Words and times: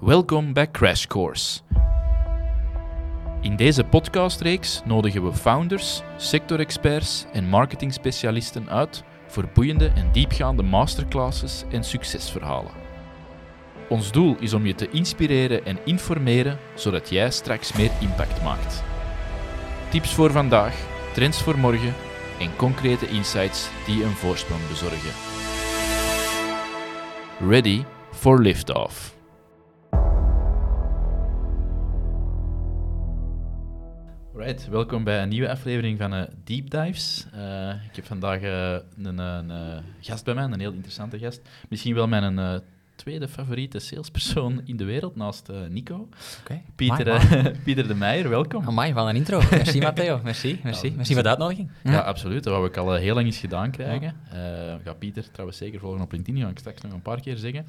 Welkom 0.00 0.52
bij 0.52 0.70
Crash 0.70 1.06
Course. 1.06 1.60
In 3.40 3.56
deze 3.56 3.84
podcastreeks 3.84 4.82
nodigen 4.84 5.24
we 5.24 5.32
founders, 5.32 6.02
sectorexperts 6.16 7.26
en 7.32 7.48
marketingspecialisten 7.48 8.70
uit 8.70 9.02
voor 9.26 9.48
boeiende 9.54 9.88
en 9.88 10.12
diepgaande 10.12 10.62
masterclasses 10.62 11.64
en 11.70 11.84
succesverhalen. 11.84 12.70
Ons 13.88 14.12
doel 14.12 14.36
is 14.40 14.52
om 14.52 14.66
je 14.66 14.74
te 14.74 14.90
inspireren 14.90 15.64
en 15.64 15.78
informeren 15.84 16.58
zodat 16.74 17.08
jij 17.08 17.30
straks 17.30 17.72
meer 17.72 17.90
impact 18.00 18.42
maakt. 18.42 18.82
Tips 19.88 20.14
voor 20.14 20.30
vandaag, 20.30 20.74
trends 21.12 21.42
voor 21.42 21.58
morgen 21.58 21.94
en 22.40 22.56
concrete 22.56 23.08
insights 23.08 23.68
die 23.86 24.04
een 24.04 24.16
voorsprong 24.16 24.68
bezorgen. 24.68 25.12
Ready 27.48 27.84
for 28.12 28.40
liftoff. 28.40 29.17
Right, 34.48 34.68
welkom 34.68 35.04
bij 35.04 35.22
een 35.22 35.28
nieuwe 35.28 35.50
aflevering 35.50 35.98
van 35.98 36.14
uh, 36.14 36.22
Deep 36.44 36.70
Dives. 36.70 37.26
Uh, 37.34 37.68
ik 37.68 37.96
heb 37.96 38.06
vandaag 38.06 38.42
uh, 38.42 38.76
een, 39.02 39.18
een 39.18 39.82
gast 40.00 40.24
bij 40.24 40.34
mij, 40.34 40.44
een 40.44 40.60
heel 40.60 40.72
interessante 40.72 41.18
gast. 41.18 41.40
Misschien 41.68 41.94
wel 41.94 42.08
mijn 42.08 42.62
tweede 42.96 43.28
favoriete 43.28 43.78
salespersoon 43.78 44.60
in 44.64 44.76
de 44.76 44.84
wereld, 44.84 45.16
naast 45.16 45.50
Nico. 45.68 46.08
Okay. 46.40 46.62
Pieter, 46.74 47.22
Pieter 47.64 47.88
de 47.88 47.94
Meijer, 47.94 48.28
welkom. 48.28 48.66
Amai, 48.66 48.92
van 48.92 49.08
een 49.08 49.16
intro. 49.16 49.40
Merci 49.50 49.78
Matteo, 49.78 50.20
merci. 50.24 50.60
Merci, 50.62 50.92
merci 50.96 51.14
voor 51.14 51.22
de 51.22 51.28
uitnodiging. 51.28 51.70
Ja, 51.82 51.98
absoluut. 51.98 52.44
Dat 52.44 52.52
wou 52.52 52.66
ik 52.66 52.76
al 52.76 52.94
heel 52.94 53.14
lang 53.14 53.26
eens 53.26 53.38
gedaan 53.38 53.70
krijgen. 53.70 54.16
Ja. 54.32 54.78
ga 54.84 54.92
Pieter 54.92 55.30
trouwens 55.30 55.58
zeker 55.58 55.80
volgen 55.80 56.00
op 56.00 56.12
LinkedIn, 56.12 56.42
ga 56.42 56.48
ik 56.48 56.58
straks 56.58 56.82
nog 56.82 56.92
een 56.92 57.02
paar 57.02 57.20
keer 57.20 57.36
zeggen. 57.36 57.66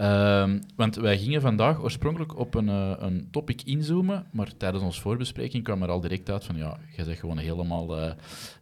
Um, 0.00 0.60
want 0.76 0.96
wij 0.96 1.18
gingen 1.18 1.40
vandaag 1.40 1.82
oorspronkelijk 1.82 2.38
op 2.38 2.54
een, 2.54 2.68
uh, 2.68 2.92
een 2.98 3.28
topic 3.30 3.62
inzoomen, 3.62 4.26
maar 4.30 4.56
tijdens 4.56 4.84
onze 4.84 5.00
voorbespreking 5.00 5.64
kwam 5.64 5.82
er 5.82 5.88
al 5.88 6.00
direct 6.00 6.30
uit 6.30 6.44
van 6.44 6.56
ja, 6.56 6.78
jij 6.96 7.04
bent 7.04 7.18
gewoon 7.18 7.38
helemaal 7.38 7.98
uh, 7.98 8.12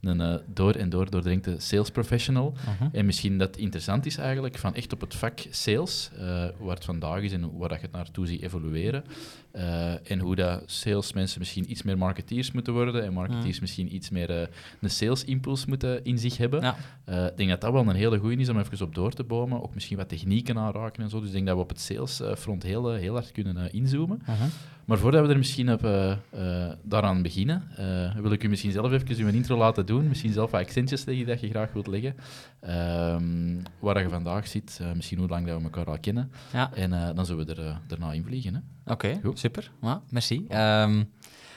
een 0.00 0.20
uh, 0.20 0.34
door 0.46 0.74
en 0.74 0.88
door 0.88 1.10
doordrenkte 1.10 1.54
sales 1.58 1.90
professional. 1.90 2.54
-huh. 2.64 2.88
En 2.92 3.06
misschien 3.06 3.38
dat 3.38 3.56
interessant 3.56 4.06
is 4.06 4.16
eigenlijk 4.16 4.58
van 4.58 4.74
echt 4.74 4.92
op 4.92 5.00
het 5.00 5.14
vak 5.14 5.38
sales, 5.50 6.10
waar 6.58 6.74
het 6.74 6.84
vandaag 6.84 7.20
is 7.22 7.32
en 7.32 7.58
waar 7.58 7.68
dat 7.68 7.80
je 7.80 7.86
het 7.86 7.94
naartoe 7.94 8.26
ziet 8.26 8.42
evolueren. 8.42 9.04
En 10.02 10.18
hoe 10.18 10.34
dat 10.34 10.62
salesmensen 10.66 11.38
misschien 11.38 11.70
iets 11.70 11.82
meer 11.82 11.98
marketeers 11.98 12.52
moeten 12.52 12.72
worden 12.72 13.04
en 13.04 13.12
marketeers 13.12 13.60
misschien 13.60 13.94
iets 13.94 14.10
meer 14.10 14.48
een 14.80 14.90
sales 14.90 15.24
impuls 15.24 15.66
moeten 15.66 16.04
in 16.04 16.18
zich 16.18 16.36
hebben. 16.36 16.60
Ja. 16.60 16.76
Ik 17.28 17.36
denk 17.36 17.50
dat 17.50 17.60
dat 17.60 17.72
wel 17.72 17.88
een 17.88 17.94
hele 17.94 18.18
goede 18.18 18.36
is 18.36 18.48
om 18.48 18.58
even 18.58 18.86
op 18.86 18.94
door 18.94 19.12
te 19.12 19.24
bomen, 19.24 19.62
ook 19.62 19.74
misschien 19.74 19.96
wat 19.96 20.08
technieken 20.08 20.58
aanraken 20.58 21.02
en 21.02 21.10
zo. 21.10 21.18
Dus 21.18 21.26
ik 21.28 21.34
denk 21.34 21.46
dat 21.46 21.56
we 21.56 21.62
op 21.62 21.68
het 21.68 21.80
salesfront 21.80 22.62
heel, 22.62 22.92
heel 22.92 23.14
hard 23.14 23.32
kunnen 23.32 23.72
inzoomen. 23.72 24.22
-huh. 24.24 24.34
Maar 24.84 24.98
voordat 24.98 25.26
we 25.26 25.32
er 25.32 25.38
misschien 25.38 25.72
op, 25.72 25.84
uh, 25.84 26.16
uh, 26.34 26.72
daaraan 26.82 27.22
beginnen, 27.22 27.68
wil 28.22 28.32
ik 28.32 28.44
u 28.44 28.48
misschien 28.48 28.72
zelf 28.72 28.92
even 28.92 29.24
uw 29.24 29.28
intro 29.28 29.56
laten 29.56 29.86
doen. 29.86 30.08
Misschien 30.08 30.32
zelf 30.32 30.50
wat 30.50 30.60
accentjes 30.60 31.04
leggen 31.04 31.26
dat 31.26 31.40
je 31.40 31.48
graag 31.48 31.72
wilt 31.72 31.86
leggen. 31.86 32.14
Um, 33.14 33.62
waar 33.78 34.02
je 34.02 34.08
vandaag 34.08 34.46
zit, 34.46 34.80
misschien 34.94 35.18
hoe 35.18 35.28
lang 35.28 35.46
dat 35.46 35.58
we 35.58 35.64
elkaar 35.64 35.86
al 35.86 35.98
kennen. 35.98 36.30
Ja. 36.52 36.74
En 36.74 37.14
dan 37.14 37.26
zullen 37.26 37.46
we 37.46 37.54
er 37.54 37.80
daarna 37.86 38.12
invliegen. 38.12 38.64
Oké, 38.84 39.18
okay, 39.22 39.32
super. 39.34 39.70
Ja, 39.80 40.02
merci. 40.10 40.46
Um, 40.50 41.10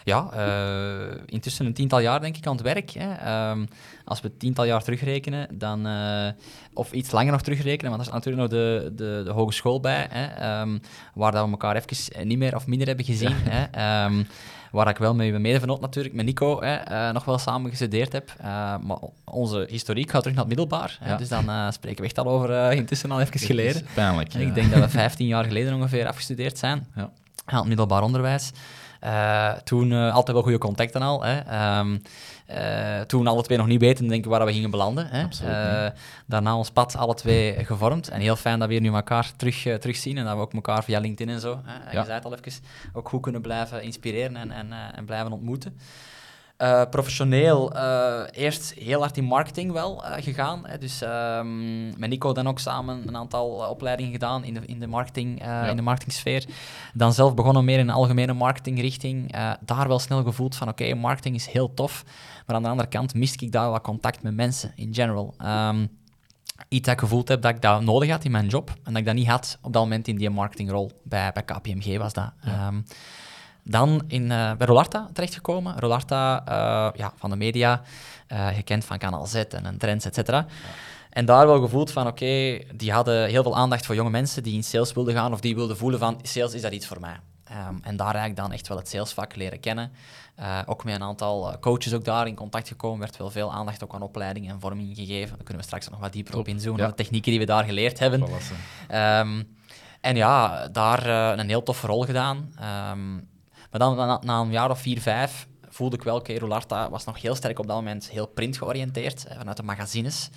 ja, 0.06 0.30
uh, 0.36 1.18
intussen 1.26 1.66
een 1.66 1.74
tiental 1.74 2.00
jaar 2.00 2.22
denk 2.22 2.38
ik 2.38 2.48
aan 2.48 2.56
het 2.56 2.62
werk. 2.62 2.90
Hè. 2.90 3.50
Um, 3.52 3.68
als 4.04 4.22
we 4.22 4.38
tiental 4.38 4.66
jaar 4.66 4.84
terugrekenen, 4.84 5.48
dan, 5.58 5.88
uh, 5.88 6.28
of 6.74 6.92
iets 6.92 7.12
langer 7.12 7.32
nog 7.32 7.42
terugrekenen, 7.42 7.92
want 7.92 8.02
er 8.02 8.08
is 8.08 8.14
natuurlijk 8.14 8.42
nog 8.42 8.60
de, 8.60 8.92
de, 8.96 9.22
de 9.26 9.32
hogeschool 9.32 9.80
bij, 9.80 10.08
hè, 10.10 10.62
um, 10.62 10.82
waar 11.14 11.32
dat 11.32 11.46
we 11.46 11.52
elkaar 11.52 11.76
even 11.76 12.28
niet 12.28 12.38
meer 12.38 12.56
of 12.56 12.68
minder 12.68 12.88
hebben 12.88 13.06
gezien. 13.06 13.36
Ja. 13.46 13.70
Hè. 13.72 14.06
Um, 14.06 14.28
waar 14.72 14.88
ik 14.88 14.98
wel 14.98 15.16
met 15.16 15.30
mijn 15.30 15.42
medevenoot 15.42 15.82
natuurlijk, 15.82 16.16
met 16.16 16.26
Nico, 16.26 16.62
hè, 16.62 16.92
uh, 16.92 17.14
nog 17.14 17.26
wel 17.26 17.38
samen 17.38 17.70
gestudeerd 17.70 18.12
heb. 18.12 18.32
maar 18.82 18.98
onze 19.24 19.68
historiek 19.70 20.10
gaat 20.10 20.22
terug 20.22 20.38
naar 20.38 20.46
het 20.46 20.58
middelbaar. 20.58 20.98
Ja. 21.00 21.08
Hè, 21.08 21.18
dus 21.18 21.30
dan 21.30 21.74
spreken 21.74 22.02
we 22.02 22.06
echt 22.06 22.18
al 22.18 22.28
over 22.28 22.72
intussen 22.72 23.12
al 23.12 23.22
even 23.22 23.40
geleden. 23.40 23.86
Pijnlijk. 23.94 24.32
Ja. 24.32 24.40
Ik 24.40 24.56
denk 24.56 24.72
dat 24.72 24.80
we 24.80 24.90
15 25.00 25.28
jaar 25.28 25.44
geleden 25.44 25.74
ongeveer 25.74 26.08
afgestudeerd 26.08 26.58
zijn 26.58 26.88
ja. 26.96 27.10
aan 27.46 27.60
het 27.60 27.68
middelbaar 27.68 28.04
onderwijs. 28.04 28.52
Uh, 29.06 29.52
toen 29.52 29.92
uh, 29.92 30.14
altijd 30.14 30.32
wel 30.32 30.42
goede 30.42 30.58
contacten 30.58 31.02
al. 31.02 31.24
Hè. 31.24 31.80
Um, 31.80 32.02
uh, 32.52 33.02
toen 33.02 33.28
alle 33.28 33.44
twee 33.44 33.58
nog 33.58 33.68
niet 33.68 33.80
weten 33.80 34.30
waar 34.30 34.46
we 34.46 34.54
gingen 34.54 34.72
belanden. 34.72 35.08
Hè. 35.08 35.26
daarna 36.26 36.58
ons 36.58 36.72
pad 36.72 36.96
alle 36.96 37.14
twee 37.14 37.66
gevormd. 37.66 38.10
En 38.10 38.20
heel 38.20 38.36
fijn 38.36 38.60
dat 38.60 38.68
we 38.68 38.74
hier 38.74 38.84
nu 38.84 38.94
elkaar 38.94 39.32
terug, 39.36 39.62
terugzien 39.62 40.18
en 40.18 40.26
dat 40.26 40.36
we 40.36 40.42
ook 40.42 40.54
elkaar 40.54 40.84
via 40.84 41.00
LinkedIn 41.00 41.34
en 41.34 41.40
zo, 41.40 41.62
hè. 41.64 41.92
Ja. 41.92 42.00
je 42.00 42.06
zei 42.06 42.16
het 42.16 42.26
al 42.26 42.36
even, 42.36 42.64
ook 42.94 43.10
goed 43.10 43.22
kunnen 43.22 43.42
blijven 43.42 43.84
inspireren 43.84 44.36
en, 44.36 44.52
en, 44.52 44.74
en 44.96 45.06
blijven 45.06 45.32
ontmoeten. 45.32 45.78
Uh, 46.58 46.82
professioneel 46.90 47.76
uh, 47.76 48.22
eerst 48.32 48.74
heel 48.74 49.00
hard 49.00 49.18
in 49.18 49.24
marketing 49.24 49.72
wel 49.72 50.04
uh, 50.06 50.12
gegaan. 50.20 50.68
Hè. 50.68 50.78
Dus 50.78 51.02
um, 51.02 52.00
met 52.00 52.10
Nico 52.10 52.34
dan 52.34 52.48
ook 52.48 52.60
samen 52.60 53.08
een 53.08 53.16
aantal 53.16 53.48
opleidingen 53.70 54.12
gedaan 54.12 54.44
in 54.44 54.54
de, 54.54 54.62
in 54.66 54.80
de, 54.80 54.88
marketing, 54.88 55.40
ja. 55.40 55.66
in 55.66 55.76
de 55.76 55.82
marketingsfeer. 55.82 56.46
Dan 56.94 57.14
zelf 57.14 57.34
begonnen 57.34 57.66
meer 57.66 57.80
in 57.80 57.88
een 57.88 57.96
algemene 57.96 58.34
marketingrichting. 58.34 59.32
daar 59.60 59.88
wel 59.88 60.00
snel 60.00 60.24
gevoeld 60.24 60.56
van 60.56 60.68
oké, 60.70 60.84
okay, 60.84 60.96
marketing 60.96 61.36
is 61.36 61.48
heel 61.48 61.74
tof. 61.74 62.04
Maar 62.46 62.56
aan 62.56 62.64
de 62.64 62.70
andere 62.70 62.90
kant 62.90 63.14
miste 63.14 63.46
ik 63.46 63.52
daar 63.52 63.70
wat 63.70 63.82
contact 63.82 64.24
met 64.24 64.34
mensen 64.34 64.72
in 64.76 64.94
general. 64.94 65.34
Um, 65.46 65.90
iets 66.68 66.86
dat 66.86 66.94
ik 66.94 67.00
gevoeld 67.00 67.28
heb 67.28 67.42
dat 67.42 67.56
ik 67.56 67.62
dat 67.62 67.82
nodig 67.82 68.10
had 68.10 68.24
in 68.24 68.32
mijn 68.32 68.48
job. 68.48 68.70
En 68.84 68.92
dat 68.92 68.98
ik 68.98 69.06
dat 69.06 69.16
niet 69.16 69.28
had 69.28 69.58
op 69.62 69.74
dat 69.74 69.82
moment 69.82 70.08
in 70.08 70.18
die 70.18 70.30
marketingrol. 70.30 70.92
Bij, 71.04 71.32
bij 71.32 71.44
KPMG 71.44 71.98
was 71.98 72.14
dat. 72.14 72.32
Ja. 72.42 72.68
Um, 72.68 72.86
dan 73.68 74.04
in, 74.08 74.24
uh, 74.24 74.54
bij 74.54 74.68
Rolarta 74.68 75.10
terechtgekomen. 75.14 75.80
Rolarta, 75.80 76.40
uh, 76.40 76.98
ja, 76.98 77.14
van 77.16 77.30
de 77.30 77.36
media, 77.36 77.82
uh, 78.32 78.48
gekend 78.48 78.86
van 78.86 78.98
Kanaal 78.98 79.26
Z 79.26 79.36
en 79.36 79.78
Trends, 79.78 80.06
et 80.06 80.16
cetera. 80.16 80.38
Ja. 80.38 80.46
En 81.10 81.26
daar 81.26 81.48
wel 81.48 81.62
gevoeld 81.62 81.92
van, 81.92 82.08
oké, 82.08 82.24
okay, 82.24 82.68
die 82.76 82.92
hadden 82.92 83.28
heel 83.28 83.44
veel 83.44 83.56
aandacht 83.56 83.86
voor 83.86 83.96
jonge 83.96 84.10
mensen 84.10 84.44
die 84.44 84.54
in 84.54 84.64
sales 84.64 84.94
wilden 84.94 85.14
gaan 85.14 85.34
of 85.34 85.40
die 85.40 85.56
wilden 85.56 85.78
voelen 85.78 86.00
van, 86.00 86.20
sales 86.22 86.54
is 86.54 86.62
dat 86.62 86.72
iets 86.72 86.88
voor 86.88 87.00
mij. 87.00 87.20
Um, 87.70 87.80
en 87.84 87.96
daar 87.96 88.16
eigenlijk 88.16 88.36
dan 88.36 88.52
echt 88.52 88.68
wel 88.68 88.78
het 88.78 88.90
salesvak 88.90 89.36
leren 89.36 89.60
kennen. 89.60 89.92
Uh, 90.40 90.60
ook 90.66 90.84
met 90.84 90.96
een 90.96 91.04
aantal 91.04 91.60
coaches 91.60 91.94
ook 91.94 92.06
daar 92.06 92.28
in 92.28 92.36
contact 92.36 92.68
gekomen. 92.68 93.00
werd 93.00 93.18
wel 93.18 93.30
veel 93.30 93.54
aandacht 93.54 93.84
ook 93.84 93.94
aan 93.94 94.02
opleiding 94.02 94.50
en 94.50 94.60
vorming 94.60 94.96
gegeven. 94.96 95.36
Daar 95.36 95.44
kunnen 95.44 95.58
we 95.58 95.64
straks 95.64 95.90
nog 95.90 96.00
wat 96.00 96.14
dieper 96.14 96.32
Top. 96.32 96.42
op 96.42 96.48
inzoomen. 96.48 96.82
Ja. 96.82 96.88
De 96.88 96.94
technieken 96.94 97.32
die 97.32 97.40
we 97.40 97.46
daar 97.46 97.64
geleerd 97.64 98.00
hebben. 98.00 98.22
Um, 98.22 99.58
en 100.02 100.16
ja, 100.16 100.68
daar 100.68 101.08
uh, 101.08 101.38
een 101.38 101.50
heel 101.50 101.64
toffe 101.64 101.88
rol 101.88 102.04
gedaan. 102.04 102.54
Um, 102.92 103.28
maar 103.78 103.96
dan 103.96 104.20
na, 104.22 104.40
een 104.40 104.52
jaar 104.52 104.70
of 104.70 104.80
vier, 104.80 105.02
vijf 105.02 105.48
voelde 105.70 105.96
ik 105.96 106.04
wel, 106.04 106.28
Rolarta 106.38 106.90
was 106.90 107.06
nog 107.06 107.22
heel 107.22 107.36
sterk 107.36 107.60
op 107.60 107.68
dat 107.68 107.76
moment 107.76 108.10
heel 108.10 108.28
print 108.28 108.58
georiënteerd, 108.58 109.26
vanuit 109.38 109.58
de 109.58 109.64
magazines. 109.64 110.30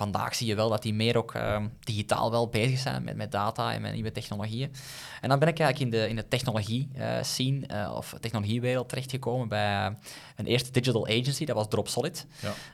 Vandaag 0.00 0.34
zie 0.34 0.46
je 0.46 0.54
wel 0.54 0.68
dat 0.68 0.82
die 0.82 0.94
meer 0.94 1.16
ook 1.16 1.34
uh, 1.34 1.56
digitaal 1.80 2.30
wel 2.30 2.48
bezig 2.48 2.78
zijn 2.78 3.04
met, 3.04 3.16
met 3.16 3.32
data 3.32 3.72
en 3.72 3.80
met 3.80 3.92
nieuwe 3.92 4.12
technologieën. 4.12 4.72
En 5.20 5.28
dan 5.28 5.38
ben 5.38 5.48
ik 5.48 5.58
eigenlijk 5.58 5.92
in 5.92 6.00
de, 6.00 6.08
in 6.08 6.16
de 6.16 6.28
technologie 6.28 6.90
uh, 6.96 7.06
scene 7.22 7.60
uh, 7.72 7.92
of 7.96 8.14
technologiewereld 8.20 8.88
terechtgekomen 8.88 9.48
bij 9.48 9.96
een 10.36 10.46
eerste 10.46 10.70
digital 10.70 11.06
agency, 11.06 11.44
dat 11.44 11.56
was 11.56 11.68
Dropsolid. 11.68 12.26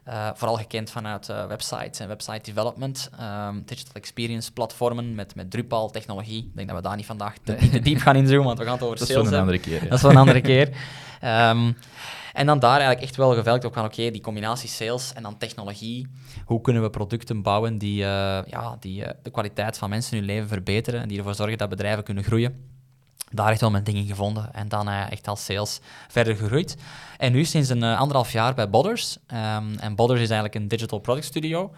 Ja. 0.04 0.34
vooral 0.36 0.56
gekend 0.56 0.90
vanuit 0.90 1.26
websites 1.26 1.98
en 1.98 2.08
website 2.08 2.40
development, 2.42 3.10
um, 3.20 3.62
digital 3.64 3.94
experience 3.94 4.52
platformen 4.52 5.14
met, 5.14 5.34
met 5.34 5.50
Drupal 5.50 5.90
technologie. 5.90 6.44
Ik 6.44 6.56
denk 6.56 6.68
dat 6.68 6.76
we 6.76 6.82
daar 6.82 6.96
niet 6.96 7.06
vandaag 7.06 7.34
te, 7.44 7.80
diep 7.82 7.98
gaan 7.98 8.16
inzoomen, 8.16 8.46
want 8.46 8.58
we 8.58 8.64
gaan 8.64 8.74
het 8.74 8.82
over 8.82 8.98
dat 8.98 9.08
sales 9.08 9.22
Dat 9.30 9.32
is 9.32 9.38
een 9.38 9.40
andere 9.40 9.58
keer. 9.58 9.82
Ja. 9.82 9.88
Dat 9.88 9.92
is 9.92 10.00
voor 10.00 10.10
een 10.10 10.16
andere 10.16 10.40
keer. 10.40 10.68
Um, 11.24 11.76
en 12.36 12.46
dan 12.46 12.58
daar 12.58 12.78
eigenlijk 12.78 13.02
echt 13.02 13.16
wel 13.16 13.34
gevelkt 13.34 13.64
op 13.64 13.74
van, 13.74 13.84
oké, 13.84 14.10
die 14.10 14.20
combinatie 14.20 14.68
sales 14.68 15.12
en 15.12 15.22
dan 15.22 15.38
technologie. 15.38 16.06
Hoe 16.44 16.60
kunnen 16.60 16.82
we 16.82 16.90
producten 16.90 17.42
bouwen 17.42 17.78
die, 17.78 18.00
uh, 18.00 18.06
ja, 18.46 18.76
die 18.80 19.02
uh, 19.02 19.08
de 19.22 19.30
kwaliteit 19.30 19.78
van 19.78 19.90
mensen 19.90 20.12
in 20.12 20.18
hun 20.18 20.26
leven 20.26 20.48
verbeteren 20.48 21.00
en 21.00 21.08
die 21.08 21.18
ervoor 21.18 21.34
zorgen 21.34 21.58
dat 21.58 21.68
bedrijven 21.68 22.04
kunnen 22.04 22.24
groeien? 22.24 22.75
Daar 23.30 23.50
echt 23.50 23.60
wel 23.60 23.70
mijn 23.70 23.84
dingen 23.84 24.06
gevonden 24.06 24.54
en 24.54 24.68
dan 24.68 24.88
uh, 24.88 25.10
echt 25.10 25.28
als 25.28 25.44
sales 25.44 25.80
verder 26.08 26.36
gegroeid. 26.36 26.76
En 27.18 27.32
nu 27.32 27.44
sinds 27.44 27.68
een 27.68 27.82
anderhalf 27.82 28.32
jaar 28.32 28.54
bij 28.54 28.70
Bodders. 28.70 29.16
Um, 29.26 29.78
en 29.78 29.94
Bodders 29.94 30.20
is 30.20 30.30
eigenlijk 30.30 30.54
een 30.54 30.68
digital 30.68 30.98
product 30.98 31.26
studio. 31.26 31.72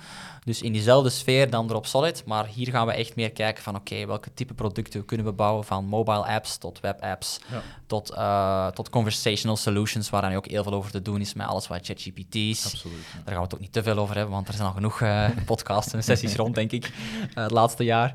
Dus 0.48 0.62
in 0.62 0.72
diezelfde 0.72 1.10
sfeer 1.10 1.50
dan 1.50 1.70
erop 1.70 1.86
Solid, 1.86 2.22
maar 2.26 2.46
hier 2.46 2.70
gaan 2.70 2.86
we 2.86 2.92
echt 2.92 3.16
meer 3.16 3.32
kijken 3.32 3.62
van 3.62 3.74
oké, 3.74 3.92
okay, 3.92 4.06
welke 4.06 4.34
type 4.34 4.54
producten 4.54 5.04
kunnen 5.04 5.26
we 5.26 5.32
bouwen, 5.32 5.64
van 5.64 5.84
mobile 5.84 6.24
apps 6.24 6.56
tot 6.56 6.80
web 6.80 7.00
apps, 7.00 7.40
ja. 7.50 7.62
tot, 7.86 8.10
uh, 8.10 8.66
tot 8.66 8.90
conversational 8.90 9.56
solutions, 9.56 10.10
waar 10.10 10.22
dan 10.22 10.34
ook 10.34 10.46
heel 10.46 10.62
veel 10.62 10.72
over 10.72 10.90
te 10.90 11.02
doen 11.02 11.20
is 11.20 11.34
met 11.34 11.46
alles 11.46 11.68
wat 11.68 11.86
ChatGPT 11.86 12.34
is. 12.34 12.64
Absoluut. 12.64 12.96
Ja. 12.96 13.20
Daar 13.24 13.24
gaan 13.24 13.36
we 13.36 13.42
het 13.42 13.54
ook 13.54 13.60
niet 13.60 13.72
te 13.72 13.82
veel 13.82 13.98
over 13.98 14.14
hebben, 14.14 14.34
want 14.34 14.48
er 14.48 14.54
zijn 14.54 14.66
al 14.66 14.74
genoeg 14.74 15.02
podcasts 15.46 15.92
en 15.92 16.02
sessies 16.02 16.36
rond, 16.36 16.54
denk 16.54 16.72
ik, 16.72 16.92
het 17.34 17.50
laatste 17.50 17.84
jaar. 17.84 18.14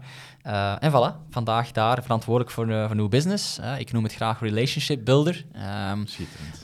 En 0.79 0.91
voilà, 0.91 1.29
vandaag 1.29 1.71
daar 1.71 2.01
verantwoordelijk 2.01 2.51
voor, 2.51 2.87
voor 2.87 2.95
nieuw 2.95 3.09
business. 3.09 3.59
ik 3.77 3.91
noem 3.91 4.03
het 4.03 4.13
graag 4.13 4.39
relationship 4.39 5.05
builder. 5.05 5.45
Um, 5.91 6.05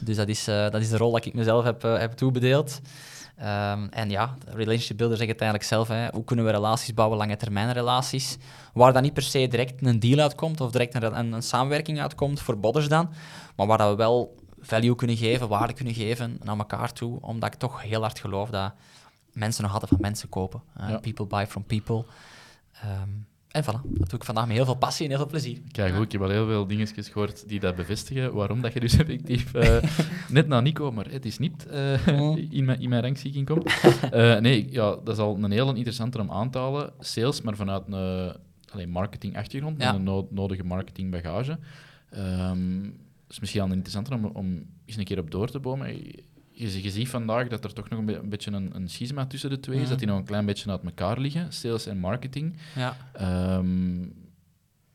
dus 0.01 0.15
dat 0.15 0.27
is, 0.27 0.43
dat 0.45 0.75
is 0.75 0.89
de 0.89 0.97
rol 0.97 1.11
dat 1.11 1.25
ik 1.25 1.33
mezelf 1.33 1.63
heb, 1.63 1.81
heb 1.81 2.11
toebedeeld. 2.11 2.81
Ehm, 3.39 3.87
en 3.89 4.09
ja, 4.09 4.37
relationship 4.45 4.97
builder 4.97 5.17
zegt 5.17 5.29
het 5.29 5.41
eigenlijk 5.41 5.69
zelf. 5.69 5.87
Hè. 5.87 6.07
Hoe 6.11 6.23
kunnen 6.23 6.45
we 6.45 6.51
relaties 6.51 6.93
bouwen, 6.93 7.17
lange 7.17 7.35
termijn 7.35 7.71
relaties, 7.71 8.37
waar 8.73 8.93
dan 8.93 9.01
niet 9.01 9.13
per 9.13 9.23
se 9.23 9.47
direct 9.47 9.85
een 9.85 9.99
deal 9.99 10.19
uitkomt 10.19 10.61
of 10.61 10.71
direct 10.71 10.95
een, 10.95 11.17
een, 11.17 11.31
een 11.31 11.41
samenwerking 11.41 12.01
uitkomt, 12.01 12.41
voor 12.41 12.59
bodders 12.59 12.87
dan, 12.87 13.09
maar 13.55 13.67
waar 13.67 13.77
dat 13.77 13.89
we 13.89 13.95
wel 13.95 14.35
value 14.59 14.95
kunnen 14.95 15.17
geven, 15.17 15.47
waarde 15.47 15.73
kunnen 15.73 15.93
geven 15.93 16.39
naar 16.43 16.57
elkaar 16.57 16.93
toe, 16.93 17.21
omdat 17.21 17.53
ik 17.53 17.59
toch 17.59 17.81
heel 17.81 18.01
hard 18.01 18.19
geloof 18.19 18.49
dat 18.49 18.73
mensen 19.33 19.63
nog 19.63 19.73
altijd 19.73 19.91
van 19.91 20.01
mensen 20.01 20.29
kopen. 20.29 20.61
Uh, 20.79 20.97
People 20.99 21.25
buy 21.25 21.45
from 21.45 21.63
people. 21.63 22.05
Um, 22.85 23.27
en 23.59 23.73
voilà, 23.73 23.81
dat 23.83 24.09
doe 24.09 24.19
ik 24.19 24.25
vandaag 24.25 24.47
met 24.47 24.55
heel 24.55 24.65
veel 24.65 24.75
passie 24.75 25.03
en 25.03 25.11
heel 25.11 25.19
veel 25.19 25.29
plezier. 25.29 25.59
Kijk, 25.71 25.95
goed, 25.95 26.05
ik 26.05 26.11
heb 26.11 26.21
al 26.21 26.29
heel 26.29 26.45
veel 26.45 26.67
dingetjes 26.67 27.09
gehoord 27.09 27.49
die 27.49 27.59
dat 27.59 27.75
bevestigen. 27.75 28.33
Waarom 28.33 28.61
dat 28.61 28.73
je 28.73 28.79
dus 28.79 28.97
effectief 29.03 29.53
uh, 29.53 29.77
net 30.29 30.47
na 30.47 30.59
Nico, 30.59 30.91
maar 30.91 31.11
het 31.11 31.25
is 31.25 31.37
niet 31.37 31.67
uh, 31.71 32.07
in, 32.57 32.65
mijn, 32.65 32.79
in 32.79 32.89
mijn 32.89 33.01
rangschikking 33.01 33.45
komt. 33.45 33.73
Uh, 34.13 34.39
nee, 34.39 34.67
ja, 34.71 34.89
dat 35.03 35.09
is 35.09 35.17
al 35.17 35.37
een 35.41 35.51
heel 35.51 35.75
interessante 35.75 36.19
om 36.19 36.31
aan 36.31 36.49
te 36.49 36.57
halen. 36.57 36.93
Sales, 36.99 37.41
maar 37.41 37.55
vanuit 37.55 37.83
een 37.87 38.35
alleen 38.71 38.89
marketing-achtergrond, 38.89 39.81
ja. 39.81 39.93
een 39.93 40.03
no 40.03 40.27
nodige 40.31 40.63
marketingbagage. 40.63 41.59
Um, 42.17 42.83
het 43.23 43.37
is 43.37 43.39
misschien 43.39 43.61
al 43.61 43.71
interessanter 43.71 44.13
om, 44.13 44.25
om 44.25 44.65
eens 44.85 44.97
een 44.97 45.03
keer 45.03 45.19
op 45.19 45.31
door 45.31 45.49
te 45.49 45.59
bomen 45.59 46.01
je, 46.59 46.83
je, 46.83 46.89
ziet 46.89 47.09
vandaag 47.09 47.47
dat 47.47 47.63
er 47.63 47.73
toch 47.73 47.89
nog 47.89 47.99
een, 47.99 48.29
beetje 48.29 48.51
een, 48.51 48.75
een 48.75 48.89
schisma 48.89 49.25
tussen 49.25 49.49
de 49.49 49.59
twee 49.59 49.75
is, 49.75 49.81
mhm. 49.81 49.89
dat 49.89 49.99
die 49.99 50.07
nog 50.07 50.17
een 50.17 50.25
klein 50.25 50.45
beetje 50.45 50.71
uit 50.71 50.83
elkaar 50.83 51.19
liggen, 51.19 51.53
sales 51.53 51.85
en 51.85 51.97
marketing. 51.97 52.55
Ja. 52.75 52.97
Um, 53.57 54.13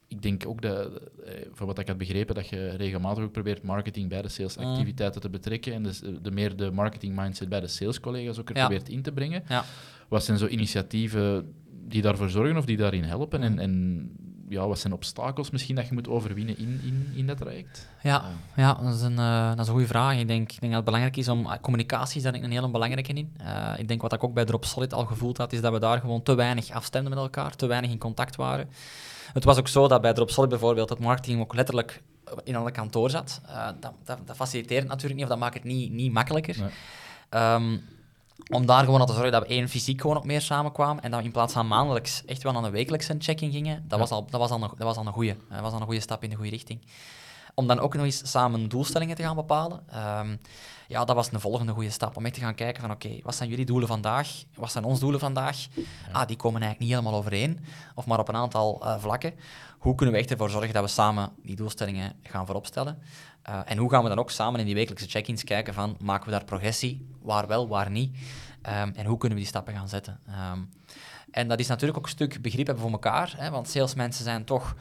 ik 0.09 0.23
denk 0.23 0.47
ook 0.47 0.63
dat, 0.63 0.91
eh, 1.25 1.33
van 1.53 1.67
wat 1.67 1.79
ik 1.79 1.89
had 1.89 1.99
begrepen, 1.99 2.35
dat 2.35 2.49
je 2.49 2.69
regelmatig 2.69 3.25
ook 3.25 3.33
probeert 3.33 3.63
marketing 3.63 4.09
bij 4.09 4.23
de 4.23 4.29
salesactiviteiten 4.29 5.21
te 5.21 5.29
betrekken 5.29 5.73
en 5.73 5.83
dus 5.83 6.01
de 6.23 6.31
meer 6.31 6.57
de 6.57 6.71
marketing 6.71 7.17
mindset 7.17 7.49
bij 7.49 7.61
de 7.61 7.69
salescollega's 7.69 8.39
ook 8.39 8.49
er 8.49 8.55
probeert 8.55 8.89
in 8.89 9.03
te 9.03 9.13
brengen. 9.13 9.43
Ja. 9.49 9.65
Wat 10.09 10.25
zijn 10.25 10.39
zo 10.39 10.47
initiatieven 10.47 11.55
die 11.87 12.03
daarvoor 12.03 12.31
zorgen 12.31 12.57
of 12.57 12.65
die 12.65 12.77
daarin 12.77 13.05
helpen? 13.05 13.43
En, 13.43 13.59
en 13.59 14.11
ja, 14.49 14.67
wat 14.67 14.79
zijn 14.79 14.93
obstakels 14.93 15.51
misschien 15.51 15.75
dat 15.75 15.89
je 15.89 15.95
moet 15.95 16.09
overwinnen 16.09 16.59
in, 16.59 16.81
in, 16.85 17.13
in 17.15 17.27
dat 17.27 17.37
traject? 17.37 17.89
Ja, 18.03 18.25
ja 18.57 18.75
dat, 18.75 18.95
is 18.95 19.01
een, 19.01 19.19
uh, 19.19 19.49
dat 19.49 19.59
is 19.59 19.67
een 19.67 19.73
goede 19.73 19.87
vraag. 19.87 20.19
Ik 20.19 20.27
denk, 20.27 20.53
ik 20.53 20.61
denk 20.61 20.73
dat 20.73 20.75
het 20.75 20.85
belangrijk 20.85 21.17
is 21.17 21.29
om... 21.29 21.47
Uh, 21.47 21.53
communicatie 21.61 22.17
is 22.17 22.23
daar 22.23 22.35
een 22.35 22.51
hele 22.51 22.71
belangrijke 22.71 23.13
in. 23.13 23.37
Uh, 23.41 23.73
ik 23.77 23.89
denk 23.89 24.03
wat 24.03 24.13
ik 24.13 24.25
ook 24.25 24.35
bij 24.35 24.45
Drop 24.45 24.65
Solid 24.65 24.95
al 24.95 25.07
gevoeld 25.07 25.37
had, 25.37 25.53
is 25.53 25.61
dat 25.61 25.73
we 25.73 25.79
daar 25.79 26.01
gewoon 26.01 26.23
te 26.23 26.35
weinig 26.35 26.71
afstemden 26.71 27.11
met 27.11 27.21
elkaar, 27.21 27.57
te 27.57 27.67
weinig 27.67 27.91
in 27.91 27.99
contact 27.99 28.37
waren. 28.37 28.69
Het 29.33 29.45
was 29.45 29.59
ook 29.59 29.69
zo 29.69 29.89
dat 29.89 30.01
bij 30.01 30.13
Drop 30.13 30.31
Solid 30.31 30.51
bijvoorbeeld 30.51 30.89
het 30.89 30.99
marketing 30.99 31.41
ook 31.41 31.55
letterlijk 31.55 32.03
in 32.45 32.55
een 32.55 32.73
kantoor 32.73 33.11
zat. 33.11 33.41
dat, 33.81 33.93
dat, 34.05 34.19
dat, 34.25 34.37
faciliteert 34.37 34.87
natuurlijk 34.87 35.15
niet, 35.15 35.23
of 35.23 35.29
dat 35.29 35.39
maakt 35.39 35.55
het 35.55 35.65
niet, 35.65 35.93
niet 35.93 36.13
makkelijker. 36.13 36.57
Nee. 36.59 37.43
Um, 37.43 37.83
om 38.51 38.67
daar 38.67 38.85
gewoon 38.85 39.07
te 39.07 39.13
zorgen 39.13 39.33
dat 39.33 39.43
we 39.43 39.49
één 39.49 39.69
fysiek 39.69 40.01
gewoon 40.01 40.17
ook 40.17 40.25
meer 40.25 40.41
samenkwamen 40.41 41.03
en 41.03 41.11
dat 41.11 41.21
we 41.21 41.27
in 41.27 41.33
plaats 41.33 41.53
van 41.53 41.67
maandelijks 41.67 42.25
echt 42.25 42.43
wel 42.43 42.57
aan 42.57 42.65
een 42.65 42.71
wekelijkse 42.71 43.15
check-in 43.19 43.51
gingen, 43.51 43.85
dat, 43.89 43.99
was 43.99 44.11
al, 44.11 44.27
dat, 44.31 44.41
was 44.41 44.51
al 44.51 44.63
een, 44.63 44.69
dat 44.69 44.87
was 44.87 44.97
al 44.97 45.07
een 45.07 45.13
goede. 45.13 45.37
Dat 45.51 45.61
was 45.61 45.73
al 45.73 45.81
een 45.81 45.87
goede 45.87 46.01
stap 46.01 46.23
in 46.23 46.31
de 46.31 46.37
goede 46.37 46.51
richting. 46.51 46.81
Om 47.55 47.67
dan 47.67 47.79
ook 47.79 47.95
nog 47.95 48.05
eens 48.05 48.31
samen 48.31 48.69
doelstellingen 48.69 49.17
te 49.17 49.23
gaan 49.23 49.37
bepalen. 49.37 49.81
Um, 50.19 50.41
ja, 50.89 51.05
dat 51.05 51.17
was 51.17 51.33
een 51.33 51.41
volgende 51.41 51.73
goede 51.73 51.91
stap. 51.91 52.17
Om 52.17 52.25
echt 52.25 52.35
te 52.35 52.41
gaan 52.41 52.55
kijken 52.55 52.81
van 52.81 52.91
oké, 52.91 53.19
wat 53.23 53.35
zijn 53.35 53.49
jullie 53.49 53.65
doelen 53.65 53.89
vandaag? 53.89 54.29
Wat 54.55 54.73
zijn 54.73 54.85
onze 54.85 55.01
doelen 55.01 55.21
vandaag? 55.21 55.57
Ah, 56.13 56.27
die 56.27 56.37
komen 56.37 56.61
eigenlijk 56.61 56.81
niet 56.81 56.91
helemaal 56.91 57.21
overeen. 57.21 57.65
Of 57.95 58.07
maar 58.07 58.19
op 58.19 58.29
een 58.29 58.37
aantal 58.37 58.81
uh, 58.83 58.99
vlakken. 58.99 59.35
Hoe 59.85 59.95
kunnen 59.95 60.15
we 60.15 60.21
echt 60.21 60.31
ervoor 60.31 60.51
zorgen 60.51 60.73
dat 60.73 60.83
we 60.83 60.89
samen 60.89 61.33
die 61.43 61.57
doelstellingen 61.57 62.13
gaan 62.23 62.47
vooropstellen? 62.47 62.99
Uh, 63.49 63.61
en 63.65 63.79
hoe 63.79 63.91
gaan 63.91 64.03
we 64.03 64.09
dan 64.09 64.19
ook 64.19 64.31
samen 64.31 64.61
in 64.61 64.67
die 64.67 64.75
wekelijkse 64.75 65.09
check-ins 65.09 65.45
kijken 65.45 65.75
van 65.75 65.97
maken 66.01 66.25
we 66.25 66.31
daar 66.31 66.45
progressie, 66.45 67.07
waar 67.23 67.47
wel, 67.47 67.69
waar 67.69 67.91
niet? 67.91 68.17
Um, 68.63 68.93
en 68.95 69.07
hoe 69.07 69.19
kunnen 69.19 69.39
we 69.39 69.45
die 69.45 69.47
stappen 69.47 69.75
gaan 69.75 69.89
zetten? 69.89 70.21
Um, 70.53 70.69
en 71.35 71.49
dat 71.49 71.59
is 71.59 71.67
natuurlijk 71.67 71.99
ook 71.99 72.05
een 72.05 72.11
stuk 72.11 72.43
begrip 72.43 72.67
hebben 72.67 72.85
voor 72.85 72.93
elkaar, 72.93 73.35
hè, 73.37 73.51
want 73.51 73.69
salesmensen 73.69 74.25
zijn 74.25 74.45
toch... 74.45 74.75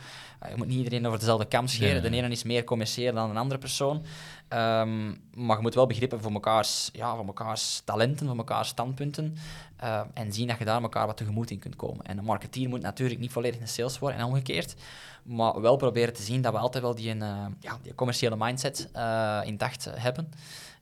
Uh, 0.44 0.50
je 0.50 0.57
moet 0.57 0.67
niet 0.67 0.77
iedereen 0.77 1.05
over 1.05 1.19
dezelfde 1.19 1.45
kam 1.45 1.67
scheren. 1.67 2.01
De 2.01 2.09
ene 2.09 2.29
is 2.29 2.44
meer 2.44 2.63
commercieel 2.63 3.13
dan 3.13 3.29
een 3.29 3.38
andere 3.38 3.59
persoon. 3.59 3.95
Um, 3.95 5.21
maar 5.33 5.55
je 5.55 5.61
moet 5.61 5.73
wel 5.73 5.85
begrip 5.85 6.09
hebben 6.09 6.21
voor 6.21 6.31
mekaars, 6.31 6.89
ja, 6.94 7.15
voor 7.15 7.25
mekaars 7.25 7.81
talenten, 7.85 8.25
voor 8.25 8.35
mekaars 8.35 8.67
standpunten. 8.67 9.38
Uh, 9.83 10.01
en 10.13 10.33
zien 10.33 10.47
dat 10.47 10.57
je 10.57 10.65
daar 10.65 10.81
elkaar 10.81 11.05
wat 11.05 11.17
tegemoet 11.17 11.51
in 11.51 11.59
kunt 11.59 11.75
komen. 11.75 12.05
En 12.05 12.17
een 12.17 12.23
marketeer 12.23 12.69
moet 12.69 12.81
natuurlijk 12.81 13.19
niet 13.19 13.31
volledig 13.31 13.59
een 13.59 13.67
sales 13.67 14.00
worden 14.00 14.19
en 14.19 14.25
omgekeerd. 14.25 14.75
Maar 15.23 15.61
wel 15.61 15.75
proberen 15.75 16.13
te 16.13 16.21
zien 16.21 16.41
dat 16.41 16.53
we 16.53 16.59
altijd 16.59 16.83
wel 16.83 16.95
die, 16.95 17.15
uh, 17.15 17.45
ja, 17.59 17.77
die 17.81 17.95
commerciële 17.95 18.35
mindset 18.38 18.89
uh, 18.95 19.39
intact 19.44 19.88
hebben. 19.95 20.31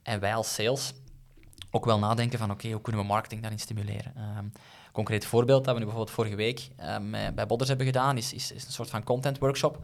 En 0.04 0.20
wij 0.20 0.36
als 0.36 0.54
sales 0.54 0.94
ook 1.72 1.86
wel 1.86 2.00
nadenken 2.00 2.40
van 2.40 2.52
oké, 2.52 2.72
hoe 2.72 2.82
kunnen 2.82 3.02
we 3.02 3.08
marketing 3.08 3.42
daarin 3.42 3.60
stimuleren. 3.60 4.14
Um, 4.38 4.52
concreet 4.92 5.26
voorbeeld 5.26 5.64
dat 5.64 5.74
we 5.74 5.80
nu 5.80 5.86
bijvoorbeeld 5.86 6.16
vorige 6.16 6.36
week 6.36 6.70
bij 7.34 7.46
Bodders 7.48 7.70
hebben 7.70 7.88
gedaan, 7.88 8.18
is, 8.18 8.34
is, 8.34 8.52
is, 8.52 8.66
een 8.66 8.72
soort 8.72 8.90
van 8.90 9.04
content 9.04 9.38
workshop 9.38 9.80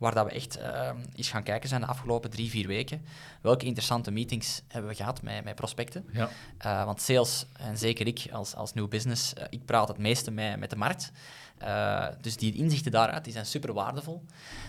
waar 0.00 0.14
dat 0.14 0.26
we 0.26 0.32
echt 0.32 0.58
uh, 0.58 0.90
eens 1.14 1.30
gaan 1.30 1.42
kijken 1.42 1.68
zijn 1.68 1.80
de 1.80 1.86
afgelopen 1.86 2.30
drie, 2.30 2.50
vier 2.50 2.66
weken. 2.66 3.04
Welke 3.40 3.64
interessante 3.64 4.10
meetings 4.10 4.62
hebben 4.68 4.90
we 4.90 4.96
gehad 4.96 5.22
met, 5.22 5.44
met 5.44 5.54
prospecten? 5.54 6.04
Ja. 6.12 6.28
Uh, 6.66 6.84
want 6.84 7.00
sales, 7.00 7.46
en 7.52 7.78
zeker 7.78 8.06
ik 8.06 8.28
als, 8.32 8.54
als 8.54 8.72
nieuw 8.72 8.88
business, 8.88 9.32
uh, 9.38 9.44
ik 9.50 9.64
praat 9.64 9.88
het 9.88 9.98
meeste 9.98 10.30
met, 10.30 10.58
met 10.58 10.70
de 10.70 10.76
markt. 10.76 11.12
Uh, 11.62 12.06
dus 12.20 12.36
die 12.36 12.54
inzichten 12.54 12.92
daaruit 12.92 13.24
die 13.24 13.32
zijn 13.32 13.46
super 13.46 13.72
waardevol. 13.72 14.22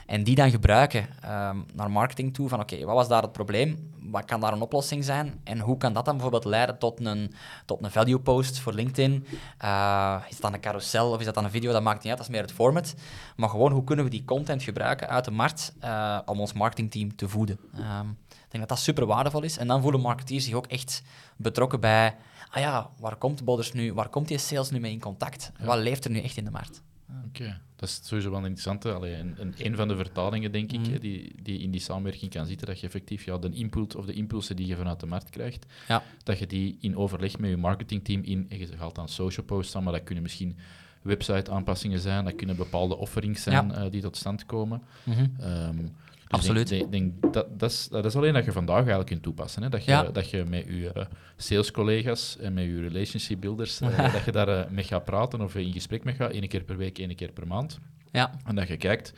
En 0.05 0.23
die 0.23 0.35
dan 0.35 0.49
gebruiken 0.49 1.01
um, 1.01 1.65
naar 1.73 1.91
marketing 1.91 2.33
toe. 2.33 2.49
Van 2.49 2.59
oké, 2.59 2.85
wat 2.85 2.95
was 2.95 3.07
daar 3.07 3.21
het 3.21 3.31
probleem? 3.31 3.91
Wat 3.99 4.25
kan 4.25 4.39
daar 4.39 4.53
een 4.53 4.61
oplossing 4.61 5.03
zijn? 5.03 5.39
En 5.43 5.59
hoe 5.59 5.77
kan 5.77 5.93
dat 5.93 6.05
dan 6.05 6.13
bijvoorbeeld 6.13 6.45
leiden 6.45 6.77
tot 6.77 7.05
een, 7.05 7.33
tot 7.65 7.83
een 7.83 7.91
value 7.91 8.19
post 8.19 8.59
voor 8.59 8.73
LinkedIn? 8.73 9.25
Uh, 9.63 10.23
is 10.29 10.39
dat 10.39 10.53
een 10.53 10.59
carousel 10.59 11.11
of 11.11 11.19
is 11.19 11.25
dat 11.25 11.33
dan 11.33 11.43
een 11.43 11.51
video? 11.51 11.71
Dat 11.71 11.83
maakt 11.83 11.97
niet 11.97 12.07
uit, 12.07 12.17
dat 12.17 12.27
is 12.27 12.33
meer 12.33 12.41
het 12.41 12.51
format. 12.51 12.95
Maar 13.35 13.49
gewoon, 13.49 13.71
hoe 13.71 13.83
kunnen 13.83 14.05
we 14.05 14.11
die 14.11 14.25
content 14.25 14.63
gebruiken 14.63 15.09
uit 15.09 15.20
de 15.25 15.31
markt 15.31 15.73
uh, 15.83 16.19
om 16.25 16.39
ons 16.39 16.53
marketingteam 16.53 17.15
te 17.15 17.29
voeden? 17.29 17.59
Um, 17.75 18.17
ik 18.29 18.57
denk 18.57 18.67
dat 18.67 18.77
dat 18.77 18.79
super 18.79 19.05
waardevol 19.05 19.43
is. 19.43 19.57
En 19.57 19.67
dan 19.67 19.81
voelen 19.81 20.01
marketeers 20.01 20.45
zich 20.45 20.53
ook 20.53 20.67
echt 20.67 21.03
betrokken 21.37 21.79
bij 21.79 22.15
ah 22.51 22.61
ja, 22.61 22.89
waar 22.99 23.15
komt 23.15 23.43
Bodders 23.43 23.73
nu, 23.73 23.93
waar 23.93 24.09
komt 24.09 24.27
die 24.27 24.37
sales 24.37 24.71
nu 24.71 24.79
mee 24.79 24.91
in 24.91 24.99
contact? 24.99 25.51
Wat 25.59 25.77
leeft 25.77 26.05
er 26.05 26.11
nu 26.11 26.19
echt 26.19 26.37
in 26.37 26.43
de 26.43 26.51
markt? 26.51 26.81
Oké, 27.25 27.59
dat 27.75 27.89
is 27.89 27.99
sowieso 28.03 28.29
wel 28.29 28.39
interessant. 28.39 28.85
Allee, 28.85 29.15
een, 29.15 29.53
een, 29.57 29.75
van 29.75 29.87
de 29.87 29.95
vertalingen, 29.95 30.51
denk 30.51 30.71
ik, 30.71 30.79
mhm. 30.79 30.99
die, 30.99 31.35
die 31.41 31.59
in 31.59 31.71
die 31.71 31.81
samenwerking 31.81 32.31
kan 32.31 32.45
zitten, 32.45 32.67
dat 32.67 32.79
je 32.79 32.85
effectief 32.85 33.25
ja, 33.25 33.37
de 33.37 33.49
input 33.49 33.95
of 33.95 34.05
de 34.05 34.13
impulsen 34.13 34.55
die 34.55 34.67
je 34.67 34.75
vanuit 34.75 34.99
de 34.99 35.05
markt 35.05 35.29
krijgt, 35.29 35.65
ja. 35.87 36.03
dat 36.23 36.39
je 36.39 36.47
die 36.47 36.77
in 36.79 36.97
overleg 36.97 37.37
met 37.37 37.49
je 37.49 37.57
marketingteam 37.57 38.21
in, 38.23 38.45
en 38.49 38.57
je 38.57 38.67
haalt 38.77 38.95
dan 38.95 39.09
social 39.09 39.45
posts 39.45 39.75
aan, 39.75 39.83
maar 39.83 39.93
dat 39.93 40.03
kunnen 40.03 40.23
misschien 40.23 40.57
website-aanpassingen 41.01 41.99
zijn, 41.99 42.23
dat 42.23 42.35
kunnen 42.35 42.55
bepaalde 42.55 42.97
offerings 42.97 43.43
zijn 43.43 43.71
uh, 43.71 43.83
die 43.89 44.01
tot 44.01 44.17
stand 44.17 44.45
komen. 44.45 44.81
Mm 45.03 45.89
dus 46.31 46.39
Absoluut. 46.39 46.67
Denk, 46.67 46.91
denk, 46.91 47.33
dat, 47.33 47.59
dat, 47.59 47.71
is, 47.71 47.87
dat 47.87 48.05
is 48.05 48.15
alleen 48.15 48.33
dat 48.33 48.45
je 48.45 48.51
vandaag 48.51 48.77
eigenlijk 48.77 49.07
kunt 49.07 49.23
toepassen. 49.23 49.63
Hè? 49.63 49.69
Dat, 49.69 49.85
je, 49.85 50.09
dat 50.13 50.29
je 50.29 50.43
met 50.47 50.65
je 50.65 50.91
uh, 50.97 51.03
salescollega's 51.37 52.37
en 52.37 52.53
met 52.53 52.63
je 52.63 52.81
relationship 52.81 53.39
builders, 53.41 53.81
uh, 53.81 54.13
dat 54.13 54.23
je 54.25 54.31
daar 54.31 54.49
uh, 54.49 54.69
mee 54.69 54.83
gaat 54.83 55.03
praten 55.03 55.41
of 55.41 55.55
in 55.55 55.73
gesprek 55.73 56.03
mee 56.03 56.15
gaat, 56.15 56.31
één 56.31 56.47
keer 56.47 56.63
per 56.63 56.77
week, 56.77 56.97
één 56.99 57.15
keer 57.15 57.31
per 57.31 57.47
maand. 57.47 57.79
Ja. 58.11 58.31
En 58.45 58.55
dat 58.55 58.67
je 58.67 58.77
kijkt, 58.77 59.13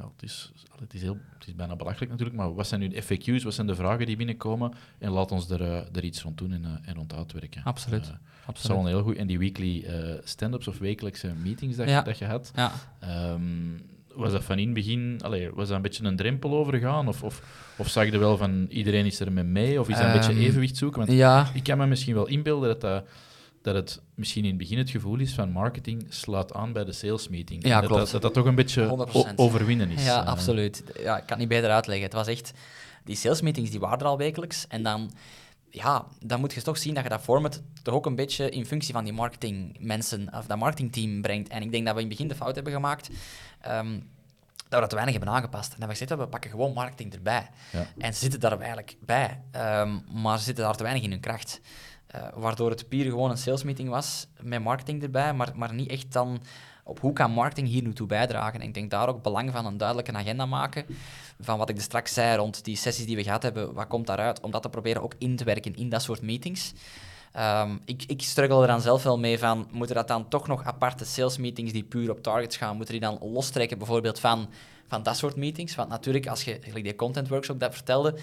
ja, 0.00 0.10
het, 0.12 0.22
is, 0.22 0.52
het, 0.80 0.94
is 0.94 1.02
heel, 1.02 1.18
het 1.38 1.46
is 1.46 1.54
bijna 1.54 1.76
belachelijk 1.76 2.10
natuurlijk, 2.10 2.38
maar 2.38 2.54
wat 2.54 2.66
zijn 2.66 2.80
nu 2.80 2.88
de 2.88 3.02
FAQ's, 3.02 3.42
wat 3.42 3.54
zijn 3.54 3.66
de 3.66 3.74
vragen 3.74 4.06
die 4.06 4.16
binnenkomen 4.16 4.72
en 4.98 5.10
laat 5.10 5.32
ons 5.32 5.50
er, 5.50 5.62
er 5.92 6.04
iets 6.04 6.22
rond 6.22 6.38
doen 6.38 6.52
en, 6.52 6.80
en 6.84 6.94
rond 6.94 7.14
uitwerken. 7.14 7.62
Absoluut. 7.64 8.12
Dat 8.46 8.58
is 8.58 8.66
wel 8.66 8.78
een 8.78 8.86
heel 8.86 9.02
goed. 9.02 9.16
En 9.16 9.26
die 9.26 9.38
weekly 9.38 9.84
stand-ups 10.24 10.68
of 10.68 10.78
wekelijkse 10.78 11.32
meetings 11.42 11.76
dat, 11.76 11.88
je, 11.88 12.02
dat 12.02 12.18
je 12.18 12.24
had, 12.24 12.52
ja. 12.54 12.72
Um, 13.32 13.82
was 14.14 14.32
dat 14.32 14.44
van 14.44 14.58
in 14.58 14.64
het 14.64 14.74
begin, 14.74 15.18
allee, 15.22 15.50
was 15.50 15.66
dat 15.68 15.76
een 15.76 15.82
beetje 15.82 16.04
een 16.04 16.16
drempel 16.16 16.54
overgaan? 16.54 17.08
Of, 17.08 17.22
of, 17.22 17.42
of 17.76 17.88
zag 17.88 18.10
je 18.10 18.18
wel 18.18 18.36
van 18.36 18.66
iedereen 18.68 19.06
is 19.06 19.20
er 19.20 19.32
met 19.32 19.46
mee? 19.46 19.80
Of 19.80 19.88
is 19.88 19.96
dat 19.96 20.04
een 20.04 20.12
beetje 20.12 20.32
ehm, 20.32 20.40
evenwicht 20.40 20.76
zoeken? 20.76 20.98
Want 20.98 21.18
ja. 21.18 21.50
ik 21.54 21.62
kan 21.62 21.78
me 21.78 21.86
misschien 21.86 22.14
wel 22.14 22.26
inbeelden 22.26 22.68
dat, 22.68 22.80
dat, 22.80 23.04
dat 23.62 23.74
het 23.74 24.00
misschien 24.14 24.42
in 24.42 24.48
het 24.48 24.58
begin 24.58 24.78
het 24.78 24.90
gevoel 24.90 25.18
is 25.18 25.34
van 25.34 25.50
marketing 25.50 26.06
slaat 26.08 26.52
aan 26.54 26.72
bij 26.72 26.84
de 26.84 26.92
sales 26.92 27.28
meeting. 27.28 27.66
Ja, 27.66 27.80
dat, 27.80 27.90
klopt. 27.90 28.10
Dat, 28.10 28.22
dat, 28.22 28.34
toch 28.34 28.46
een 28.46 28.54
beetje 28.54 29.08
overwinnen 29.36 29.90
is. 29.90 30.04
Ja, 30.04 30.22
uh. 30.22 30.28
absoluut. 30.28 30.82
Ja, 31.02 31.16
ik 31.16 31.20
kan 31.20 31.28
het 31.28 31.38
niet 31.38 31.48
beter 31.48 31.70
uitleggen. 31.70 32.04
Het 32.04 32.14
was 32.14 32.26
echt... 32.26 32.52
Die 33.04 33.16
sales 33.16 33.40
meetings 33.40 33.70
die 33.70 33.80
waren 33.80 33.98
er 33.98 34.04
al 34.04 34.16
wekelijks. 34.16 34.66
En 34.66 34.82
dan 34.82 35.10
ja, 35.70 36.06
dan 36.24 36.40
moet 36.40 36.52
je 36.52 36.62
toch 36.62 36.78
zien 36.78 36.94
dat 36.94 37.02
je 37.02 37.08
dat 37.08 37.20
format 37.20 37.62
toch 37.82 37.94
ook 37.94 38.06
een 38.06 38.14
beetje 38.14 38.50
in 38.50 38.66
functie 38.66 38.94
van 38.94 39.04
die 39.04 39.12
marketingmensen 39.12 40.34
of 40.34 40.46
dat 40.46 40.58
marketingteam 40.58 41.22
brengt. 41.22 41.48
En 41.48 41.62
ik 41.62 41.70
denk 41.70 41.86
dat 41.86 41.94
we 41.94 42.00
in 42.00 42.06
het 42.06 42.16
begin 42.16 42.28
de 42.28 42.38
fout 42.38 42.54
hebben 42.54 42.72
gemaakt. 42.72 43.10
Um, 43.68 44.08
dat 44.56 44.78
we 44.78 44.80
dat 44.80 44.88
te 44.88 44.94
weinig 44.94 45.16
hebben 45.16 45.34
aangepast. 45.34 45.72
En 45.72 45.78
dan 45.78 45.88
hebben 45.88 45.98
we 45.98 46.04
gezegd, 46.04 46.20
we 46.20 46.28
pakken 46.28 46.50
gewoon 46.50 46.72
marketing 46.72 47.14
erbij. 47.14 47.50
Ja. 47.72 47.86
En 47.98 48.14
ze 48.14 48.18
zitten 48.18 48.40
daar 48.40 48.58
eigenlijk 48.58 48.96
bij, 49.04 49.40
um, 49.56 50.04
maar 50.22 50.38
ze 50.38 50.44
zitten 50.44 50.64
daar 50.64 50.76
te 50.76 50.82
weinig 50.82 51.04
in 51.04 51.10
hun 51.10 51.20
kracht. 51.20 51.60
Uh, 52.14 52.22
waardoor 52.34 52.70
het 52.70 52.88
puur 52.88 53.04
gewoon 53.04 53.30
een 53.30 53.38
salesmeeting 53.38 53.88
was 53.88 54.26
met 54.40 54.62
marketing 54.62 55.02
erbij, 55.02 55.34
maar, 55.34 55.52
maar 55.54 55.74
niet 55.74 55.90
echt 55.90 56.12
dan 56.12 56.42
op 56.84 57.00
hoe 57.00 57.12
kan 57.12 57.30
marketing 57.30 57.68
hier 57.68 57.82
nu 57.82 57.92
toe 57.92 58.06
bijdragen. 58.06 58.60
En 58.60 58.66
ik 58.66 58.74
denk 58.74 58.90
daar 58.90 59.08
ook 59.08 59.22
belang 59.22 59.50
van 59.52 59.66
een 59.66 59.76
duidelijke 59.76 60.12
agenda 60.12 60.46
maken. 60.46 60.84
Van 61.40 61.58
wat 61.58 61.68
ik 61.68 61.76
er 61.76 61.82
straks 61.82 62.14
zei 62.14 62.36
rond 62.36 62.64
die 62.64 62.76
sessies 62.76 63.06
die 63.06 63.16
we 63.16 63.22
gehad 63.22 63.42
hebben, 63.42 63.74
wat 63.74 63.86
komt 63.86 64.06
daaruit? 64.06 64.40
Om 64.40 64.50
dat 64.50 64.62
te 64.62 64.68
proberen 64.68 65.02
ook 65.02 65.14
in 65.18 65.36
te 65.36 65.44
werken 65.44 65.76
in 65.76 65.88
dat 65.88 66.02
soort 66.02 66.22
meetings. 66.22 66.72
Ehm, 67.32 67.76
ik, 67.84 68.02
ik 68.06 68.22
struggle 68.22 68.60
er 68.60 68.66
dan 68.66 68.80
zelf 68.80 69.02
wel 69.02 69.18
mee 69.18 69.38
van, 69.38 69.68
moeten 69.70 69.96
dat 69.96 70.08
dan 70.08 70.28
toch 70.28 70.46
nog 70.46 70.64
aparte 70.64 71.04
sales 71.04 71.38
meetings 71.38 71.72
die 71.72 71.84
puur 71.84 72.10
op 72.10 72.22
targets 72.22 72.56
gaan, 72.56 72.76
moeten 72.76 73.00
die 73.00 73.02
dan 73.02 73.18
lostrekken 73.20 73.78
bijvoorbeeld 73.78 74.20
van, 74.20 74.48
van 74.90 75.02
dat 75.02 75.16
soort 75.16 75.36
meetings? 75.36 75.74
Want 75.74 75.88
natuurlijk, 75.88 76.26
als 76.26 76.44
je 76.44 76.58
gelijk 76.60 76.84
die 76.84 76.96
content 76.96 77.28
workshop 77.28 77.60
dat 77.60 77.74
vertelde, 77.74 78.14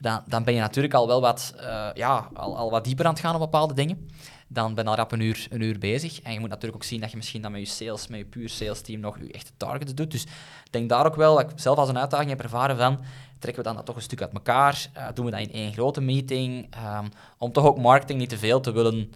dan, 0.00 0.22
dan 0.26 0.44
ben 0.44 0.54
je 0.54 0.60
natuurlijk 0.60 0.94
al 0.94 1.06
wel 1.06 1.20
wat, 1.20 1.54
uh, 1.56 1.88
ja, 1.94 2.28
al, 2.34 2.56
al 2.56 2.70
wat 2.70 2.84
dieper 2.84 3.04
aan 3.04 3.12
het 3.12 3.20
gaan 3.20 3.34
op 3.34 3.40
bepaalde 3.40 3.74
dingen 3.74 4.08
dan 4.48 4.74
ben 4.74 4.84
je 4.84 4.90
al 4.90 4.96
rap 4.96 5.12
een 5.12 5.20
uur, 5.20 5.46
een 5.50 5.60
uur 5.60 5.78
bezig. 5.78 6.20
En 6.20 6.32
je 6.32 6.40
moet 6.40 6.48
natuurlijk 6.48 6.82
ook 6.82 6.88
zien 6.88 7.00
dat 7.00 7.10
je 7.10 7.16
misschien 7.16 7.42
dan 7.42 7.52
met 7.52 7.60
je 7.60 7.66
sales, 7.66 8.06
met 8.06 8.18
je 8.18 8.24
puur 8.24 8.48
sales 8.48 8.80
team 8.80 9.00
nog 9.00 9.18
je 9.18 9.32
echte 9.32 9.52
targets 9.56 9.94
doet. 9.94 10.10
Dus 10.10 10.22
ik 10.64 10.70
denk 10.70 10.88
daar 10.88 11.06
ook 11.06 11.14
wel, 11.14 11.36
dat 11.36 11.50
ik 11.50 11.58
zelf 11.58 11.78
als 11.78 11.88
een 11.88 11.98
uitdaging 11.98 12.30
heb 12.30 12.40
ervaren 12.40 12.76
van, 12.76 12.98
trekken 13.38 13.62
we 13.62 13.68
dan 13.68 13.76
dat 13.76 13.86
toch 13.86 13.96
een 13.96 14.02
stuk 14.02 14.20
uit 14.20 14.32
elkaar? 14.32 14.86
Uh, 14.96 15.08
doen 15.14 15.24
we 15.24 15.30
dat 15.30 15.40
in 15.40 15.52
één 15.52 15.72
grote 15.72 16.00
meeting? 16.00 16.74
Um, 16.98 17.08
om 17.38 17.52
toch 17.52 17.64
ook 17.64 17.78
marketing 17.78 18.18
niet 18.18 18.28
te 18.28 18.38
veel 18.38 18.60
te 18.60 18.72
willen 18.72 19.12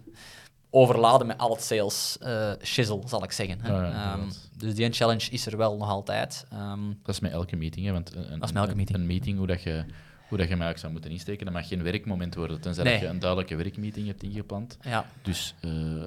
overladen 0.71 1.27
met 1.27 1.39
al 1.39 1.51
het 1.51 1.63
sales 1.63 2.19
uh, 2.23 2.53
shizzle, 2.63 3.01
zal 3.05 3.25
ik 3.25 3.33
zeggen. 3.33 3.61
Ja, 3.65 4.15
um, 4.15 4.29
dus 4.61 4.75
die 4.75 4.93
challenge 4.93 5.31
is 5.31 5.47
er 5.47 5.57
wel 5.57 5.77
nog 5.77 5.89
altijd. 5.89 6.47
Um, 6.53 6.99
dat 7.03 7.15
is 7.15 7.21
met 7.21 7.33
elke 7.33 7.57
meeting, 7.57 7.87
hè? 7.87 7.93
want 7.93 8.15
een, 8.15 8.23
dat 8.23 8.49
is 8.49 8.53
met 8.53 8.63
elke 8.63 8.77
meeting. 8.77 8.99
een 8.99 9.07
meeting, 9.07 9.39
hoe 9.39 9.47
dat 9.47 9.63
je 9.63 9.85
hoe 10.31 10.39
dat 10.39 10.49
je 10.49 10.55
hem 10.55 10.63
eigenlijk 10.63 10.79
zou 10.79 10.93
moeten 10.93 11.11
insteken. 11.11 11.45
Dat 11.45 11.55
mag 11.55 11.69
geen 11.69 11.83
werkmoment 11.83 12.35
worden, 12.35 12.61
tenzij 12.61 12.85
nee. 12.85 13.01
je 13.01 13.07
een 13.07 13.19
duidelijke 13.19 13.57
werkmeeting 13.57 14.07
hebt 14.07 14.23
ingepland. 14.23 14.79
Ja. 14.83 15.07
Dus 15.23 15.55
uh, 15.65 16.03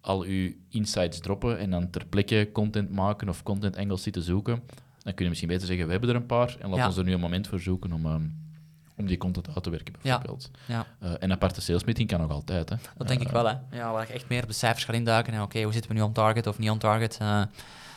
al 0.00 0.22
uw 0.22 0.52
insights 0.68 1.20
droppen 1.20 1.58
en 1.58 1.70
dan 1.70 1.90
ter 1.90 2.06
plekke 2.06 2.48
content 2.52 2.90
maken 2.90 3.28
of 3.28 3.42
content 3.42 3.76
angles 3.76 4.02
zitten 4.02 4.22
zoeken, 4.22 4.62
dan 5.02 5.14
kun 5.14 5.24
je 5.24 5.28
misschien 5.28 5.48
beter 5.48 5.66
zeggen, 5.66 5.86
we 5.86 5.92
hebben 5.92 6.10
er 6.10 6.16
een 6.16 6.26
paar 6.26 6.56
en 6.58 6.68
laten 6.68 6.82
we 6.82 6.86
ons 6.86 6.96
er 6.96 7.04
nu 7.04 7.12
een 7.12 7.20
moment 7.20 7.46
voor 7.46 7.60
zoeken 7.60 7.92
om, 7.92 8.06
um, 8.06 8.34
om 8.96 9.06
die 9.06 9.16
content 9.16 9.54
uit 9.54 9.62
te 9.62 9.70
werken, 9.70 9.94
bijvoorbeeld. 10.02 10.50
Ja. 10.66 10.86
Uh, 11.02 11.10
en 11.10 11.16
een 11.20 11.32
aparte 11.32 11.60
salesmeeting 11.60 12.08
kan 12.08 12.20
nog 12.20 12.30
altijd. 12.30 12.68
Hè. 12.68 12.76
Dat 12.96 13.08
denk 13.08 13.20
ik 13.20 13.28
wel, 13.28 13.46
hè. 13.46 13.54
Ja, 13.70 13.92
waar 13.92 14.06
je 14.06 14.12
echt 14.12 14.28
meer 14.28 14.42
op 14.42 14.48
de 14.48 14.54
cijfers 14.54 14.84
gaat 14.84 14.94
induiken 14.94 15.32
en 15.32 15.42
oké, 15.42 15.62
hoe 15.62 15.72
zitten 15.72 15.90
we 15.90 15.96
nu 15.96 16.02
on 16.02 16.12
target 16.12 16.46
of 16.46 16.58
niet 16.58 16.70
on 16.70 16.78
target 16.78 17.18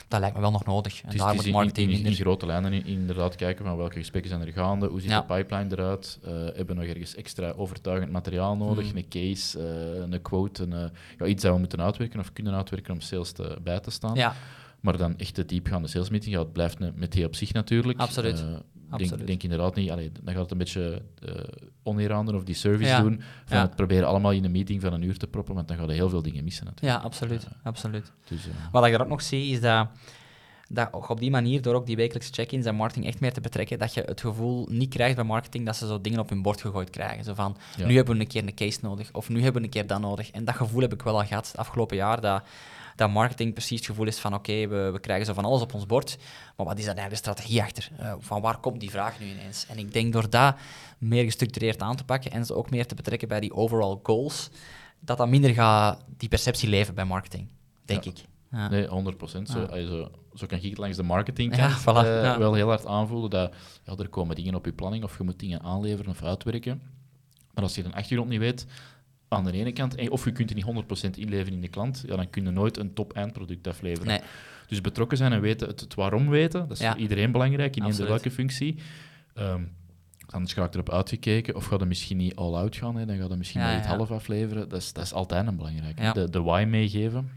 dat 0.10 0.20
lijkt 0.20 0.36
me 0.36 0.42
wel 0.42 0.52
nog 0.52 0.66
nodig. 0.66 1.02
En 1.02 1.18
daar 1.18 1.36
moet 1.36 1.52
marketing 1.52 1.92
in, 1.92 2.06
in, 2.06 2.14
grote 2.14 2.46
lijnen 2.46 2.86
inderdaad 2.86 3.36
kijken 3.36 3.66
van 3.66 3.78
welke 3.78 3.98
gesprekken 3.98 4.32
zijn 4.32 4.42
er 4.42 4.54
gaande, 4.54 4.88
hoe 4.88 5.02
ziet 5.02 5.10
de 5.10 5.24
pipeline 5.24 5.72
eruit, 5.72 6.20
uh, 6.22 6.30
hebben 6.30 6.68
we 6.68 6.74
nog 6.74 6.84
ergens 6.84 7.16
extra 7.16 7.52
overtuigend 7.52 8.12
materiaal 8.12 8.56
nodig, 8.56 8.88
hmm. 8.88 8.98
een 8.98 9.08
case, 9.10 9.60
uh, 9.60 10.12
een 10.12 10.22
quote, 10.22 10.64
een, 10.64 10.72
uh, 10.72 10.84
ja, 11.18 11.26
iets 11.26 11.44
dat 11.44 11.54
we 11.54 11.60
moeten 11.60 11.82
uitwerken 11.82 12.20
of 12.20 12.34
kunnen 12.34 12.54
uitwerken 12.54 12.94
om 12.94 13.02
sales 13.02 13.32
te, 13.32 13.58
bij 13.64 13.80
te 13.80 13.92
staan. 13.92 14.16
Ja. 14.16 14.36
Maar 14.80 14.98
dan 14.98 15.18
echt 15.18 15.36
de 15.36 15.46
diepgaande 15.46 15.88
salesmeeting, 15.88 16.34
ja, 16.34 16.40
het 16.40 16.54
blijft 16.54 16.82
een, 16.82 16.94
met 16.96 17.12
die 17.12 17.26
op 17.26 17.36
zich 17.36 17.54
natuurlijk. 17.54 18.00
Absoluut. 18.00 18.44
Ik 18.98 19.10
denk, 19.10 19.28
denk, 19.28 19.44
inderdaad 19.44 19.76
niet, 19.76 19.92
allee, 19.92 20.12
dan 20.22 20.34
gaat 20.34 20.42
het 20.42 20.52
een 20.52 20.58
beetje 20.58 21.02
uh, 21.26 21.34
oneer 21.84 22.14
aan 22.14 22.26
doen 22.26 22.36
of 22.36 22.44
die 22.44 22.56
service 22.56 23.02
doen. 23.02 23.22
Van 23.46 23.58
ja. 23.58 23.64
het 23.64 23.76
proberen 23.76 24.08
allemaal 24.08 24.32
in 24.32 24.46
een 24.46 24.52
meeting 24.52 24.82
van 24.82 24.94
een 24.94 25.02
uur 25.02 25.18
te 25.18 25.28
proppen, 25.28 25.56
want 25.56 25.68
dan 25.68 25.78
ga 25.78 25.84
je 25.84 25.92
heel 25.92 26.10
veel 26.10 26.22
dingen 26.22 26.44
missen. 26.44 26.66
Natuurlijk. 26.66 26.98
Ja, 26.98 27.04
absoluut. 27.06 27.44
Uh, 27.44 27.50
absoluut. 27.64 28.12
Dus, 28.28 28.48
uh, 28.48 28.54
Wat 28.72 28.86
ik 28.86 28.94
er 28.94 29.02
ook 29.02 29.08
nog 29.08 29.22
zie, 29.22 29.52
is 29.52 29.62
dat, 29.62 29.88
dat 30.72 31.10
op 31.10 31.20
die 31.20 31.32
manier, 31.32 31.62
door 31.62 31.76
ook 31.76 31.86
die 31.86 31.96
wekelijkse 31.96 32.34
check-ins 32.34 32.66
en 32.66 32.76
marketing 32.76 33.06
echt 33.06 33.20
meer 33.20 33.34
te 33.34 33.42
betrekken, 33.42 33.80
dat 33.80 33.94
je 33.94 34.02
het 34.06 34.22
gevoel 34.22 34.68
niet 34.72 34.90
krijgt 34.90 35.16
bij 35.16 35.24
marketing 35.24 35.66
dat 35.66 35.76
ze 35.76 35.88
zo 35.88 36.02
dingen 36.02 36.20
op 36.20 36.30
hun 36.30 36.42
bord 36.42 36.62
gegooid 36.62 36.90
krijgen. 36.90 37.24
Zo 37.24 37.34
van, 37.34 37.58
ja. 37.78 37.86
nu 37.86 37.96
hebben 37.96 38.16
we 38.16 38.22
een 38.22 38.28
keer 38.28 38.44
een 38.44 38.56
case 38.56 38.80
nodig, 38.82 39.10
of 39.12 39.30
nu 39.30 39.42
hebben 39.42 39.62
we 39.62 39.68
een 39.68 39.74
keer 39.74 39.88
dat 39.88 40.00
nodig. 40.00 40.32
En 40.32 40.46
dat 40.46 40.56
gevoel 40.56 40.82
heb 40.82 40.94
ik 40.94 41.02
wel 41.02 41.20
al 41.20 41.26
gehad 41.26 41.48
het 41.48 41.58
afgelopen 41.58 41.98
jaar, 41.98 42.22
dat 42.22 42.44
dat 42.96 43.10
marketing 43.10 43.54
precies 43.54 43.78
het 43.78 43.86
gevoel 43.86 44.08
is 44.08 44.20
van 44.20 44.34
oké, 44.34 44.52
okay, 44.52 44.70
we, 44.70 44.92
we, 44.92 45.00
krijgen 45.00 45.26
zo 45.26 45.34
van 45.34 45.46
alles 45.46 45.62
op 45.62 45.74
ons 45.74 45.86
bord, 45.86 46.18
maar 46.56 46.66
wat 46.66 46.78
is 46.78 46.86
daar 46.86 46.96
eigenlijk 46.96 47.24
de 47.24 47.32
strategie 47.32 47.62
achter? 47.62 47.90
Uh, 48.00 48.14
van 48.20 48.42
waar 48.42 48.58
komt 48.58 48.80
die 48.80 48.90
vraag 48.90 49.20
nu 49.20 49.26
ineens? 49.26 49.66
En 49.70 49.78
ik 49.78 49.94
denk 49.94 50.14
door 50.14 50.30
dat 50.30 50.56
meer 50.98 51.24
gestructureerd 51.24 51.82
aan 51.82 51.96
te 51.96 52.04
pakken 52.04 52.32
en 52.32 52.46
ze 52.46 52.56
ook 52.56 52.70
meer 52.70 52.86
te 52.86 52.96
betrekken 52.96 53.28
bij 53.28 53.40
die 53.40 53.54
overall 53.54 54.00
goals, 54.04 54.50
dat 55.00 55.18
dat 55.18 55.30
minder 55.30 55.54
gaat 55.54 56.04
die 56.18 56.30
perceptie 56.30 56.70
leven 56.70 56.96
bij 56.96 57.06
marketing, 57.06 57.48
denk 57.86 58.04
ja. 58.04 58.12
ik. 58.12 58.18
Ja. 58.52 58.70
Nee, 58.70 58.88
100 58.88 59.18
procent. 59.18 59.50
Zo, 59.50 59.68
zo, 59.72 60.12
zo, 60.34 60.46
kan 60.46 60.58
ik 60.58 60.64
het 60.64 60.78
langs 60.78 60.98
de 60.98 61.04
marketing 61.04 61.56
ja, 61.56 61.80
voilà, 61.80 61.84
ja. 61.84 62.38
wel 62.38 62.54
heel 62.54 62.68
hard 62.68 62.86
aanvoelen 62.86 63.30
dat 63.30 63.56
ja, 63.84 63.96
er 63.96 64.10
komen 64.10 64.36
dingen 64.36 64.56
op 64.56 64.66
je 64.66 64.74
planning 64.74 65.04
of 65.04 65.18
je 65.18 65.24
moet 65.24 65.40
dingen 65.40 65.62
aanleveren 65.62 66.12
of 66.12 66.24
uitwerken. 66.24 66.82
Maar 67.54 67.64
als 67.64 67.76
je 67.76 67.84
de 67.84 67.94
achtergrond 67.94 68.30
niet 68.30 68.40
weet, 68.40 68.66
aan 69.28 69.44
de 69.44 69.52
ene 69.52 69.72
kant, 69.72 70.10
of 70.10 70.26
je 70.26 70.32
kunt 70.32 70.50
er 70.50 70.56
niet 70.56 70.66
100% 70.66 71.10
inleveren 71.20 71.54
in 71.54 71.62
de 71.62 71.68
klant, 71.68 72.04
ja, 72.08 72.16
dan 72.16 72.30
kun 72.30 72.44
je 72.44 72.50
nooit 72.50 72.78
een 72.78 72.94
top-eindproduct 72.94 73.68
afleveren. 73.68 74.08
Nee. 74.08 74.22
Dus 74.68 74.82
betrokken 74.82 75.18
zijn 75.18 75.34
en 75.34 75.42
weten 75.42 75.68
het, 75.68 75.80
het 75.80 75.96
waarom 75.96 76.30
weten, 76.30 76.68
dat 76.68 76.80
is 76.80 76.88
voor 76.88 76.98
iedereen 76.98 77.32
belangrijk, 77.32 77.76
in 77.76 77.84
eender 77.84 77.88
Absoluut. 77.88 78.10
welke 78.10 78.32
functie. 78.32 78.80
Ehm, 79.34 79.64
anders 80.30 80.54
ga 80.54 80.64
ik 80.64 80.74
erop 80.74 80.90
uitgekeken, 80.90 81.56
of 81.56 81.66
gaat 81.66 81.82
er 81.82 81.88
misschien 81.88 82.18
niet 82.18 82.36
all-out 82.36 82.76
gaan, 82.76 82.96
hè, 82.96 83.06
dan 83.06 83.18
gaat 83.18 83.32
er 83.32 83.38
misschien 83.38 83.62
Ja, 83.62 83.68
maar 83.68 83.78
iets 83.78 83.88
half 83.88 84.12
afleveren. 84.12 84.70
Dat 84.70 84.80
is, 84.80 84.94
dat 84.94 85.04
is 85.04 85.14
altijd 85.14 85.48
een 85.48 85.56
belangrijke. 85.56 86.02
Ja. 86.02 86.14
De, 86.14 86.30
de 86.30 86.42
why 86.42 86.66
meegeven. 86.68 87.32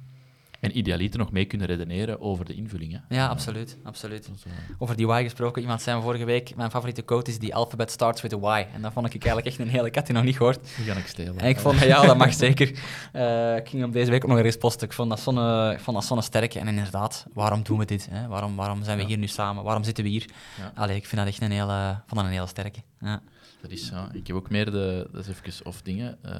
En 0.63 0.79
idealiter 0.79 1.19
nog 1.19 1.33
mee 1.33 1.45
kunnen 1.45 1.67
redeneren 1.67 2.21
over 2.21 2.45
de 2.45 2.55
invulling. 2.55 2.93
Hè. 2.93 3.15
Ja, 3.17 3.25
Eh, 3.25 3.31
absoluut. 3.31 3.77
absoluut. 3.83 4.31
is, 4.35 4.43
eh, 4.45 4.53
Over 4.79 4.97
die 4.97 5.07
why 5.07 5.23
gesproken, 5.23 5.63
iemand 5.63 5.83
zei 5.83 5.97
me 5.97 6.03
vorige 6.03 6.25
week, 6.25 6.57
mijn 6.57 6.71
favoriete 6.71 7.03
quote 7.03 7.31
is 7.31 7.39
die 7.39 7.55
alphabet 7.55 7.91
starts 7.91 8.21
with 8.23 8.33
a 8.45 8.59
Y. 8.61 8.67
En 8.75 8.83
dat 8.83 8.93
vond 8.93 9.07
ik 9.07 9.13
eigenlijk 9.25 9.47
echt 9.47 9.59
een 9.59 9.69
hele, 9.69 9.87
ik 9.87 9.95
had 9.95 10.07
die 10.07 10.15
nog 10.15 10.25
niet 10.25 10.37
gehoord. 10.37 10.77
die 10.77 10.85
ga 10.85 10.95
ik 10.99 11.07
stelen. 11.07 11.39
En 11.39 11.49
ik 11.49 11.59
vond, 11.59 11.79
ja, 11.79 12.03
dat 12.07 12.17
mag 12.17 12.35
zeker. 12.35 12.79
Eh, 13.13 13.57
ik 13.57 13.69
ging 13.69 13.85
op 13.85 13.93
deze 13.93 14.11
week 14.11 14.25
ook 14.25 14.31
nog 14.31 14.39
eens 14.39 14.57
posten. 14.57 14.87
Ik 14.87 14.93
vond 14.93 15.09
dat 15.11 15.21
zo'n 15.21 15.71
ik 15.73 15.81
vond 15.81 15.97
dat 15.97 16.07
zo'n 16.07 16.23
sterke. 16.23 16.59
En 16.59 16.69
inderdaad, 16.69 17.27
waarom 17.33 17.63
doen 17.63 17.79
we 17.79 17.85
dit? 17.85 18.09
Hè? 18.11 18.27
Waarom, 18.27 18.57
waarom 18.57 18.83
zijn 18.85 18.97
we 18.97 19.03
Ja. 19.03 19.09
hier 19.09 19.19
nu 19.19 19.27
samen? 19.27 19.65
Waarom 19.65 19.85
zitten 19.85 20.05
we 20.05 20.11
hier? 20.11 20.25
Ja. 20.59 20.73
Allee, 20.75 20.97
ik 20.97 21.07
vind 21.07 21.21
dat 21.21 21.31
echt 21.31 21.43
een 21.43 21.51
hele, 21.51 22.01
vond 22.07 22.15
dat 22.21 22.25
een 22.25 22.31
hele 22.37 22.47
sterke. 22.47 22.79
Ja. 23.01 23.21
Dat 23.63 23.71
is, 23.71 23.89
ja. 23.89 24.09
Ik 24.13 24.27
heb 24.27 24.37
ook 24.37 24.51
meer 24.51 24.71
de, 24.71 25.09
dat 25.13 25.27
is 25.27 25.29
even 25.29 25.67
of 25.67 25.83
dingen. 25.83 26.19
eh, 26.23 26.35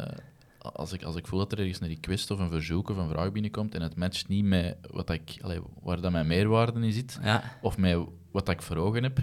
als, 0.63 0.93
ik, 0.93 1.03
als 1.03 1.17
ik 1.17 1.27
voel 1.27 1.39
dat 1.39 1.53
er 1.53 1.59
ergens 1.59 1.81
een 1.81 1.89
request 1.89 2.31
of 2.31 2.39
een 2.39 2.51
verzoek 2.51 2.91
of 2.91 2.97
een 2.97 3.09
vraag 3.09 3.33
binnenkomt 3.33 3.75
en 3.75 3.83
het 3.83 3.97
matcht 3.97 4.29
niet 4.29 4.45
met 4.45 4.77
wat 4.91 5.11
ik, 5.11 5.37
allee, 5.41 5.59
waar 5.83 6.01
dat 6.01 6.13
mijn 6.13 6.27
meerwaarde 6.27 6.81
in 6.81 6.93
zit, 6.93 7.19
Ja. 7.23 7.43
of 7.63 7.79
met 7.79 7.99
wat 8.31 8.49
ik 8.49 8.63
voor 8.63 8.77
ogen 8.77 9.03
heb, 9.03 9.19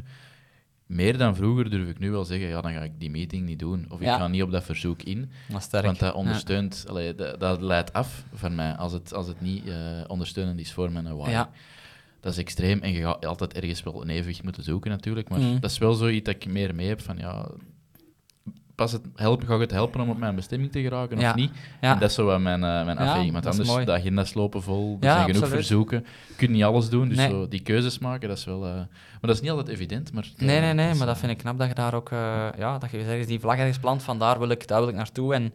meer 0.86 1.18
dan 1.18 1.36
vroeger 1.36 1.70
durf 1.70 1.90
ik 1.90 2.00
nu 2.00 2.12
wel 2.12 2.26
zeggen, 2.26 2.48
ja, 2.48 2.62
dan 2.62 2.74
ga 2.74 2.82
ik 2.82 2.92
die 3.00 3.10
meeting 3.10 3.46
niet 3.46 3.60
doen. 3.60 3.86
Of 3.90 4.00
ik 4.00 4.06
Ja. 4.06 4.18
ga 4.18 4.28
niet 4.28 4.44
op 4.44 4.52
dat 4.52 4.64
verzoek 4.64 5.02
in, 5.02 5.32
Dat 5.50 5.70
want 5.72 6.00
dat 6.00 6.14
ondersteunt, 6.14 6.86
allee, 6.88 7.16
dat, 7.16 7.40
dat 7.40 7.62
leidt 7.62 7.94
af 7.94 8.24
van 8.34 8.56
mij 8.56 8.76
als 8.76 8.92
het, 8.94 9.14
als 9.14 9.28
het 9.28 9.42
niet 9.42 9.68
eh, 9.68 9.76
ondersteunend 10.08 10.60
is 10.60 10.74
voor 10.74 10.92
mijn. 10.92 11.16
Ja. 11.30 11.50
Dat 12.20 12.32
is 12.32 12.38
extreem 12.38 12.80
en 12.82 12.92
je 12.92 13.02
gaat 13.02 13.26
altijd 13.26 13.54
ergens 13.54 13.84
wel 13.84 14.02
een 14.02 14.10
evenwicht 14.10 14.44
moeten 14.44 14.64
zoeken 14.64 14.92
natuurlijk, 14.92 15.30
maar 15.30 15.40
Mhm. 15.40 15.60
dat 15.60 15.72
is 15.72 15.78
wel 15.78 15.94
zoiets 15.94 16.26
dat 16.26 16.36
ik 16.36 16.46
meer 16.46 16.76
mee 16.76 16.88
heb 16.88 17.02
van, 17.02 17.18
ja, 17.18 17.50
pas 18.80 18.92
het 18.92 19.02
helpen, 19.16 19.48
ga 19.48 19.54
ik 19.54 19.60
het 19.60 19.72
helpen 19.72 20.02
om 20.02 20.10
op 20.10 20.18
mijn 20.18 20.36
bestemming 20.36 20.72
te 20.72 20.82
geraken 20.82 21.20
Ja. 21.20 21.30
of 21.30 21.36
niet? 21.36 21.52
Ja. 21.82 21.94
En 21.94 22.00
dat 22.00 22.10
is 22.10 22.16
zo 22.16 22.26
wat 22.26 22.40
mijn, 22.40 22.64
eh, 22.64 22.86
mijn 22.86 22.98
afweging. 22.98 23.32
Want 23.34 23.46
anders, 23.46 23.70
mooi. 23.70 23.86
de 23.86 23.92
agenda's 23.92 24.34
lopen 24.34 24.64
vol, 24.64 24.98
er 25.00 25.10
zijn 25.10 25.20
genoeg 25.26 25.28
absoluut. 25.42 25.54
verzoeken. 25.54 26.06
Je 26.28 26.36
kunt 26.36 26.52
niet 26.52 26.64
alles 26.64 26.90
doen, 26.90 27.08
dus 27.08 27.18
Nee. 27.18 27.30
zo 27.30 27.48
die 27.48 27.60
keuzes 27.62 28.00
maken, 28.00 28.28
dat 28.30 28.38
is 28.38 28.46
wel... 28.46 28.66
eh, 28.66 28.74
maar 28.74 28.88
dat 29.30 29.36
is 29.36 29.42
niet 29.42 29.50
altijd 29.52 29.68
evident, 29.68 30.14
maar... 30.14 30.24
eh, 30.38 30.46
Nee, 30.46 30.60
nee, 30.60 30.74
nee, 30.74 30.90
is, 30.92 30.98
maar 30.98 31.08
dat 31.08 31.18
vind 31.18 31.32
ik 31.32 31.38
knap 31.38 31.58
dat 31.60 31.68
je 31.68 31.74
daar 31.74 31.94
ook, 31.94 32.10
ja, 32.58 32.78
dat 32.78 32.92
je 32.92 32.98
ergens 32.98 33.28
die 33.28 33.40
vlag 33.40 33.58
ergens 33.58 33.80
plant 33.80 34.04
van 34.04 34.20
daar 34.20 34.40
wil 34.40 34.50
ik, 34.50 34.68
daar 34.68 34.80
wil 34.80 34.90
ik 34.90 34.96
naartoe. 34.96 35.34
En, 35.34 35.54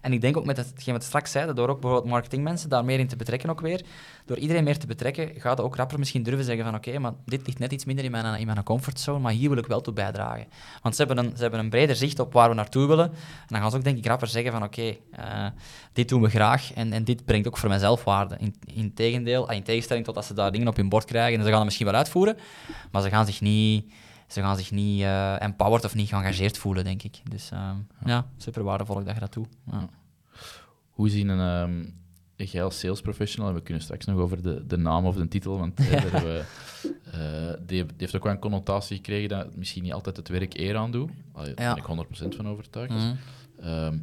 en 0.00 0.12
ik 0.12 0.20
denk 0.20 0.36
ook 0.36 0.44
met 0.44 0.56
het- 0.56 0.68
hetgeen 0.68 0.94
wat 0.94 1.04
straks 1.04 1.30
zeiden, 1.30 1.54
door 1.54 1.68
ook 1.68 1.80
bijvoorbeeld 1.80 2.10
marketingmensen 2.12 2.68
daar 2.68 2.84
meer 2.84 2.98
in 2.98 3.08
te 3.08 3.16
betrekken 3.16 3.50
ook 3.50 3.60
weer, 3.60 3.84
door 4.24 4.36
iedereen 4.36 4.64
meer 4.64 4.78
te 4.78 4.86
betrekken, 4.86 5.30
gaat 5.36 5.60
ook 5.60 5.76
rapper 5.76 5.98
misschien 5.98 6.22
durven 6.22 6.44
zeggen 6.44 6.64
van 6.64 6.74
oké, 6.74 6.98
maar 6.98 7.12
dit 7.24 7.46
ligt 7.46 7.58
net 7.58 7.72
iets 7.72 7.84
minder 7.84 8.04
in 8.04 8.10
mijn, 8.10 8.40
in 8.40 8.46
mijn 8.46 8.62
comfortzone, 8.62 9.18
maar 9.18 9.32
hier 9.32 9.48
wil 9.48 9.58
ik 9.58 9.66
wel 9.66 9.80
toe 9.80 9.92
bijdragen. 9.94 10.46
Want 10.82 10.96
ze 10.96 11.04
hebben, 11.04 11.24
een, 11.24 11.36
ze 11.36 11.42
hebben 11.42 11.60
een 11.60 11.70
breder 11.70 11.96
zicht 11.96 12.18
op 12.18 12.32
waar 12.32 12.48
we 12.48 12.54
naartoe 12.54 12.86
willen. 12.86 13.10
En 13.10 13.46
dan 13.46 13.60
gaan 13.60 13.70
ze 13.70 13.76
ook 13.76 13.84
denk 13.84 13.98
ik 13.98 14.06
rapper 14.06 14.28
zeggen 14.28 14.52
van 14.52 14.62
oké, 14.62 14.96
eh, 15.10 15.46
dit 15.92 16.08
doen 16.08 16.22
we 16.22 16.28
graag 16.28 16.72
en, 16.74 16.92
en 16.92 17.04
dit 17.04 17.24
brengt 17.24 17.46
ook 17.46 17.58
voor 17.58 17.68
mijzelf 17.68 18.04
waarde. 18.04 18.36
In, 18.38 18.54
in, 18.74 18.94
tegendeel, 18.94 19.48
ah, 19.48 19.56
in 19.56 19.62
tegenstelling 19.62 20.04
tot 20.04 20.16
als 20.16 20.26
ze 20.26 20.34
daar 20.34 20.52
dingen 20.52 20.68
op 20.68 20.76
hun 20.76 20.88
bord 20.88 21.04
krijgen 21.04 21.38
en 21.38 21.40
ze 21.44 21.48
gaan 21.48 21.56
het 21.56 21.64
misschien 21.64 21.86
wel 21.86 21.94
uitvoeren, 21.94 22.36
maar 22.90 23.02
ze 23.02 23.08
gaan 23.08 23.26
zich 23.26 23.40
niet, 23.40 23.92
ze 24.26 24.40
gaan 24.40 24.56
zich 24.56 24.70
niet 24.70 25.02
eh, 25.02 25.42
empowered 25.42 25.84
of 25.84 25.94
niet 25.94 26.08
geëngageerd 26.08 26.58
voelen, 26.58 26.84
denk 26.84 27.02
ik. 27.02 27.20
Dus 27.30 27.50
ehm, 27.50 27.76
ja. 28.04 28.26
super 28.36 28.62
waardevol 28.62 29.04
dat 29.04 29.14
je 29.14 29.20
dat 29.20 29.32
doet. 29.32 29.48
Ja. 29.70 29.78
Ja. 29.80 29.88
Hoe 30.90 31.08
zien 31.08 31.28
een... 31.28 31.68
ehm, 31.70 31.84
jij 32.48 32.62
als 32.64 32.78
sales 32.78 33.00
professional, 33.00 33.48
en 33.48 33.54
we 33.56 33.62
kunnen 33.62 33.82
straks 33.82 34.04
nog 34.04 34.18
over 34.20 34.42
de, 34.42 34.66
de 34.66 34.76
naam 34.76 35.04
of 35.06 35.16
de 35.16 35.28
titel, 35.28 35.58
want 35.58 35.78
eh, 35.80 36.02
we, 36.02 36.44
eh, 37.12 37.66
die, 37.66 37.84
die 37.86 37.94
heeft 37.96 38.16
ook 38.16 38.22
wel 38.24 38.32
een 38.32 38.38
connotatie 38.38 38.96
gekregen 38.96 39.28
dat 39.28 39.56
misschien 39.56 39.82
niet 39.82 39.92
altijd 39.92 40.16
het 40.16 40.28
werk 40.28 40.54
eer 40.58 40.76
aan 40.76 40.90
doet. 40.90 41.10
Daar 41.34 41.48
Ja. 41.48 41.74
ben 41.74 41.76
ik 41.76 42.06
100% 42.32 42.36
van 42.36 42.48
overtuigd. 42.48 42.92
Mhm. 42.92 43.14
Ehm, 43.60 43.98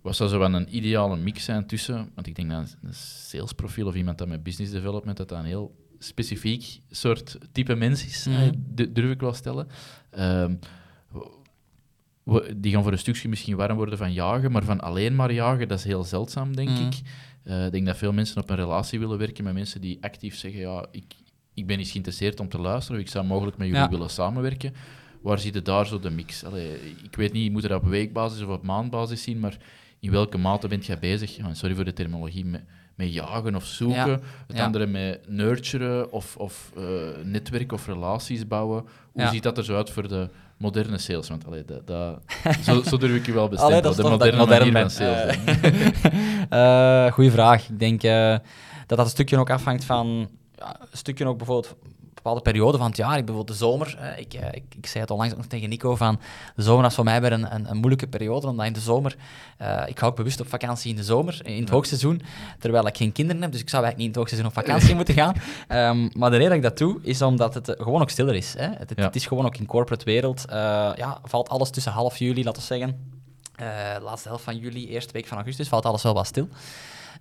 wat 0.00 0.16
zou 0.16 0.30
zo 0.30 0.38
wel 0.38 0.54
een 0.54 0.76
ideale 0.76 1.16
mix 1.16 1.44
zijn 1.44 1.66
tussen, 1.66 2.10
want 2.14 2.26
ik 2.26 2.34
denk 2.34 2.50
dat 2.50 2.76
een 2.82 2.94
salesprofiel 2.94 3.86
of 3.86 3.94
iemand 3.94 4.18
dat 4.18 4.28
met 4.28 4.42
business 4.42 4.72
development, 4.72 5.16
dat 5.16 5.28
dat 5.28 5.38
een 5.38 5.44
heel 5.44 5.74
specifiek 5.98 6.80
soort 6.90 7.38
type 7.52 7.74
mens 7.74 8.04
is, 8.06 8.26
du- 8.56 8.92
durf 8.92 9.10
ik 9.10 9.20
wel 9.20 9.32
stellen. 9.32 9.66
Ehm, 10.10 10.54
we- 12.22 12.54
die 12.56 12.72
gaan 12.72 12.82
voor 12.82 12.92
een 12.92 12.98
stukje 12.98 13.28
misschien 13.28 13.56
warm 13.56 13.76
worden 13.76 13.98
van 13.98 14.12
jagen, 14.12 14.52
maar 14.52 14.64
van 14.64 14.80
alleen 14.80 15.14
maar 15.14 15.32
jagen, 15.32 15.68
dat 15.68 15.78
is 15.78 15.84
heel 15.84 16.04
zeldzaam, 16.04 16.56
denk 16.56 16.68
Mhm. 16.68 16.86
ik. 16.86 16.94
Eh, 17.42 17.64
ik 17.66 17.72
denk 17.72 17.86
dat 17.86 17.96
veel 17.96 18.12
mensen 18.12 18.42
op 18.42 18.50
een 18.50 18.56
relatie 18.56 18.98
willen 18.98 19.18
werken 19.18 19.44
met 19.44 19.54
mensen 19.54 19.80
die 19.80 19.98
actief 20.00 20.36
zeggen, 20.36 20.60
ja, 20.60 20.86
ik, 20.90 21.14
ik 21.54 21.66
ben 21.66 21.78
eens 21.78 21.90
geïnteresseerd 21.90 22.40
om 22.40 22.48
te 22.48 22.58
luisteren, 22.58 23.00
of 23.00 23.06
ik 23.06 23.12
zou 23.12 23.26
mogelijk 23.26 23.56
met 23.56 23.66
jullie 23.66 23.82
Ja. 23.82 23.88
willen 23.88 24.10
samenwerken. 24.10 24.72
Waar 25.22 25.38
zit 25.38 25.54
het 25.54 25.64
daar 25.64 25.86
zo 25.86 25.98
de 25.98 26.10
mix? 26.10 26.44
Allee, 26.44 26.74
ik 27.02 27.16
weet 27.16 27.32
niet, 27.32 27.44
je 27.44 27.50
moet 27.50 27.62
het 27.62 27.72
op 27.72 27.84
weekbasis 27.84 28.42
of 28.42 28.48
op 28.48 28.62
maandbasis 28.62 29.22
zien, 29.22 29.40
maar 29.40 29.56
in 30.00 30.10
welke 30.10 30.38
mate 30.38 30.68
bent 30.68 30.86
jij 30.86 30.98
bezig, 30.98 31.38
sorry 31.52 31.74
voor 31.74 31.84
de 31.84 31.92
terminologie, 31.92 32.44
met, 32.96 33.12
jagen 33.12 33.54
of 33.54 33.64
zoeken, 33.64 34.22
het 34.46 34.60
andere 34.60 34.86
met 34.86 35.28
nurturen 35.28 36.12
of, 36.12 36.36
of 36.36 36.72
uh, 36.78 36.84
netwerk 37.24 37.72
of 37.72 37.86
relaties 37.86 38.46
bouwen. 38.46 38.84
Hoe 39.12 39.26
ziet 39.26 39.42
dat 39.42 39.58
er 39.58 39.64
zo 39.64 39.76
uit 39.76 39.90
voor 39.90 40.08
de 40.08 40.28
moderne 40.56 40.98
sales? 40.98 41.28
Want 41.28 41.46
allee, 41.46 41.64
dat, 41.64 41.86
dat, 41.86 42.20
zo, 42.62 42.82
zo 42.82 42.96
durf 42.96 43.14
ik 43.14 43.26
je 43.26 43.32
wel 43.32 43.48
bestempelen, 43.56 43.96
de 43.96 44.02
moderne, 44.02 44.36
moderne 44.36 44.72
manier 44.72 44.90
sales. 44.90 45.36
Uh, 46.50 47.12
goeie 47.16 47.30
vraag. 47.30 47.68
Ik 47.68 47.78
denk 47.78 48.00
dat 48.00 48.40
dat 48.86 48.98
een 48.98 49.06
stukje 49.06 49.38
ook 49.38 49.50
afhangt 49.50 49.84
van... 49.84 50.28
Ja, 50.54 50.76
een 50.80 50.98
stukje 50.98 51.26
ook 51.26 51.36
bijvoorbeeld 51.36 51.76
bepaalde 52.26 52.50
periode 52.50 52.78
van 52.78 52.86
het 52.86 52.96
jaar. 52.96 53.18
Ik 53.18 53.24
bijvoorbeeld 53.24 53.58
de 53.58 53.64
zomer. 53.64 54.14
Ik, 54.16 54.34
eh, 54.34 54.46
ik, 54.52 54.64
ik, 54.76 54.86
zei 54.86 55.02
het 55.02 55.10
onlangs 55.10 55.34
nog 55.36 55.46
tegen 55.46 55.68
Nico 55.68 55.96
van 55.96 56.20
de 56.56 56.62
zomer 56.62 56.82
was 56.82 56.94
voor 56.94 57.04
mij 57.04 57.20
weer 57.20 57.32
een, 57.32 57.54
een, 57.54 57.70
een 57.70 57.76
moeilijke 57.76 58.06
periode, 58.06 58.46
omdat 58.46 58.66
in 58.66 58.72
de 58.72 58.80
zomer 58.80 59.16
uh, 59.62 59.82
ik 59.86 59.98
ga 59.98 60.06
ook 60.06 60.16
bewust 60.16 60.40
op 60.40 60.48
vakantie 60.48 60.90
in 60.90 60.96
de 60.96 61.04
zomer, 61.04 61.40
in 61.44 61.60
het 61.60 61.70
hoogseizoen, 61.70 62.22
terwijl 62.58 62.86
ik 62.86 62.96
geen 62.96 63.12
kinderen 63.12 63.42
heb, 63.42 63.52
dus 63.52 63.60
ik 63.60 63.68
zou 63.68 63.84
eigenlijk 63.84 63.96
niet 63.96 64.16
in 64.16 64.22
het 64.22 64.32
hoogseizoen 64.32 64.48
op 64.48 64.66
vakantie 64.66 64.94
moeten 64.94 65.14
gaan. 65.14 65.34
Um, 65.96 66.10
maar 66.14 66.30
de 66.30 66.36
reden 66.36 66.48
dat 66.48 66.56
ik 66.56 66.62
dat 66.62 66.78
doe, 66.78 66.98
is 67.02 67.22
omdat 67.22 67.54
het 67.54 67.68
eh, 67.68 67.82
gewoon 67.82 68.00
ook 68.00 68.10
stiller 68.10 68.34
is. 68.34 68.54
Hè. 68.58 68.68
Het, 68.68 68.92
het, 68.94 69.16
is 69.16 69.26
gewoon 69.26 69.46
ook 69.46 69.56
in 69.56 69.66
corporate 69.66 70.04
wereld. 70.04 70.44
Uh, 70.48 70.54
ja, 70.96 71.18
valt 71.24 71.48
alles 71.48 71.70
tussen 71.70 71.92
half 71.92 72.16
juli, 72.16 72.44
laten 72.44 72.60
we 72.60 72.66
zeggen. 72.66 73.14
Uh, 73.60 73.66
laatste 74.02 74.28
helft 74.28 74.44
van 74.44 74.58
juli, 74.58 74.88
eerste 74.88 75.12
week 75.12 75.26
van 75.26 75.36
augustus, 75.36 75.68
valt 75.68 75.84
alles 75.84 76.02
wel 76.02 76.14
wat 76.14 76.26
stil. 76.26 76.48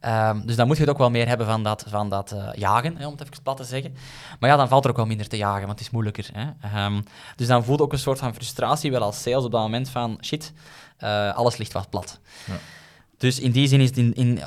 Um, 0.01 0.45
dus 0.45 0.55
dan 0.55 0.67
moet 0.67 0.75
je 0.75 0.81
het 0.81 0.91
ook 0.91 0.97
wel 0.97 1.09
meer 1.09 1.27
hebben 1.27 1.47
van 1.47 1.63
dat, 1.63 1.85
van 1.87 2.09
dat 2.09 2.33
uh, 2.33 2.49
jagen, 2.53 2.97
hè, 2.97 3.05
om 3.05 3.11
het 3.11 3.21
even 3.21 3.43
plat 3.43 3.57
te 3.57 3.63
zeggen. 3.63 3.95
Maar 4.39 4.49
ja, 4.49 4.55
dan 4.55 4.67
valt 4.67 4.83
er 4.83 4.89
ook 4.89 4.95
wel 4.95 5.05
minder 5.05 5.27
te 5.27 5.37
jagen, 5.37 5.65
want 5.65 5.71
het 5.71 5.87
is 5.87 5.89
moeilijker. 5.89 6.29
Hè. 6.33 6.85
Um, 6.85 7.03
dus 7.35 7.47
dan 7.47 7.63
voelt 7.63 7.81
ook 7.81 7.93
een 7.93 7.99
soort 7.99 8.19
van 8.19 8.33
frustratie 8.33 8.91
wel 8.91 9.01
als 9.01 9.21
sales 9.21 9.43
op 9.43 9.51
dat 9.51 9.61
moment 9.61 9.89
van 9.89 10.17
shit, 10.21 10.53
uh, 10.99 11.35
alles 11.35 11.57
ligt 11.57 11.73
wat 11.73 11.89
plat. 11.89 12.19
Ja. 12.45 12.53
Dus 13.17 13.39
in 13.39 13.51
die 13.51 13.67
zin 13.67 13.79
is 13.79 13.89
het 13.89 13.97
in, 13.97 14.13
in, 14.13 14.39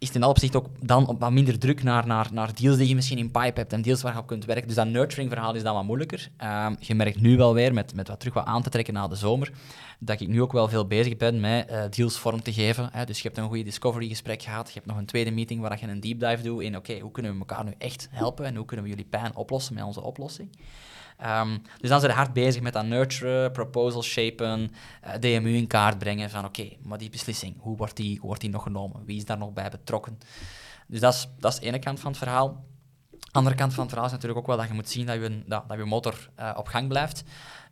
is 0.00 0.10
in 0.10 0.22
alle 0.22 0.30
opzicht 0.30 0.56
ook 0.56 0.66
dan 0.80 1.06
op 1.06 1.20
wat 1.20 1.30
minder 1.30 1.58
druk 1.58 1.82
naar, 1.82 2.06
naar, 2.06 2.28
naar 2.32 2.54
deals 2.54 2.76
die 2.76 2.88
je 2.88 2.94
misschien 2.94 3.18
in 3.18 3.30
pipe 3.30 3.60
hebt 3.60 3.72
en 3.72 3.82
deals 3.82 4.02
waar 4.02 4.12
je 4.12 4.18
op 4.18 4.26
kunt 4.26 4.44
werken. 4.44 4.66
Dus 4.66 4.76
dat 4.76 4.86
nurturing 4.86 5.30
verhaal 5.30 5.54
is 5.54 5.62
dan 5.62 5.74
wat 5.74 5.84
moeilijker. 5.84 6.28
Um, 6.44 6.76
je 6.78 6.94
merkt 6.94 7.20
nu 7.20 7.36
wel 7.36 7.54
weer, 7.54 7.74
met, 7.74 7.94
met 7.94 8.08
wat 8.08 8.20
terug 8.20 8.34
wat 8.34 8.44
aan 8.44 8.62
te 8.62 8.70
trekken 8.70 8.94
na 8.94 9.08
de 9.08 9.14
zomer, 9.14 9.52
dat 9.98 10.20
ik 10.20 10.28
nu 10.28 10.42
ook 10.42 10.52
wel 10.52 10.68
veel 10.68 10.86
bezig 10.86 11.16
ben 11.16 11.40
met 11.40 11.70
uh, 11.70 11.82
deals 11.90 12.18
vorm 12.18 12.42
te 12.42 12.52
geven. 12.52 12.88
Hè. 12.92 13.04
Dus 13.04 13.16
je 13.16 13.22
hebt 13.22 13.38
een 13.38 13.48
goede 13.48 13.62
discovery 13.62 14.08
gesprek 14.08 14.42
gehad, 14.42 14.66
je 14.66 14.74
hebt 14.74 14.86
nog 14.86 14.96
een 14.96 15.06
tweede 15.06 15.30
meeting 15.30 15.60
waar 15.60 15.78
je 15.80 15.86
een 15.86 16.00
deep 16.00 16.20
dive 16.20 16.42
doet 16.42 16.62
in 16.62 16.76
oké, 16.76 16.98
hoe 16.98 17.10
kunnen 17.10 17.32
we 17.32 17.38
elkaar 17.38 17.64
nu 17.64 17.74
echt 17.78 18.08
helpen 18.10 18.44
en 18.44 18.56
hoe 18.56 18.64
kunnen 18.64 18.84
we 18.84 18.90
jullie 18.90 19.06
pijn 19.10 19.36
oplossen 19.36 19.74
met 19.74 19.84
onze 19.84 20.02
oplossing. 20.02 20.48
Um, 21.26 21.62
dus 21.78 21.90
dan 21.90 22.00
zijn 22.00 22.12
ze 22.12 22.18
hard 22.18 22.32
bezig 22.32 22.62
met 22.62 22.72
dat 22.72 22.84
nurturen, 22.84 23.52
proposal 23.52 24.02
shapen, 24.02 24.60
uh, 25.04 25.14
eh, 25.14 25.20
DMU 25.20 25.56
in 25.56 25.66
kaart 25.66 25.98
brengen 25.98 26.30
van 26.30 26.44
oké, 26.44 26.68
maar 26.82 26.98
die 26.98 27.10
beslissing, 27.10 27.56
hoe 27.58 27.76
wordt 27.76 27.96
die, 27.96 28.18
hoe 28.18 28.26
wordt 28.26 28.40
die 28.40 28.50
nog 28.50 28.62
genomen? 28.62 29.04
Wie 29.04 29.16
is 29.16 29.24
daar 29.24 29.38
nog 29.38 29.52
bij 29.52 29.70
betrokken? 29.70 30.18
Dus 30.86 31.00
dat 31.00 31.14
is, 31.14 31.28
dat 31.38 31.52
is 31.52 31.58
de 31.58 31.66
ene 31.66 31.78
kant 31.78 32.00
van 32.00 32.10
het 32.10 32.18
verhaal. 32.18 32.64
Andere 33.32 33.56
kant 33.56 33.72
van 33.72 33.80
het 33.80 33.90
verhaal 33.90 34.08
is 34.08 34.14
natuurlijk 34.14 34.40
ook 34.40 34.46
wel 34.46 34.56
dat 34.56 34.68
je 34.68 34.74
moet 34.74 34.88
zien 34.88 35.06
dat 35.06 35.14
je, 35.14 35.42
dat, 35.46 35.68
dat 35.68 35.78
je 35.78 35.84
motor 35.84 36.28
uh, 36.38 36.54
op 36.56 36.66
gang 36.66 36.88
blijft. 36.88 37.24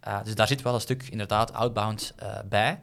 Uh, 0.08 0.22
dus 0.24 0.34
daar 0.34 0.46
zit 0.46 0.62
wel 0.62 0.74
een 0.74 0.80
stuk 0.80 1.02
inderdaad 1.10 1.52
outbound 1.52 2.14
bij. 2.48 2.80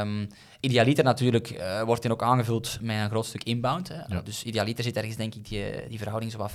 Um, 0.00 0.28
idealiter 0.60 1.04
natuurlijk 1.04 1.50
uh, 1.50 1.82
wordt 1.82 2.02
die 2.02 2.10
ook 2.10 2.22
aangevuld 2.22 2.78
met 2.80 2.96
een 2.96 3.08
groot 3.08 3.26
stuk 3.26 3.42
inbound. 3.42 3.88
Hè. 3.88 4.14
Ja. 4.14 4.20
Dus 4.20 4.42
idealiter 4.42 4.84
zit 4.84 4.96
ergens 4.96 5.16
denk 5.16 5.34
ik 5.34 5.48
die, 5.48 5.88
die 5.88 5.98
verhouding 5.98 6.32
zo 6.32 6.38
wat 6.38 6.52
50-50. 6.52 6.54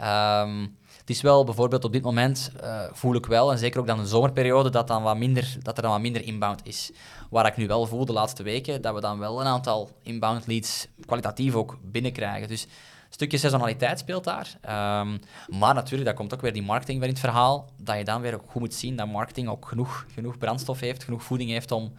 Um, 0.00 0.76
het 1.04 1.16
is 1.16 1.22
wel 1.22 1.44
bijvoorbeeld 1.44 1.84
op 1.84 1.92
dit 1.92 2.02
moment 2.02 2.52
uh, 2.62 2.80
voel 2.92 3.14
ik 3.14 3.26
wel, 3.26 3.52
en 3.52 3.58
zeker 3.58 3.80
ook 3.80 3.86
dan 3.86 3.98
de 3.98 4.06
zomerperiode, 4.06 4.70
dat, 4.70 4.88
dan 4.88 5.02
wat 5.02 5.16
minder, 5.16 5.56
dat 5.62 5.76
er 5.76 5.82
dan 5.82 5.92
wat 5.92 6.00
minder 6.00 6.24
inbound 6.24 6.60
is. 6.66 6.90
Waar 7.30 7.46
ik 7.46 7.56
nu 7.56 7.66
wel 7.66 7.86
voel 7.86 8.04
de 8.04 8.12
laatste 8.12 8.42
weken, 8.42 8.82
dat 8.82 8.94
we 8.94 9.00
dan 9.00 9.18
wel 9.18 9.40
een 9.40 9.46
aantal 9.46 9.90
inbound 10.02 10.46
leads 10.46 10.86
kwalitatief 11.06 11.54
ook 11.54 11.78
binnenkrijgen. 11.82 12.48
Dus 12.48 12.62
een 12.62 12.68
stukje 13.08 13.38
sezonaliteit 13.38 13.98
speelt 13.98 14.24
daar. 14.24 14.58
Um, 15.00 15.20
maar 15.58 15.74
natuurlijk, 15.74 16.04
dat 16.04 16.14
komt 16.14 16.34
ook 16.34 16.40
weer 16.40 16.52
die 16.52 16.62
marketing 16.62 16.98
weer 16.98 17.08
in 17.08 17.14
het 17.14 17.24
verhaal. 17.24 17.70
Dat 17.82 17.96
je 17.96 18.04
dan 18.04 18.20
weer 18.20 18.40
goed 18.46 18.60
moet 18.60 18.74
zien 18.74 18.96
dat 18.96 19.08
marketing 19.08 19.48
ook 19.48 19.68
genoeg, 19.68 20.06
genoeg 20.14 20.38
brandstof 20.38 20.80
heeft, 20.80 21.04
genoeg 21.04 21.22
voeding 21.22 21.50
heeft 21.50 21.70
om 21.72 21.92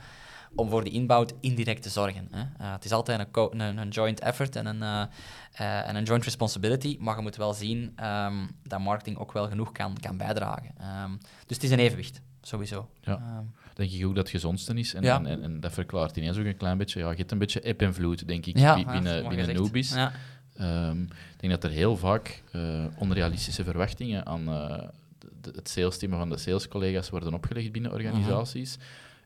om 0.55 0.69
voor 0.69 0.83
die 0.83 0.93
inbound 0.93 1.33
indirect 1.39 1.81
te 1.81 1.89
zorgen. 1.89 2.27
Hè. 2.31 2.41
Uh, 2.41 2.71
het 2.71 2.85
is 2.85 2.91
altijd 2.91 3.27
een, 3.33 3.59
een, 3.59 3.77
een, 3.77 3.89
joint 3.89 4.19
effort 4.19 4.55
en 4.55 4.65
een, 4.65 4.81
uh, 4.81 5.03
uh, 5.61 5.89
en 5.89 5.95
een 5.95 6.03
joint 6.03 6.23
responsibility, 6.23 6.97
maar 6.99 7.15
je 7.15 7.21
moet 7.21 7.35
wel 7.35 7.53
zien 7.53 8.05
um, 8.05 8.49
dat 8.63 8.79
marketing 8.79 9.17
ook 9.17 9.31
wel 9.31 9.47
genoeg 9.47 9.71
kan, 9.71 9.97
kan 9.99 10.17
bijdragen. 10.17 10.75
Um, 11.03 11.17
dus 11.45 11.55
het 11.55 11.63
is 11.63 11.71
een 11.71 11.79
evenwicht, 11.79 12.21
sowieso. 12.41 12.89
Ja. 13.01 13.13
Um, 13.13 13.53
denk 13.73 13.91
ik 13.91 14.05
ook 14.05 14.15
dat 14.15 14.23
het 14.23 14.33
gezondste 14.33 14.73
is. 14.73 14.93
En, 14.93 15.03
ja. 15.03 15.23
en, 15.23 15.43
en, 15.43 15.59
dat 15.59 15.71
verklaart 15.71 16.17
ineens 16.17 16.37
ook 16.37 16.45
een 16.45 16.57
klein 16.57 16.77
beetje. 16.77 16.99
Ja, 16.99 17.09
je 17.09 17.17
hebt 17.17 17.31
een 17.31 17.37
beetje 17.37 17.61
ep 17.61 17.81
en 17.81 17.93
vloed, 17.93 18.27
denk 18.27 18.45
ik, 18.45 18.57
ja, 18.57 18.75
binnen, 18.91 19.29
binnen 19.29 19.55
Nubis. 19.55 19.93
Ja. 19.93 20.11
ik 21.33 21.39
denk 21.39 21.53
dat 21.53 21.63
er 21.63 21.69
heel 21.69 21.97
vaak 21.97 22.43
onrealistische 22.97 23.63
verwachtingen 23.63 24.25
aan 24.25 24.47
het 25.41 25.69
salesteam 25.69 26.11
van 26.11 26.29
de 26.29 26.37
salescollega's 26.37 27.09
worden 27.09 27.33
opgelegd 27.33 27.71
binnen 27.71 27.91
organisaties. 27.91 28.75
-huh 28.75 28.83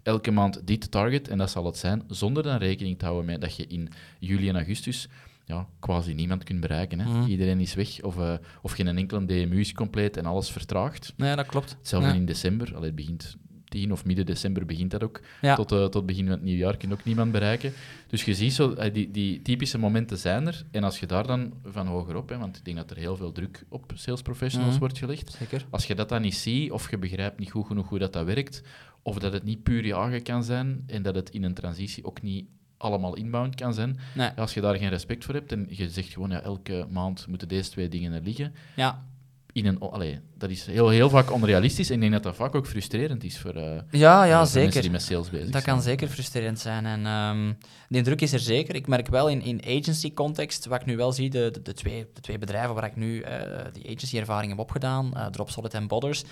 elke 0.10 0.32
maand 0.32 0.67
dit 0.67 0.91
target, 0.91 1.28
en 1.28 1.38
dat 1.38 1.50
zal 1.50 1.65
het 1.65 1.78
zijn, 1.78 2.04
zonder 2.08 2.43
dan 2.43 2.58
rekening 2.58 3.00
te 3.00 3.06
houden 3.06 3.26
met 3.26 3.41
dat 3.41 3.56
je 3.56 3.67
in 3.67 3.89
juli 4.19 4.50
en 4.50 4.56
augustus 4.56 5.08
ja, 5.45 5.67
quasi 5.80 6.13
niemand 6.13 6.43
kunt 6.43 6.60
bereiken. 6.60 7.00
Hè. 7.00 7.10
Mhm. 7.10 7.30
Iedereen 7.30 7.60
is 7.60 7.74
weg, 7.74 8.02
of, 8.02 8.17
uh, 8.17 8.34
of 8.62 8.72
geen 8.72 8.98
enkele 8.98 9.26
DMU 9.26 9.60
is 9.60 9.74
compleet 9.74 10.17
en 10.17 10.26
alles 10.26 10.52
vertraagt. 10.52 11.13
Nee, 11.17 11.36
dat 11.36 11.45
klopt. 11.45 11.76
Hetzelfde 11.80 12.13
in 12.13 12.26
december, 12.26 12.67
allee, 12.76 12.86
het 12.86 12.95
begint 12.95 13.38
10 13.69 13.91
of 13.91 14.05
midden 14.05 14.25
december 14.25 14.65
begint 14.65 14.91
dat 14.91 15.03
ook. 15.03 15.21
Tot, 15.55 15.71
uh, 15.71 15.86
tot 15.86 16.05
begin 16.05 16.23
van 16.23 16.34
het 16.34 16.43
nieuwjaar 16.43 16.77
kun 16.77 16.89
je 16.89 16.95
ook 16.95 17.03
niemand 17.03 17.32
bereiken. 17.32 17.73
Dus 18.08 18.23
je 18.23 18.34
ziet, 18.34 18.53
zo, 18.53 18.71
uh, 18.71 18.93
die, 18.93 19.12
die 19.12 19.41
typische 19.41 19.77
momenten 19.77 20.17
zijn 20.17 20.47
er. 20.47 20.65
En 20.71 20.84
als 20.84 20.99
je 20.99 21.05
daar 21.05 21.27
dan 21.27 21.53
van 21.65 21.88
hogerop, 21.88 22.29
hè, 22.29 22.38
want 22.38 22.58
ik 22.58 22.65
denk 22.65 22.77
dat 22.77 22.91
er 22.91 22.97
heel 22.97 23.15
veel 23.15 23.32
druk 23.32 23.63
op 23.69 23.91
sales 23.95 24.21
professionals 24.21 24.71
mhm. 24.71 24.79
wordt 24.79 24.97
gelegd. 24.97 25.36
Zeker. 25.39 25.65
Als 25.69 25.86
je 25.86 25.95
dat 25.95 26.10
dan 26.10 26.21
niet 26.21 26.36
ziet, 26.36 26.71
of 26.71 26.89
je 26.89 26.97
begrijpt 26.97 27.39
niet 27.39 27.51
goed 27.51 27.67
genoeg 27.67 27.89
hoe 27.89 27.99
dat, 27.99 28.13
dat 28.13 28.25
werkt, 28.25 28.63
of 29.01 29.19
dat 29.19 29.34
het 29.34 29.43
niet 29.43 29.63
puur 29.63 29.86
jagen 29.86 30.23
kan 30.23 30.43
zijn 30.43 30.84
en 30.88 31.01
dat 31.01 31.15
het 31.15 31.29
in 31.29 31.43
een 31.43 31.53
transitie 31.53 32.05
ook 32.05 32.21
niet 32.21 32.45
allemaal 32.77 33.15
inbound 33.15 33.55
kan 33.55 33.73
zijn. 33.73 33.99
Nee. 34.15 34.29
Als 34.29 34.53
je 34.53 34.62
daar 34.62 34.75
geen 34.75 34.89
respect 34.89 35.25
voor 35.25 35.34
hebt 35.34 35.51
en 35.51 35.65
je 35.69 35.89
zegt 35.89 36.13
gewoon 36.13 36.29
ja, 36.29 36.41
elke 36.41 36.88
maand 36.89 37.27
moeten 37.27 37.47
deze 37.47 37.69
twee 37.69 37.88
dingen 37.88 38.13
er 38.13 38.21
liggen. 38.21 38.53
Ja. 38.75 39.03
In 39.51 39.65
een, 39.65 39.79
allee, 39.79 40.19
dat 40.38 40.49
is 40.49 40.65
heel, 40.65 40.89
heel 40.89 41.09
vaak 41.09 41.31
onrealistisch 41.31 41.89
en 41.89 41.95
ik 41.95 42.01
denk 42.01 42.13
dat 42.13 42.23
dat 42.23 42.35
vaak 42.35 42.55
ook 42.55 42.67
frustrerend 42.67 43.23
is 43.23 43.39
voor, 43.39 43.55
uh, 43.55 43.79
ja, 43.91 44.23
ja, 44.23 44.45
zeker. 44.45 44.63
mensen 44.63 44.81
die 44.81 44.91
met 44.91 45.01
sales 45.01 45.29
bezig 45.29 45.49
dat 45.49 45.62
zijn. 45.62 45.75
kan 45.75 45.83
zeker 45.83 46.07
frustrerend 46.07 46.59
zijn. 46.59 46.85
En 46.85 47.05
um, 47.05 47.57
die 47.88 48.01
druk 48.01 48.21
is 48.21 48.33
er 48.33 48.39
zeker. 48.39 48.75
Ik 48.75 48.88
merk 48.88 49.07
wel 49.07 49.29
in, 49.29 49.41
in 49.41 49.62
agency-context, 49.65 50.65
wat 50.65 50.79
ik 50.79 50.85
nu 50.85 50.97
wel 50.97 51.12
zie, 51.12 51.29
de, 51.29 51.49
de, 51.51 51.62
de, 51.62 51.73
twee, 51.73 52.07
de 52.13 52.21
twee 52.21 52.38
bedrijven 52.38 52.75
waar 52.75 52.85
ik 52.85 52.95
nu 52.95 53.15
uh, 53.15 53.25
die 53.73 53.85
agency-ervaring 53.85 54.51
heb 54.51 54.59
opgedaan, 54.59 55.12
uh, 55.13 55.25
Dropsolid 55.25 55.73
en 55.73 55.88
Bodders, 55.88 56.23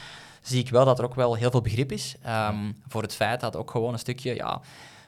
zie 0.42 0.60
ik 0.60 0.70
wel 0.70 0.86
dat 0.86 1.00
er 1.00 1.06
ook 1.06 1.16
wel 1.16 1.36
heel 1.36 1.52
veel 1.52 1.62
begrip 1.62 1.92
is 1.92 2.16
um, 2.50 2.76
voor 2.88 3.02
het 3.02 3.16
feit 3.16 3.40
dat 3.40 3.56
ook 3.56 3.72
gewoon 3.72 3.94
een 3.94 4.00
stukje... 4.00 4.36
Ja, 4.36 4.62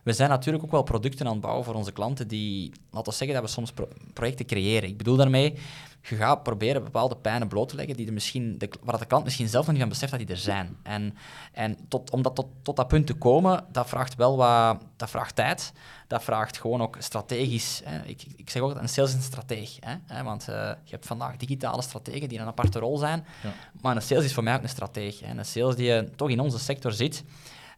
we 0.04 0.14
zijn 0.14 0.30
natuurlijk 0.30 0.64
ook 0.64 0.72
wel 0.72 0.84
producten 0.84 1.26
aan 1.26 1.32
het 1.32 1.42
bouwen 1.42 1.66
voor 1.66 1.74
onze 1.74 1.92
klanten 1.92 2.28
die, 2.28 2.72
laten 2.92 3.12
we 3.12 3.18
zeggen 3.18 3.36
dat 3.36 3.46
we 3.46 3.52
soms 3.52 3.72
pro 3.72 3.88
projecten 4.14 4.46
creëren. 4.46 4.90
Ik 4.90 4.98
bedoel 4.98 5.16
daarmee, 5.16 5.58
je 6.02 6.16
gaat 6.16 6.44
proberen 6.44 6.84
bepaalde 6.84 7.16
pijnen 7.16 7.48
bloot 7.48 7.70
te 7.70 7.76
leggen 7.76 7.96
die 7.96 8.08
er 8.08 8.14
misschien, 8.14 8.58
de, 8.58 8.70
waar 8.82 9.00
de 9.00 9.06
klant 9.06 9.24
misschien 9.24 9.48
zelf 9.48 9.64
nog 9.64 9.72
niet 9.74 9.82
van 9.82 9.92
beseft 9.92 10.12
dat 10.12 10.20
die 10.20 10.30
er 10.30 10.38
zijn. 10.38 10.78
En, 10.84 11.16
en 11.54 11.78
tot, 11.88 12.12
om 12.12 12.22
dat 12.22 12.36
tot, 12.36 12.48
tot 12.62 12.76
dat 12.76 12.88
punt 12.88 13.08
te 13.08 13.14
komen, 13.14 13.66
dat 13.72 13.90
vraagt 13.90 14.16
wel 14.16 14.38
wat, 14.38 14.82
dat 14.96 15.10
vraagt 15.10 15.36
tijd. 15.36 15.74
Dat 16.08 16.24
vraagt 16.24 16.58
gewoon 16.58 16.82
ook 16.82 16.96
strategisch. 17.00 17.82
Hè. 17.86 18.06
Ik, 18.06 18.24
ik 18.36 18.50
zeg 18.50 18.62
ook 18.62 18.74
dat 18.74 18.82
een 18.82 18.90
sales 18.90 19.10
is 19.10 19.16
een 19.16 19.22
strateeg. 19.22 19.78
Hè. 19.80 20.24
Want 20.24 20.50
uh, 20.50 20.56
je 20.84 20.92
hebt 20.92 21.06
vandaag 21.06 21.38
digitale 21.38 21.82
strategen 21.82 22.30
die 22.30 22.40
een 22.40 22.48
aparte 22.48 22.80
rol 22.80 22.98
zijn. 22.98 23.26
Ja. 23.44 23.54
Maar 23.82 23.96
een 23.96 24.02
sales 24.02 24.24
is 24.24 24.34
voor 24.34 24.44
mij 24.44 24.56
ook 24.56 24.64
een 24.64 24.70
strateeg. 24.70 25.20
Hè. 25.20 25.38
Een 25.38 25.46
sales 25.46 25.76
die 25.76 26.02
uh, 26.02 26.10
toch 26.16 26.30
in 26.30 26.40
onze 26.40 26.60
sector 26.60 26.92
zit, 26.92 27.24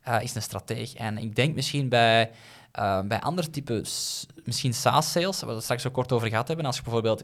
uh, 0.08 0.22
is 0.22 0.36
een 0.36 0.42
strateeg. 0.42 0.94
En 0.94 1.18
ik 1.18 1.36
denk 1.36 1.56
misschien 1.56 1.90
bij, 1.90 2.32
uh, 2.80 3.02
bij 3.02 3.20
andere 3.20 3.50
types, 3.50 4.26
misschien 4.44 4.74
SaaS-sales, 4.74 5.40
waar 5.40 5.50
we 5.50 5.56
het 5.56 5.64
straks 5.64 5.82
zo 5.82 5.90
kort 5.90 6.12
over 6.12 6.28
gehad 6.28 6.48
hebben, 6.48 6.66
als 6.66 6.76
je 6.76 6.84
bijvoorbeeld 6.84 7.24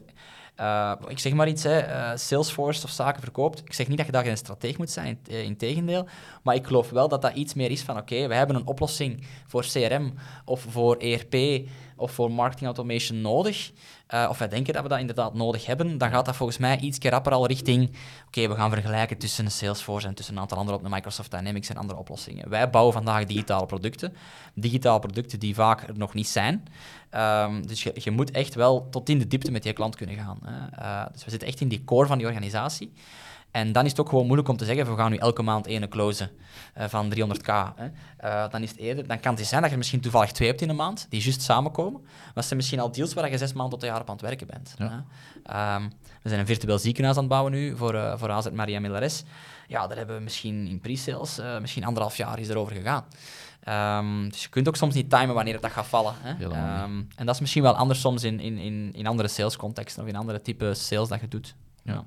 uh, 0.60 0.92
ik 1.06 1.18
zeg 1.18 1.32
maar 1.32 1.48
iets, 1.48 1.62
hè, 1.62 1.86
uh, 1.86 2.10
Salesforce 2.14 2.84
of 2.84 2.90
zaken 2.90 3.22
verkoopt. 3.22 3.58
Ik 3.64 3.72
zeg 3.72 3.88
niet 3.88 3.96
dat 3.96 4.06
je 4.06 4.12
daar 4.12 4.24
geen 4.24 4.36
strateeg 4.36 4.78
moet 4.78 4.90
zijn, 4.90 5.18
in, 5.26 5.44
in 5.44 5.56
tegendeel. 5.56 6.06
Maar 6.42 6.54
ik 6.54 6.66
geloof 6.66 6.90
wel 6.90 7.08
dat 7.08 7.22
dat 7.22 7.34
iets 7.34 7.54
meer 7.54 7.70
is 7.70 7.82
van, 7.82 7.96
oké, 7.96 8.28
we 8.28 8.34
hebben 8.34 8.56
een 8.56 8.66
oplossing 8.66 9.26
voor 9.46 9.62
CRM 9.62 10.14
of 10.44 10.66
voor 10.68 10.96
ERP 10.96 11.66
of 11.98 12.12
voor 12.12 12.30
marketing 12.30 12.66
automation 12.66 13.20
nodig. 13.20 13.72
Uh, 14.14 14.26
of 14.30 14.38
wij 14.38 14.48
denken 14.48 14.72
dat 14.72 14.82
we 14.82 14.88
dat 14.88 14.98
inderdaad 14.98 15.34
nodig 15.34 15.66
hebben. 15.66 15.98
Dan 15.98 16.10
gaat 16.10 16.24
dat 16.24 16.36
volgens 16.36 16.58
mij 16.58 16.78
iets 16.78 16.98
rapper 16.98 17.32
al 17.32 17.46
richting, 17.46 17.90
oké, 18.26 18.48
we 18.48 18.54
gaan 18.54 18.70
vergelijken 18.70 19.18
tussen 19.18 19.50
Salesforce 19.50 20.06
en 20.06 20.14
tussen 20.14 20.34
een 20.34 20.40
aantal 20.40 20.58
andere 20.58 20.76
op 20.76 20.82
de 20.82 20.88
Microsoft 20.88 21.30
Dynamics 21.30 21.68
en 21.68 21.76
andere 21.76 21.98
oplossingen. 21.98 22.48
Wij 22.48 22.70
bouwen 22.70 22.94
vandaag 22.94 23.24
digitale 23.24 23.66
producten. 23.66 24.16
Digitale 24.54 24.98
producten 24.98 25.38
die 25.38 25.54
vaak 25.54 25.88
er 25.88 25.98
nog 25.98 26.14
niet 26.14 26.28
zijn. 26.28 26.64
Um, 27.14 27.66
dus 27.66 27.82
je, 27.82 28.10
moet 28.10 28.30
echt 28.30 28.54
wel 28.54 28.88
tot 28.90 29.08
in 29.08 29.18
de 29.18 29.26
diepte 29.26 29.50
met 29.50 29.64
je 29.64 29.72
klant 29.72 29.96
kunnen 29.96 30.16
gaan. 30.16 30.38
Hè. 30.44 30.82
Uh, 30.82 31.06
dus 31.12 31.24
we 31.24 31.30
zitten 31.30 31.48
echt 31.48 31.60
in 31.60 31.68
die 31.68 31.84
core 31.84 32.06
van 32.06 32.18
die 32.18 32.26
organisatie. 32.26 32.92
En 33.50 33.72
dan 33.72 33.84
is 33.84 33.90
het 33.90 34.00
ook 34.00 34.08
gewoon 34.08 34.24
moeilijk 34.24 34.48
om 34.48 34.56
te 34.56 34.64
zeggen, 34.64 34.90
we 34.90 34.96
gaan 34.96 35.10
nu 35.10 35.16
elke 35.16 35.42
maand 35.42 35.66
één 35.66 35.88
closen 35.88 36.30
uh, 36.78 36.84
van 36.88 37.12
300k. 37.14 37.74
Hè. 37.76 37.86
Uh, 38.24 38.50
dan, 38.50 38.62
is 38.62 38.70
het 38.70 38.78
eerder, 38.78 39.06
dan 39.06 39.20
kan 39.20 39.34
het 39.34 39.46
zijn 39.46 39.62
dat 39.62 39.70
je 39.70 39.76
misschien 39.76 40.00
toevallig 40.00 40.32
twee 40.32 40.48
hebt 40.48 40.60
in 40.60 40.68
een 40.68 40.76
maand, 40.76 41.06
die 41.08 41.22
juist 41.22 41.42
samenkomen. 41.42 42.00
Maar 42.02 42.32
het 42.34 42.44
zijn 42.44 42.56
misschien 42.56 42.80
al 42.80 42.92
deals 42.92 43.14
waar 43.14 43.30
je 43.30 43.38
zes 43.38 43.52
maanden 43.52 43.78
tot 43.78 43.82
een 43.82 43.94
jaar 43.94 44.00
op 44.00 44.08
aan 44.08 44.16
het 44.16 44.24
werken 44.24 44.46
bent. 44.46 44.74
Ja. 44.78 45.76
Um, 45.76 45.92
we 46.22 46.28
zijn 46.28 46.40
een 46.40 46.46
virtueel 46.46 46.78
ziekenhuis 46.78 47.16
aan 47.16 47.22
het 47.22 47.32
bouwen 47.32 47.52
nu 47.52 47.76
voor, 47.76 47.94
uh, 47.94 48.12
voor 48.16 48.30
AZ 48.30 48.50
Maria 48.50 48.80
Milares. 48.80 49.24
Ja, 49.66 49.86
daar 49.86 49.96
hebben 49.96 50.16
we 50.16 50.22
misschien 50.22 50.66
in 50.66 50.80
pre-sales, 50.80 51.40
misschien 51.60 51.84
anderhalf 51.84 52.16
jaar 52.16 52.38
is 52.38 52.48
erover 52.48 52.76
gegaan. 52.76 53.04
Um, 53.68 54.28
dus 54.30 54.42
je 54.42 54.48
kunt 54.48 54.68
ook 54.68 54.76
soms 54.76 54.94
niet 54.94 55.10
timen 55.10 55.34
wanneer 55.34 55.60
dat 55.60 55.70
gaat 55.70 55.86
vallen. 55.86 56.14
Hè? 56.18 56.44
Um, 56.44 57.08
en 57.16 57.26
dat 57.26 57.34
is 57.34 57.40
misschien 57.40 57.62
wel 57.62 57.76
anders 57.76 58.00
soms 58.00 58.24
in, 58.24 58.40
in, 58.40 58.58
in, 58.58 58.92
in 58.92 59.06
andere 59.06 59.28
salescontexten 59.28 60.02
of 60.02 60.08
in 60.08 60.16
andere 60.16 60.40
type 60.42 60.74
sales 60.74 61.08
dat 61.08 61.20
je 61.20 61.28
doet. 61.28 61.54
Ja. 61.82 62.04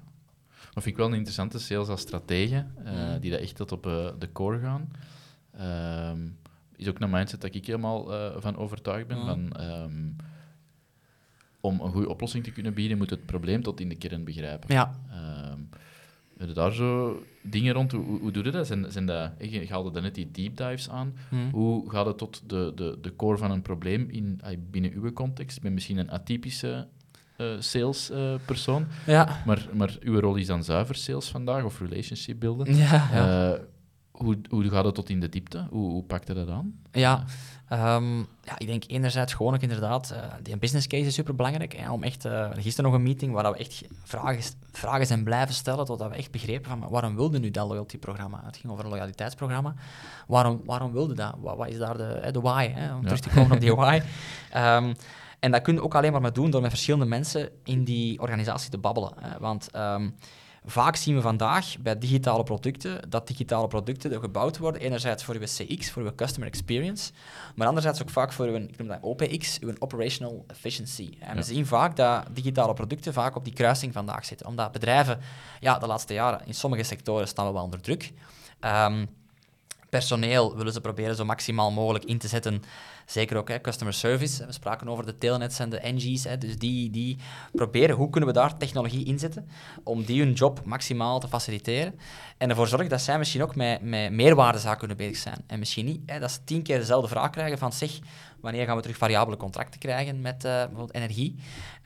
Maar 0.73 0.83
vind 0.83 0.95
ik 0.95 0.97
wel 0.97 1.07
een 1.07 1.13
interessante 1.13 1.59
sales 1.59 1.87
als 1.87 2.01
stratege, 2.01 2.65
mm. 2.83 3.19
die 3.19 3.31
dat 3.31 3.39
echt 3.39 3.55
tot 3.55 3.71
op 3.71 3.85
uh, 3.85 4.09
de 4.19 4.31
core 4.31 4.59
gaan. 4.59 4.91
Um, 6.11 6.37
is 6.75 6.87
ook 6.87 6.99
een 6.99 7.09
mindset 7.09 7.41
dat 7.41 7.55
ik 7.55 7.65
helemaal 7.65 8.13
uh, 8.13 8.31
van 8.37 8.57
overtuigd 8.57 9.07
ben. 9.07 9.17
Mm. 9.17 9.25
Van, 9.25 9.53
om 11.59 11.79
een 11.81 11.91
goede 11.91 12.09
oplossing 12.09 12.43
te 12.43 12.51
kunnen 12.51 12.73
bieden, 12.73 12.97
moet 12.97 13.09
het 13.09 13.25
probleem 13.25 13.63
tot 13.63 13.79
in 13.79 13.89
de 13.89 13.95
kern 13.95 14.23
begrijpen. 14.23 14.73
Ja. 14.73 14.99
Hebben 16.37 16.55
daar 16.55 16.73
zo 16.73 17.23
dingen 17.41 17.73
rond? 17.73 17.91
Hoe, 17.91 18.19
hoe 18.19 18.31
doe 18.31 18.43
je 18.43 18.51
dat? 18.51 18.67
Zijn, 18.67 18.91
zijn 18.91 19.05
dat 19.05 19.31
je 19.39 19.67
haalde 19.69 20.01
net 20.01 20.15
die 20.15 20.31
deep 20.31 20.57
dives 20.57 20.89
aan. 20.89 21.13
Hmm. 21.29 21.49
Hoe 21.49 21.89
gaat 21.89 22.05
het 22.05 22.17
tot 22.17 22.49
de, 22.49 22.71
de, 22.75 22.97
de 23.01 23.15
core 23.15 23.37
van 23.37 23.51
een 23.51 23.61
probleem 23.61 24.09
in, 24.09 24.41
binnen 24.71 24.91
uw 24.91 25.13
context? 25.13 25.61
Ben 25.61 25.73
misschien 25.73 25.97
een 25.97 26.11
atypische 26.11 26.87
salespersoon, 27.59 28.81
uh, 28.81 29.05
ja. 29.05 29.41
maar, 29.45 29.67
maar 29.73 29.97
uw 29.99 30.19
rol 30.19 30.35
is 30.35 30.47
dan 30.47 30.63
zuiver 30.63 30.95
sales 30.95 31.29
vandaag 31.29 31.63
of 31.63 31.79
relationship 31.79 32.39
beelden. 32.39 32.75
Ja, 32.75 33.09
ja. 33.13 33.51
Uh, 33.51 33.59
hoe, 34.11 34.37
hoe 34.49 34.69
gaat 34.69 34.85
het 34.85 34.95
tot 34.95 35.09
in 35.09 35.19
de 35.19 35.29
diepte? 35.29 35.67
Hoe, 35.69 35.91
hoe 35.91 36.03
pakt 36.03 36.27
je 36.27 36.33
dat 36.33 36.49
aan? 36.49 36.79
Ja, 36.91 37.23
Um, 37.73 38.27
ja, 38.43 38.57
ik 38.57 38.67
denk 38.67 38.83
enerzijds 38.87 39.33
gewoon 39.33 39.53
ook 39.53 39.61
inderdaad, 39.61 40.13
uh, 40.13 40.19
die 40.41 40.57
business 40.57 40.87
case 40.87 41.05
is 41.05 41.13
super 41.13 41.35
belangrijk. 41.35 41.73
Hè, 41.77 41.91
om 41.91 42.03
echt, 42.03 42.25
uh, 42.25 42.49
gisteren 42.53 42.91
nog 42.91 42.99
een 42.99 43.05
meeting 43.05 43.33
waar 43.33 43.51
we 43.51 43.57
echt 43.57 43.83
vragen, 44.03 44.43
vragen 44.71 45.05
zijn 45.05 45.23
blijven 45.23 45.53
stellen 45.53 45.85
totdat 45.85 46.09
we 46.09 46.15
echt 46.15 46.31
begrepen 46.31 46.69
van 46.69 46.89
waarom 46.89 47.15
wilde 47.15 47.39
nu 47.39 47.51
dat 47.51 47.67
loyalty-programma? 47.67 48.41
Het 48.45 48.57
ging 48.57 48.73
over 48.73 48.85
een 48.85 48.91
loyaliteitsprogramma. 48.91 49.73
Waarom, 50.27 50.61
waarom 50.65 50.91
wilde 50.91 51.13
dat? 51.13 51.35
Wat, 51.39 51.57
wat 51.57 51.67
is 51.67 51.77
daar 51.77 51.97
de, 51.97 52.29
de 52.31 52.41
why? 52.41 52.67
Hè, 52.67 52.95
om 52.95 53.03
terug 53.03 53.19
te 53.19 53.29
komen 53.29 53.51
op 53.51 53.59
die 53.59 53.75
why. 53.81 54.01
Um, 54.55 54.93
en 55.41 55.51
dat 55.51 55.61
kun 55.61 55.73
je 55.73 55.81
ook 55.81 55.95
alleen 55.95 56.21
maar 56.21 56.33
doen 56.33 56.51
door 56.51 56.61
met 56.61 56.69
verschillende 56.69 57.05
mensen 57.05 57.49
in 57.63 57.83
die 57.83 58.19
organisatie 58.19 58.69
te 58.69 58.77
babbelen. 58.77 59.13
Hè, 59.19 59.39
want 59.39 59.75
um, 59.75 60.15
Vaak 60.65 60.95
zien 60.95 61.15
we 61.15 61.21
vandaag 61.21 61.75
bij 61.79 61.97
digitale 61.97 62.43
producten 62.43 63.09
dat 63.09 63.27
digitale 63.27 63.67
producten 63.67 64.19
gebouwd 64.19 64.57
worden, 64.57 64.81
enerzijds 64.81 65.23
voor 65.23 65.35
uw 65.35 65.41
CX, 65.45 65.91
voor 65.91 66.03
uw 66.03 66.15
customer 66.15 66.47
experience, 66.47 67.11
maar 67.55 67.67
anderzijds 67.67 68.01
ook 68.01 68.09
vaak 68.09 68.31
voor 68.31 68.45
uw, 68.45 68.55
ik 68.55 68.77
noem 68.77 68.87
dat 68.87 68.97
OPX, 69.01 69.59
uw 69.59 69.73
operational 69.79 70.43
efficiency. 70.47 71.09
En 71.19 71.35
we 71.35 71.43
zien 71.43 71.65
vaak 71.65 71.95
dat 71.95 72.25
digitale 72.31 72.73
producten 72.73 73.13
vaak 73.13 73.35
op 73.35 73.43
die 73.43 73.53
kruising 73.53 73.93
vandaag 73.93 74.25
zitten, 74.25 74.47
omdat 74.47 74.71
bedrijven, 74.71 75.19
ja, 75.59 75.79
de 75.79 75.87
laatste 75.87 76.13
jaren 76.13 76.41
in 76.45 76.53
sommige 76.53 76.83
sectoren 76.83 77.27
staan 77.27 77.45
we 77.45 77.53
wel 77.53 77.63
onder 77.63 77.81
druk. 77.81 78.13
Um, 78.59 79.09
personeel 79.91 80.55
willen 80.55 80.73
ze 80.73 80.81
proberen 80.81 81.15
zo 81.15 81.25
maximaal 81.25 81.71
mogelijk 81.71 82.05
in 82.05 82.17
te 82.17 82.27
zetten 82.27 82.63
Zeker 83.11 83.37
ook 83.37 83.47
hè, 83.47 83.61
customer 83.61 83.93
service. 83.93 84.45
We 84.45 84.51
spraken 84.51 84.89
over 84.89 85.05
de 85.05 85.17
telnets 85.17 85.59
en 85.59 85.69
de 85.69 85.79
NG's. 85.83 86.23
Hè, 86.23 86.37
dus 86.37 86.57
die, 86.57 86.89
die 86.89 87.17
proberen 87.51 87.95
hoe 87.95 88.09
kunnen 88.09 88.29
we 88.29 88.35
daar 88.35 88.57
technologie 88.57 89.05
inzetten 89.05 89.49
om 89.83 90.03
die 90.03 90.21
hun 90.21 90.33
job 90.33 90.65
maximaal 90.65 91.19
te 91.19 91.27
faciliteren. 91.27 91.99
En 92.37 92.49
ervoor 92.49 92.67
zorgen 92.67 92.89
dat 92.89 93.01
zij 93.01 93.17
misschien 93.17 93.41
ook 93.41 93.55
met, 93.55 93.81
met 93.81 94.11
meerwaardezaken 94.11 94.79
kunnen 94.79 94.97
bezig 94.97 95.17
zijn. 95.17 95.43
En 95.47 95.59
misschien 95.59 95.85
niet 95.85 96.01
hè, 96.05 96.19
dat 96.19 96.31
ze 96.31 96.43
tien 96.43 96.63
keer 96.63 96.77
dezelfde 96.77 97.07
vraag 97.07 97.29
krijgen 97.29 97.57
van 97.57 97.73
zeg, 97.73 97.99
wanneer 98.41 98.65
gaan 98.65 98.75
we 98.75 98.81
terug 98.81 98.97
variabele 98.97 99.37
contracten 99.37 99.79
krijgen 99.79 100.21
met 100.21 100.35
uh, 100.35 100.41
bijvoorbeeld 100.41 100.93
energie. 100.93 101.35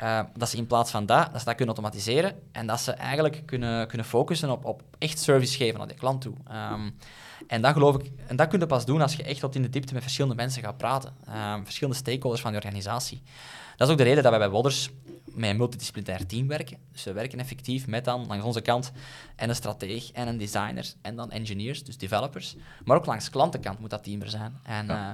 Uh, 0.03 0.19
dat 0.37 0.49
ze 0.49 0.57
in 0.57 0.67
plaats 0.67 0.91
van 0.91 1.05
dat, 1.05 1.31
dat 1.31 1.39
ze 1.39 1.45
dat 1.45 1.55
kunnen 1.55 1.75
automatiseren 1.75 2.35
en 2.51 2.67
dat 2.67 2.81
ze 2.81 2.91
eigenlijk 2.91 3.41
kunnen, 3.45 3.87
kunnen 3.87 4.07
focussen 4.07 4.49
op, 4.49 4.65
op 4.65 4.83
echt 4.97 5.19
service 5.19 5.57
geven 5.57 5.77
naar 5.77 5.87
de 5.87 5.93
klant 5.93 6.21
toe. 6.21 6.35
Um, 6.71 6.97
en 7.47 7.61
dat 7.61 7.73
geloof 7.73 7.95
ik, 7.95 8.11
en 8.27 8.35
dat 8.35 8.47
kun 8.47 8.59
je 8.59 8.65
pas 8.65 8.85
doen 8.85 9.01
als 9.01 9.15
je 9.15 9.23
echt 9.23 9.39
tot 9.39 9.55
in 9.55 9.61
de 9.61 9.69
diepte 9.69 9.93
met 9.93 10.01
verschillende 10.01 10.35
mensen 10.35 10.63
gaat 10.63 10.77
praten. 10.77 11.13
Ehm, 11.27 11.63
verschillende 11.63 11.99
stakeholders 11.99 12.41
van 12.41 12.51
de 12.51 12.57
organisatie. 12.57 13.21
Dat 13.77 13.87
is 13.87 13.93
ook 13.93 13.99
de 13.99 14.03
reden 14.03 14.23
dat 14.23 14.31
wij 14.31 14.41
bij 14.41 14.49
Wodders 14.49 14.89
met 15.25 15.49
een 15.49 15.57
multidisciplinair 15.57 16.25
team 16.25 16.47
werken. 16.47 16.77
Dus 16.91 17.03
we 17.03 17.13
werken 17.13 17.39
effectief 17.39 17.87
met 17.87 18.05
dan 18.05 18.27
langs 18.27 18.45
onze 18.45 18.61
kant 18.61 18.91
en 19.35 19.49
een 19.49 19.55
strateeg 19.55 20.11
en 20.11 20.27
een 20.27 20.37
designer 20.37 20.93
en 21.01 21.15
dan 21.15 21.31
engineers, 21.31 21.83
dus 21.83 21.97
developers. 21.97 22.55
Maar 22.83 22.97
ook 22.97 23.05
langs 23.05 23.29
klantenkant 23.29 23.79
moet 23.79 23.89
dat 23.89 24.03
team 24.03 24.21
er 24.21 24.29
zijn. 24.29 24.59
En 24.63 24.85
uh, 24.85 25.09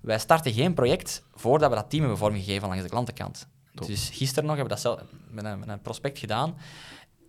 wij 0.00 0.18
starten 0.18 0.52
geen 0.52 0.74
project 0.74 1.22
voordat 1.34 1.70
we 1.70 1.76
dat 1.76 1.90
team 1.90 2.00
hebben 2.00 2.18
vormgegeven 2.18 2.68
langs 2.68 2.82
de 2.82 2.90
klantenkant. 2.90 3.46
Dus 3.72 4.08
gisteren 4.12 4.44
nog 4.44 4.56
hebben 4.56 4.76
we 4.76 4.82
dat 4.82 4.92
zelf 4.92 5.00
met 5.30 5.44
een, 5.44 5.58
met 5.58 5.68
een 5.68 5.80
prospect 5.80 6.18
gedaan 6.18 6.54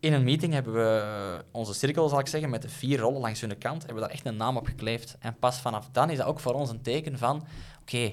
in 0.03 0.13
een 0.13 0.23
meeting 0.23 0.53
hebben 0.53 0.73
we 0.73 1.45
onze 1.51 1.73
cirkel, 1.73 2.09
zal 2.09 2.19
ik 2.19 2.27
zeggen, 2.27 2.49
met 2.49 2.61
de 2.61 2.69
vier 2.69 2.99
rollen 2.99 3.21
langs 3.21 3.41
hun 3.41 3.57
kant, 3.57 3.77
hebben 3.77 3.95
we 3.95 4.01
daar 4.01 4.17
echt 4.17 4.25
een 4.25 4.37
naam 4.37 4.57
op 4.57 4.65
gekleefd. 4.65 5.15
En 5.19 5.35
pas 5.39 5.59
vanaf 5.59 5.89
dan 5.91 6.09
is 6.09 6.17
dat 6.17 6.25
ook 6.27 6.39
voor 6.39 6.53
ons 6.53 6.69
een 6.69 6.81
teken 6.81 7.17
van, 7.17 7.45
oké, 7.81 8.11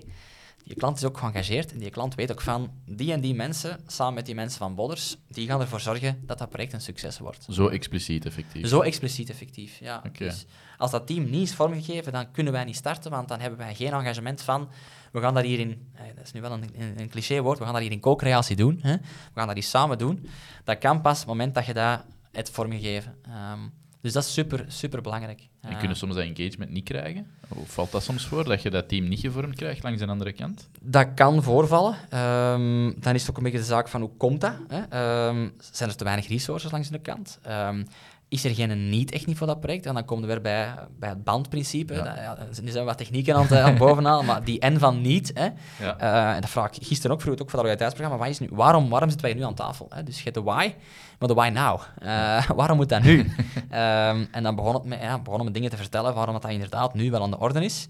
die 0.64 0.76
klant 0.76 0.96
is 0.96 1.04
ook 1.04 1.18
geëngageerd 1.18 1.72
en 1.72 1.78
die 1.78 1.90
klant 1.90 2.14
weet 2.14 2.30
ook 2.32 2.40
van, 2.40 2.70
die 2.86 3.12
en 3.12 3.20
die 3.20 3.34
mensen, 3.34 3.80
samen 3.86 4.14
met 4.14 4.26
die 4.26 4.34
mensen 4.34 4.58
van 4.58 4.74
Bodders, 4.74 5.16
die 5.28 5.46
gaan 5.46 5.60
ervoor 5.60 5.80
zorgen 5.80 6.22
dat 6.26 6.38
dat 6.38 6.48
project 6.48 6.72
een 6.72 6.80
succes 6.80 7.18
wordt. 7.18 7.46
Zo 7.48 7.68
expliciet 7.68 8.26
effectief? 8.26 8.68
Zo 8.68 8.80
expliciet 8.80 9.30
effectief, 9.30 9.78
ja. 9.80 10.02
Dus 10.12 10.46
als 10.76 10.90
dat 10.90 11.06
team 11.06 11.30
niet 11.30 11.48
is 11.48 11.54
vormgegeven, 11.54 12.12
dan 12.12 12.30
kunnen 12.30 12.52
wij 12.52 12.64
niet 12.64 12.76
starten, 12.76 13.10
want 13.10 13.28
dan 13.28 13.40
hebben 13.40 13.58
wij 13.58 13.74
geen 13.74 13.92
engagement 13.92 14.42
van 14.42 14.68
we 15.12 15.20
gaan 15.20 15.34
dat 15.34 15.44
hier 15.44 15.58
in, 15.58 15.90
eh, 15.94 16.02
dat 16.14 16.24
is 16.24 16.32
nu 16.32 16.40
wel 16.40 16.52
een, 16.52 16.70
een, 16.96 17.08
cliché 17.08 17.40
woord, 17.40 17.58
we 17.58 17.64
gaan 17.64 17.72
dat 17.72 17.82
hier 17.82 17.92
in 17.92 18.00
co-creatie 18.00 18.56
doen. 18.56 18.78
Hè? 18.82 18.96
We 18.96 19.34
gaan 19.34 19.46
dat 19.46 19.56
hier 19.56 19.64
samen 19.64 19.98
doen. 19.98 20.28
Dat 20.64 20.78
kan 20.78 21.00
pas 21.00 21.12
op 21.12 21.18
het 21.18 21.26
moment 21.26 21.54
dat 21.54 21.66
je 21.66 21.74
dat 21.74 22.04
hebt 22.32 22.50
vormgegeven. 22.50 23.16
Um, 23.52 23.72
dus 24.00 24.12
dat 24.12 24.24
is 24.24 24.32
super, 24.32 24.64
super 24.68 25.02
belangrijk. 25.02 25.48
En 25.60 25.78
kunnen 25.78 25.96
soms 25.96 26.14
dat 26.14 26.24
engagement 26.24 26.70
niet 26.70 26.84
krijgen? 26.84 27.26
Of 27.48 27.70
valt 27.72 27.92
dat 27.92 28.02
soms 28.02 28.26
voor, 28.26 28.44
dat 28.44 28.62
je 28.62 28.70
dat 28.70 28.88
team 28.88 29.08
niet 29.08 29.20
gevormd 29.20 29.54
krijgt 29.54 29.82
langs 29.82 30.00
een 30.00 30.08
andere 30.08 30.32
kant? 30.32 30.68
Dat 30.80 31.08
kan 31.14 31.42
voorvallen. 31.42 31.94
Um, 31.94 32.94
dan 33.00 33.14
is 33.14 33.20
het 33.20 33.30
ook 33.30 33.36
een 33.36 33.42
beetje 33.42 33.58
de 33.58 33.64
zaak 33.64 33.88
van 33.88 34.00
hoe 34.00 34.10
komt 34.16 34.40
dat? 34.40 34.54
Hè? 34.68 35.28
Um, 35.28 35.52
zijn 35.58 35.90
er 35.90 35.96
te 35.96 36.04
weinig 36.04 36.28
resources 36.28 36.70
langs 36.70 36.88
de 36.88 36.98
kant? 36.98 37.38
Um, 37.48 37.86
is 38.30 38.44
er 38.44 38.54
geen 38.54 38.88
niet 38.88 39.10
echt 39.10 39.26
niet 39.26 39.36
voor 39.36 39.46
dat 39.46 39.60
project. 39.60 39.86
En 39.86 39.94
dan 39.94 40.04
komen 40.04 40.26
we 40.26 40.32
weer 40.32 40.42
bij, 40.42 40.74
bij 40.98 41.08
het 41.08 41.24
bandprincipe. 41.24 41.94
Ja. 41.94 42.04
ja, 42.04 42.38
nu 42.62 42.70
zijn 42.70 42.84
we 42.84 42.90
wat 42.90 42.98
technieken 42.98 43.34
aan 43.34 43.42
het, 43.42 43.52
aan 43.52 43.76
bovenaan, 43.86 44.24
maar 44.24 44.44
die 44.44 44.66
N 44.66 44.78
van 44.78 45.00
niet. 45.00 45.30
Hè, 45.34 45.48
ja. 45.84 46.00
uh, 46.00 46.34
en 46.34 46.40
dat 46.40 46.50
vraag 46.50 46.76
ik 46.76 46.86
gisteren 46.86 47.16
ook, 47.16 47.20
vroeg 47.20 47.32
het 47.32 47.42
ook 47.42 47.50
voor 47.50 47.62
dat 47.62 47.68
loyaliteitsprogramma. 47.68 48.24
Wat 48.24 48.32
is 48.32 48.38
nu, 48.38 48.48
waarom, 48.50 48.88
waarom 48.88 49.08
zitten 49.08 49.28
wij 49.28 49.36
nu 49.36 49.44
aan 49.44 49.54
tafel? 49.54 49.86
Hè? 49.88 50.02
Dus 50.02 50.16
je 50.16 50.22
hebt 50.22 50.34
de 50.34 50.42
why, 50.42 50.74
maar 51.18 51.28
de 51.28 51.34
why 51.34 51.48
now. 51.48 51.80
Uh, 52.02 52.50
waarom 52.60 52.76
moet 52.76 52.88
dat 52.88 53.02
nu? 53.02 53.18
um, 53.18 53.28
en 54.36 54.42
dan 54.42 54.54
begon 54.54 54.74
het 54.74 54.84
met, 54.84 55.00
ja, 55.00 55.18
begonnen 55.18 55.44
met 55.44 55.54
dingen 55.54 55.70
te 55.70 55.76
vertellen 55.76 56.14
waarom 56.14 56.32
dat, 56.32 56.42
dat 56.42 56.50
inderdaad 56.50 56.94
nu 56.94 57.10
wel 57.10 57.22
aan 57.22 57.30
de 57.30 57.38
orde 57.38 57.64
is. 57.64 57.88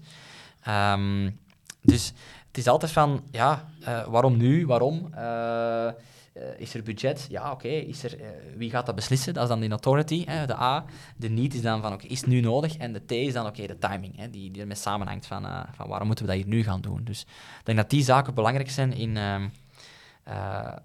Um, 0.67 1.39
dus 1.81 2.13
het 2.47 2.57
is 2.57 2.67
altijd 2.67 2.91
van, 2.91 3.23
ja, 3.31 3.65
uh, 3.87 4.03
waarom 4.07 4.37
nu, 4.37 4.65
waarom? 4.65 5.09
Uh, 6.33 6.43
is 6.57 6.73
er 6.73 6.83
budget? 6.83 7.27
Ja, 7.29 7.51
oké. 7.51 7.67
Okay. 7.67 7.95
Uh, 8.03 8.27
wie 8.57 8.69
gaat 8.69 8.85
dat 8.85 8.95
beslissen? 8.95 9.33
Dat 9.33 9.43
is 9.43 9.49
dan 9.49 9.59
de 9.59 9.69
authority, 9.69 10.25
hè, 10.25 10.45
de 10.45 10.55
A. 10.55 10.85
De 11.17 11.29
need 11.29 11.53
is 11.53 11.61
dan 11.61 11.81
van, 11.81 11.93
oké, 11.93 12.07
is 12.07 12.19
het 12.19 12.29
nu 12.29 12.39
nodig? 12.39 12.77
En 12.77 12.93
de 12.93 13.05
T 13.05 13.11
is 13.11 13.33
dan, 13.33 13.45
oké, 13.45 13.67
de 13.67 13.77
timing, 13.77 14.17
hè, 14.17 14.29
die, 14.29 14.51
die 14.51 14.61
ermee 14.61 14.75
samenhangt 14.75 15.25
van, 15.25 15.45
uh, 15.45 15.63
van 15.71 15.87
waarom 15.87 16.07
moeten 16.07 16.25
we 16.25 16.31
dat 16.31 16.41
hier 16.41 16.49
nu 16.49 16.63
gaan 16.63 16.81
doen. 16.81 17.03
Dus 17.03 17.21
ik 17.59 17.65
denk 17.65 17.77
dat 17.77 17.89
die 17.89 18.03
zaken 18.03 18.33
belangrijk 18.33 18.69
zijn 18.69 18.93
in... 18.93 19.17
Ehm, 19.17 19.47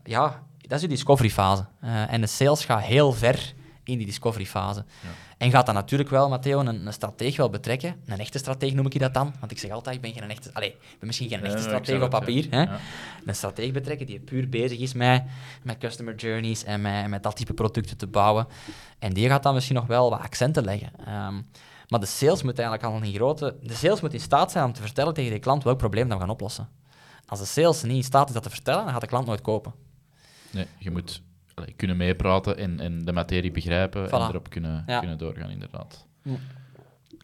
ja, 0.05 0.43
dat 0.61 0.73
is 0.73 0.81
de 0.81 0.89
discovery 0.89 1.31
fase. 1.31 1.67
en 1.81 2.21
de 2.21 2.27
sales 2.27 2.65
gaat 2.65 2.83
heel 2.83 3.13
ver 3.13 3.55
in 3.85 3.99
die 3.99 4.07
discovery 4.07 4.47
fase. 4.47 4.85
Ja. 5.03 5.09
En 5.37 5.51
gaat 5.51 5.66
dan 5.66 5.75
natuurlijk 5.75 6.11
wel, 6.11 6.29
Matteo, 6.29 6.61
een, 6.61 6.87
een 6.87 6.92
strateeg 6.92 7.37
wel 7.37 7.51
betrekken. 7.51 8.03
Een 8.07 8.18
echte 8.18 8.38
strateeg 8.38 8.75
noem 8.75 8.87
ik 8.87 8.92
je 8.92 8.99
dat 8.99 9.14
dan. 9.14 9.35
Want 9.40 9.53
ik 9.53 9.59
zeg 9.59 9.70
altijd, 9.70 9.96
ik 9.96 10.01
ben 10.01 10.12
geen 10.12 10.31
echte... 10.31 10.51
Allez, 10.53 10.68
ik 10.68 10.96
ben 10.99 11.07
misschien 11.07 11.29
geen 11.29 11.44
echte 11.44 11.62
strateeg 11.62 12.03
op 12.03 12.11
papier. 12.11 12.46
Hè? 12.51 12.64
Een 13.25 13.35
strateeg 13.35 13.72
betrekken 13.72 14.07
die 14.07 14.20
puur 14.20 14.49
bezig 14.49 14.79
is 14.79 14.92
met, 14.92 15.25
met 15.62 15.79
customer 15.79 16.14
journeys 16.14 16.64
en 16.64 16.81
met, 16.81 17.09
met 17.09 17.22
dat 17.22 17.37
type 17.37 17.55
producten 17.55 17.96
te 17.96 18.07
bouwen. 18.07 18.46
En 18.99 19.12
die 19.12 19.29
gaat 19.29 19.42
dan 19.42 19.55
misschien 19.55 19.77
nog 19.77 19.87
wel 19.87 20.11
wat 20.11 20.20
accenten 20.20 20.64
leggen. 20.64 20.90
Um, 21.01 21.46
maar 21.88 22.01
de 22.01 22.07
sales 22.07 22.42
moet 22.42 22.59
eigenlijk 22.59 22.88
al 22.88 23.03
een 23.03 23.14
grote... 23.14 23.57
De 23.62 23.75
sales 23.75 24.01
moet 24.01 24.12
in 24.14 24.20
staat 24.20 24.51
zijn 24.51 24.64
om 24.64 24.72
te 24.72 24.83
vertellen 24.83 25.14
tegen 25.14 25.33
de 25.33 25.38
klant 25.38 25.64
welk 25.64 25.79
probleem 25.79 26.09
we 26.09 26.18
gaan 26.18 26.31
oplossen. 26.31 26.68
Als 27.27 27.38
de 27.38 27.46
sales 27.46 27.83
niet 27.83 27.96
in 27.96 28.05
staat 28.05 28.29
is 28.29 28.35
dat 28.35 28.42
te 28.42 28.51
vertellen, 28.51 28.85
dan 28.85 28.92
gaat 28.92 29.01
de 29.01 29.07
klant 29.07 29.27
nooit 29.27 29.40
kopen. 29.40 29.75
Nee, 30.51 30.66
je 30.79 30.90
moet 30.90 31.22
kunnen 31.77 31.97
meepraten 31.97 32.59
en, 32.59 32.81
en 32.81 33.05
de 33.05 33.12
materie 33.12 33.51
begrijpen 33.51 34.11
en 34.11 34.21
erop 34.21 34.51
kunnen, 34.51 34.85
kunnen 34.87 35.19
doorgaan, 35.19 35.51
inderdaad. 35.51 36.07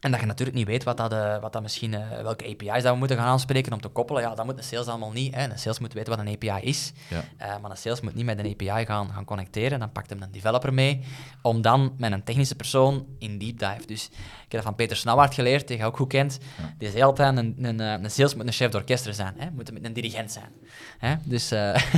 En 0.03 0.11
dat 0.11 0.19
je 0.19 0.25
natuurlijk 0.25 0.57
niet 0.57 0.67
weet 0.67 0.83
wat 0.83 0.97
dat, 0.97 1.13
uh, 1.13 1.39
wat 1.39 1.53
dat 1.53 1.61
misschien, 1.61 1.93
uh, 1.93 2.21
welke 2.21 2.45
API's 2.45 2.83
dat 2.83 2.91
we 2.91 2.97
moeten 2.97 3.17
gaan 3.17 3.25
aanspreken 3.25 3.73
om 3.73 3.81
te 3.81 3.87
koppelen. 3.87 4.21
Ja, 4.21 4.35
dat 4.35 4.45
moet 4.45 4.57
een 4.57 4.63
sales 4.63 4.87
allemaal 4.87 5.11
niet. 5.11 5.35
Hè. 5.35 5.43
Een 5.43 5.59
sales 5.59 5.79
moet 5.79 5.93
weten 5.93 6.17
wat 6.17 6.25
een 6.25 6.33
API 6.33 6.67
is. 6.67 6.93
Ja. 7.09 7.23
Uh, 7.41 7.61
maar 7.61 7.71
een 7.71 7.77
sales 7.77 8.01
moet 8.01 8.15
niet 8.15 8.25
met 8.25 8.39
een 8.39 8.51
API 8.51 8.85
gaan, 8.85 9.09
gaan 9.09 9.25
connecteren. 9.25 9.79
Dan 9.79 9.91
pakt 9.91 10.09
hem 10.09 10.21
een 10.21 10.31
developer 10.31 10.73
mee, 10.73 11.03
om 11.41 11.61
dan 11.61 11.93
met 11.97 12.11
een 12.11 12.23
technische 12.23 12.55
persoon 12.55 13.05
in 13.19 13.37
deep 13.37 13.59
dive. 13.59 13.85
Dus 13.85 14.09
heb 14.53 14.61
dat 14.61 14.63
van 14.63 14.75
Peter 14.75 14.97
Snauwaard 14.97 15.33
geleerd, 15.33 15.67
die 15.67 15.77
je 15.77 15.85
ook 15.85 15.95
goed 15.95 16.07
kent. 16.07 16.39
Ja. 16.57 16.73
Die 16.77 16.89
zei 16.89 17.03
altijd, 17.03 17.37
een, 17.37 17.55
een, 17.61 17.79
een 17.79 18.11
sales 18.11 18.35
moet 18.35 18.47
een 18.47 18.53
chef 18.53 18.71
d'orchester 18.71 19.13
zijn. 19.13 19.33
Hè. 19.37 19.51
Moet 19.51 19.71
een 19.83 19.93
dirigent 19.93 20.31
zijn. 20.31 20.51
Hè. 20.97 21.15
Dus 21.23 21.47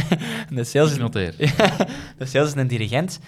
de, 0.50 0.64
sales 0.64 0.92
is, 0.92 0.98
de 2.18 2.26
sales 2.26 2.48
is 2.48 2.56
een 2.56 2.68
dirigent. 2.68 3.20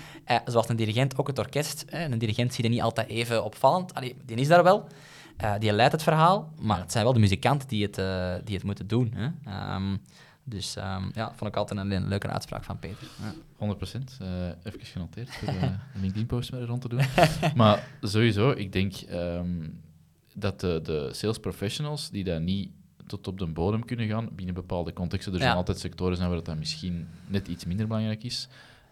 zoals 0.45 0.69
een 0.69 0.75
dirigent 0.75 1.17
ook 1.17 1.27
het 1.27 1.39
orkest. 1.39 1.85
Hè. 1.89 2.05
Een 2.05 2.17
dirigent 2.17 2.53
zie 2.53 2.63
je 2.63 2.69
niet 2.69 2.81
altijd 2.81 3.07
even 3.09 3.43
opvallend. 3.43 3.93
Allee, 3.93 4.15
die 4.25 4.37
is 4.37 4.47
daar 4.47 4.63
wel. 4.63 4.87
Uh, 5.43 5.53
die 5.59 5.71
leidt 5.71 5.91
het 5.91 6.03
verhaal, 6.03 6.53
maar 6.59 6.79
het 6.79 6.91
zijn 6.91 7.03
wel 7.03 7.13
de 7.13 7.19
muzikanten 7.19 7.67
die 7.67 7.83
het, 7.83 7.97
uh, 7.97 8.33
die 8.43 8.55
het 8.55 8.63
moeten 8.63 8.87
doen. 8.87 9.13
Hè? 9.15 9.75
Um, 9.75 10.01
dus 10.49 10.75
um, 10.75 11.11
ja, 11.13 11.33
vond 11.35 11.51
ik 11.51 11.55
altijd 11.55 11.79
een, 11.79 11.91
een, 11.91 12.07
leuke 12.07 12.27
uitspraak 12.27 12.63
van 12.63 12.79
Peter. 12.79 13.07
Ja. 13.21 13.33
100 13.55 13.79
procent. 13.79 14.17
Uh, 14.21 14.27
even 14.63 14.85
genoteerd 14.85 15.29
voor 15.29 15.47
de 15.47 15.71
LinkedIn-post 16.01 16.51
met 16.51 16.63
rond 16.63 16.81
te 16.81 16.89
doen. 16.89 17.01
maar 17.55 17.87
sowieso, 18.01 18.51
ik 18.51 18.71
denk 18.71 18.93
um, 19.11 19.81
dat 20.33 20.59
de, 20.59 20.79
de 20.83 21.09
sales 21.13 21.37
professionals 21.37 22.09
die 22.09 22.23
dat 22.23 22.41
niet 22.41 22.69
tot 23.07 23.27
op 23.27 23.37
de 23.37 23.47
bodem 23.47 23.85
kunnen 23.85 24.07
gaan 24.07 24.29
binnen 24.31 24.55
bepaalde 24.55 24.93
contexten. 24.93 25.31
Er 25.33 25.39
zijn 25.39 25.51
ja. 25.51 25.57
altijd 25.57 25.79
sectoren 25.79 26.17
zijn 26.17 26.29
waar 26.29 26.43
dat 26.43 26.57
misschien 26.57 27.07
net 27.27 27.47
iets 27.47 27.65
minder 27.65 27.87
belangrijk 27.87 28.23
is. 28.23 28.47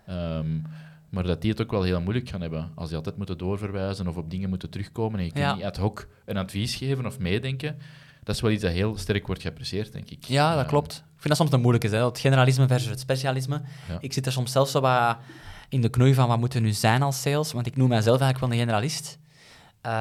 Um, 0.10 0.64
maar 1.10 1.24
dat 1.24 1.42
die 1.42 1.52
het 1.52 1.62
ook 1.62 1.72
wel 1.72 1.84
heel 1.84 2.02
moeilijk 2.02 2.30
gaan 2.30 2.42
hebben. 2.42 2.72
Als 2.76 2.88
die 2.88 2.98
altijd 2.98 3.18
moeten 3.18 3.38
doorverwijzen 3.38 4.08
of 4.08 4.18
op 4.18 4.30
dingen 4.30 4.50
moeten 4.50 4.70
terugkomen 4.70 5.20
en 5.20 5.26
je 5.26 5.32
kunt 5.32 5.56
niet 5.56 5.66
ad 5.66 5.78
hoc 5.78 6.08
een 6.26 6.38
advies 6.38 6.76
geven 6.76 7.06
of 7.06 7.20
meedenken. 7.20 7.78
Dat 8.26 8.36
is 8.36 8.42
wel 8.42 8.52
iets 8.52 8.62
dat 8.62 8.72
heel 8.72 8.98
sterk 8.98 9.28
wordt 9.28 9.42
geapprecieerd, 9.42 9.92
denk 9.94 10.10
ik. 10.10 10.24
Ja, 10.24 10.56
dat 10.56 10.66
klopt. 10.66 10.94
Ik 10.94 11.22
vind 11.22 11.28
dat 11.28 11.38
soms 11.38 11.52
een 11.52 11.62
moeilijke, 11.62 11.96
hè? 11.96 12.06
het 12.06 12.20
generalisme 12.20 12.68
versus 12.68 12.90
het 12.90 13.00
specialisme. 13.00 13.62
Ik 14.00 14.14
zit 14.14 14.26
er 14.26 14.32
soms 14.32 14.52
zelfs 14.52 14.72
zo 14.72 14.82
wat 14.82 15.18
in 15.70 15.82
de 15.82 15.90
knoei 15.90 16.14
van 16.14 16.28
wat 16.28 16.40
moeten 16.40 16.62
we 16.62 16.66
nu 16.66 16.74
zijn 16.74 17.02
als 17.02 17.22
sales, 17.22 17.52
want 17.52 17.68
ik 17.68 17.76
noem 17.76 17.90
mijzelf 17.90 18.22
eigenlijk 18.22 18.52
wel 18.52 18.60
een 18.60 18.66
generalist. 18.66 19.20
Um, 19.82 19.92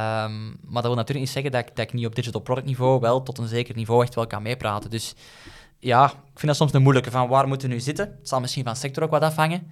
maar 0.63 0.83
dat 0.83 0.85
wil 0.85 0.95
natuurlijk 0.95 1.27
niet 1.27 1.29
zeggen 1.29 1.53
dat 1.53 1.61
ik, 1.61 1.77
dat 1.77 1.85
ik 1.85 1.93
niet 1.93 2.07
op 2.07 2.15
digital 2.15 2.41
product 2.41 2.67
niveau 2.67 3.01
wel 3.01 3.23
tot 3.23 3.39
een 3.39 3.49
zeker 3.49 3.75
niveau 3.75 4.03
echt 4.03 4.15
wel 4.15 4.27
kan 4.27 4.43
meepraten. 4.43 4.91
Dus 4.91 5.15
ja, 5.79 6.05
ik 6.07 6.39
vind 6.39 6.47
dat 6.47 6.57
soms 6.57 6.73
een 6.73 6.83
moeilijke 6.83 7.11
van 7.11 7.29
waar 7.29 7.49
moeten 7.49 7.69
we 7.69 7.75
nu 7.75 7.81
zitten. 7.81 8.07
Het 8.19 8.29
zal 8.29 8.41
misschien 8.41 8.65
van 8.65 8.77
sector 8.77 9.03
ook 9.03 9.11
wat 9.11 9.23
afhangen. 9.23 9.71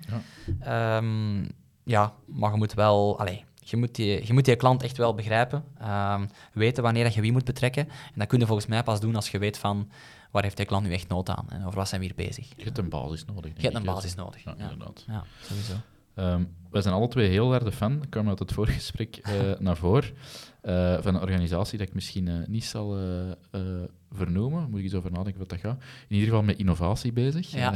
Ja, 0.61 0.97
um, 0.97 1.49
ja 1.85 2.13
maar 2.27 2.51
je 2.51 2.57
moet 2.57 2.75
wel... 2.75 3.19
Allez, 3.19 3.41
je 3.65 3.77
moet, 3.77 3.95
die, 3.95 4.27
je 4.27 4.33
moet 4.33 4.45
die 4.45 4.57
klant 4.57 4.83
echt 4.83 4.97
wel 4.97 5.15
begrijpen, 5.15 5.65
um, 5.83 6.29
weten 6.53 6.83
wanneer 6.83 7.13
je 7.15 7.21
wie 7.21 7.33
moet 7.33 7.45
betrekken. 7.45 7.89
En 7.89 8.15
dat 8.15 8.27
kun 8.27 8.39
je 8.39 8.47
volgens 8.47 8.67
mij 8.67 8.83
pas 8.83 9.01
doen 9.01 9.15
als 9.15 9.31
je 9.31 9.39
weet 9.39 9.59
van 9.59 9.91
waar 10.31 10.43
heeft 10.43 10.57
die 10.57 10.67
klant 10.67 10.87
nu 10.87 10.93
echt 10.93 11.09
nood 11.09 11.29
aan 11.29 11.47
en 11.49 11.65
over 11.65 11.79
wat 11.79 11.89
zijn 11.89 12.01
we 12.01 12.07
hier 12.07 12.27
bezig. 12.27 12.49
Je 12.57 12.65
hebt 12.65 12.79
een 12.79 12.89
basis 12.89 13.25
nodig. 13.25 13.53
Je 13.57 13.63
hebt 13.63 13.75
een 13.75 13.85
basis 13.85 14.15
nodig. 14.15 14.45
Ja, 14.45 14.55
inderdaad. 14.59 15.05
Ja, 15.07 15.25
sowieso. 15.41 15.75
Um, 16.15 16.55
wij 16.71 16.83
zijn 16.83 16.95
alle 16.95 17.09
twee 17.09 17.29
heel 17.29 17.51
harde 17.51 17.73
fan, 17.73 17.99
dat 17.99 18.09
kwam 18.09 18.29
uit 18.29 18.39
het 18.39 18.53
voorgesprek 18.53 19.21
uh, 19.29 19.53
naar 19.59 19.77
voren, 19.77 20.11
uh, 20.63 20.97
van 21.01 21.15
een 21.15 21.21
organisatie 21.21 21.79
dat 21.79 21.89
ik 21.89 21.95
misschien 21.95 22.27
uh, 22.27 22.47
niet 22.47 22.65
zal 22.65 22.97
vernoemen. 24.13 24.71
Moet 24.71 24.79
ik 24.79 24.85
eens 24.85 24.95
over 24.95 25.13
nadenken 25.13 25.41
wat 25.41 25.49
dat 25.49 25.59
gaat. 25.59 25.83
In 26.09 26.17
ieder 26.17 26.29
geval 26.29 26.43
met 26.43 26.59
innovatie 26.59 27.13
bezig. 27.13 27.51
Ja. 27.51 27.75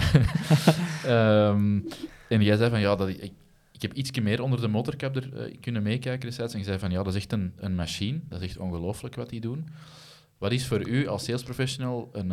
um, 1.49 1.87
en 2.29 2.43
jij 2.43 2.57
zei 2.57 2.71
van 2.71 2.81
ja, 2.81 2.97
dat 2.97 3.09
ik, 3.09 3.33
ik 3.77 3.83
heb 3.83 3.93
iets 3.93 4.11
meer 4.11 4.43
onder 4.43 4.61
de 4.61 4.69
motorkap 4.69 5.17
er 5.17 5.57
kunnen 5.61 5.83
meekijken 5.83 6.27
destijds. 6.27 6.53
En 6.53 6.59
je 6.59 6.65
zei 6.65 6.79
van 6.79 6.91
ja, 6.91 7.03
dat 7.03 7.15
is 7.15 7.21
echt 7.21 7.33
een, 7.33 7.53
een 7.57 7.75
machine. 7.75 8.21
Dat 8.29 8.41
is 8.41 8.49
echt 8.49 8.59
ongelooflijk 8.59 9.15
wat 9.15 9.29
die 9.29 9.41
doen. 9.41 9.69
Wat 10.39 10.53
is 10.53 10.67
voor 10.67 10.89
u 10.89 11.07
als 11.07 11.25
sales 11.25 11.43
professional 11.43 12.11
een. 12.13 12.29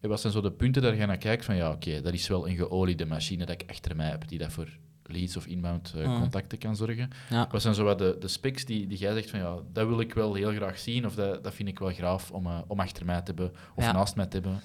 wat 0.00 0.20
zijn 0.20 0.32
zo 0.32 0.40
de 0.40 0.52
punten 0.52 0.82
dat 0.82 0.96
je 0.96 1.06
naar 1.06 1.16
kijkt 1.16 1.44
van 1.44 1.56
ja, 1.56 1.70
oké, 1.70 2.00
dat 2.00 2.12
is 2.12 2.28
wel 2.28 2.48
een 2.48 2.56
geoliede 2.56 3.06
machine 3.06 3.44
dat 3.44 3.62
ik 3.62 3.70
achter 3.70 3.96
mij 3.96 4.08
heb, 4.08 4.28
die 4.28 4.38
dat 4.38 4.52
voor 4.52 4.68
leads 5.02 5.36
of 5.36 5.46
inbound 5.46 5.92
uh, 5.96 6.18
contacten 6.20 6.58
kan 6.58 6.76
zorgen. 6.76 7.10
Ja. 7.30 7.48
Wat 7.50 7.62
zijn 7.62 7.74
zo 7.74 7.84
wat 7.84 7.98
de, 7.98 8.16
de 8.20 8.28
specs 8.28 8.64
die, 8.64 8.86
die 8.86 8.98
jij 8.98 9.12
zegt 9.14 9.30
van 9.30 9.38
ja, 9.38 9.56
dat 9.72 9.86
wil 9.86 10.00
ik 10.00 10.14
wel 10.14 10.34
heel 10.34 10.52
graag 10.52 10.78
zien 10.78 11.06
of 11.06 11.14
dat, 11.14 11.44
dat 11.44 11.54
vind 11.54 11.68
ik 11.68 11.78
wel 11.78 11.92
graaf 11.92 12.30
om, 12.30 12.46
om 12.66 12.80
achter 12.80 13.04
mij 13.06 13.18
te 13.18 13.22
hebben 13.24 13.52
of 13.74 13.84
ja. 13.84 13.92
naast 13.92 14.16
mij 14.16 14.26
te 14.26 14.36
hebben 14.36 14.60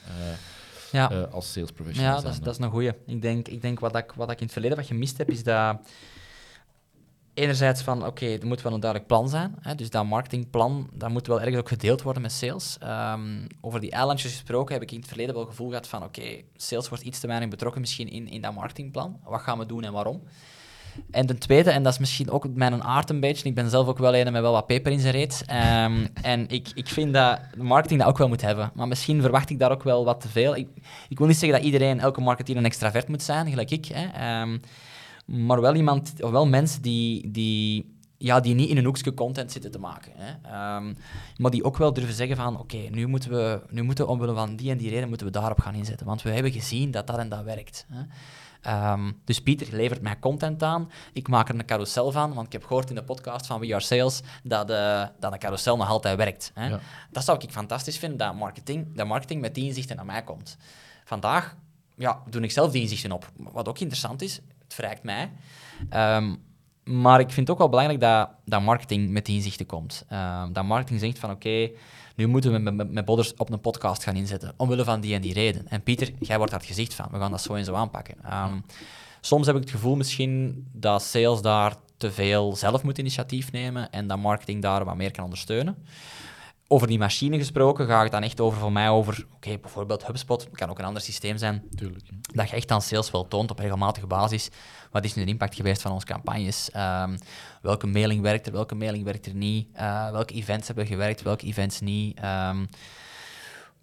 uh, 0.94 1.10
ja. 1.10 1.28
als 1.32 1.52
sales 1.52 1.72
professional? 1.72 2.16
Ja, 2.16 2.22
dat 2.22 2.34
is, 2.34 2.40
dat 2.40 2.54
is 2.54 2.60
een 2.60 2.72
goeie. 2.72 2.94
Ik 3.06 3.22
denk, 3.22 3.48
ik 3.48 3.62
denk 3.62 3.80
wat, 3.80 3.96
ik, 3.96 4.12
wat 4.16 4.32
ik 4.32 4.38
in 4.38 4.44
het 4.44 4.54
verleden 4.54 4.78
wat 4.78 4.86
gemist 4.86 5.18
heb, 5.18 5.30
is 5.30 5.44
dat 5.44 5.78
enerzijds 7.34 7.82
van, 7.82 7.98
oké, 7.98 8.08
okay, 8.08 8.38
er 8.38 8.48
moet 8.48 8.62
wel 8.62 8.74
een 8.74 8.80
duidelijk 8.80 9.10
plan 9.10 9.30
zijn. 9.30 9.56
Hè, 9.62 9.76
dus 9.76 9.90
dat 9.90 10.06
marketingplan, 10.06 10.90
dat 10.94 11.10
moet 11.10 11.28
wel 11.28 11.40
ergens 11.40 11.58
ook 11.58 11.68
gedeeld 11.68 12.02
worden 12.02 12.22
met 12.22 12.32
sales. 12.32 12.78
Um, 12.84 13.48
over 13.62 13.80
die 13.80 13.92
eilandjes 13.92 14.32
gesproken 14.32 14.74
heb 14.74 14.84
ik 14.84 14.92
in 14.92 15.00
het 15.00 15.08
verleden 15.08 15.34
wel 15.34 15.44
het 15.44 15.52
gevoel 15.52 15.70
gehad 15.70 15.88
van, 15.88 16.04
oké, 16.04 16.20
okay, 16.20 16.46
sales 16.56 16.90
wordt 16.90 17.04
iets 17.04 17.20
te 17.20 17.28
weinig 17.28 17.50
betrokken 17.50 17.82
misschien 17.82 18.10
in, 18.10 18.28
in 18.28 18.42
dat 18.42 18.54
marketingplan. 18.54 19.20
Wat 19.24 19.42
gaan 19.42 19.58
we 19.58 19.66
doen 19.66 19.84
en 19.84 19.92
waarom? 19.92 20.24
En 21.12 21.26
ten 21.26 21.40
tweede, 21.40 21.70
en 21.72 21.84
dat 21.84 21.94
is 21.94 22.00
misschien 22.00 22.30
ook 22.30 22.48
mijn 22.54 22.84
aard 22.84 23.10
een 23.10 23.20
beetje, 23.20 23.50
ik 23.50 23.56
ben 23.56 23.70
zelf 23.70 23.88
ook 23.88 23.98
wel 23.98 24.16
een 24.16 24.32
met 24.32 24.42
wel 24.42 24.52
wat 24.52 24.68
peper 24.68 24.92
in 24.92 25.00
zijn 25.00 25.14
reet. 25.14 25.46
Um, 25.86 26.08
en 26.34 26.50
ik, 26.50 26.68
ik 26.74 26.88
vind 26.88 27.14
dat 27.14 27.40
marketing 27.58 28.00
dat 28.00 28.10
ook 28.10 28.18
wel 28.18 28.28
moet 28.28 28.42
hebben. 28.42 28.72
Maar 28.74 28.88
misschien 28.88 29.22
verwacht 29.22 29.50
ik 29.50 29.60
daar 29.60 29.72
ook 29.72 29.84
wel 29.84 30.06
wat 30.06 30.22
te 30.22 30.30
veel. 30.30 30.56
Ik, 30.56 30.68
ik 31.10 31.18
wil 31.18 31.28
niet 31.28 31.38
zeggen 31.38 31.58
dat 31.58 31.68
iedereen, 31.68 32.00
elke 32.00 32.22
marketeer 32.22 32.58
een 32.58 32.66
extravert 32.66 33.08
moet 33.08 33.24
zijn, 33.24 33.50
gelijk 33.50 33.72
ik. 33.72 33.86
Hè. 33.86 34.42
Um, 34.42 34.62
maar 35.26 35.62
wel 35.62 35.76
iemand, 35.76 36.14
of 36.22 36.32
wel 36.32 36.48
mensen 36.48 36.82
die, 36.82 37.32
die, 37.32 37.96
ja, 38.18 38.40
die 38.40 38.56
niet 38.56 38.70
in 38.70 38.78
een 38.78 38.86
hoekje 38.86 39.14
content 39.14 39.52
zitten 39.52 39.72
te 39.72 39.80
maken. 39.80 40.12
Hè. 40.16 40.76
Um, 40.76 40.98
maar 41.38 41.52
die 41.52 41.64
ook 41.64 41.78
wel 41.78 41.94
durven 41.94 42.14
zeggen 42.14 42.36
van, 42.36 42.60
oké, 42.60 42.78
nu 42.78 43.08
moeten 43.08 43.30
we, 43.30 43.62
nu 43.70 43.82
moeten 43.82 44.06
we 44.06 44.12
omwille 44.12 44.34
van 44.34 44.56
die 44.56 44.72
en 44.72 44.78
die 44.78 44.90
reden, 44.90 45.10
moeten 45.10 45.28
we 45.28 45.34
daarop 45.34 45.60
gaan 45.60 45.76
inzetten. 45.76 46.06
Want 46.06 46.22
we 46.22 46.30
hebben 46.30 46.52
gezien 46.52 46.92
dat 46.92 47.08
dat 47.08 47.18
en 47.18 47.30
dat 47.30 47.44
werkt. 47.44 47.86
Hè. 47.90 48.00
Um, 48.68 49.22
dus 49.26 49.42
Pieter 49.42 49.68
levert 49.72 50.02
mij 50.02 50.20
content 50.20 50.64
aan. 50.64 50.92
Ik 51.14 51.28
maak 51.28 51.50
er 51.50 51.56
een 51.56 51.66
carousel 51.66 52.12
van, 52.12 52.34
want 52.34 52.46
ik 52.46 52.54
heb 52.54 52.64
gehoord 52.64 52.90
in 52.90 52.96
de 52.96 53.04
podcast 53.04 53.46
van 53.48 53.60
We 53.60 53.74
Are 53.74 53.84
Sales 53.84 54.22
dat, 54.44 54.70
uh, 54.70 55.06
dat 55.20 55.34
een 55.34 55.40
carousel 55.40 55.78
nog 55.78 55.90
altijd 55.90 56.18
werkt. 56.18 56.52
Hè. 56.54 56.68
Ja. 56.68 56.80
Dat 57.12 57.24
zou 57.24 57.38
ik 57.42 57.52
fantastisch 57.52 57.98
vinden, 57.98 58.18
dat 58.18 58.36
marketing, 58.36 58.96
dat 58.96 59.08
marketing 59.08 59.42
met 59.42 59.56
die 59.56 59.66
inzichten 59.66 59.96
naar 59.96 60.06
mij 60.06 60.24
komt. 60.24 60.58
Vandaag 61.04 61.56
ja, 61.96 62.22
doe 62.30 62.42
ik 62.42 62.52
zelf 62.52 62.72
die 62.72 62.82
inzichten 62.82 63.12
op. 63.12 63.32
Wat 63.36 63.68
ook 63.68 63.80
interessant 63.80 64.22
is, 64.22 64.36
het 64.64 64.74
verrijkt 64.74 65.04
mij. 65.04 65.32
Um, 66.16 66.46
maar 66.84 67.20
ik 67.20 67.32
vind 67.32 67.40
het 67.40 67.50
ook 67.50 67.58
wel 67.58 67.70
belangrijk 67.70 68.00
dat, 68.00 68.30
dat 68.46 68.62
marketing 68.62 69.10
met 69.10 69.26
die 69.26 69.36
inzichten 69.36 69.66
komt. 69.66 70.06
Um, 70.12 70.54
dat 70.54 70.64
marketing 70.64 71.00
zegt 71.00 71.20
van 71.20 71.32
oké, 71.32 71.70
nu 72.18 72.28
moeten 72.28 72.52
we 72.52 72.58
met, 72.58 72.92
met, 72.92 73.06
Bodders 73.06 73.34
op 73.34 73.50
een 73.50 73.60
podcast 73.60 74.04
gaan 74.04 74.16
inzetten, 74.16 74.54
omwille 74.56 74.84
van 74.84 75.02
die 75.02 75.14
en 75.14 75.22
die 75.22 75.34
reden. 75.34 75.68
En 75.68 75.84
Pieter, 75.84 76.12
jij 76.20 76.38
wordt 76.38 76.52
daar 76.52 76.60
het 76.60 76.70
gezicht 76.70 76.94
van, 76.94 77.08
we 77.12 77.18
gaan 77.18 77.32
dat 77.32 77.42
zo 77.42 77.54
en 77.54 77.66
zo 77.66 77.74
aanpakken. 77.74 78.16
Um, 78.34 78.64
soms 79.22 79.46
heb 79.46 79.56
ik 79.56 79.62
het 79.62 79.72
gevoel 79.72 79.96
misschien 79.96 80.68
dat 80.72 81.04
sales 81.04 81.42
daar 81.42 81.76
te 81.98 82.12
veel 82.12 82.56
zelf 82.56 82.84
moet 82.84 82.98
initiatief 82.98 83.52
nemen 83.52 83.92
en 83.92 84.08
dat 84.08 84.18
marketing 84.18 84.62
daar 84.62 84.86
wat 84.86 84.96
meer 84.96 85.12
kan 85.12 85.24
ondersteunen 85.24 85.78
over 86.68 86.88
die 86.88 86.98
machine 86.98 87.38
gesproken, 87.38 87.88
gaat 87.88 88.04
het 88.04 88.12
dan 88.12 88.24
echt 88.24 88.40
over 88.40 88.60
voor 88.60 88.72
mij 88.72 88.90
over, 88.90 89.26
oké, 89.36 89.58
bijvoorbeeld 89.58 90.06
HubSpot, 90.06 90.50
kan 90.52 90.70
ook 90.70 90.80
een 90.80 90.86
ander 90.86 91.02
systeem 91.02 91.38
zijn. 91.38 91.64
Tuurlijk. 91.76 92.06
Dat 92.22 92.50
je 92.50 92.56
echt 92.56 92.72
aan 92.72 92.82
sales 92.82 93.12
wel 93.12 93.28
toont 93.28 93.52
op 93.52 93.60
regelmatige 93.60 94.08
basis. 94.08 94.50
Wat 94.92 95.06
is 95.06 95.14
nu 95.14 95.24
de 95.24 95.32
impact 95.32 95.56
geweest 95.56 95.82
van 95.82 95.92
onze 95.92 96.06
campagnes? 96.06 96.70
Um, 96.76 97.18
welke 97.62 97.88
mailing 97.88 98.22
werkt 98.22 98.48
er, 98.48 98.52
welke 98.52 98.76
mailing 98.76 99.04
werkt 99.04 99.26
er 99.26 99.34
niet? 99.34 99.68
Uh, 99.76 100.12
welke 100.12 100.34
events 100.34 100.68
hebben 100.68 100.86
gewerkt, 100.86 101.22
welke 101.22 101.46
events 101.46 101.80
niet? 101.80 102.20
Um, 102.24 102.68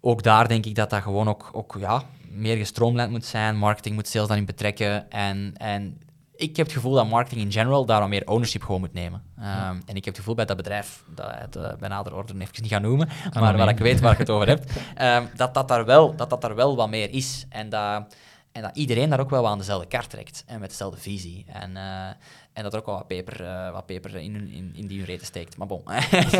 ook 0.01 0.23
daar 0.23 0.47
denk 0.47 0.65
ik 0.65 0.75
dat 0.75 0.89
dat 0.89 1.01
gewoon 1.01 1.27
ook, 1.27 1.49
ook 1.51 1.75
ja, 1.79 2.03
meer 2.29 2.57
gestroomlijnd 2.57 3.11
moet 3.11 3.25
zijn. 3.25 3.57
Marketing 3.57 3.95
moet 3.95 4.07
sales 4.07 4.27
daarin 4.27 4.45
betrekken. 4.45 5.09
En, 5.11 5.53
en 5.57 6.01
ik 6.37 6.55
heb 6.55 6.65
het 6.65 6.75
gevoel 6.75 6.93
dat 6.93 7.09
marketing 7.09 7.41
in 7.41 7.51
general 7.51 7.85
daarom 7.85 8.09
meer 8.09 8.27
ownership 8.27 8.63
gewoon 8.63 8.79
moet 8.79 8.93
nemen. 8.93 9.23
Um, 9.39 9.81
En 9.85 9.95
ik 9.95 10.05
heb 10.05 10.05
het 10.05 10.17
gevoel 10.17 10.35
bij 10.35 10.45
dat 10.45 10.57
bedrijf, 10.57 11.03
dat 11.15 11.31
het 11.35 11.55
uh, 11.55 11.73
bij 11.79 11.89
nader 11.89 12.15
orde 12.15 12.33
even 12.33 12.61
niet 12.61 12.71
gaan 12.71 12.81
noemen, 12.81 13.09
maar 13.33 13.57
waar 13.57 13.69
ik 13.69 13.77
weet 13.77 13.99
waar 13.99 14.11
ik 14.11 14.17
het 14.17 14.29
over 14.29 14.47
heb, 14.47 14.63
um, 15.01 15.29
dat, 15.35 15.53
dat, 15.53 15.67
daar 15.67 15.85
wel, 15.85 16.15
dat 16.15 16.29
dat 16.29 16.41
daar 16.41 16.55
wel 16.55 16.75
wat 16.75 16.89
meer 16.89 17.09
is. 17.13 17.45
En 17.49 17.69
dat, 17.69 18.15
en 18.51 18.61
dat 18.61 18.77
iedereen 18.77 19.09
daar 19.09 19.19
ook 19.19 19.29
wel 19.29 19.47
aan 19.47 19.57
dezelfde 19.57 19.87
kaart 19.87 20.09
trekt 20.09 20.43
en 20.47 20.59
met 20.59 20.69
dezelfde 20.69 20.99
visie. 20.99 21.45
En, 21.47 21.71
uh, 21.71 22.09
en 22.55 22.63
dat 22.63 22.73
er 22.73 22.79
ook 22.79 22.85
wel 22.85 22.95
wat 22.95 23.07
peper, 23.07 23.41
uh, 23.41 23.71
wat 23.71 23.85
peper 23.85 24.15
in, 24.15 24.35
in, 24.51 24.71
in 24.73 24.87
die 24.87 25.03
reden 25.03 25.25
steekt. 25.25 25.57
Maar 25.57 25.67
bon. 25.67 25.81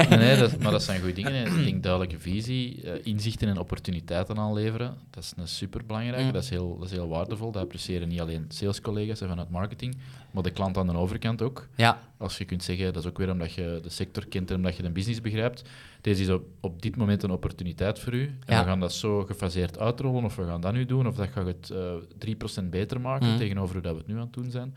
nee, 0.09 0.17
nee 0.17 0.37
dat, 0.37 0.57
maar 0.61 0.71
dat 0.71 0.83
zijn 0.83 0.99
goede 0.99 1.13
dingen. 1.13 1.45
Ik 1.45 1.65
denk 1.65 1.83
duidelijke 1.83 2.19
visie, 2.19 2.83
uh, 2.83 2.91
inzichten 3.03 3.47
en 3.47 3.57
opportuniteiten 3.57 4.37
aanleveren. 4.37 4.97
Dat 5.09 5.23
is 5.23 5.33
een 5.37 5.47
superbelangrijke. 5.47 6.25
Mm. 6.25 6.31
Dat, 6.31 6.43
is 6.43 6.49
heel, 6.49 6.77
dat 6.77 6.85
is 6.85 6.91
heel 6.91 7.07
waardevol. 7.07 7.51
Dat 7.51 7.61
appreciëren 7.61 8.07
niet 8.07 8.19
alleen 8.19 8.45
salescollega's 8.47 9.21
en 9.21 9.27
vanuit 9.27 9.49
marketing, 9.49 9.97
maar 10.31 10.43
de 10.43 10.51
klant 10.51 10.77
aan 10.77 10.87
de 10.87 10.97
overkant 10.97 11.41
ook. 11.41 11.67
Ja. 11.75 11.99
Als 12.17 12.37
je 12.37 12.45
kunt 12.45 12.63
zeggen, 12.63 12.93
dat 12.93 13.03
is 13.03 13.09
ook 13.09 13.17
weer 13.17 13.31
omdat 13.31 13.53
je 13.53 13.79
de 13.83 13.89
sector 13.89 14.27
kent 14.27 14.49
en 14.49 14.55
omdat 14.55 14.75
je 14.75 14.83
de 14.83 14.89
business 14.89 15.21
begrijpt. 15.21 15.63
Deze 16.01 16.21
is 16.21 16.29
op, 16.29 16.43
op 16.59 16.81
dit 16.81 16.95
moment 16.95 17.23
een 17.23 17.31
opportuniteit 17.31 17.99
voor 17.99 18.13
u. 18.13 18.25
En 18.25 18.55
ja. 18.55 18.59
we 18.59 18.67
gaan 18.67 18.79
dat 18.79 18.93
zo 18.93 19.23
gefaseerd 19.23 19.79
uitrollen, 19.79 20.23
of 20.23 20.35
we 20.35 20.45
gaan 20.45 20.61
dat 20.61 20.73
nu 20.73 20.85
doen, 20.85 21.07
of 21.07 21.15
dat 21.15 21.27
gaat 21.27 21.45
het 21.45 21.69
uh, 21.71 22.63
3% 22.63 22.63
beter 22.69 23.01
maken 23.01 23.31
mm. 23.31 23.37
tegenover 23.37 23.73
hoe 23.73 23.83
dat 23.83 23.91
we 23.91 23.97
het 23.97 24.07
nu 24.07 24.13
aan 24.13 24.21
het 24.21 24.33
doen 24.33 24.51
zijn. 24.51 24.75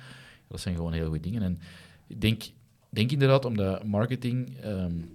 Dat 0.49 0.61
zijn 0.61 0.75
gewoon 0.75 0.93
heel 0.93 1.07
goede 1.07 1.21
dingen. 1.21 1.43
En 1.43 1.61
ik 2.07 2.21
denk, 2.21 2.43
denk 2.89 3.13
inderdaad, 3.13 3.45
omdat 3.45 3.85
marketing 3.85 4.65
um, 4.65 5.11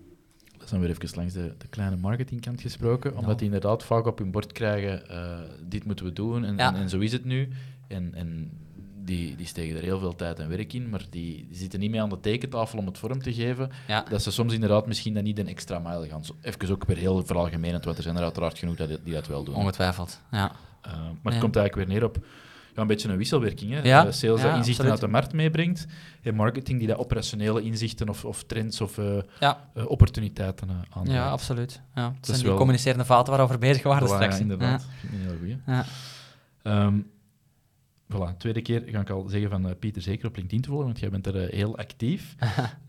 Dat 0.51 0.63
is 0.63 0.69
dan 0.69 0.79
weer 0.79 0.89
even 0.89 1.15
langs 1.15 1.33
de, 1.33 1.53
de 1.57 1.67
kleine 1.67 1.95
marketingkant 1.95 2.61
gesproken, 2.61 3.17
omdat 3.17 3.37
die 3.37 3.47
inderdaad 3.47 3.83
vaak 3.83 4.05
op 4.05 4.17
hun 4.17 4.31
bord 4.31 4.51
krijgen, 4.51 5.03
uh, 5.11 5.39
dit 5.67 5.85
moeten 5.85 6.05
we 6.05 6.13
doen 6.13 6.45
en, 6.45 6.59
en, 6.59 6.75
en, 6.75 6.89
zo 6.89 6.99
is 6.99 7.11
het 7.11 7.25
nu. 7.25 7.49
En, 7.87 8.13
en 8.13 8.51
die, 9.05 9.35
die 9.35 9.45
steken 9.45 9.75
er 9.75 9.83
heel 9.83 9.99
veel 9.99 10.15
tijd 10.15 10.39
en 10.39 10.49
werk 10.49 10.73
in, 10.73 10.89
maar 10.89 11.05
die, 11.09 11.45
die 11.47 11.57
zitten 11.57 11.79
niet 11.79 11.91
mee 11.91 12.01
aan 12.01 12.09
de 12.09 12.19
tekentafel 12.19 12.79
om 12.79 12.85
het 12.85 12.97
vorm 12.97 13.21
te 13.21 13.33
geven. 13.33 13.69
Ja. 13.87 14.05
Dat 14.09 14.21
ze 14.21 14.31
soms 14.31 14.53
inderdaad 14.53 14.87
misschien 14.87 15.13
dan 15.13 15.23
niet 15.23 15.39
een 15.39 15.47
extra 15.47 15.79
mijl 15.79 16.07
gaan. 16.07 16.21
Even 16.41 16.71
ook 16.71 16.85
weer 16.85 16.97
heel 16.97 17.25
veralgemenend, 17.25 17.85
want 17.85 17.97
er 17.97 18.03
zijn 18.03 18.15
er 18.15 18.23
uiteraard 18.23 18.57
genoeg 18.57 18.75
dat, 18.75 18.99
die 19.03 19.13
dat 19.13 19.27
wel 19.27 19.43
doen. 19.43 19.55
Ongetwijfeld, 19.55 20.21
ja. 20.31 20.51
Uh, 20.87 20.93
maar 20.93 21.33
het 21.33 21.41
komt 21.41 21.55
eigenlijk 21.55 21.75
weer 21.75 21.87
neer 21.87 22.03
op 22.03 22.25
ja, 22.75 22.81
een 22.81 22.87
beetje 22.87 23.09
een 23.09 23.17
wisselwerking. 23.17 23.71
Hè? 23.71 23.81
Ja, 23.81 24.05
uh, 24.05 24.11
sales 24.11 24.41
ja, 24.41 24.47
dat 24.47 24.57
inzichten 24.57 24.89
uit 24.89 24.99
de 24.99 25.07
markt 25.07 25.33
meebrengt 25.33 25.85
en 26.21 26.35
marketing 26.35 26.79
die 26.79 26.87
dat 26.87 26.97
operationele 26.97 27.61
inzichten 27.61 28.09
of, 28.09 28.25
of 28.25 28.43
trends 28.43 28.81
of 28.81 28.97
uh, 28.97 29.21
ja. 29.39 29.69
uh, 29.77 29.89
opportuniteiten 29.89 30.69
aanbrengt. 30.69 31.11
Ja, 31.11 31.29
absoluut. 31.29 31.81
Ja. 31.95 32.13
Zijn 32.21 32.37
die 32.37 32.47
wel... 32.47 32.57
communicerende 32.57 33.05
vaten 33.05 33.31
waarover 33.31 33.57
bezig 33.59 33.83
waren 33.83 34.07
straks. 34.07 34.35
Ja, 34.35 34.41
inderdaad. 34.41 34.87
Een 35.11 35.19
heel 35.19 35.37
goeie. 35.37 35.57
Ja. 35.65 35.85
Um, 36.85 37.11
voilà, 38.13 38.37
tweede 38.37 38.61
keer 38.61 38.83
ga 38.85 38.99
ik 38.99 39.09
al 39.09 39.27
zeggen 39.27 39.49
van 39.49 39.75
Pieter 39.79 40.01
zeker 40.01 40.27
op 40.27 40.35
LinkedIn 40.35 40.61
te 40.61 40.69
volgen, 40.69 40.85
want 40.85 40.99
jij 40.99 41.09
bent 41.09 41.27
er 41.27 41.49
heel 41.49 41.77
actief. 41.77 42.35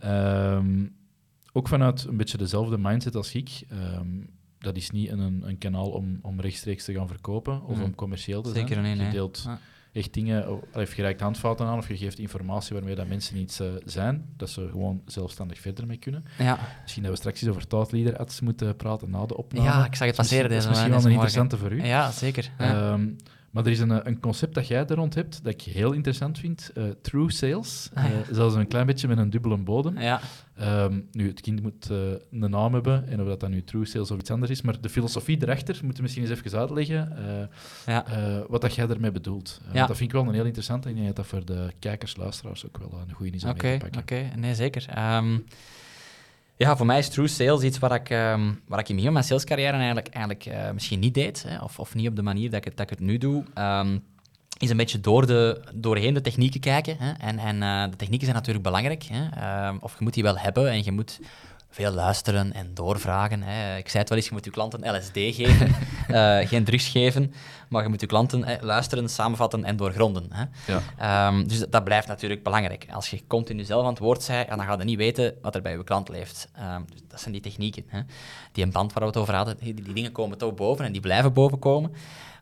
um, 0.04 0.96
ook 1.52 1.68
vanuit 1.68 2.04
een 2.04 2.16
beetje 2.16 2.38
dezelfde 2.38 2.78
mindset 2.78 3.16
als 3.16 3.34
ik. 3.34 3.62
Um, 3.72 4.28
dat 4.64 4.76
is 4.76 4.90
niet 4.90 5.10
een, 5.10 5.42
een 5.48 5.58
kanaal 5.58 5.90
om, 5.90 6.18
om 6.22 6.40
rechtstreeks 6.40 6.84
te 6.84 6.92
gaan 6.92 7.08
verkopen 7.08 7.64
of 7.64 7.76
mm. 7.76 7.82
om 7.82 7.94
commercieel 7.94 8.42
te 8.42 8.52
zeker 8.52 8.74
zijn. 8.74 8.96
Niet, 8.96 9.06
je 9.06 9.10
deelt 9.10 9.42
ja. 9.44 9.58
Echt 9.94 10.14
dingen, 10.14 10.48
of 10.74 10.94
je 10.94 11.02
reikt 11.02 11.20
handvaten 11.20 11.66
aan 11.66 11.78
of 11.78 11.88
je 11.88 11.96
geeft 11.96 12.18
informatie 12.18 12.74
waarmee 12.74 12.94
dat 12.94 13.08
mensen 13.08 13.36
iets 13.36 13.60
uh, 13.60 13.66
zijn, 13.84 14.24
dat 14.36 14.50
ze 14.50 14.68
gewoon 14.70 15.02
zelfstandig 15.06 15.60
verder 15.60 15.86
mee 15.86 15.96
kunnen. 15.96 16.24
Ja. 16.38 16.58
Misschien 16.82 17.02
dat 17.02 17.12
we 17.12 17.18
straks 17.18 17.42
eens 17.42 17.50
over 17.50 17.66
Thoughtleader 17.66 18.16
ads 18.16 18.40
moeten 18.40 18.76
praten 18.76 19.10
na 19.10 19.26
de 19.26 19.36
opname. 19.36 19.68
Ja, 19.68 19.84
ik 19.84 19.94
zag 19.94 20.06
het 20.06 20.16
passeren. 20.16 20.50
Dat 20.50 20.58
is 20.58 20.68
misschien 20.68 20.90
wel 20.90 21.04
een 21.04 21.10
interessante 21.10 21.56
voor 21.56 21.72
u. 21.72 21.84
Ja, 21.84 22.10
zeker. 22.10 22.50
Ja. 22.58 22.92
Um, 22.92 23.16
maar 23.50 23.64
er 23.64 23.70
is 23.70 23.80
een, 23.80 24.06
een 24.06 24.20
concept 24.20 24.54
dat 24.54 24.66
jij 24.66 24.86
er 24.86 24.94
rond 24.94 25.14
hebt, 25.14 25.44
dat 25.44 25.52
ik 25.52 25.62
heel 25.62 25.92
interessant 25.92 26.38
vind. 26.38 26.70
Uh, 26.74 26.84
true 27.02 27.32
sales. 27.32 27.90
Uh, 27.96 28.04
zelfs 28.30 28.54
een 28.54 28.68
klein 28.68 28.86
beetje 28.86 29.08
met 29.08 29.18
een 29.18 29.30
dubbele 29.30 29.56
bodem. 29.56 29.98
Ja. 29.98 30.20
Um, 30.60 31.08
nu, 31.12 31.28
het 31.28 31.40
kind 31.40 31.62
moet 31.62 31.90
uh, 31.90 31.98
een 32.30 32.50
naam 32.50 32.72
hebben, 32.74 33.08
en 33.08 33.20
of 33.20 33.26
dat 33.26 33.40
dan 33.40 33.50
nu 33.50 33.64
true 33.64 33.84
sales 33.84 34.10
of 34.10 34.18
iets 34.18 34.30
anders 34.30 34.50
is. 34.50 34.62
Maar 34.62 34.80
de 34.80 34.88
filosofie 34.88 35.38
erachter 35.42 35.74
moeten 35.74 35.96
we 35.96 36.02
misschien 36.02 36.22
eens 36.22 36.38
even 36.38 36.58
uitleggen. 36.58 37.12
Ja. 37.86 38.04
wat 38.48 38.60
dat 38.60 38.74
jij 38.74 38.88
ermee 38.88 39.10
bedoelt. 39.12 39.60
Ja. 39.72 39.86
Dat 39.86 39.96
vind 39.96 40.10
ik 40.10 40.16
wel 40.16 40.26
een 40.26 40.34
heel 40.34 40.44
interessant. 40.44 40.84
En 40.84 40.90
ik 40.90 40.96
denk 40.96 41.06
dat 41.06 41.16
dat 41.16 41.26
voor 41.26 41.44
de 41.44 41.68
kijkers, 41.78 42.16
luisteraars 42.16 42.66
ook 42.66 42.78
wel 42.78 43.00
een 43.08 43.14
goede 43.14 43.36
is 43.36 43.44
om 43.44 43.50
okay, 43.50 43.70
mee 43.70 43.78
te 43.78 43.84
pakken. 43.84 44.02
Oké, 44.02 44.26
okay. 44.26 44.40
nee, 44.40 44.54
zeker. 44.54 45.14
Um, 45.16 45.44
ja, 46.56 46.76
voor 46.76 46.86
mij 46.86 46.98
is 46.98 47.08
true 47.08 47.28
sales 47.28 47.62
iets 47.62 47.78
waar 47.78 47.94
ik, 47.94 48.10
um, 48.10 48.60
waar 48.66 48.78
ik 48.78 48.88
in 48.88 49.12
mijn 49.12 49.24
salescarrière 49.24 49.76
eigenlijk, 49.76 50.08
eigenlijk 50.08 50.72
misschien 50.72 51.00
niet 51.00 51.14
deed, 51.14 51.42
hè, 51.48 51.58
of, 51.58 51.78
of 51.78 51.94
niet 51.94 52.08
op 52.08 52.16
de 52.16 52.22
manier 52.22 52.50
dat 52.50 52.58
ik 52.58 52.64
het, 52.64 52.76
dat 52.76 52.90
ik 52.90 52.98
het 52.98 53.06
nu 53.06 53.18
doe. 53.18 53.44
Is 54.58 54.70
een 54.70 54.76
beetje 54.76 55.00
door 55.00 55.26
de, 55.26 55.60
doorheen 55.74 56.14
de 56.14 56.20
technieken 56.20 56.60
kijken. 56.60 56.96
Hè. 56.98 57.12
En, 57.12 57.38
en 57.38 57.56
uh, 57.56 57.90
de 57.90 57.96
technieken 57.96 58.26
zijn 58.26 58.38
natuurlijk 58.38 58.64
belangrijk. 58.64 59.04
Hè. 59.10 59.68
Um, 59.68 59.78
of 59.80 59.98
je 59.98 60.04
moet 60.04 60.14
die 60.14 60.22
wel 60.22 60.38
hebben 60.38 60.70
en 60.70 60.84
je 60.84 60.92
moet 60.92 61.20
veel 61.74 61.92
luisteren 61.92 62.52
en 62.52 62.70
doorvragen. 62.74 63.42
Hè. 63.42 63.76
Ik 63.76 63.88
zei 63.88 63.98
het 63.98 64.08
wel 64.08 64.18
eens, 64.18 64.26
je 64.26 64.32
moet 64.34 64.44
je 64.44 64.50
klanten 64.50 64.96
LSD 64.96 65.12
geven, 65.12 65.74
uh, 66.10 66.38
geen 66.50 66.64
drugs 66.64 66.88
geven, 66.88 67.34
maar 67.68 67.82
je 67.82 67.88
moet 67.88 68.00
je 68.00 68.06
klanten 68.06 68.58
luisteren, 68.60 69.08
samenvatten 69.08 69.64
en 69.64 69.76
doorgronden. 69.76 70.26
Hè. 70.30 70.44
Ja. 70.72 71.28
Um, 71.28 71.48
dus 71.48 71.58
dat 71.58 71.84
blijft 71.84 72.06
natuurlijk 72.06 72.42
belangrijk. 72.42 72.86
Als 72.92 73.10
je 73.10 73.26
continu 73.26 73.64
zelf 73.64 73.82
aan 73.82 73.90
het 73.90 73.98
woord 73.98 74.26
bent, 74.26 74.48
dan 74.48 74.60
ga 74.60 74.76
je 74.78 74.84
niet 74.84 74.96
weten 74.96 75.34
wat 75.42 75.54
er 75.54 75.62
bij 75.62 75.72
je 75.72 75.84
klant 75.84 76.08
leeft. 76.08 76.48
Um, 76.58 76.84
dus 76.92 77.00
dat 77.08 77.20
zijn 77.20 77.32
die 77.32 77.42
technieken. 77.42 77.84
Hè. 77.86 78.00
Die 78.52 78.64
een 78.64 78.72
band 78.72 78.92
waar 78.92 79.02
we 79.02 79.08
het 79.08 79.18
over 79.18 79.34
hadden, 79.34 79.56
die, 79.60 79.74
die 79.74 79.94
dingen 79.94 80.12
komen 80.12 80.38
toch 80.38 80.54
boven 80.54 80.84
en 80.84 80.92
die 80.92 81.00
blijven 81.00 81.32
boven 81.32 81.58
komen. 81.58 81.92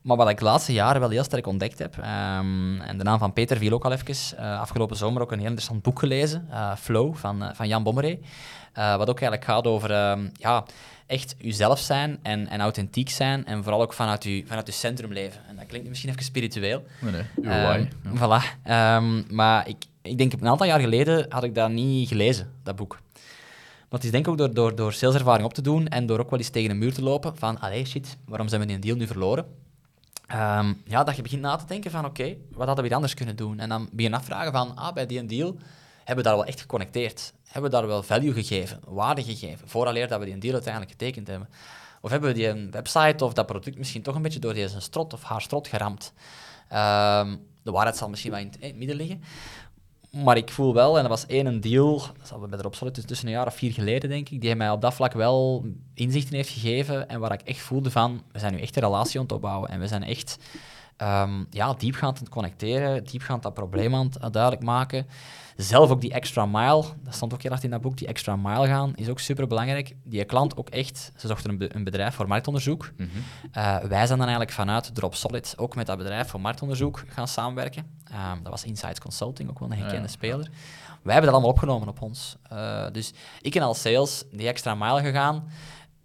Maar 0.02 0.16
wat 0.16 0.28
ik 0.28 0.38
de 0.38 0.44
laatste 0.44 0.72
jaren 0.72 1.00
wel 1.00 1.10
heel 1.10 1.24
sterk 1.24 1.46
ontdekt 1.46 1.78
heb, 1.78 1.96
um, 1.96 2.80
en 2.80 2.98
de 2.98 3.04
naam 3.04 3.18
van 3.18 3.32
Peter 3.32 3.56
viel 3.56 3.72
ook 3.72 3.84
al 3.84 3.92
even, 3.92 4.38
uh, 4.38 4.60
afgelopen 4.60 4.96
zomer 4.96 5.22
ook 5.22 5.32
een 5.32 5.38
heel 5.38 5.46
interessant 5.46 5.82
boek 5.82 5.98
gelezen, 5.98 6.46
uh, 6.50 6.76
Flow, 6.76 7.14
van, 7.14 7.42
uh, 7.42 7.48
van 7.52 7.68
Jan 7.68 7.82
Bommeré. 7.82 8.18
Wat 8.74 9.08
ook 9.08 9.20
eigenlijk 9.20 9.44
gaat 9.44 9.66
over 9.66 9.90
uh, 9.90 10.18
ja, 10.32 10.64
echt 11.06 11.34
uzelf 11.40 11.78
zijn 11.78 12.18
en, 12.22 12.48
en 12.48 12.60
authentiek 12.60 13.08
zijn. 13.08 13.46
En 13.46 13.62
vooral 13.62 13.82
ook 13.82 13.92
vanuit 13.92 14.24
je, 14.24 14.42
vanuit 14.46 14.66
uw 14.66 14.72
centrum 14.72 15.12
leven. 15.12 15.40
En 15.48 15.56
dat 15.56 15.66
klinkt 15.66 15.88
misschien 15.88 16.10
even 16.10 16.22
spiritueel. 16.22 16.84
Nee, 17.00 17.12
nee. 17.12 17.24
Ja. 17.42 17.88
Voilà. 18.16 18.70
Um, 18.70 19.24
maar 19.30 19.68
ik, 19.68 19.84
ik 20.02 20.18
denk 20.18 20.32
een 20.32 20.48
aantal 20.48 20.66
jaar 20.66 20.80
geleden 20.80 21.26
had 21.28 21.44
ik 21.44 21.54
dat 21.54 21.70
niet 21.70 22.08
gelezen, 22.08 22.52
dat 22.62 22.76
boek. 22.76 22.98
Maar 23.88 24.00
het 24.00 24.04
is 24.04 24.10
denk 24.10 24.26
ik 24.26 24.32
ook 24.32 24.38
door, 24.38 24.54
door, 24.54 24.74
door 24.74 24.92
saleservaring 24.92 25.44
op 25.44 25.54
te 25.54 25.62
doen 25.62 25.88
en 25.88 26.06
door 26.06 26.18
ook 26.18 26.30
wel 26.30 26.38
eens 26.38 26.48
tegen 26.48 26.70
een 26.70 26.78
muur 26.78 26.94
te 26.94 27.02
lopen 27.02 27.36
van, 27.36 27.60
allee, 27.60 27.86
shit, 27.86 28.16
waarom 28.26 28.48
zijn 28.48 28.60
we 28.60 28.66
die 28.66 28.78
deal 28.78 28.96
nu 28.96 29.06
verloren? 29.06 29.46
Um, 30.34 30.82
ja, 30.84 31.04
dat 31.04 31.16
je 31.16 31.22
begint 31.22 31.42
na 31.42 31.56
te 31.56 31.66
denken 31.66 31.90
van, 31.90 32.04
oké, 32.04 32.36
wat 32.52 32.66
hadden 32.66 32.84
we 32.84 32.94
anders 32.94 33.14
kunnen 33.14 33.36
doen? 33.36 33.58
En 33.58 33.68
dan 33.68 33.88
begin 33.92 34.14
afvragen 34.14 34.52
van, 34.52 34.76
ah, 34.76 34.92
bij 34.92 35.06
die 35.06 35.26
deal 35.26 35.56
hebben 35.98 36.24
we 36.24 36.30
daar 36.30 36.38
wel 36.38 36.44
echt 36.44 36.60
geconnecteerd? 36.60 37.32
Hebben 37.44 37.70
we 37.70 37.76
daar 37.76 37.86
wel 37.86 38.02
value 38.02 38.32
gegeven, 38.32 38.80
waarde 38.86 39.22
gegeven, 39.22 39.68
vooraleer 39.68 40.08
dat 40.08 40.18
we 40.18 40.24
die 40.24 40.38
deal 40.38 40.52
uiteindelijk 40.52 40.92
getekend 40.92 41.26
hebben? 41.26 41.48
Of 42.00 42.10
hebben 42.10 42.32
we 42.32 42.34
die 42.34 42.70
website 42.70 43.24
of 43.24 43.32
dat 43.32 43.46
product 43.46 43.78
misschien 43.78 44.02
toch 44.02 44.14
een 44.14 44.22
beetje 44.22 44.38
door 44.38 44.54
deze 44.54 44.80
strot 44.80 45.12
of 45.12 45.22
haar 45.22 45.42
strot 45.42 45.68
geramd? 45.68 46.12
Um, 46.72 47.46
de 47.62 47.70
waarheid 47.70 47.96
zal 47.96 48.08
misschien 48.08 48.30
wel 48.30 48.40
in 48.40 48.52
het 48.60 48.76
midden 48.76 48.96
liggen. 48.96 49.22
Maar 50.12 50.36
ik 50.36 50.50
voel 50.50 50.74
wel, 50.74 50.96
en 50.96 51.02
dat 51.02 51.10
was 51.10 51.26
één 51.26 51.46
een 51.46 51.60
deal, 51.60 51.98
dat 52.18 52.28
zal 52.28 52.38
bij 52.38 52.56
de 52.56 52.62
Robsolid 52.62 52.94
dus 52.94 53.04
tussen 53.04 53.26
een 53.26 53.32
jaar 53.32 53.46
of 53.46 53.54
vier 53.54 53.72
geleden, 53.72 54.10
denk 54.10 54.28
ik, 54.28 54.40
die 54.40 54.54
mij 54.54 54.70
op 54.70 54.80
dat 54.80 54.94
vlak 54.94 55.12
wel 55.12 55.64
inzichten 55.94 56.36
heeft 56.36 56.48
gegeven 56.48 57.08
en 57.08 57.20
waar 57.20 57.32
ik 57.32 57.40
echt 57.40 57.60
voelde 57.60 57.90
van, 57.90 58.22
we 58.32 58.38
zijn 58.38 58.54
nu 58.54 58.60
echt 58.60 58.76
een 58.76 58.82
relatie 58.82 59.18
aan 59.18 59.24
het 59.24 59.34
opbouwen 59.34 59.68
en 59.70 59.80
we 59.80 59.86
zijn 59.86 60.02
echt 60.02 60.38
um, 60.98 61.46
ja, 61.50 61.74
diepgaand 61.74 62.16
aan 62.16 62.24
het 62.24 62.32
connecteren, 62.32 63.04
diepgaand 63.04 63.42
dat 63.42 63.54
probleem 63.54 63.94
aan 63.94 64.10
het 64.20 64.32
duidelijk 64.32 64.62
maken 64.62 65.06
zelf 65.56 65.90
ook 65.90 66.00
die 66.00 66.12
extra 66.12 66.46
mile, 66.46 66.84
dat 67.02 67.14
stond 67.14 67.34
ook 67.34 67.42
heel 67.42 67.50
hard 67.50 67.64
in 67.64 67.70
dat 67.70 67.80
boek, 67.80 67.96
die 67.96 68.06
extra 68.06 68.36
mile 68.36 68.66
gaan, 68.66 68.94
is 68.94 69.08
ook 69.08 69.18
super 69.18 69.46
belangrijk. 69.46 69.94
Die 70.04 70.24
klant 70.24 70.56
ook 70.56 70.68
echt, 70.68 71.12
ze 71.16 71.26
zochten 71.26 71.50
een, 71.50 71.76
een 71.76 71.84
bedrijf 71.84 72.14
voor 72.14 72.28
marktonderzoek. 72.28 72.90
Mm 72.96 73.10
wij 73.88 74.06
zijn 74.06 74.18
dan 74.18 74.28
eigenlijk 74.28 74.50
vanuit 74.50 74.94
Drop 74.94 75.14
Solid 75.14 75.54
ook 75.56 75.74
met 75.74 75.86
dat 75.86 75.98
bedrijf 75.98 76.28
voor 76.28 76.40
marktonderzoek 76.40 77.04
gaan 77.08 77.28
samenwerken. 77.28 77.86
Uh, 78.12 78.32
dat 78.42 78.50
was 78.50 78.64
Insights 78.64 79.00
Consulting, 79.00 79.50
ook 79.50 79.58
wel 79.58 79.70
een 79.70 79.82
gekende 79.82 80.08
speler. 80.08 80.50
Wij 81.02 81.12
hebben 81.12 81.22
dat 81.22 81.32
allemaal 81.32 81.50
opgenomen 81.50 81.88
op 81.88 82.02
ons. 82.02 82.36
Uh, 82.52 82.86
dus 82.92 83.12
ik 83.40 83.54
en 83.54 83.62
als 83.62 83.80
sales 83.80 84.24
die 84.30 84.48
extra 84.48 84.74
mile 84.74 85.00
gegaan, 85.00 85.48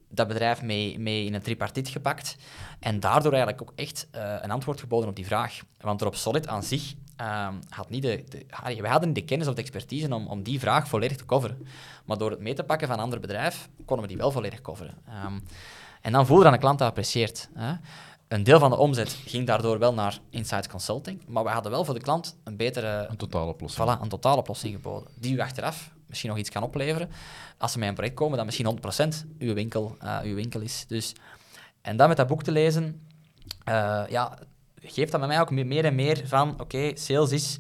dat 0.10 0.28
bedrijf 0.28 0.62
mee, 0.62 1.00
mee 1.00 1.26
in 1.26 1.34
een 1.34 1.42
tripartiet 1.42 1.88
gepakt. 1.88 2.36
En 2.80 3.00
daardoor 3.00 3.32
eigenlijk 3.32 3.62
ook 3.62 3.72
echt 3.76 4.08
uh, 4.16 4.36
een 4.42 4.52
antwoord 4.52 4.80
geboden 4.80 5.10
op 5.10 5.16
die 5.16 5.26
vraag. 5.26 5.60
Want 5.80 6.00
Drop 6.00 6.16
Solid 6.16 6.48
aan 6.48 6.64
zich 6.64 6.94
um, 7.22 7.60
had 7.70 7.90
niet 7.90 8.02
de, 8.02 8.24
de, 8.30 8.46
hadden 8.88 9.08
niet 9.08 9.16
de 9.16 9.26
kennis 9.26 9.48
of 9.48 9.54
de 9.54 9.62
expertise 9.62 10.14
om, 10.14 10.28
om 10.28 10.44
die 10.44 10.60
vraag 10.60 10.88
volledig 10.88 11.18
te 11.18 11.26
coveren. 11.26 11.68
Maar 12.06 12.18
door 12.18 12.32
het 12.32 12.40
mee 12.40 12.54
te 12.54 12.64
pakken 12.64 12.88
van 12.88 12.98
een 12.98 13.04
ander 13.04 13.20
bedrijf, 13.20 13.70
konden 13.86 14.06
we 14.06 14.12
die 14.12 14.22
wel 14.22 14.32
volledig 14.32 14.62
coveren. 14.62 14.96
Um, 15.26 15.44
en 16.02 16.12
dan 16.12 16.26
voelde 16.26 16.44
dat 16.44 16.54
een 16.54 16.60
klant 16.60 16.80
dat 16.80 16.88
apprecieert. 16.88 17.50
Hè. 17.54 17.74
Een 18.28 18.44
deel 18.44 18.60
van 18.60 18.70
de 18.70 18.78
omzet 18.78 19.10
ging 19.26 19.48
daardoor 19.48 19.80
wel 19.80 19.94
naar 19.94 20.20
Insights 20.30 20.68
Consulting, 20.68 21.22
maar 21.28 21.44
we 21.44 21.50
hadden 21.50 21.72
wel 21.72 21.86
voor 21.86 21.94
de 21.94 22.00
klant 22.00 22.38
een 22.44 22.58
betere... 22.58 23.08
Een 23.10 23.18
totale 23.18 23.52
oplossing. 23.52 23.90
Voilà, 23.90 24.02
een 24.02 24.10
totale 24.10 24.38
oplossing 24.38 24.76
geboden, 24.76 25.10
die 25.16 25.36
u 25.36 25.40
achteraf 25.40 25.92
misschien 26.08 26.30
nog 26.30 26.40
iets 26.40 26.50
kan 26.50 26.64
opleveren. 26.64 27.10
Als 27.58 27.72
ze 27.72 27.80
met 27.80 27.88
een 27.88 27.94
project 27.94 28.16
komen, 28.16 28.38
dat 28.38 28.46
misschien 28.46 28.80
100% 29.26 29.28
uw 29.40 29.54
winkel, 29.54 29.98
uh, 30.04 30.20
uw 30.24 30.36
winkel 30.36 30.62
is. 30.62 30.86
Dus, 30.88 31.16
en 31.82 31.98
dan 31.98 32.08
met 32.08 32.18
dat 32.18 32.28
boek 32.28 32.44
te 32.44 32.52
lezen, 32.52 33.08
uh, 33.70 34.04
ja, 34.10 34.38
geeft 34.82 35.12
dat 35.12 35.20
bij 35.20 35.30
mij 35.30 35.40
ook 35.42 35.52
meer 35.52 35.86
en 35.86 35.96
meer 35.96 36.28
van, 36.28 36.62
oké, 36.62 36.92
sales 36.94 37.32
is 37.32 37.60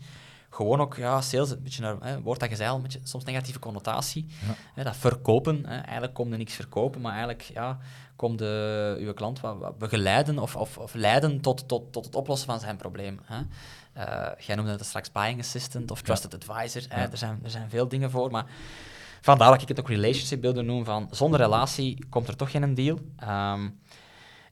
gewoon 0.49 0.81
ook, 0.81 0.95
ja, 0.95 1.21
sales, 1.21 1.49
een 1.49 1.63
beetje 1.63 1.97
een 2.01 2.21
woord 2.21 2.39
dat 2.39 2.49
je 2.49 2.55
zei 2.55 2.69
al, 2.69 2.75
een 2.75 2.81
beetje 2.81 2.99
soms 3.03 3.23
negatieve 3.23 3.59
connotatie. 3.59 4.25
Ja. 4.47 4.55
Hè, 4.73 4.83
dat 4.83 4.95
verkopen, 4.95 5.65
hè, 5.65 5.77
eigenlijk 5.77 6.13
komt 6.13 6.31
er 6.31 6.37
niks 6.37 6.53
verkopen, 6.53 7.01
maar 7.01 7.11
eigenlijk, 7.11 7.41
ja, 7.41 7.79
komt 8.17 8.37
de, 8.37 8.95
uw 8.99 9.13
klant 9.13 9.39
wat, 9.39 9.77
begeleiden 9.77 10.39
of, 10.39 10.55
of, 10.55 10.77
of, 10.77 10.93
leiden 10.93 11.41
tot, 11.41 11.67
tot, 11.67 11.93
tot 11.93 12.05
het 12.05 12.15
oplossen 12.15 12.47
van 12.47 12.59
zijn 12.59 12.77
probleem. 12.77 13.19
Hè. 13.23 13.39
Uh, 13.97 14.45
jij 14.45 14.55
noemde 14.55 14.71
het 14.71 14.85
straks 14.85 15.11
buying 15.11 15.39
assistant 15.39 15.91
of 15.91 16.01
trusted 16.01 16.33
advisor. 16.33 16.81
Hè. 16.89 17.05
Er, 17.11 17.17
zijn, 17.17 17.39
er 17.43 17.49
zijn 17.49 17.69
veel 17.69 17.87
dingen 17.87 18.11
voor, 18.11 18.31
maar 18.31 18.45
vandaar 19.21 19.51
dat 19.51 19.61
ik 19.61 19.67
het 19.67 19.79
ook 19.79 19.89
relationship 19.89 20.41
builder 20.41 20.63
noem, 20.63 20.85
van 20.85 21.07
zonder 21.11 21.39
relatie 21.39 22.05
komt 22.09 22.27
er 22.27 22.35
toch 22.35 22.51
geen 22.51 22.73
deal. 22.73 22.99
Um, 23.23 23.79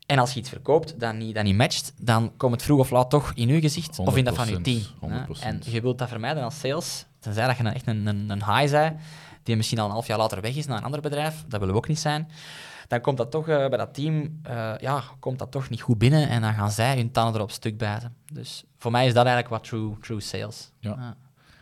en 0.06 0.20
als 0.20 0.34
je 0.34 0.40
iets 0.40 0.50
verkoopt 0.50 1.00
dat 1.00 1.14
niet, 1.14 1.36
dat 1.36 1.44
niet 1.44 1.56
matcht, 1.56 1.94
dan 1.98 2.32
komt 2.38 2.54
het 2.54 2.64
vroeg 2.64 2.80
of 2.80 2.90
laat 2.90 3.10
toch 3.10 3.32
in 3.36 3.48
je 3.48 3.62
gezicht 3.62 4.00
of 4.00 4.18
in 4.18 4.24
dat 4.24 4.36
van 4.36 4.48
je 4.48 4.62
team. 4.62 4.82
En 5.40 5.62
je 5.64 5.82
wilt 5.82 5.98
dat 5.98 6.10
vermijden 6.10 6.44
als 6.44 6.60
sales, 6.60 7.06
tenzij 7.20 7.48
dat 7.48 7.58
je 7.58 7.64
echt 7.64 7.88
een, 7.88 8.06
een, 8.06 8.30
een 8.30 8.46
high 8.46 8.68
zei, 8.68 8.96
die 9.44 9.56
misschien 9.56 9.80
al 9.80 9.86
een 9.86 9.92
half 9.92 10.08
jaar 10.08 10.18
later 10.18 10.42
weg 10.42 10.56
is 10.56 10.66
naar 10.66 10.78
een 10.78 10.84
ander 10.84 11.02
bedrijf, 11.02 11.44
dat 11.48 11.60
willen 11.60 11.74
we 11.74 11.80
ook 11.80 11.88
niet 11.88 12.00
zijn. 12.00 12.30
Dan 12.88 13.02
komt 13.02 13.18
dat 13.18 13.32
toch 13.32 13.50
uh, 13.50 13.68
bij 13.68 13.78
dat 13.78 13.94
team 13.94 14.42
uh, 14.48 14.74
ja, 14.78 15.04
komt 15.20 15.40
dat 15.40 15.52
toch 15.52 15.70
niet 15.70 15.82
goed 15.82 15.98
binnen 15.98 16.30
en 16.30 16.42
dan 16.42 16.54
gaan 16.54 16.72
zij 16.72 16.96
hun 16.96 17.12
tanden 17.12 17.36
erop 17.36 17.52
stuk 17.52 17.78
bijten. 17.78 18.16
Dus 18.34 18.64
voor 18.78 18.92
mij 18.92 19.06
is 19.06 19.14
dat 19.14 19.26
eigenlijk 19.26 19.56
wat 19.56 19.64
true, 19.64 19.98
true 20.02 20.20
sales. 20.20 20.72
Ja. 20.80 21.18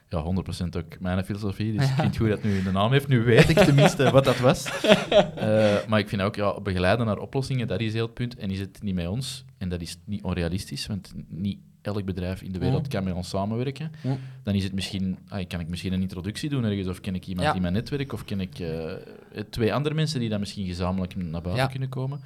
ja, 0.09 0.23
100% 0.63 0.67
ook 0.77 0.99
mijn 0.99 1.25
filosofie. 1.25 1.77
Dus 1.77 1.87
ik 1.89 1.93
vind 1.93 2.07
het 2.07 2.17
goed 2.17 2.29
dat 2.29 2.43
nu 2.43 2.63
de 2.63 2.71
naam 2.71 2.91
heeft. 2.91 3.07
Nu 3.07 3.23
weet 3.23 3.49
ik 3.49 3.57
tenminste 3.57 4.11
wat 4.11 4.23
dat 4.23 4.39
was. 4.39 4.83
Uh, 4.83 5.85
maar 5.87 5.99
ik 5.99 6.09
vind 6.09 6.21
ook, 6.21 6.35
ja, 6.35 6.61
begeleiden 6.61 7.05
naar 7.05 7.17
oplossingen, 7.17 7.67
dat 7.67 7.79
is 7.79 7.93
heel 7.93 8.05
het 8.05 8.13
punt. 8.13 8.35
En 8.35 8.51
is 8.51 8.59
het 8.59 8.81
niet 8.81 8.95
met 8.95 9.07
ons, 9.07 9.45
en 9.57 9.69
dat 9.69 9.81
is 9.81 9.97
niet 10.05 10.23
onrealistisch, 10.23 10.87
want 10.87 11.13
niet 11.27 11.59
elk 11.87 12.05
bedrijf 12.05 12.41
in 12.41 12.51
de 12.51 12.59
wereld 12.59 12.87
kan 12.87 13.03
met 13.03 13.13
ons 13.13 13.29
samenwerken. 13.29 13.91
Dan 14.43 14.53
is 14.53 14.63
het 14.63 14.73
misschien, 14.73 15.17
ah, 15.27 15.47
kan 15.47 15.59
ik 15.59 15.67
misschien 15.67 15.93
een 15.93 16.01
introductie 16.01 16.49
doen 16.49 16.63
ergens, 16.63 16.87
of 16.87 16.99
ken 16.99 17.15
ik 17.15 17.27
iemand 17.27 17.55
in 17.55 17.61
mijn 17.61 17.73
netwerk, 17.73 18.13
of 18.13 18.25
ken 18.25 18.39
ik 18.39 18.59
uh, 18.59 18.91
twee 19.49 19.73
andere 19.73 19.95
mensen 19.95 20.19
die 20.19 20.29
dan 20.29 20.39
misschien 20.39 20.65
gezamenlijk 20.65 21.15
naar 21.15 21.41
buiten 21.41 21.69
kunnen 21.69 21.89
komen 21.89 22.21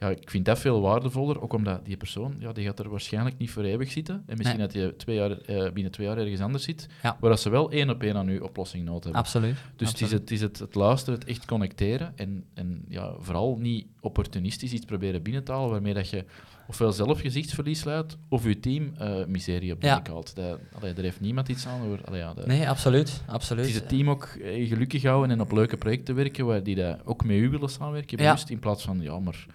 ja, 0.00 0.08
ik 0.08 0.30
vind 0.30 0.44
dat 0.44 0.58
veel 0.58 0.80
waardevoller, 0.80 1.42
ook 1.42 1.52
omdat 1.52 1.84
die 1.84 1.96
persoon, 1.96 2.36
ja, 2.38 2.52
die 2.52 2.64
gaat 2.64 2.78
er 2.78 2.88
waarschijnlijk 2.88 3.38
niet 3.38 3.50
voor 3.50 3.62
eeuwig 3.62 3.90
zitten. 3.90 4.22
En 4.26 4.36
misschien 4.36 4.58
dat 4.58 4.72
je 4.72 4.94
twee 4.96 5.16
jaar, 5.16 5.30
uh, 5.30 5.70
binnen 5.72 5.92
twee 5.92 6.06
jaar 6.06 6.18
ergens 6.18 6.40
anders 6.40 6.64
zit, 6.64 6.88
ja. 7.02 7.16
waar 7.20 7.38
ze 7.38 7.50
wel 7.50 7.70
één 7.70 7.90
op 7.90 8.02
één 8.02 8.16
aan 8.16 8.28
je 8.28 8.44
oplossing 8.44 8.84
nodig 8.84 9.04
hebben. 9.04 9.20
Absoluut. 9.20 9.56
Dus 9.76 9.88
Het, 9.88 10.00
is 10.00 10.10
het, 10.10 10.20
het, 10.20 10.30
is 10.30 10.40
het, 10.40 10.58
het 10.58 10.74
laatste, 10.74 11.10
het 11.10 11.24
echt 11.24 11.44
connecteren 11.44 12.12
en, 12.16 12.44
en 12.54 12.84
ja, 12.88 13.14
vooral 13.18 13.56
niet 13.58 13.86
opportunistisch 14.00 14.72
iets 14.72 14.84
proberen 14.84 15.22
binnen 15.22 15.44
te 15.44 15.52
halen, 15.52 15.70
waarmee 15.70 15.94
dat 15.94 16.10
je 16.10 16.24
ofwel 16.68 16.92
zelf 16.92 17.20
gezichtsverlies 17.20 17.84
leidt, 17.84 18.16
of 18.28 18.44
je 18.44 18.60
team 18.60 18.92
uh, 19.00 19.24
miserie 19.24 19.72
op 19.72 19.80
de 19.80 19.86
ja. 19.86 20.02
haalt. 20.08 20.36
Dat, 20.36 20.58
allee, 20.72 20.92
daar 20.92 21.04
heeft 21.04 21.20
niemand 21.20 21.48
iets 21.48 21.66
aan. 21.66 21.80
Hoor. 21.80 22.00
Allee, 22.04 22.20
ja, 22.20 22.34
nee, 22.44 22.68
absoluut, 22.68 23.22
absoluut. 23.26 23.64
Het 23.64 23.74
is 23.74 23.80
het 23.80 23.88
team 23.88 24.10
ook 24.10 24.24
eh, 24.24 24.68
gelukkig 24.68 25.02
houden 25.02 25.30
en 25.30 25.40
op 25.40 25.52
leuke 25.52 25.76
projecten 25.76 26.14
werken, 26.14 26.46
waar 26.46 26.62
die 26.62 26.74
dat 26.74 26.98
ook 27.04 27.24
met 27.24 27.36
u 27.36 27.50
willen 27.50 27.68
samenwerken, 27.68 28.16
bewust, 28.16 28.50
in 28.50 28.58
plaats 28.58 28.84
van, 28.84 29.00
ja, 29.00 29.18
maar 29.18 29.46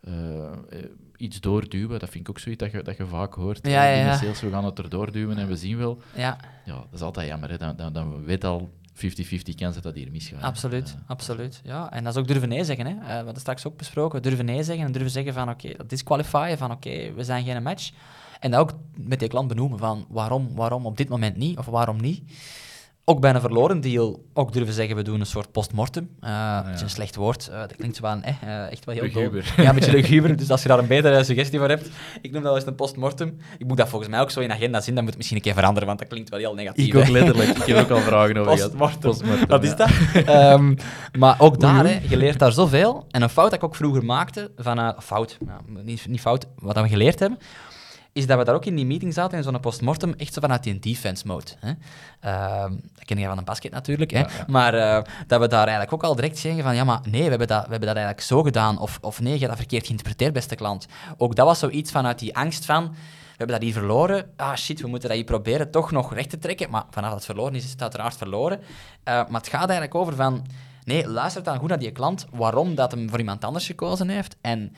uh, 0.00 0.50
iets 1.16 1.40
doorduwen. 1.40 1.98
Dat 1.98 2.10
vind 2.10 2.28
ik 2.28 2.30
ook 2.30 2.38
zoiets 2.38 2.62
dat 2.62 2.72
je, 2.72 2.82
dat 2.82 2.96
je 2.96 3.06
vaak 3.06 3.34
hoort. 3.34 3.66
Ja, 3.66 3.84
ja, 3.84 4.04
ja. 4.04 4.16
Sales, 4.16 4.40
we 4.40 4.50
gaan 4.50 4.64
het 4.64 4.78
erdoor 4.78 5.12
duwen 5.12 5.38
en 5.38 5.48
we 5.48 5.56
zien 5.56 5.78
wel. 5.78 5.98
Ja. 6.14 6.38
ja 6.64 6.74
dat 6.74 6.86
is 6.92 7.00
altijd 7.00 7.28
jammer. 7.28 7.50
Hè. 7.50 7.56
Dan, 7.56 7.76
dan, 7.76 7.92
dan 7.92 8.24
weet 8.24 8.44
al 8.44 8.70
50-50 8.94 9.00
kans 9.56 9.74
dat 9.74 9.82
dat 9.82 9.94
hier 9.94 10.10
misgaat. 10.10 10.42
Absoluut, 10.42 10.88
uh, 10.88 11.10
absoluut. 11.10 11.60
Ja, 11.64 11.92
en 11.92 12.04
dat 12.04 12.14
is 12.14 12.20
ook 12.20 12.28
durven 12.28 12.48
nee 12.48 12.64
zeggen. 12.64 12.86
Hè. 12.86 12.92
Uh, 12.92 13.06
we 13.06 13.12
hadden 13.12 13.40
straks 13.40 13.66
ook 13.66 13.76
besproken. 13.76 14.22
Durven 14.22 14.44
nee 14.44 14.62
zeggen 14.62 14.86
en 14.86 14.92
durven 14.92 15.10
zeggen 15.10 15.34
van 15.34 15.50
oké, 15.50 15.68
okay, 15.68 15.86
disqualifyen 15.86 16.58
van 16.58 16.70
oké, 16.70 17.12
we 17.12 17.24
zijn 17.24 17.44
geen 17.44 17.62
match. 17.62 17.90
En 18.40 18.50
dat 18.50 18.60
ook 18.60 18.72
met 18.96 19.18
die 19.18 19.28
klant 19.28 19.48
benoemen 19.48 19.78
van 19.78 20.06
waarom, 20.08 20.54
waarom 20.54 20.86
op 20.86 20.96
dit 20.96 21.08
moment 21.08 21.36
niet 21.36 21.58
of 21.58 21.66
waarom 21.66 22.00
niet 22.00 22.22
ook 23.08 23.20
bij 23.20 23.34
een 23.34 23.40
verloren 23.40 23.80
deal 23.80 24.24
ook 24.34 24.52
durven 24.52 24.74
zeggen, 24.74 24.96
we 24.96 25.02
doen 25.02 25.20
een 25.20 25.26
soort 25.26 25.52
postmortem. 25.52 26.08
Uh, 26.24 26.64
Dat 26.64 26.74
is 26.74 26.80
een 26.80 26.90
slecht 26.90 27.16
woord. 27.16 27.48
Uh, 27.52 27.60
dat 27.60 27.76
klinkt 27.76 27.98
van, 27.98 28.22
eh, 28.22 28.70
echt 28.70 28.84
wel 28.84 28.94
heel 28.94 29.04
luguber. 29.04 29.52
Ja, 29.56 29.68
een 29.68 29.74
beetje 29.74 29.90
luguber. 29.90 30.36
Dus 30.36 30.50
als 30.50 30.62
je 30.62 30.68
daar 30.68 30.78
een 30.78 30.86
betere 30.86 31.24
suggestie 31.24 31.58
voor 31.58 31.68
hebt, 31.68 31.88
ik 32.20 32.30
noem 32.30 32.32
dat 32.32 32.42
wel 32.42 32.56
eens 32.56 32.66
een 32.66 32.74
postmortem. 32.74 33.36
Ik 33.58 33.66
moet 33.66 33.76
dat 33.76 33.88
volgens 33.88 34.10
mij 34.10 34.20
ook 34.20 34.30
zo 34.30 34.40
in 34.40 34.52
agenda 34.52 34.80
zien, 34.80 34.94
dan 34.94 35.04
moet 35.04 35.08
het 35.08 35.16
misschien 35.16 35.36
een 35.36 35.44
keer 35.44 35.54
veranderen, 35.54 35.86
want 35.88 35.98
dat 35.98 36.08
klinkt 36.08 36.30
wel 36.30 36.38
heel 36.38 36.54
negatief. 36.54 36.86
Ik 36.86 36.94
ook 36.94 37.08
letterlijk. 37.08 37.58
ik 37.58 37.66
heb 37.66 37.76
ook 37.76 37.90
al 37.90 38.00
vragen 38.00 38.36
over 38.36 38.52
postmortem. 38.52 39.00
postmortem. 39.00 39.48
Wat 39.48 39.64
is 39.64 39.76
dat? 39.76 39.90
um, 40.54 40.76
maar 41.18 41.40
ook 41.40 41.60
daar, 41.60 41.86
hè, 41.86 41.98
je 42.08 42.16
leert 42.16 42.38
daar 42.38 42.52
zoveel. 42.52 43.06
En 43.10 43.22
een 43.22 43.28
fout 43.28 43.50
dat 43.50 43.58
ik 43.58 43.64
ook 43.64 43.74
vroeger 43.74 44.04
maakte, 44.04 44.50
van, 44.56 44.94
fout, 45.02 45.38
nou, 45.46 45.60
niet, 45.84 46.06
niet 46.08 46.20
fout, 46.20 46.46
wat 46.58 46.80
we 46.80 46.88
geleerd 46.88 47.18
hebben, 47.18 47.38
is 48.18 48.26
dat 48.26 48.38
we 48.38 48.44
daar 48.44 48.54
ook 48.54 48.64
in 48.64 48.74
die 48.74 48.86
meeting 48.86 49.14
zaten, 49.14 49.38
in 49.38 49.44
zo'n 49.44 49.60
postmortem, 49.60 50.14
echt 50.16 50.34
zo 50.34 50.40
vanuit 50.40 50.62
die 50.62 50.78
defense 50.78 51.26
mode. 51.26 51.50
Hè. 51.58 51.68
Uh, 51.68 52.70
dat 52.94 53.04
ken 53.04 53.18
je 53.18 53.26
van 53.26 53.38
een 53.38 53.44
basket 53.44 53.72
natuurlijk, 53.72 54.10
hè. 54.10 54.22
maar 54.46 54.74
uh, 54.74 55.02
dat 55.26 55.40
we 55.40 55.48
daar 55.48 55.62
eigenlijk 55.62 55.92
ook 55.92 56.02
al 56.02 56.14
direct 56.14 56.38
zeggen 56.38 56.62
van, 56.62 56.74
ja, 56.74 56.84
maar 56.84 57.00
nee, 57.10 57.22
we 57.22 57.28
hebben 57.28 57.46
dat, 57.46 57.64
we 57.64 57.70
hebben 57.70 57.88
dat 57.88 57.96
eigenlijk 57.96 58.26
zo 58.26 58.42
gedaan, 58.42 58.78
of, 58.78 58.98
of 59.00 59.20
nee, 59.20 59.32
je 59.32 59.38
hebt 59.38 59.50
dat 59.50 59.58
verkeerd 59.58 59.86
geïnterpreteerd, 59.86 60.32
beste 60.32 60.54
klant. 60.54 60.86
Ook 61.16 61.34
dat 61.34 61.46
was 61.46 61.58
zoiets 61.58 61.90
vanuit 61.90 62.18
die 62.18 62.36
angst 62.36 62.64
van, 62.64 62.88
we 62.90 63.44
hebben 63.44 63.56
dat 63.56 63.64
hier 63.64 63.72
verloren, 63.72 64.30
ah 64.36 64.54
shit, 64.54 64.80
we 64.80 64.88
moeten 64.88 65.08
dat 65.08 65.18
hier 65.18 65.26
proberen 65.26 65.70
toch 65.70 65.90
nog 65.90 66.14
recht 66.14 66.30
te 66.30 66.38
trekken, 66.38 66.70
maar 66.70 66.84
vanaf 66.90 67.08
dat 67.08 67.18
het 67.18 67.28
verloren 67.28 67.54
is, 67.54 67.64
is 67.64 67.70
het 67.70 67.82
uiteraard 67.82 68.16
verloren. 68.16 68.58
Uh, 68.58 68.64
maar 69.04 69.40
het 69.40 69.48
gaat 69.48 69.68
eigenlijk 69.68 69.94
over 69.94 70.14
van, 70.14 70.46
nee, 70.84 71.08
luister 71.08 71.42
dan 71.42 71.58
goed 71.58 71.68
naar 71.68 71.78
die 71.78 71.90
klant, 71.90 72.26
waarom 72.32 72.74
dat 72.74 72.90
hem 72.90 73.08
voor 73.08 73.18
iemand 73.18 73.44
anders 73.44 73.66
gekozen 73.66 74.08
heeft, 74.08 74.36
en 74.40 74.72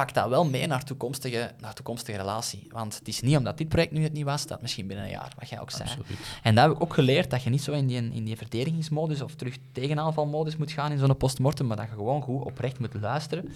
pak 0.00 0.14
dat 0.14 0.28
wel 0.28 0.44
mee 0.44 0.66
naar 0.66 0.84
toekomstige, 0.84 1.52
naar 1.60 1.74
toekomstige 1.74 2.18
relatie. 2.18 2.66
Want 2.70 2.98
het 2.98 3.08
is 3.08 3.20
niet 3.20 3.36
omdat 3.36 3.58
dit 3.58 3.68
project 3.68 3.92
nu 3.92 4.02
het 4.02 4.12
niet 4.12 4.24
was, 4.24 4.46
dat 4.46 4.60
misschien 4.60 4.86
binnen 4.86 5.04
een 5.04 5.10
jaar, 5.10 5.32
wat 5.38 5.48
jij 5.48 5.60
ook 5.60 5.70
zei. 5.70 5.88
Absoluut. 5.88 6.18
En 6.42 6.54
dat 6.54 6.64
heb 6.64 6.74
ik 6.74 6.82
ook 6.82 6.94
geleerd, 6.94 7.30
dat 7.30 7.42
je 7.42 7.50
niet 7.50 7.62
zo 7.62 7.72
in 7.72 7.86
die, 7.86 8.10
in 8.12 8.24
die 8.24 8.36
verdedigingsmodus 8.36 9.20
of 9.20 9.34
terug 9.34 9.56
tegenaanvalmodus 9.72 10.56
moet 10.56 10.72
gaan 10.72 10.92
in 10.92 10.98
zo'n 10.98 11.16
postmortem, 11.16 11.66
maar 11.66 11.76
dat 11.76 11.86
je 11.86 11.92
gewoon 11.92 12.22
goed 12.22 12.44
oprecht 12.44 12.78
moet 12.78 12.94
luisteren. 12.94 13.52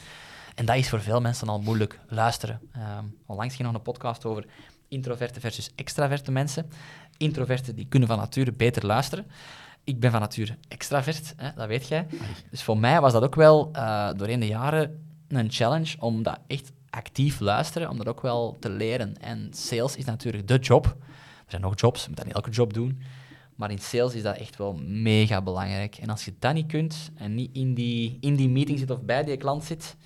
En 0.55 0.67
dat 0.67 0.77
is 0.77 0.89
voor 0.89 1.01
veel 1.01 1.21
mensen 1.21 1.49
al 1.49 1.61
moeilijk, 1.61 1.99
luisteren. 2.09 2.61
Um, 2.99 3.17
onlangs 3.27 3.55
ging 3.55 3.69
nog 3.69 3.77
een 3.77 3.83
podcast 3.83 4.25
over 4.25 4.45
introverte 4.89 5.41
versus 5.41 5.71
extraverte 5.75 6.31
mensen. 6.31 6.71
Introverten 7.17 7.75
die 7.75 7.87
kunnen 7.89 8.09
van 8.09 8.19
nature 8.19 8.53
beter 8.53 8.87
luisteren. 8.87 9.27
Ik 9.85 10.01
ben 10.01 10.11
van 10.11 10.21
nature 10.21 10.57
extravert, 10.69 11.35
hè, 11.37 11.51
dat 11.55 11.67
weet 11.67 11.89
jij. 11.89 12.07
Dus 12.51 12.63
voor 12.63 12.79
mij 12.79 13.01
was 13.01 13.13
dat 13.13 13.23
ook 13.23 13.35
wel 13.35 13.71
uh, 13.77 14.11
doorheen 14.17 14.41
de 14.41 14.47
jaren 14.47 15.04
een 15.35 15.51
challenge 15.51 15.97
om 15.99 16.23
dat 16.23 16.39
echt 16.47 16.73
actief 16.91 17.41
luisteren, 17.41 17.91
om 17.91 17.97
dat 17.97 18.09
ook 18.09 18.21
wel 18.21 18.57
te 18.61 18.71
leren. 18.71 19.21
En 19.21 19.49
sales 19.51 19.97
is 19.97 20.05
natuurlijk 20.05 20.49
de 20.49 20.59
job. 20.59 20.87
Er 20.87 21.51
zijn 21.51 21.63
nog 21.63 21.81
jobs, 21.81 22.03
je 22.03 22.09
moet 22.09 22.17
dat 22.17 22.27
niet 22.27 22.35
elke 22.35 22.51
job 22.51 22.73
doen. 22.73 23.01
Maar 23.55 23.71
in 23.71 23.79
sales 23.79 24.15
is 24.15 24.23
dat 24.23 24.37
echt 24.37 24.57
wel 24.57 24.75
mega 24.83 25.43
belangrijk. 25.43 25.97
En 25.97 26.11
als 26.11 26.25
je 26.25 26.35
dat 26.39 26.55
niet 26.55 26.67
kunt 26.67 27.11
en 27.15 27.35
niet 27.35 27.51
in 27.53 27.75
die, 27.75 28.19
in 28.21 28.37
die 28.37 28.49
meeting 28.49 28.79
zit 28.79 28.91
of 28.91 29.03
bij 29.03 29.25
die 29.25 29.37
klant 29.37 29.65
zit, 29.65 29.97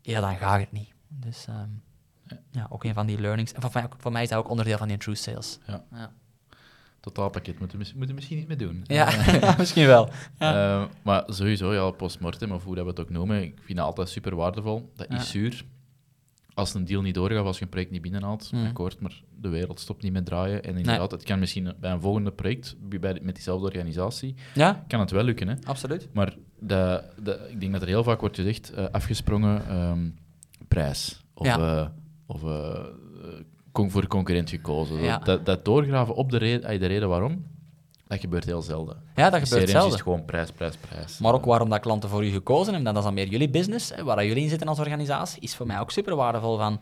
ja, 0.00 0.20
dan 0.20 0.36
gaat 0.36 0.60
het 0.60 0.72
niet. 0.72 0.92
Dus 1.08 1.46
um, 1.48 1.82
ja, 2.50 2.66
ook 2.70 2.84
een 2.84 2.94
van 2.94 3.06
die 3.06 3.20
learnings. 3.20 3.52
En 3.52 3.62
voor 3.62 3.70
mij, 3.74 3.86
voor 3.96 4.12
mij 4.12 4.22
is 4.22 4.28
dat 4.28 4.38
ook 4.38 4.50
onderdeel 4.50 4.78
van 4.78 4.88
die 4.88 4.96
true 4.96 5.14
sales. 5.14 5.58
Ja. 5.66 5.84
ja 5.92 6.12
totaalpakket 7.12 7.58
moeten 7.58 7.78
we, 7.78 7.86
moeten 7.96 8.14
misschien 8.14 8.36
niet 8.38 8.48
meer 8.48 8.56
doen. 8.56 8.84
Ja, 8.86 9.10
misschien 9.58 9.86
wel. 9.86 10.08
Ja. 10.38 10.80
Uh, 10.80 10.86
maar 11.02 11.24
sowieso, 11.26 11.74
ja, 11.74 11.90
postmortem, 11.90 12.52
of 12.52 12.64
hoe 12.64 12.74
dat 12.74 12.84
we 12.84 12.90
het 12.90 13.00
ook 13.00 13.10
noemen, 13.10 13.42
ik 13.42 13.58
vind 13.62 13.78
dat 13.78 13.86
altijd 13.86 14.08
super 14.08 14.36
waardevol. 14.36 14.92
Dat 14.96 15.10
is 15.10 15.30
zuur. 15.30 15.64
Als 16.54 16.74
een 16.74 16.84
deal 16.84 17.02
niet 17.02 17.14
doorgaat, 17.14 17.44
als 17.44 17.58
je 17.58 17.64
een 17.64 17.70
project 17.70 17.90
niet 17.90 18.02
binnenhaalt, 18.02 18.52
mm. 18.52 18.66
akkoord, 18.66 19.00
maar 19.00 19.22
de 19.40 19.48
wereld 19.48 19.80
stopt 19.80 20.02
niet 20.02 20.12
met 20.12 20.26
draaien. 20.26 20.62
En 20.62 20.76
inderdaad, 20.76 21.10
het 21.10 21.22
kan 21.22 21.38
misschien 21.38 21.74
bij 21.80 21.90
een 21.90 22.00
volgende 22.00 22.30
project, 22.30 22.76
bij, 23.00 23.18
met 23.22 23.34
diezelfde 23.34 23.66
organisatie, 23.66 24.34
ja? 24.54 24.84
kan 24.88 25.00
het 25.00 25.10
wel 25.10 25.24
lukken. 25.24 25.48
Hè? 25.48 25.54
Absoluut. 25.64 26.08
Maar 26.12 26.36
de, 26.58 27.02
de, 27.22 27.48
ik 27.50 27.60
denk 27.60 27.72
dat 27.72 27.82
er 27.82 27.88
heel 27.88 28.04
vaak 28.04 28.20
wordt 28.20 28.36
gezegd, 28.36 28.72
uh, 28.78 28.84
afgesprongen 28.90 29.76
um, 29.76 30.14
prijs. 30.68 31.24
Of, 31.34 31.46
ja. 31.46 31.58
uh, 31.58 31.88
of 32.26 32.42
voor 33.72 34.06
concurrent 34.06 34.50
gekozen. 34.50 35.20
Dat, 35.24 35.46
dat, 35.46 35.64
doorgraven 35.64 36.14
op 36.14 36.30
de 36.30 36.36
reden, 36.36 36.80
de 36.80 36.86
reden 36.86 37.08
waarom, 37.08 37.46
dat 38.06 38.20
gebeurt 38.20 38.44
heel 38.44 38.62
zelden. 38.62 39.02
Ja, 39.14 39.30
dat 39.30 39.48
gebeurt 39.48 39.70
zelden. 39.70 39.94
is 39.94 40.00
gewoon 40.00 40.24
prijs, 40.24 40.50
prijs, 40.50 40.76
prijs. 40.76 41.18
Maar 41.18 41.34
ook 41.34 41.44
waarom 41.44 41.68
dat 41.68 41.80
klanten 41.80 42.08
voor 42.08 42.24
u 42.24 42.30
gekozen 42.30 42.74
hebben, 42.74 42.84
dat 42.84 42.96
is 42.96 43.02
dan 43.02 43.14
meer 43.14 43.28
jullie 43.28 43.50
business, 43.50 43.94
hè, 43.94 44.04
waar 44.04 44.26
jullie 44.26 44.42
in 44.42 44.48
zitten 44.48 44.68
als 44.68 44.78
organisatie, 44.78 45.42
is 45.42 45.56
voor 45.56 45.66
mij 45.66 45.80
ook 45.80 45.90
super 45.90 46.16
waardevol 46.16 46.56
van 46.56 46.80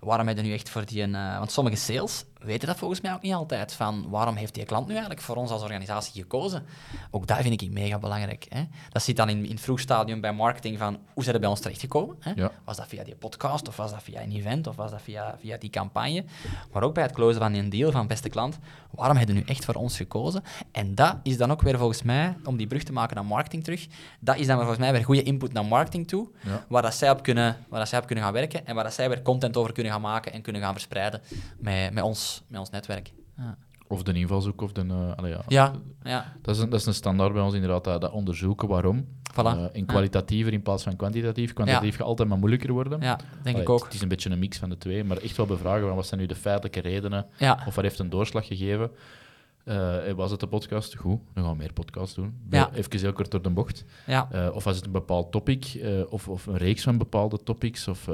waarom 0.00 0.26
heb 0.26 0.36
je 0.36 0.42
nu 0.42 0.52
echt 0.52 0.70
voor 0.70 0.86
die... 0.86 1.08
Uh, 1.08 1.38
want 1.38 1.50
sommige 1.50 1.76
sales 1.76 2.24
weten 2.38 2.68
dat 2.68 2.76
volgens 2.76 3.00
mij 3.00 3.12
ook 3.12 3.22
niet 3.22 3.32
altijd. 3.34 3.72
Van 3.72 4.08
waarom 4.08 4.36
heeft 4.36 4.54
die 4.54 4.64
klant 4.64 4.86
nu 4.86 4.92
eigenlijk 4.92 5.22
voor 5.22 5.36
ons 5.36 5.50
als 5.50 5.62
organisatie 5.62 6.22
gekozen? 6.22 6.64
Ook 7.10 7.26
dat 7.26 7.38
vind 7.38 7.62
ik 7.62 7.70
mega 7.70 7.98
belangrijk. 7.98 8.46
Hè? 8.48 8.62
Dat 8.90 9.02
zit 9.02 9.16
dan 9.16 9.28
in, 9.28 9.44
in 9.44 9.50
het 9.50 9.60
vroeg 9.60 9.80
stadium 9.80 10.20
bij 10.20 10.32
marketing 10.32 10.78
van 10.78 10.98
hoe 11.14 11.22
zijn 11.22 11.34
er 11.34 11.40
bij 11.40 11.50
ons 11.50 11.60
terechtgekomen? 11.60 12.16
Hè? 12.20 12.46
Was 12.64 12.76
dat 12.76 12.86
via 12.86 13.04
die 13.04 13.14
podcast 13.14 13.68
of 13.68 13.76
was 13.76 13.90
dat 13.90 14.02
via 14.02 14.22
een 14.22 14.32
event 14.32 14.66
of 14.66 14.76
was 14.76 14.90
dat 14.90 15.02
via, 15.02 15.36
via 15.40 15.56
die 15.56 15.70
campagne? 15.70 16.24
Maar 16.72 16.82
ook 16.82 16.94
bij 16.94 17.02
het 17.02 17.12
closen 17.12 17.40
van 17.40 17.54
een 17.54 17.68
deal 17.68 17.90
van 17.90 18.06
beste 18.06 18.28
klant, 18.28 18.58
waarom 18.90 19.16
hebben 19.16 19.34
nu 19.34 19.42
echt 19.46 19.64
voor 19.64 19.74
ons 19.74 19.96
gekozen? 19.96 20.42
En 20.72 20.94
dat 20.94 21.16
is 21.22 21.36
dan 21.36 21.50
ook 21.50 21.62
weer 21.62 21.78
volgens 21.78 22.02
mij, 22.02 22.36
om 22.44 22.56
die 22.56 22.66
brug 22.66 22.82
te 22.82 22.92
maken 22.92 23.16
naar 23.16 23.24
marketing 23.24 23.64
terug, 23.64 23.86
dat 24.20 24.36
is 24.36 24.46
dan 24.46 24.56
volgens 24.56 24.78
mij 24.78 24.92
weer 24.92 25.04
goede 25.04 25.22
input 25.22 25.52
naar 25.52 25.64
marketing 25.64 26.08
toe, 26.08 26.28
waar, 26.68 26.82
dat 26.82 26.94
zij 26.94 27.10
op 27.10 27.22
kunnen, 27.22 27.56
waar 27.68 27.78
dat 27.78 27.88
zij 27.88 27.98
op 27.98 28.06
kunnen 28.06 28.24
gaan 28.24 28.32
werken 28.32 28.66
en 28.66 28.74
waar 28.74 28.84
dat 28.84 28.94
zij 28.94 29.08
weer 29.08 29.22
content 29.22 29.56
over 29.56 29.72
kunnen 29.72 29.92
gaan 29.92 30.00
maken 30.00 30.32
en 30.32 30.42
kunnen 30.42 30.62
gaan 30.62 30.72
verspreiden 30.72 31.20
met, 31.58 31.92
met 31.92 32.04
ons 32.04 32.27
met 32.48 32.60
ons 32.60 32.70
netwerk. 32.70 33.12
Ja. 33.36 33.56
Of 33.88 34.02
de 34.02 34.12
invalshoek 34.12 34.60
of 34.60 34.72
de... 34.72 34.84
Uh, 34.84 35.30
ja. 35.30 35.42
Ja, 35.48 35.72
ja. 36.02 36.32
Dat, 36.42 36.56
is 36.56 36.62
een, 36.62 36.70
dat 36.70 36.80
is 36.80 36.86
een 36.86 36.94
standaard 36.94 37.32
bij 37.32 37.42
ons 37.42 37.54
inderdaad, 37.54 37.84
dat, 37.84 38.00
dat 38.00 38.10
onderzoeken 38.10 38.68
waarom. 38.68 39.06
Voilà. 39.32 39.56
Uh, 39.58 39.64
in 39.72 39.86
kwalitatiever 39.86 40.52
in 40.52 40.62
plaats 40.62 40.82
van 40.82 40.96
kwantitatief. 40.96 41.52
Kwantitatief 41.52 41.96
gaat 41.96 42.06
altijd 42.06 42.28
maar 42.28 42.38
moeilijker 42.38 42.72
worden. 42.72 43.00
Ja, 43.00 43.18
denk 43.42 43.58
ik 43.58 43.68
ook. 43.68 43.84
Het 43.84 43.94
is 43.94 44.00
een 44.00 44.08
beetje 44.08 44.30
een 44.30 44.38
mix 44.38 44.58
van 44.58 44.68
de 44.68 44.78
twee, 44.78 45.04
maar 45.04 45.16
echt 45.16 45.36
wel 45.36 45.46
bevragen 45.46 45.94
wat 45.94 46.06
zijn 46.06 46.20
nu 46.20 46.26
de 46.26 46.34
feitelijke 46.34 46.80
redenen 46.80 47.26
of 47.66 47.74
wat 47.74 47.84
heeft 47.84 47.98
een 47.98 48.10
doorslag 48.10 48.46
gegeven. 48.46 48.90
Uh, 49.64 50.10
was 50.16 50.30
het 50.30 50.40
de 50.40 50.46
podcast? 50.46 50.96
Goed, 50.96 51.20
dan 51.34 51.44
gaan 51.44 51.52
we 51.52 51.58
meer 51.58 51.72
podcasts 51.72 52.14
doen. 52.14 52.34
Ja. 52.50 52.70
Even 52.72 52.98
heel 53.00 53.12
kort 53.12 53.30
door 53.30 53.42
de 53.42 53.50
bocht. 53.50 53.84
Ja. 54.06 54.28
Uh, 54.32 54.48
of 54.54 54.64
was 54.64 54.76
het 54.76 54.86
een 54.86 54.92
bepaald 54.92 55.32
topic, 55.32 55.74
uh, 55.74 56.12
of, 56.12 56.28
of 56.28 56.46
een 56.46 56.56
reeks 56.56 56.82
van 56.82 56.98
bepaalde 56.98 57.42
topics, 57.42 57.88
of 57.88 58.08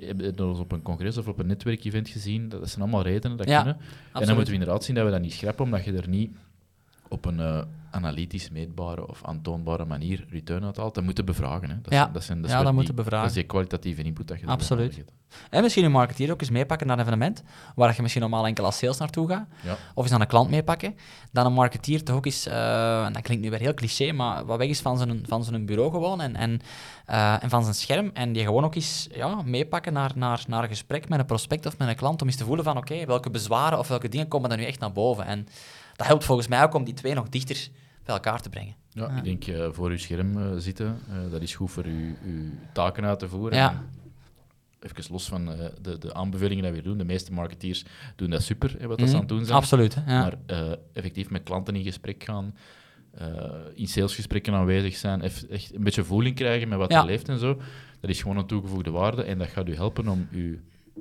hebben 0.00 0.34
we 0.36 0.60
op 0.60 0.72
een 0.72 0.82
congres 0.82 1.16
of 1.16 1.28
op 1.28 1.38
een 1.38 1.46
netwerkevent 1.46 2.08
gezien. 2.08 2.48
Dat 2.48 2.68
zijn 2.68 2.82
allemaal 2.82 3.02
redenen 3.02 3.36
dat 3.36 3.46
kunnen. 3.46 3.76
En 4.12 4.26
dan 4.26 4.34
moeten 4.34 4.54
we 4.54 4.60
inderdaad 4.60 4.84
zien 4.84 4.94
dat 4.94 5.04
we 5.04 5.10
dat 5.10 5.20
niet 5.20 5.32
schrappen, 5.32 5.64
omdat 5.64 5.84
je 5.84 5.92
er 5.92 6.08
niet 6.08 6.36
op 7.08 7.24
een 7.24 7.38
uh, 7.38 7.62
analytisch 7.90 8.50
meetbare 8.50 9.08
of 9.08 9.24
aantoonbare 9.24 9.84
manier 9.84 10.26
return 10.30 10.64
uithaalt. 10.64 10.94
Dat 10.94 11.04
moeten 11.04 11.24
bevragen. 11.24 11.70
Hè. 11.70 11.80
Dat, 11.80 11.92
ja, 11.92 12.10
dat, 12.12 12.24
zijn, 12.24 12.42
dat, 12.42 12.50
ja, 12.50 12.62
dat 12.62 12.72
moeten 12.72 12.94
bevragen. 12.94 13.20
Dat 13.20 13.28
is 13.28 13.34
die 13.34 13.44
kwalitatieve 13.44 14.02
input 14.02 14.28
dat 14.28 14.40
je 14.40 14.46
Absoluut. 14.46 15.04
En 15.50 15.62
misschien 15.62 15.84
een 15.84 15.90
marketeer 15.90 16.30
ook 16.30 16.40
eens 16.40 16.50
meepakken 16.50 16.86
naar 16.86 16.96
een 16.96 17.02
evenement, 17.02 17.42
waar 17.74 17.94
je 17.96 18.02
misschien 18.02 18.22
normaal 18.22 18.46
enkel 18.46 18.64
als 18.64 18.78
sales 18.78 18.98
naartoe 18.98 19.28
gaat. 19.28 19.46
Ja. 19.62 19.76
Of 19.94 20.04
eens 20.04 20.12
aan 20.12 20.20
een 20.20 20.26
klant 20.26 20.50
meepakken. 20.50 20.96
Dan 21.32 21.46
een 21.46 21.52
marketeer 21.52 22.02
toch 22.02 22.16
ook 22.16 22.26
eens, 22.26 22.46
eh, 22.46 23.04
en 23.04 23.12
dat 23.12 23.22
klinkt 23.22 23.44
nu 23.44 23.50
weer 23.50 23.58
heel 23.58 23.74
cliché, 23.74 24.12
maar 24.12 24.44
wat 24.44 24.58
weg 24.58 24.68
is 24.68 24.80
van 24.80 24.98
zijn, 24.98 25.24
van 25.26 25.44
zijn 25.44 25.66
bureau 25.66 25.90
gewoon 25.90 26.20
en, 26.20 26.36
en, 26.36 26.60
eh, 27.06 27.42
en 27.42 27.50
van 27.50 27.62
zijn 27.62 27.74
scherm. 27.74 28.10
En 28.12 28.32
die 28.32 28.44
gewoon 28.44 28.64
ook 28.64 28.74
eens 28.74 29.08
ja, 29.12 29.42
meepakken 29.42 29.92
naar, 29.92 30.12
naar, 30.14 30.44
naar 30.48 30.62
een 30.62 30.68
gesprek 30.68 31.08
met 31.08 31.18
een 31.18 31.26
prospect 31.26 31.66
of 31.66 31.78
met 31.78 31.88
een 31.88 31.96
klant, 31.96 32.22
om 32.22 32.26
eens 32.26 32.36
te 32.36 32.44
voelen 32.44 32.64
van 32.64 32.76
oké, 32.76 33.04
welke 33.06 33.30
bezwaren 33.30 33.78
of 33.78 33.88
welke 33.88 34.08
dingen 34.08 34.28
komen 34.28 34.50
er 34.50 34.56
nu 34.56 34.64
echt 34.64 34.80
naar 34.80 34.92
boven. 34.92 35.24
En 35.24 35.46
dat 35.98 36.06
helpt 36.06 36.24
volgens 36.24 36.48
mij 36.48 36.62
ook 36.62 36.74
om 36.74 36.84
die 36.84 36.94
twee 36.94 37.14
nog 37.14 37.28
dichter 37.28 37.68
bij 38.04 38.14
elkaar 38.14 38.40
te 38.40 38.48
brengen. 38.48 38.74
Ja, 38.90 39.08
ik 39.16 39.24
denk 39.24 39.46
uh, 39.46 39.68
voor 39.70 39.90
uw 39.90 39.98
scherm 39.98 40.38
uh, 40.38 40.46
zitten, 40.56 40.98
uh, 41.10 41.30
dat 41.30 41.42
is 41.42 41.54
goed 41.54 41.70
voor 41.70 41.84
uw, 41.84 42.14
uw 42.24 42.50
taken 42.72 43.04
uit 43.04 43.18
te 43.18 43.28
voeren. 43.28 43.58
Ja. 43.58 43.84
Even 44.80 45.04
los 45.10 45.28
van 45.28 45.46
de, 45.82 45.98
de 45.98 46.14
aanbevelingen 46.14 46.64
die 46.64 46.72
we 46.72 46.82
doen. 46.82 46.98
De 46.98 47.04
meeste 47.04 47.32
marketeers 47.32 47.84
doen 48.16 48.30
dat 48.30 48.42
super, 48.42 48.74
hè, 48.78 48.86
wat 48.86 48.98
dat 48.98 49.08
ze 49.08 49.14
aan 49.14 49.20
het 49.20 49.28
doen 49.28 49.44
zijn. 49.44 49.56
Absoluut. 49.56 49.94
Ja. 50.06 50.20
Maar 50.20 50.36
effectief 50.92 51.30
met 51.30 51.42
klanten 51.42 51.76
in 51.76 51.82
gesprek 51.82 52.24
gaan, 52.24 52.54
in 53.74 53.88
salesgesprekken 53.88 54.54
aanwezig 54.54 54.96
zijn, 54.96 55.22
echt 55.22 55.74
een 55.74 55.82
beetje 55.84 56.04
voeling 56.04 56.36
krijgen 56.36 56.68
met 56.68 56.78
wat 56.78 56.92
Ja. 56.92 57.00
er 57.00 57.06
leeft 57.06 57.28
en 57.28 57.38
zo. 57.38 57.60
Dat 58.00 58.10
is 58.10 58.22
gewoon 58.22 58.36
een 58.36 58.46
toegevoegde 58.46 58.90
waarde 58.90 59.22
en 59.22 59.38
dat 59.38 59.48
gaat 59.48 59.68
u 59.68 59.74
helpen 59.74 60.08
om 60.08 60.28
uw, 60.32 60.58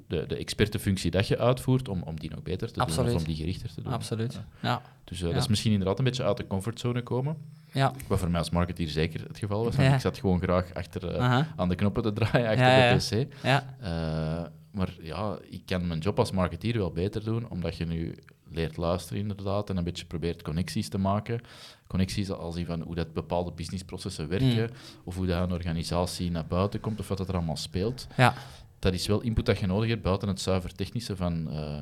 de, 0.08 0.26
de 0.28 0.36
expertenfunctie 0.38 1.12
dat 1.12 1.28
je 1.28 1.38
uitvoert, 1.38 1.90
om, 1.90 2.02
om 2.04 2.20
die 2.20 2.30
nog 2.30 2.44
beter 2.44 2.72
te 2.72 2.80
Absoluut. 2.80 3.06
doen 3.06 3.16
of 3.16 3.22
om 3.22 3.28
die 3.28 3.36
gerichter 3.36 3.74
te 3.74 3.82
doen. 3.82 3.94
Absoluut. 3.94 4.34
Ja. 4.34 4.46
Ja. 4.62 4.82
Dus 5.04 5.20
uh, 5.22 5.28
Ja. 5.28 5.34
dat 5.34 5.42
is 5.44 5.48
misschien 5.50 5.72
inderdaad 5.72 5.98
een 6.00 6.04
beetje 6.06 6.24
uit 6.24 6.38
de 6.38 6.48
comfortzone 6.48 7.02
komen. 7.02 7.38
Ja. 7.72 7.94
Wat 8.08 8.20
voor 8.20 8.30
mij 8.30 8.40
als 8.40 8.50
marketeer 8.50 8.88
zeker 8.88 9.28
het 9.28 9.38
geval 9.38 9.64
was. 9.64 9.76
Want 9.76 9.88
Ja. 9.88 9.94
ik 9.96 10.02
zat 10.02 10.18
gewoon 10.18 10.42
graag 10.42 10.74
achter, 10.74 11.12
uh, 11.16 11.20
Aha. 11.20 11.48
aan 11.56 11.70
de 11.70 11.76
knoppen 11.76 12.04
te 12.04 12.14
draaien, 12.14 12.48
achter 12.50 13.16
de 13.18 13.26
pc. 13.26 13.34
Ja. 13.44 13.76
Uh, 13.82 14.48
maar 14.72 14.94
ja, 15.02 15.38
ik 15.50 15.62
kan 15.66 15.88
mijn 15.88 16.00
job 16.00 16.20
als 16.20 16.32
marketeer 16.32 16.78
wel 16.78 16.92
beter 16.92 17.24
doen, 17.24 17.50
omdat 17.50 17.78
je 17.78 17.86
nu 17.86 18.16
leert 18.50 18.78
luisteren 18.78 19.22
inderdaad 19.22 19.70
en 19.70 19.78
een 19.78 19.84
beetje 19.84 20.06
probeert 20.06 20.42
connecties 20.42 20.90
te 20.90 20.98
maken. 20.98 21.42
Connecties 21.88 22.32
als 22.32 22.56
in 22.56 22.66
van 22.66 22.82
hoe 22.82 22.96
dat 22.96 23.14
bepaalde 23.14 23.52
businessprocessen 23.52 24.28
werken, 24.28 24.70
of 25.04 25.16
hoe 25.16 25.26
dat 25.26 25.44
een 25.44 25.52
organisatie 25.54 26.32
naar 26.32 26.46
buiten 26.46 26.80
komt, 26.80 27.00
of 27.00 27.08
wat 27.08 27.18
dat 27.18 27.28
er 27.28 27.36
allemaal 27.36 27.58
speelt. 27.58 28.08
Ja. 28.18 28.34
Dat 28.80 28.94
is 28.94 29.08
wel 29.08 29.22
input 29.22 29.46
dat 29.46 29.60
je 29.60 29.68
nodig 29.68 29.90
hebt, 29.90 30.02
buiten 30.02 30.28
het 30.28 30.42
zuiver 30.42 30.74
technische 30.74 31.16
van... 31.16 31.48
uh, 31.54 31.78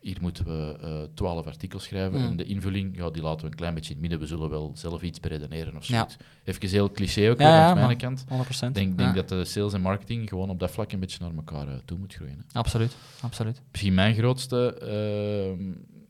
hier 0.00 0.18
moeten 0.20 0.44
we 0.44 0.76
uh, 0.82 1.02
twaalf 1.14 1.46
artikels 1.46 1.84
schrijven 1.84 2.20
Mm. 2.20 2.26
en 2.26 2.36
de 2.36 2.44
invulling, 2.44 2.96
ja, 2.96 3.10
die 3.10 3.22
laten 3.22 3.40
we 3.40 3.46
een 3.50 3.56
klein 3.56 3.74
beetje 3.74 3.94
in 3.94 4.00
het 4.00 4.00
midden. 4.00 4.20
We 4.28 4.34
zullen 4.34 4.50
wel 4.50 4.70
zelf 4.74 5.02
iets 5.02 5.20
beredeneren 5.20 5.76
of 5.76 5.84
Ja. 5.86 5.96
zoiets. 5.96 6.16
Even 6.44 6.68
heel 6.68 6.90
cliché 6.90 7.30
ook 7.30 7.38
Ja, 7.40 7.48
ja, 7.48 7.66
aan 7.70 7.76
mijn 7.76 7.96
kant. 7.98 8.24
100%. 8.28 8.28
Ik 8.68 8.74
denk, 8.74 8.90
Ja. 8.90 9.04
denk 9.04 9.14
dat 9.14 9.28
de 9.28 9.44
sales 9.44 9.72
en 9.72 9.80
marketing 9.80 10.28
gewoon 10.28 10.50
op 10.50 10.58
dat 10.60 10.70
vlak 10.70 10.92
een 10.92 11.00
beetje 11.00 11.18
naar 11.20 11.34
elkaar 11.34 11.66
uh, 11.68 11.74
toe 11.84 11.98
moet 11.98 12.14
groeien. 12.14 12.36
hè. 12.52 12.58
Absoluut. 12.58 12.96
Absoluut. 13.20 13.62
Misschien 13.70 13.94
mijn 13.94 14.14
grootste 14.14 14.78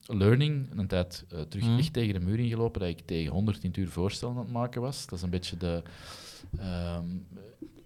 uh, 0.08 0.16
learning, 0.18 0.66
een 0.78 0.86
tijd 0.86 1.24
terug 1.48 1.66
Mm. 1.66 1.78
echt 1.78 1.92
tegen 1.92 2.14
de 2.14 2.20
muur 2.20 2.38
ingelopen, 2.38 2.80
dat 2.80 2.88
ik 2.90 3.00
tegen 3.04 3.32
100 3.32 3.62
in 3.62 3.68
het 3.68 3.78
uur 3.78 3.88
voorstellen 3.88 4.34
aan 4.36 4.40
het 4.42 4.52
maken 4.52 4.80
was. 4.80 5.06
Dat 5.06 5.18
is 5.18 5.24
een 5.24 5.30
beetje 5.30 5.56
de, 5.56 5.82
ehm, 6.58 7.04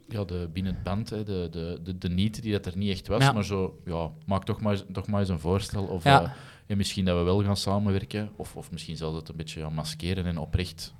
ja, 0.09 0.24
de 0.24 0.48
binnen 0.52 0.74
het 0.74 0.82
band, 0.82 1.11
hè, 1.11 1.22
de, 1.24 1.48
de, 1.50 1.80
de, 1.82 1.98
de 1.98 2.09
niet 2.09 2.42
die 2.42 2.52
dat 2.52 2.66
er 2.66 2.76
niet 2.76 2.90
echt 2.90 3.09
was, 3.09 3.22
Ja. 3.22 3.32
maar 3.32 3.44
zo, 3.44 3.80
ja, 3.84 4.11
maak 4.26 4.44
toch 4.44 4.61
maar, 4.61 4.72
eens- 4.72 4.84
toch 4.92 5.07
maar 5.07 5.20
eens 5.20 5.28
een 5.28 5.40
voorstel. 5.40 5.84
Of 5.84 6.04
Ja. 6.04 6.22
eh, 6.22 6.30
ja, 6.66 6.76
misschien 6.76 7.04
dat 7.04 7.16
we 7.18 7.22
wel 7.24 7.42
gaan 7.44 7.57
samenwerken, 7.57 8.30
of, 8.36 8.57
of 8.57 8.70
misschien 8.70 8.96
zelfs 8.96 9.16
het 9.16 9.28
een 9.28 9.36
beetje 9.36 9.61
gaan 9.61 9.74
maskeren 9.74 10.24
en 10.26 10.38
oprecht 10.38 10.94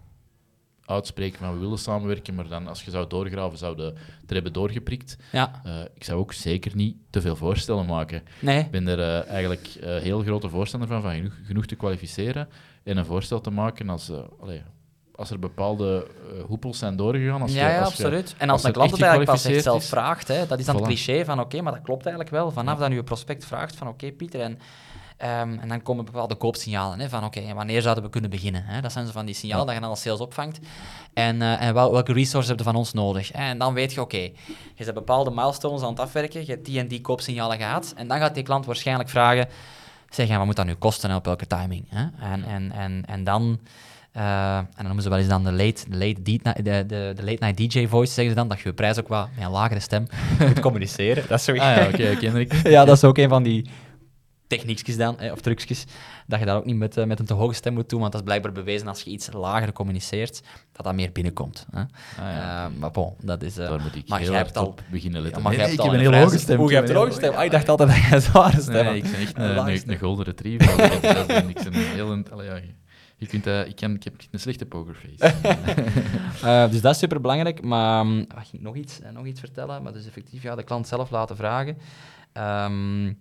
uitspreken 0.85 1.39
van 1.39 1.53
we 1.53 1.59
willen 1.59 1.79
samenwerken, 1.79 2.35
maar 2.35 2.49
dan 2.49 2.67
als 2.69 2.83
je 2.85 2.91
zou 2.91 3.07
doorgraven, 3.09 3.59
zou 3.59 3.77
de 3.77 3.95
er 4.27 4.35
hebben 4.35 4.53
doorgeprikt. 4.53 5.17
Ja. 5.33 5.61
Eh, 5.65 5.81
ik 5.95 6.05
zou 6.05 6.19
ook 6.21 6.33
zeker 6.33 6.77
niet 6.77 6.97
te 7.11 7.21
veel 7.21 7.37
voorstellen 7.37 7.87
maken. 7.87 8.23
Nee. 8.41 8.61
Ik 8.61 8.71
ben 8.71 8.87
er 8.89 8.99
eh, 9.01 9.31
eigenlijk 9.31 9.67
heel 9.83 10.23
grote 10.23 10.49
voorstander 10.49 10.89
van, 10.89 11.03
van 11.03 11.15
genoeg, 11.15 11.35
genoeg 11.45 11.67
te 11.67 11.75
kwalificeren 11.77 12.49
en 12.83 12.97
een 12.97 13.05
voorstel 13.05 13.41
te 13.41 13.51
maken 13.51 13.89
als, 13.89 14.11
allee, 14.41 14.63
als 15.17 15.31
er 15.31 15.39
bepaalde 15.39 16.07
eh, 16.33 16.45
hoepels 16.45 16.79
zijn 16.79 16.97
doorgegaan. 16.97 17.43
Als 17.43 17.53
ja, 17.53 17.67
je, 17.69 17.73
ja, 17.75 17.79
als 17.81 17.95
je- 17.97 18.03
absoluut. 18.05 18.35
en 18.39 18.49
als 18.49 18.51
als 18.51 18.65
een 18.65 18.73
klant 18.73 18.91
het 18.91 19.01
eigenlijk 19.01 19.31
pas 19.31 19.45
echt 19.45 19.55
gekwalificeerd 19.55 19.83
zelf 19.83 20.01
vraagt, 20.03 20.29
hè, 20.29 20.47
dat 20.47 20.59
is 20.59 20.65
dan 20.65 20.75
het 20.77 20.85
cliché 20.85 21.25
van 21.25 21.41
oké, 21.41 21.61
maar 21.63 21.73
dat 21.73 21.83
klopt 21.83 22.07
eigenlijk 22.07 22.35
wel. 22.37 22.51
Vanaf 22.51 22.79
Ja. 22.79 22.85
dat 22.89 22.93
je 22.97 23.03
prospect 23.05 23.45
vraagt 23.45 23.77
van 23.77 23.89
oké, 23.89 24.13
Pieter, 24.13 24.41
en, 24.41 24.59
ehm, 25.17 25.59
en 25.61 25.69
dan 25.69 25.83
komen 25.83 26.05
bepaalde 26.05 26.35
koopsignalen 26.35 27.01
hè, 27.01 27.09
van 27.09 27.25
oké, 27.25 27.55
wanneer 27.55 27.83
zouden 27.83 28.05
we 28.05 28.11
kunnen 28.11 28.31
beginnen? 28.31 28.63
Hè? 28.65 28.81
Dat 28.81 28.93
zijn 28.93 29.07
zo 29.07 29.13
van 29.13 29.27
die 29.27 29.35
signalen 29.35 29.61
Ja. 29.61 29.65
dat 29.67 29.75
je 29.75 29.81
dan 29.81 29.91
als 29.91 30.01
sales 30.03 30.21
opvangt. 30.21 30.59
En, 31.15 31.43
eh, 31.43 31.63
en 31.63 31.75
wel, 31.75 31.93
welke 31.93 32.13
resources 32.13 32.49
heb 32.51 32.59
je 32.59 32.65
van 32.65 32.77
ons 32.77 32.93
nodig? 32.93 33.33
En 33.33 33.59
dan 33.59 33.75
weet 33.75 33.93
je, 33.93 34.01
oké, 34.01 34.17
je 34.17 34.33
hebt 34.77 34.95
bepaalde 34.95 35.31
milestones 35.31 35.83
aan 35.83 35.89
het 35.91 36.01
afwerken, 36.01 36.41
je 36.41 36.47
hebt 36.53 36.65
die 36.65 36.79
en 36.79 36.89
die 36.89 37.01
koopsignalen 37.01 37.57
gehad, 37.57 37.93
en 37.97 38.09
dan 38.09 38.19
gaat 38.19 38.35
die 38.35 38.43
klant 38.43 38.67
waarschijnlijk 38.67 39.09
vragen, 39.09 39.49
zeg, 40.11 40.37
wat 40.37 40.45
moet 40.47 40.57
dat 40.57 40.67
nu 40.67 40.75
kosten 40.75 41.11
en 41.11 41.17
op 41.17 41.25
welke 41.25 41.47
timing? 41.47 41.85
Hè? 41.89 42.07
En, 42.33 42.45
en, 42.45 42.73
en, 42.73 43.03
en 43.07 43.25
dan... 43.25 43.59
eh, 44.17 44.57
en 44.57 44.67
dan 44.77 44.85
noemen 44.85 45.03
ze 45.03 45.09
wel 45.09 45.19
eens 45.19 45.29
dan 45.29 45.45
de 45.45 45.53
late, 45.53 45.85
de 45.91 45.97
late, 45.97 46.23
de, 46.63 46.63
de, 46.87 47.13
de 47.17 47.23
late 47.25 47.45
night 47.45 47.57
DJ 47.57 47.87
voice, 47.87 48.13
zeggen 48.13 48.35
ze 48.35 48.39
dan, 48.41 48.49
dat 48.49 48.61
je 48.61 48.69
je 48.69 48.75
prijs 48.75 48.99
ook 48.99 49.09
wat 49.09 49.29
met 49.37 49.45
een 49.45 49.51
lagere 49.51 49.81
stem 49.81 50.07
moet 50.47 50.61
communiceren. 50.61 51.25
Dat 51.29 51.39
is 51.39 51.45
zo 51.45 51.53
Ah 51.53 51.59
ja, 51.99 52.17
ja, 52.71 52.85
dat 52.85 52.97
is 52.97 53.05
ook 53.05 53.19
een 53.19 53.29
van 53.29 53.43
die 53.43 53.71
techniekjes 54.47 54.97
dan, 54.97 55.15
hè, 55.19 55.33
of 55.33 55.41
trucjes, 55.41 55.85
dat 56.27 56.39
je 56.39 56.45
dat 56.47 56.57
ook 56.57 56.65
niet 56.65 56.77
met, 56.77 56.97
eh, 56.97 57.05
met 57.05 57.19
een 57.19 57.27
te 57.27 57.35
hoge 57.35 57.55
stem 57.55 57.75
moet 57.75 57.89
doen, 57.89 58.01
want 58.01 58.13
dat 58.13 58.21
is 58.21 58.27
blijkbaar 58.27 58.53
bewezen 58.53 58.89
als 58.89 59.01
je 59.03 59.11
iets 59.11 59.29
lager 59.33 59.73
communiceert, 59.73 60.43
dat 60.73 60.85
dat 60.85 60.95
meer 60.95 61.13
binnenkomt. 61.13 61.67
Hè. 61.71 61.81
Ah, 61.81 61.87
ja. 62.17 62.65
Eh, 62.67 62.79
maar 62.79 62.91
bon, 62.91 63.15
dat 63.21 63.43
is... 63.43 63.59
eh, 63.59 63.69
Daar 63.69 63.81
moet 63.81 63.97
ik 63.97 64.09
maar 64.09 64.21
heel 64.21 64.33
hard 64.33 64.45
hebt 64.45 64.57
al- 64.57 64.67
op 64.67 64.83
beginnen 64.91 65.21
letten. 65.23 65.43
ja, 65.43 65.49
maar 65.49 65.57
Nee, 65.57 65.67
jij 65.67 65.69
nee, 65.71 65.77
hebt 65.77 65.89
ik 65.89 65.93
al 65.93 65.93
heb 65.93 66.01
een 66.01 66.07
een 66.07 66.13
heel 66.21 66.23
hoge 66.29 66.39
stem. 66.39 66.59
Hoe, 66.59 66.69
je 66.71 66.77
hebt 66.77 66.89
een 66.91 66.97
hoge 66.97 67.13
stem? 67.13 67.35
Ah, 67.35 67.45
ik 67.45 67.51
dacht 67.51 67.69
altijd 67.69 67.89
dat 67.89 67.99
je 67.99 68.15
een 68.15 68.21
zware 68.23 68.61
stem 68.61 68.85
Nee, 68.85 68.97
ik 68.97 69.03
ben 69.03 69.21
echt 69.21 69.37
Een 69.39 69.57
een, 69.69 69.83
een, 69.91 69.99
golden 69.99 70.25
retriever. 70.25 70.85
Ik 70.95 71.01
ben 71.01 71.13
zelfs 71.15 71.29
een- 71.35 71.49
ik 71.49 71.55
ben 71.63 71.75
een 71.75 71.81
heel... 71.81 72.13
een- 72.13 72.27
allee, 72.33 72.47
ja, 72.47 72.61
je- 73.17 73.25
je 73.25 73.27
kunt, 73.27 73.45
dat- 73.45 73.67
ik, 73.67 73.77
kan, 73.77 73.95
ik 73.95 74.05
heb 74.05 74.15
een 74.31 74.41
slechte 74.41 74.67
pokerface. 74.67 75.35
Eh, 76.43 76.71
dus 76.71 76.81
dat 76.81 76.93
is 76.93 76.99
super 76.99 77.21
belangrijk. 77.21 77.63
Maar 77.63 78.07
um, 78.07 78.17
wat 78.19 78.39
ging 78.45 78.53
ik 78.53 78.61
nog 78.61 78.77
iets, 78.77 79.01
eh, 79.01 79.11
nog 79.13 79.27
iets 79.27 79.41
vertellen? 79.41 79.83
Maar 79.83 79.93
dus 79.93 80.07
effectief, 80.07 80.43
ja, 80.43 80.55
de 80.55 80.63
klant 80.63 80.87
zelf 80.89 81.11
laten 81.11 81.37
vragen. 81.37 81.77
Ehm, 82.33 83.13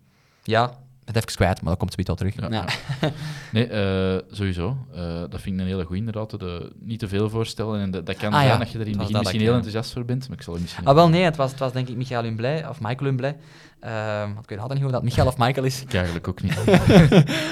ja, 0.43 0.77
het 1.05 1.15
even 1.15 1.35
kwijt, 1.35 1.61
maar 1.61 1.69
dat 1.69 1.77
komt 1.79 1.93
zoiets 1.93 2.07
wel 2.07 2.31
terug. 2.31 2.51
Ja, 2.51 2.57
Ja. 2.57 2.65
ja. 3.01 3.11
Nee, 3.51 3.67
eh, 3.67 4.21
sowieso. 4.31 4.77
Eh, 4.93 5.01
dat 5.29 5.41
vind 5.41 5.55
ik 5.55 5.61
een 5.61 5.67
hele 5.67 5.83
goeie 5.83 5.99
inderdaad. 5.99 6.39
De, 6.39 6.71
niet 6.79 6.99
te 6.99 7.07
veel 7.07 7.29
voorstellen. 7.29 7.81
En 7.81 7.91
dat, 7.91 8.05
dat 8.05 8.17
kan 8.17 8.33
Ah, 8.33 8.39
zijn 8.39 8.47
ja. 8.51 8.57
dat 8.57 8.71
je 8.71 8.79
er 8.79 8.87
in 8.87 8.91
Het 8.91 8.97
begin 8.97 9.17
misschien 9.17 9.39
ik, 9.39 9.45
heel 9.45 9.55
ja. 9.55 9.57
enthousiast 9.57 9.93
voor 9.93 10.05
bent. 10.05 10.27
Maar 10.29 10.37
ik 10.37 10.43
zal 10.43 10.57
misschien... 10.61 10.85
Ah, 10.85 10.93
wel 10.95 11.09
nee, 11.09 11.23
het 11.23 11.35
was, 11.35 11.51
het 11.51 11.59
was 11.59 11.71
denk 11.73 11.87
ik 11.87 11.95
Michael 11.95 12.23
Humblay, 12.23 12.65
of 12.69 12.79
Michael 12.81 13.05
Humblay. 13.05 13.35
Ehm, 13.79 14.27
want 14.33 14.43
ik 14.43 14.49
weet 14.49 14.59
altijd 14.59 14.77
niet 14.79 14.87
of 14.87 14.93
dat 14.93 15.03
Michael 15.03 15.27
of 15.27 15.37
Michael 15.37 15.65
is. 15.65 15.81
Ik 15.81 15.93
eigenlijk 15.93 16.27
ook 16.27 16.41
niet. 16.41 16.57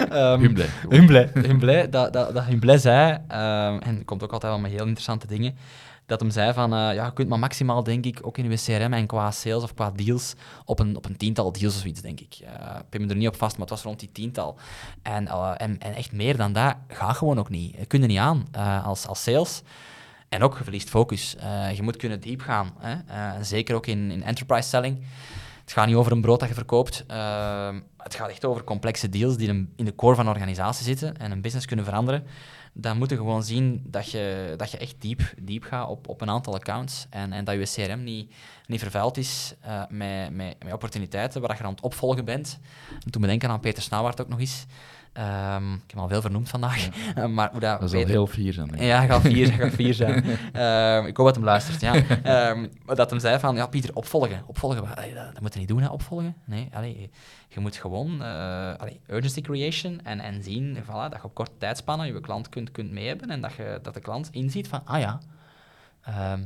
Ehm, 0.10 0.40
Humble. 0.40 0.66
Humblay. 0.90 1.30
Humblay, 1.34 1.90
dat, 1.90 2.14
dat, 2.14 2.34
dat 2.34 2.44
Humblay 2.44 2.78
zei, 2.78 3.18
ehm, 3.28 3.78
en 3.80 3.98
er 3.98 4.06
komt 4.06 4.24
ook 4.24 4.32
altijd 4.32 4.52
wel 4.52 4.62
met 4.62 4.72
heel 4.72 4.80
interessante 4.86 5.28
dingen, 5.28 5.56
dat 6.06 6.20
hem 6.20 6.30
zei 6.30 6.54
van, 6.54 6.74
eh, 6.74 6.94
ja, 6.94 7.06
je 7.06 7.14
kunt 7.14 7.30
maar 7.30 7.40
maximaal, 7.40 7.84
denk 7.84 8.06
ik, 8.06 8.20
ook 8.22 8.38
in 8.38 8.46
uw 8.46 8.56
CRM 8.56 8.94
en 8.94 9.08
qua 9.08 9.32
sales 9.32 9.64
of 9.64 9.74
qua 9.74 9.92
deals, 9.92 10.34
op 10.66 10.80
een, 10.80 10.96
op 10.96 11.06
een 11.06 11.18
tiental 11.18 11.52
deals 11.52 11.74
of 11.74 11.80
zoiets, 11.82 12.02
denk 12.02 12.20
ik. 12.20 12.38
Eh, 12.44 12.76
ik 12.80 12.90
pin 12.90 13.02
me 13.02 13.08
er 13.08 13.16
niet 13.16 13.28
op 13.28 13.36
vast, 13.36 13.52
maar 13.52 13.62
het 13.62 13.76
was 13.76 13.84
rond 13.84 14.00
die 14.00 14.12
tiental. 14.12 14.58
En, 15.02 15.28
eh, 15.28 15.52
en, 15.58 15.80
echt 15.80 16.12
meer 16.12 16.38
dan 16.38 16.54
dat 16.54 16.76
gaat 16.88 17.18
gewoon 17.18 17.40
ook 17.40 17.50
niet. 17.50 17.76
Je 17.78 17.86
kunt 17.86 18.02
er 18.02 18.10
niet 18.10 18.18
aan 18.18 18.48
eh, 18.52 18.86
als, 18.86 19.08
als 19.08 19.24
sales. 19.24 19.62
En 20.30 20.44
ook, 20.44 20.58
je 20.58 20.64
verliest 20.64 20.90
focus. 20.90 21.36
Je 21.76 21.82
moet 21.82 21.96
kunnen 21.96 22.20
diep 22.20 22.42
gaan. 22.42 22.74
Hè? 22.80 23.44
Zeker 23.44 23.76
ook 23.76 23.88
in, 23.88 24.12
in 24.12 24.24
enterprise 24.24 24.70
selling. 24.70 25.04
Het 25.62 25.74
gaat 25.74 25.88
niet 25.88 25.96
over 25.96 26.12
een 26.12 26.22
brood 26.22 26.40
dat 26.40 26.50
je 26.50 26.56
verkoopt. 26.56 26.98
Het 27.98 28.16
gaat 28.16 28.30
echt 28.30 28.46
over 28.46 28.64
complexe 28.64 29.10
deals 29.10 29.38
die 29.38 29.48
in 29.76 29.86
de 29.86 29.96
core 29.96 30.16
van 30.16 30.26
een 30.26 30.32
organisatie 30.34 30.86
zitten 30.86 31.18
en 31.18 31.32
een 31.32 31.42
business 31.42 31.66
kunnen 31.66 31.86
veranderen. 31.86 32.24
Dan 32.74 32.98
moet 32.98 33.10
je 33.10 33.16
gewoon 33.16 33.44
zien 33.44 33.84
dat 33.86 34.12
je, 34.12 34.54
dat 34.58 34.72
je 34.72 34.78
echt 34.78 34.96
diep, 35.02 35.34
diep 35.42 35.64
gaat 35.64 35.90
op, 35.90 36.08
op 36.08 36.22
een 36.22 36.30
aantal 36.30 36.54
accounts. 36.54 37.08
En, 37.10 37.34
en 37.34 37.46
dat 37.46 37.56
je 37.56 37.86
CRM 37.86 38.04
niet, 38.04 38.34
niet 38.68 38.80
vervuild 38.80 39.18
is 39.18 39.54
eh, 39.62 39.84
met, 39.90 40.32
met, 40.32 40.64
met 40.64 40.74
opportuniteiten 40.74 41.42
waar 41.42 41.58
je 41.58 41.64
aan 41.64 41.72
het 41.72 41.82
opvolgen 41.82 42.26
bent. 42.26 42.60
En 43.06 43.12
toen 43.12 43.22
me 43.22 43.28
denken 43.28 43.50
aan 43.50 43.60
Peter 43.60 43.84
Snauwaard 43.84 44.22
ook 44.22 44.30
nog 44.30 44.40
eens. 44.40 44.66
Ehm, 45.14 45.74
ik 45.74 45.80
heb 45.80 45.92
hem 45.92 46.00
al 46.00 46.08
veel 46.08 46.22
vernoemd 46.22 46.50
vandaag. 46.50 46.88
maar 47.36 47.52
hoe 47.52 47.60
dat, 47.60 47.80
Dat 47.80 47.90
is 47.90 47.96
al 47.96 48.00
Peter- 48.00 48.10
heel 48.14 48.28
fier 48.28 48.54
zijn. 48.54 48.70
ja, 48.78 49.22
vier, 49.22 49.48
hij 49.50 49.58
gaat 49.66 49.74
vier 49.74 49.94
zijn. 49.94 50.24
Ehm, 50.54 51.06
ik 51.06 51.18
hoop 51.18 51.26
dat 51.26 51.36
hem 51.36 51.44
luistert, 51.44 51.82
ja. 51.82 51.94
Ehm, 52.24 52.68
dat 52.86 53.10
hem 53.10 53.20
zei 53.20 53.40
van, 53.40 53.56
ja, 53.56 53.68
Pieter, 53.68 53.96
opvolgen. 53.96 54.44
Opvolgen, 54.46 54.96
allee, 54.96 55.14
dat, 55.14 55.34
dat 55.34 55.42
moet 55.42 55.54
je 55.54 55.60
niet 55.60 55.68
doen, 55.68 55.82
hè, 55.82 55.88
opvolgen. 55.88 56.36
Nee, 56.46 56.70
allee, 56.74 57.10
je 57.48 57.60
moet 57.60 57.76
gewoon 57.76 58.22
eh, 58.24 58.74
allee, 58.78 59.00
urgency 59.08 59.42
creation 59.42 60.00
en, 60.04 60.20
en 60.20 60.44
zien 60.44 60.78
voilà, 60.84 60.88
dat 61.10 61.14
je 61.14 61.24
op 61.24 61.34
korte 61.34 61.58
tijdspannen 61.58 62.08
je 62.08 62.20
klant 62.22 62.50
kunt, 62.50 62.72
kunt 62.72 62.92
mee 62.92 63.08
hebben 63.08 63.30
en 63.30 63.42
dat, 63.42 63.54
je, 63.54 63.80
dat 63.82 63.94
de 63.94 64.00
klant 64.00 64.30
inziet 64.32 64.68
van, 64.68 64.82
ah 64.86 65.00
ja, 65.00 65.20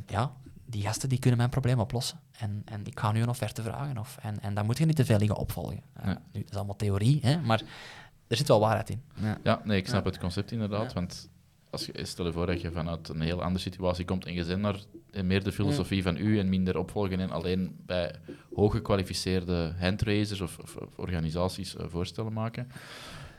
ja, 0.08 0.32
die 0.66 0.82
gasten 0.84 1.10
die 1.10 1.20
kunnen 1.20 1.38
mijn 1.38 1.50
probleem 1.50 1.80
oplossen. 1.80 2.20
En, 2.40 2.62
en 2.66 2.86
ik 2.86 3.00
ga 3.00 3.12
nu 3.12 3.22
een 3.22 3.30
offerte 3.30 3.62
vragen. 3.64 3.98
Of, 3.98 4.18
en, 4.22 4.42
en 4.42 4.54
dan 4.54 4.66
moet 4.66 4.78
je 4.78 4.86
niet 4.86 4.96
te 4.96 5.06
veel 5.06 5.18
liggen 5.18 5.38
opvolgen. 5.38 5.82
Eh, 5.94 6.06
Ja. 6.06 6.18
nu, 6.34 6.42
dat 6.42 6.50
is 6.52 6.56
allemaal 6.58 6.76
theorie, 6.76 7.20
hè, 7.22 7.38
maar 7.42 7.62
er 8.28 8.38
zit 8.38 8.48
wel 8.48 8.60
waarheid 8.60 8.90
in. 8.90 9.02
Ja. 9.22 9.38
Ja, 9.44 9.62
nee, 9.64 9.78
ik 9.78 9.88
snap 9.88 10.04
Ja. 10.04 10.10
het 10.10 10.20
concept 10.20 10.52
inderdaad. 10.52 10.88
Ja. 10.88 10.94
Want 10.94 11.30
als 11.70 11.86
je, 11.86 12.06
stel 12.06 12.26
je 12.26 12.32
voor 12.32 12.46
dat 12.46 12.62
je 12.62 12.72
vanuit 12.72 13.10
een 13.10 13.22
heel 13.22 13.44
andere 13.44 13.60
situatie 13.64 14.06
komt 14.06 14.26
en 14.26 14.34
je 14.34 14.44
zit 14.44 14.58
naar 14.60 14.76
meer 15.24 15.44
de 15.44 15.52
filosofie 15.52 16.04
van 16.04 16.18
u 16.18 16.40
en 16.40 16.50
minder 16.50 16.78
opvolgen 16.78 17.20
en 17.20 17.30
alleen 17.32 17.76
bij 17.86 18.16
hooggekwalificeerde 18.56 19.74
handraisers 19.80 20.42
of, 20.42 20.58
of, 20.60 20.76
of 20.76 20.98
organisaties 20.98 21.76
uh, 21.76 21.82
voorstellen 21.88 22.34
maken. 22.34 22.68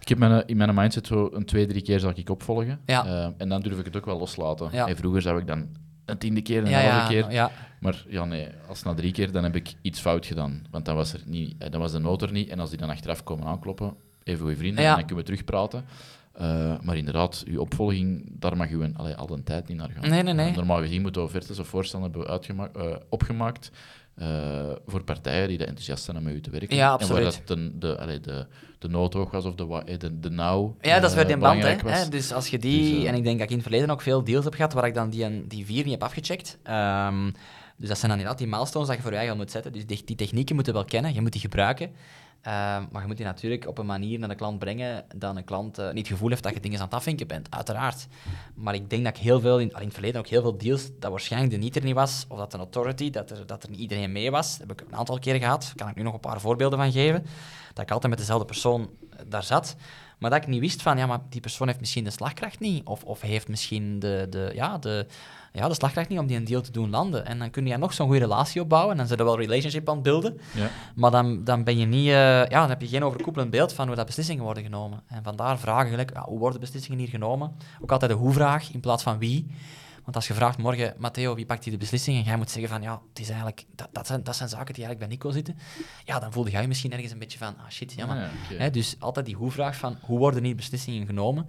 Ik 0.01 0.09
heb 0.09 0.19
mijn, 0.19 0.47
in 0.47 0.57
mijn 0.57 0.75
mindset 0.75 1.07
zo 1.07 1.31
een 1.33 1.45
twee, 1.45 1.67
drie 1.67 1.83
keer 1.83 2.01
zal 2.01 2.13
ik 2.15 2.31
opvolgen. 2.31 2.81
Ja. 2.87 3.07
Uh, 3.07 3.29
en 3.39 3.49
dan 3.49 3.61
durf 3.61 3.79
ik 3.79 3.85
het 3.85 3.97
ook 3.97 4.05
wel 4.05 4.19
loslaten. 4.19 4.69
Ja. 4.73 4.87
En 4.89 4.97
vroeger 4.97 5.23
zou 5.23 5.39
ik 5.41 5.47
dan 5.47 5.69
een 6.05 6.19
tiende 6.19 6.43
keer, 6.43 6.63
een 6.63 6.71
Ja, 6.71 6.81
halve 6.81 7.15
ja, 7.15 7.23
keer. 7.23 7.33
ja. 7.33 7.51
Maar 7.81 8.05
ja, 8.09 8.25
nee, 8.25 8.49
als 8.69 8.83
na 8.83 8.95
drie 8.95 9.13
keer, 9.13 9.33
dan 9.33 9.43
heb 9.43 9.57
ik 9.57 9.75
iets 9.83 10.01
fout 10.01 10.27
gedaan. 10.27 10.67
Want 10.71 10.85
dan 10.85 10.97
was, 10.97 11.13
er 11.13 11.21
niet, 11.27 11.55
eh, 11.59 11.71
dan 11.71 11.81
was 11.81 11.93
de 11.93 11.99
nood 11.99 12.23
er 12.23 12.33
niet. 12.33 12.49
En 12.49 12.59
als 12.59 12.71
die 12.71 12.79
dan 12.79 12.91
achteraf 12.91 13.23
komen 13.23 13.47
aankloppen, 13.47 13.95
even 14.29 14.41
goede 14.41 14.57
vrienden, 14.57 14.85
Ja. 14.85 14.89
dan 14.95 14.99
kunnen 15.07 15.17
we 15.17 15.23
terugpraten. 15.31 15.85
Eh, 16.33 16.75
maar 16.83 16.97
inderdaad, 16.97 17.45
uw 17.47 17.61
opvolging, 17.61 18.25
daar 18.39 18.57
mag 18.57 18.71
u 18.71 18.83
een, 18.83 18.97
allee, 18.97 19.15
al 19.15 19.31
een 19.31 19.43
tijd 19.45 19.69
niet 19.69 19.77
naar 19.77 19.91
gaan. 19.91 20.11
Nee, 20.11 20.23
nee, 20.23 20.35
nee. 20.35 20.51
Eh, 20.51 20.57
normaal 20.57 20.81
gezien 20.81 21.03
moeten 21.03 21.21
we 21.21 21.27
offertes 21.27 21.59
of 21.59 21.69
voorstellen 21.69 22.05
hebben 22.11 22.27
uitgema- 22.31 22.71
eh, 22.77 22.97
opgemaakt 23.09 23.71
voor 24.87 25.05
partijen 25.05 25.49
die 25.49 25.59
er 25.59 25.67
enthousiast 25.67 26.05
zijn 26.05 26.17
om 26.17 26.23
met 26.23 26.35
u 26.35 26.41
te 26.41 26.51
werken. 26.51 26.77
Ja, 26.77 26.87
En 26.87 26.93
absoluut. 26.93 27.23
waar 27.23 27.33
dat 27.45 27.59
de, 27.59 27.79
de, 27.79 27.99
allee, 27.99 28.21
de, 28.21 28.47
de 28.79 28.89
nood 28.89 29.15
hoog 29.15 29.31
was 29.31 29.45
of 29.45 29.55
de, 29.55 29.97
de, 29.99 30.19
de 30.21 30.31
nauw 30.31 30.77
Ja, 30.81 31.01
dat 31.01 31.11
is 31.11 31.17
weer 31.17 31.27
die 31.27 31.37
band. 31.37 31.63
Hè. 31.63 32.09
Dus 32.09 32.33
als 32.33 32.49
je 32.49 32.59
die, 32.59 32.95
Dus, 32.95 33.05
en 33.05 33.15
ik 33.15 33.25
denk 33.25 33.35
dat 33.39 33.45
ik 33.45 33.51
in 33.51 33.59
het 33.59 33.67
verleden 33.67 33.91
ook 33.91 34.01
veel 34.01 34.25
deals 34.25 34.45
heb 34.45 34.55
gehad 34.55 34.73
waar 34.73 34.87
ik 34.87 34.95
dan 34.95 35.11
die, 35.11 35.47
die 35.47 35.65
vier 35.67 35.83
niet 35.83 35.93
heb 35.93 36.03
afgecheckt. 36.03 36.59
Ehm, 36.63 37.31
dus 37.77 37.89
dat 37.89 37.99
zijn 37.99 38.11
dan 38.11 38.21
inderdaad 38.21 38.39
die 38.39 38.47
milestones 38.47 38.89
dat 38.89 38.97
je 38.97 39.03
voor 39.03 39.13
je 39.13 39.19
eigen 39.19 39.37
moet 39.37 39.51
zetten. 39.51 39.73
Dus 39.73 39.87
die, 39.87 40.03
die 40.05 40.17
technieken 40.17 40.55
moeten 40.55 40.73
wel 40.75 40.85
kennen, 40.85 41.15
je 41.15 41.21
moet 41.21 41.33
die 41.33 41.41
gebruiken. 41.41 41.91
Ehm, 42.43 42.85
maar 42.91 43.01
je 43.01 43.07
moet 43.07 43.17
die 43.17 43.27
natuurlijk 43.27 43.67
op 43.67 43.79
een 43.79 43.87
manier 43.87 44.19
naar 44.19 44.29
de 44.29 44.35
klant 44.35 44.59
brengen 44.59 45.05
dat 45.17 45.37
een 45.37 45.45
klant 45.45 45.79
eh, 45.79 45.87
niet 45.87 45.99
het 45.99 46.07
gevoel 46.07 46.29
heeft 46.29 46.43
dat 46.43 46.55
je 46.55 46.61
dingen 46.61 46.79
aan 46.79 46.85
het 46.85 46.95
afvinken 46.95 47.27
bent, 47.27 47.55
uiteraard. 47.55 48.07
Maar 48.55 48.75
ik 48.75 48.91
denk 48.91 49.05
dat 49.05 49.17
ik 49.17 49.23
heel 49.23 49.41
veel, 49.41 49.59
in, 49.59 49.71
in 49.71 49.85
het 49.85 49.93
verleden 49.93 50.21
ook 50.21 50.27
heel 50.27 50.43
veel 50.43 50.59
deals, 50.59 50.91
dat 50.99 51.11
waarschijnlijk 51.11 51.53
de 51.53 51.59
niet 51.59 51.77
er 51.77 51.85
niet 51.85 51.95
was, 51.95 52.25
of 52.29 52.39
dat 52.39 52.53
een 52.53 52.61
authority, 52.61 53.11
dat 53.11 53.31
er, 53.31 53.47
dat 53.47 53.63
er 53.63 53.71
niet 53.71 53.79
iedereen 53.79 54.13
mee 54.13 54.31
was. 54.31 54.59
Dat 54.59 54.69
heb 54.69 54.81
ik 54.81 54.87
een 54.87 54.97
aantal 54.97 55.19
keren 55.19 55.41
gehad, 55.41 55.63
daar 55.63 55.75
kan 55.77 55.89
ik 55.89 55.95
nu 55.95 56.03
nog 56.03 56.15
een 56.15 56.21
paar 56.21 56.41
voorbeelden 56.41 56.79
van 56.79 56.93
geven. 56.93 57.27
Dat 57.75 57.85
ik 57.85 57.91
altijd 57.91 58.11
met 58.11 58.19
dezelfde 58.21 58.47
persoon 58.47 58.91
daar 59.27 59.43
zat. 59.43 59.77
Maar 60.19 60.31
dat 60.31 60.43
ik 60.43 60.49
niet 60.49 60.61
wist 60.61 60.83
van, 60.83 60.99
ja, 60.99 61.07
maar 61.07 61.21
die 61.29 61.41
persoon 61.41 61.67
heeft 61.67 61.81
misschien 61.81 62.05
de 62.05 62.11
slagkracht 62.11 62.61
niet. 62.61 62.87
Of, 62.87 63.05
of 63.05 63.21
heeft 63.21 63.49
misschien 63.49 63.99
de, 63.99 64.27
de, 64.31 64.51
ja, 64.55 64.79
de, 64.79 65.07
ja, 65.53 65.69
de 65.69 65.75
slagkracht 65.75 66.09
niet 66.09 66.19
om 66.19 66.27
die 66.27 66.37
een 66.37 66.45
deal 66.45 66.61
te 66.61 66.71
doen 66.71 66.91
landen. 66.91 67.27
En 67.27 67.39
dan 67.39 67.51
kun 67.51 67.67
je 67.67 67.77
nog 67.77 67.93
zo'n 67.93 68.07
goede 68.07 68.23
relatie 68.23 68.61
opbouwen. 68.61 68.93
En 68.93 68.97
dan 68.97 69.07
zit 69.07 69.19
er 69.19 69.25
wel 69.25 69.39
relationship 69.39 69.89
aan 69.89 69.95
het 69.95 70.03
beelden. 70.03 70.41
Ja. 70.55 70.71
Maar 70.95 71.11
dan, 71.11 71.45
dan 71.45 71.65
ben 71.65 71.79
je 71.79 71.87
niet, 71.87 72.09
eh, 72.09 72.15
ja, 72.47 72.61
dan 72.61 72.69
heb 72.69 72.81
je 72.81 72.89
geen 72.89 73.05
overkoepelend 73.05 73.51
beeld 73.51 73.73
van 73.73 73.87
hoe 73.87 73.97
dat 73.97 74.07
beslissingen 74.07 74.45
worden 74.45 74.63
genomen. 74.63 75.03
En 75.07 75.23
vandaar 75.23 75.59
vragen 75.59 75.91
gelijk, 75.91 76.11
ja, 76.15 76.25
hoe 76.25 76.39
worden 76.39 76.61
beslissingen 76.61 76.99
hier 76.99 77.09
genomen? 77.09 77.53
Ook 77.81 77.93
altijd 77.93 78.11
de 78.11 78.17
hoe-vraag 78.17 78.73
in 78.73 78.81
plaats 78.81 79.03
van 79.03 79.19
wie. 79.19 79.47
Want 80.09 80.21
als 80.21 80.29
je 80.29 80.35
vraagt 80.35 80.59
morgen, 80.59 80.95
Matteo, 80.99 81.35
wie 81.35 81.47
pakt 81.47 81.65
hier 81.65 81.73
de 81.73 81.79
beslissing? 81.79 82.17
En 82.17 82.23
jij 82.23 82.37
moet 82.37 82.51
zeggen 82.51 82.71
van, 82.71 82.83
ja, 82.83 83.01
het 83.09 83.19
is 83.19 83.29
eigenlijk, 83.29 83.65
dat, 83.75 83.89
dat, 83.93 84.07
zijn, 84.07 84.23
dat 84.23 84.37
zijn 84.37 84.49
zaken 84.49 84.75
die 84.75 84.85
eigenlijk 84.85 84.99
bij 84.99 85.09
Nico 85.09 85.31
zitten. 85.31 85.59
Ja, 86.05 86.19
dan 86.19 86.33
voelde 86.33 86.51
jij 86.51 86.61
je 86.61 86.69
misschien 86.69 86.93
ergens 86.93 87.13
een 87.13 87.19
beetje 87.19 87.39
van, 87.39 87.57
ah 87.59 87.71
shit, 87.71 87.93
ja, 87.93 88.07
maar... 88.07 88.17
Ah, 88.17 88.23
ja, 88.23 88.29
oké. 88.45 88.63
Hè, 88.63 88.71
dus 88.71 88.97
altijd 88.99 89.27
die 89.27 89.35
hoe-vraag 89.35 89.77
van, 89.77 89.99
hoe 90.01 90.19
worden 90.19 90.45
hier 90.45 90.57
beslissingen 90.57 91.07
genomen? 91.07 91.47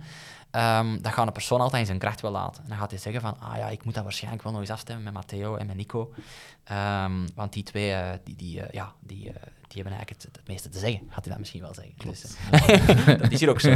Ehm, 0.51 1.01
dat 1.01 1.14
gaat 1.14 1.28
een 1.28 1.34
persoon 1.34 1.62
altijd 1.62 1.82
in 1.82 1.88
zijn 1.88 1.99
kracht 1.99 2.22
wel 2.22 2.32
laten. 2.32 2.64
En 2.64 2.70
dan 2.70 2.78
gaat 2.78 2.91
hij 2.91 2.99
zeggen 2.99 3.22
van, 3.22 3.39
ah 3.39 3.57
ja, 3.57 3.70
ik 3.70 3.84
moet 3.84 3.93
dat 3.93 4.03
waarschijnlijk 4.03 4.43
wel 4.43 4.51
nog 4.51 4.62
eens 4.62 4.70
afstemmen 4.70 5.03
met 5.03 5.14
Matteo 5.14 5.55
en 5.55 5.68
met 5.68 5.76
Nico. 5.76 6.14
Ehm, 6.64 7.28
want 7.36 7.53
die 7.53 7.64
twee, 7.64 7.91
eh, 7.91 8.10
die, 8.24 8.36
die, 8.36 8.62
eh, 8.62 8.74
ja, 8.74 8.93
die, 8.99 9.30
eh, 9.30 9.36
die 9.70 9.82
hebben 9.82 9.99
eigenlijk 9.99 10.09
het, 10.24 10.36
het 10.38 10.47
meeste 10.47 10.70
te 10.70 10.80
zeggen. 10.80 10.99
Gaat 11.09 11.24
hij 11.24 11.30
dat 11.30 11.39
misschien 11.39 11.61
wel 11.61 11.74
zeggen. 11.74 11.93
Dus, 11.97 12.24
eh, 12.51 13.20
dat 13.22 13.32
is 13.32 13.39
hier 13.39 13.49
ook 13.49 13.59
zo. 13.59 13.76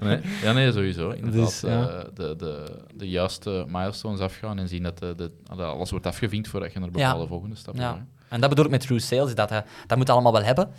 Nee, 0.00 0.20
ja, 0.42 0.52
nee, 0.52 0.72
sowieso. 0.72 1.10
Inderdaad, 1.10 1.44
Dus, 1.44 1.60
ja. 1.60 1.88
eh, 1.88 2.04
de, 2.14 2.34
de, 2.36 2.82
de 2.94 3.08
juiste 3.08 3.64
milestones 3.68 4.20
afgaan 4.20 4.58
en 4.58 4.68
zien 4.68 4.82
dat, 4.82 4.98
de, 4.98 5.14
de, 5.14 5.30
dat 5.42 5.58
alles 5.60 5.90
wordt 5.90 6.06
afgevinkt 6.06 6.48
voordat 6.48 6.72
je 6.72 6.78
naar 6.78 6.90
bepaalde 6.90 7.20
Ja. 7.22 7.26
volgende 7.28 7.56
stappen 7.56 7.82
Ja. 7.82 7.90
gaat. 7.90 8.00
En 8.28 8.40
dat 8.40 8.48
bedoel 8.48 8.64
ik 8.64 8.70
met 8.70 8.80
true 8.80 8.98
sales, 8.98 9.28
is 9.28 9.34
dat, 9.34 9.50
eh, 9.50 9.58
dat 9.86 9.96
moet 9.98 10.06
je 10.06 10.12
allemaal 10.12 10.32
wel 10.32 10.42
hebben. 10.44 10.70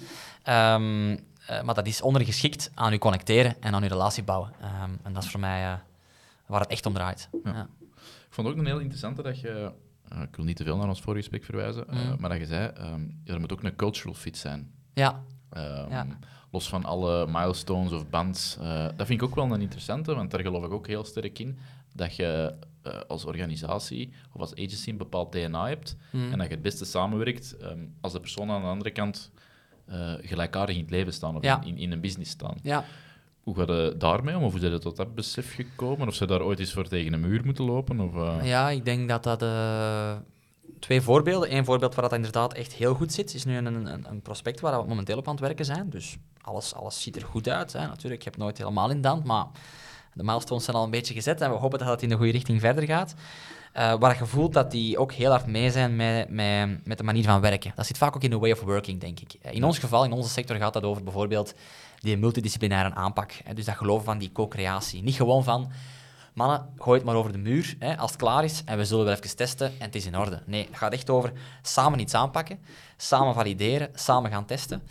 Ehm, 0.44 1.18
eh, 1.46 1.62
maar 1.62 1.76
dat 1.76 1.88
is 1.88 2.02
ondergeschikt 2.02 2.72
aan 2.74 2.92
je 2.92 2.98
connecteren 2.98 3.56
en 3.60 3.74
aan 3.74 3.82
je 3.84 3.88
relatie 3.90 4.24
bouwen. 4.24 4.52
Ehm, 4.62 4.92
en 5.04 5.14
dat 5.14 5.24
is 5.24 5.30
voor 5.30 5.40
mij 5.40 5.64
eh, 5.64 5.74
waar 6.46 6.60
het 6.62 6.70
echt 6.70 6.86
om 6.86 6.94
draait. 6.94 7.30
Ja. 7.44 7.52
Ja. 7.54 7.68
Ik 8.30 8.44
vond 8.44 8.48
ook 8.48 8.58
een 8.58 8.66
heel 8.66 8.80
interessante 8.80 9.22
dat 9.22 9.40
je... 9.40 9.72
eh, 10.10 10.22
ik 10.22 10.36
wil 10.36 10.46
niet 10.46 10.56
te 10.56 10.64
veel 10.64 10.78
naar 10.78 10.88
ons 10.88 11.02
vorige 11.02 11.22
gesprek 11.22 11.44
verwijzen, 11.44 11.88
eh, 11.90 12.10
Mm. 12.10 12.16
maar 12.20 12.30
dat 12.30 12.40
je 12.40 12.46
zei, 12.46 12.68
ehm, 12.68 13.02
ja, 13.24 13.34
er 13.34 13.40
moet 13.40 13.52
ook 13.54 13.64
een 13.64 13.76
cultural 13.76 14.14
fit 14.14 14.38
zijn. 14.38 14.72
Ja. 14.94 15.24
Ehm, 15.50 15.90
Ja. 15.90 16.08
Los 16.52 16.70
van 16.70 16.86
alle 16.86 17.28
milestones 17.28 17.92
of 17.92 18.10
bands. 18.10 18.58
Eh, 18.62 18.86
dat 18.96 19.08
vind 19.08 19.22
ik 19.22 19.28
ook 19.28 19.36
wel 19.36 19.52
een 19.52 19.62
interessante, 19.62 20.16
want 20.16 20.32
daar 20.32 20.42
geloof 20.42 20.64
ik 20.66 20.72
ook 20.72 20.88
heel 20.88 21.04
sterk 21.04 21.40
in. 21.40 21.58
Dat 21.94 22.16
je 22.16 22.54
als 23.08 23.26
organisatie 23.26 24.14
of 24.34 24.42
als 24.42 24.52
agency 24.56 24.90
een 24.90 24.98
bepaald 24.98 25.32
DNA 25.32 25.68
hebt. 25.68 25.96
Mm. 26.12 26.32
En 26.32 26.38
dat 26.38 26.48
je 26.48 26.54
het 26.54 26.62
beste 26.62 26.86
samenwerkt 26.86 27.58
ehm, 27.58 27.80
als 28.02 28.14
de 28.14 28.20
persoon 28.20 28.50
aan 28.50 28.62
de 28.62 28.68
andere 28.68 28.92
kant 28.92 29.32
eh, 29.86 30.14
gelijkaardig 30.22 30.76
in 30.76 30.82
het 30.82 30.92
leven 30.92 31.14
staan 31.14 31.36
of 31.36 31.44
Ja. 31.44 31.64
in, 31.64 31.78
in 31.78 31.92
een 31.92 32.02
business 32.02 32.32
staan. 32.32 32.58
Ja. 32.62 32.84
Hoe 33.48 33.56
gaat 33.56 33.68
het 33.68 34.00
daarmee 34.00 34.38
om? 34.38 34.44
Of 34.44 34.52
hoe 34.52 34.60
zijn 34.60 34.72
je 34.72 34.80
tot 34.80 34.96
dat 34.96 35.16
besef 35.16 35.56
gekomen? 35.56 36.08
Of 36.08 36.14
ze 36.14 36.26
daar 36.26 36.42
ooit 36.42 36.60
eens 36.60 36.74
voor 36.74 36.88
tegen 36.88 37.14
een 37.14 37.20
muur 37.20 37.42
moeten 37.46 37.66
lopen? 37.66 38.00
Of, 38.00 38.16
eh, 38.16 38.48
Ja, 38.48 38.70
ik 38.70 38.86
denk 38.86 39.10
dat 39.10 39.24
dat 39.24 39.42
eh, 39.42 40.16
twee 40.80 41.02
voorbeelden. 41.02 41.56
Eén 41.56 41.66
voorbeeld 41.66 41.96
waar 41.96 42.04
dat 42.04 42.14
inderdaad 42.14 42.54
echt 42.54 42.74
heel 42.74 42.94
goed 42.94 43.14
zit, 43.14 43.34
is 43.34 43.46
nu 43.46 43.58
een, 43.58 43.66
een, 43.66 44.06
een 44.10 44.22
prospect 44.22 44.60
waar 44.60 44.82
we 44.82 44.88
momenteel 44.88 45.18
op 45.18 45.28
aan 45.28 45.34
het 45.34 45.44
werken 45.44 45.66
zijn. 45.66 45.90
Dus 45.90 46.18
alles, 46.42 46.74
alles 46.74 47.02
ziet 47.02 47.16
er 47.16 47.22
goed 47.22 47.50
uit. 47.50 47.74
Hè. 47.74 47.88
Natuurlijk, 47.88 48.24
je 48.24 48.30
hebt 48.30 48.42
nooit 48.42 48.58
helemaal 48.58 48.90
in 48.90 49.02
de 49.02 49.08
hand, 49.08 49.24
maar 49.24 49.46
de 50.14 50.24
milestones 50.24 50.64
zijn 50.64 50.78
al 50.78 50.84
een 50.84 50.90
beetje 50.90 51.14
gezet 51.14 51.42
en 51.42 51.50
we 51.50 51.56
hopen 51.56 51.80
dat 51.80 51.88
het 51.88 52.02
in 52.02 52.10
de 52.10 52.16
goede 52.16 52.32
richting 52.32 52.60
verder 52.62 52.84
gaat. 52.84 53.16
Eh, 53.74 53.94
waar 54.00 54.18
je 54.18 54.26
voelt 54.26 54.54
dat 54.54 54.72
die 54.72 54.98
ook 54.98 55.12
heel 55.12 55.30
hard 55.30 55.46
mee 55.46 55.72
zijn 55.72 55.96
met, 55.96 56.30
met, 56.30 56.86
met 56.86 56.98
de 56.98 57.04
manier 57.04 57.24
van 57.24 57.42
werken. 57.42 57.72
Dat 57.76 57.86
zit 57.86 57.98
vaak 57.98 58.16
ook 58.16 58.24
in 58.24 58.30
de 58.30 58.38
way 58.38 58.52
of 58.52 58.62
working, 58.62 59.00
denk 59.00 59.20
ik. 59.20 59.34
In 59.52 59.64
ons 59.64 59.80
geval, 59.80 60.04
in 60.04 60.12
onze 60.12 60.30
sector, 60.30 60.56
gaat 60.56 60.74
dat 60.74 60.84
over 60.84 61.04
bijvoorbeeld 61.04 61.54
die 62.00 62.18
multidisciplinaire 62.18 62.96
aanpak. 62.96 63.32
Hè. 63.44 63.54
Dus 63.54 63.66
dat 63.66 63.76
geloven 63.76 64.06
van 64.06 64.18
die 64.18 64.32
co-creatie. 64.32 65.04
Niet 65.04 65.16
gewoon 65.16 65.44
van, 65.44 65.72
mannen, 66.38 66.70
gooi 66.78 66.98
het 66.98 67.06
maar 67.06 67.16
over 67.16 67.32
de 67.32 67.38
muur 67.38 67.76
hè, 67.80 67.98
als 67.98 68.12
het 68.12 68.20
klaar 68.20 68.44
is 68.44 68.62
en 68.66 68.78
we 68.78 68.86
zullen 68.86 69.06
wel 69.06 69.14
even 69.14 69.36
testen 69.36 69.68
en 69.68 69.86
het 69.86 69.96
is 69.96 70.06
in 70.06 70.18
orde. 70.18 70.42
Nee, 70.46 70.66
het 70.66 70.78
gaat 70.78 70.94
echt 70.94 71.10
over 71.10 71.32
samen 71.62 72.00
iets 72.00 72.14
aanpakken, 72.14 72.60
samen 72.98 73.34
valideren, 73.34 73.90
samen 73.94 74.32
gaan 74.32 74.46
testen. 74.46 74.82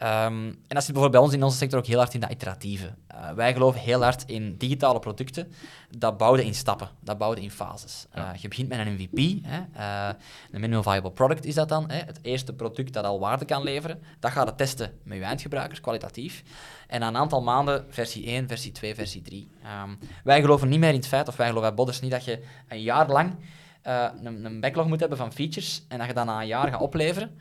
Ehm, 0.00 0.46
en 0.46 0.56
dat 0.68 0.84
zit 0.84 0.92
bijvoorbeeld 0.92 1.10
bij 1.10 1.20
ons 1.20 1.32
in 1.32 1.42
onze 1.42 1.56
sector 1.56 1.78
ook 1.78 1.86
heel 1.86 1.98
hard 1.98 2.14
in 2.14 2.20
dat 2.20 2.30
iteratieve. 2.30 2.94
Eh, 3.06 3.30
wij 3.30 3.52
geloven 3.52 3.80
heel 3.80 4.02
hard 4.02 4.24
in 4.26 4.56
digitale 4.56 4.98
producten. 4.98 5.52
Dat 5.98 6.16
bouwde 6.16 6.44
in 6.44 6.54
stappen, 6.54 6.88
dat 7.00 7.18
bouwde 7.18 7.40
in 7.40 7.50
fases. 7.50 8.06
Eh, 8.10 8.28
je 8.36 8.48
begint 8.48 8.68
met 8.68 8.78
een 8.78 8.92
MVP, 8.92 9.44
hè, 9.46 9.60
eh, 9.72 10.14
een 10.50 10.60
minimal 10.60 10.82
viable 10.82 11.10
product 11.10 11.44
is 11.44 11.54
dat 11.54 11.68
dan. 11.68 11.90
Hè, 11.90 11.98
het 11.98 12.18
eerste 12.22 12.52
product 12.52 12.92
dat 12.92 13.04
al 13.04 13.20
waarde 13.20 13.44
kan 13.44 13.62
leveren. 13.62 14.02
Dat 14.20 14.30
gaat 14.30 14.46
het 14.46 14.58
testen 14.58 14.98
met 15.02 15.18
je 15.18 15.24
eindgebruikers, 15.24 15.80
kwalitatief. 15.80 16.42
En 16.86 17.00
na 17.00 17.08
een 17.08 17.16
aantal 17.16 17.42
maanden 17.42 17.86
versie 17.88 18.26
1, 18.26 18.48
versie 18.48 18.72
2, 18.72 18.94
versie 18.94 19.22
3. 19.22 19.50
Ehm, 19.62 19.90
wij 20.24 20.40
geloven 20.40 20.68
niet 20.68 20.80
meer 20.80 20.88
in 20.88 20.94
het 20.94 21.06
feit, 21.06 21.28
of 21.28 21.36
wij 21.36 21.46
geloven 21.46 21.68
bij 21.68 21.76
Bodders 21.76 22.00
niet, 22.00 22.10
dat 22.10 22.24
je 22.24 22.44
een 22.68 22.82
jaar 22.82 23.08
lang 23.08 23.34
een, 23.82 24.44
een 24.44 24.60
backlog 24.60 24.86
moet 24.86 25.00
hebben 25.00 25.18
van 25.18 25.32
features 25.32 25.84
en 25.88 25.98
dat 25.98 26.06
je 26.06 26.14
dat 26.14 26.24
na 26.24 26.40
een 26.40 26.46
jaar 26.46 26.68
gaat 26.68 26.80
opleveren 26.80 27.38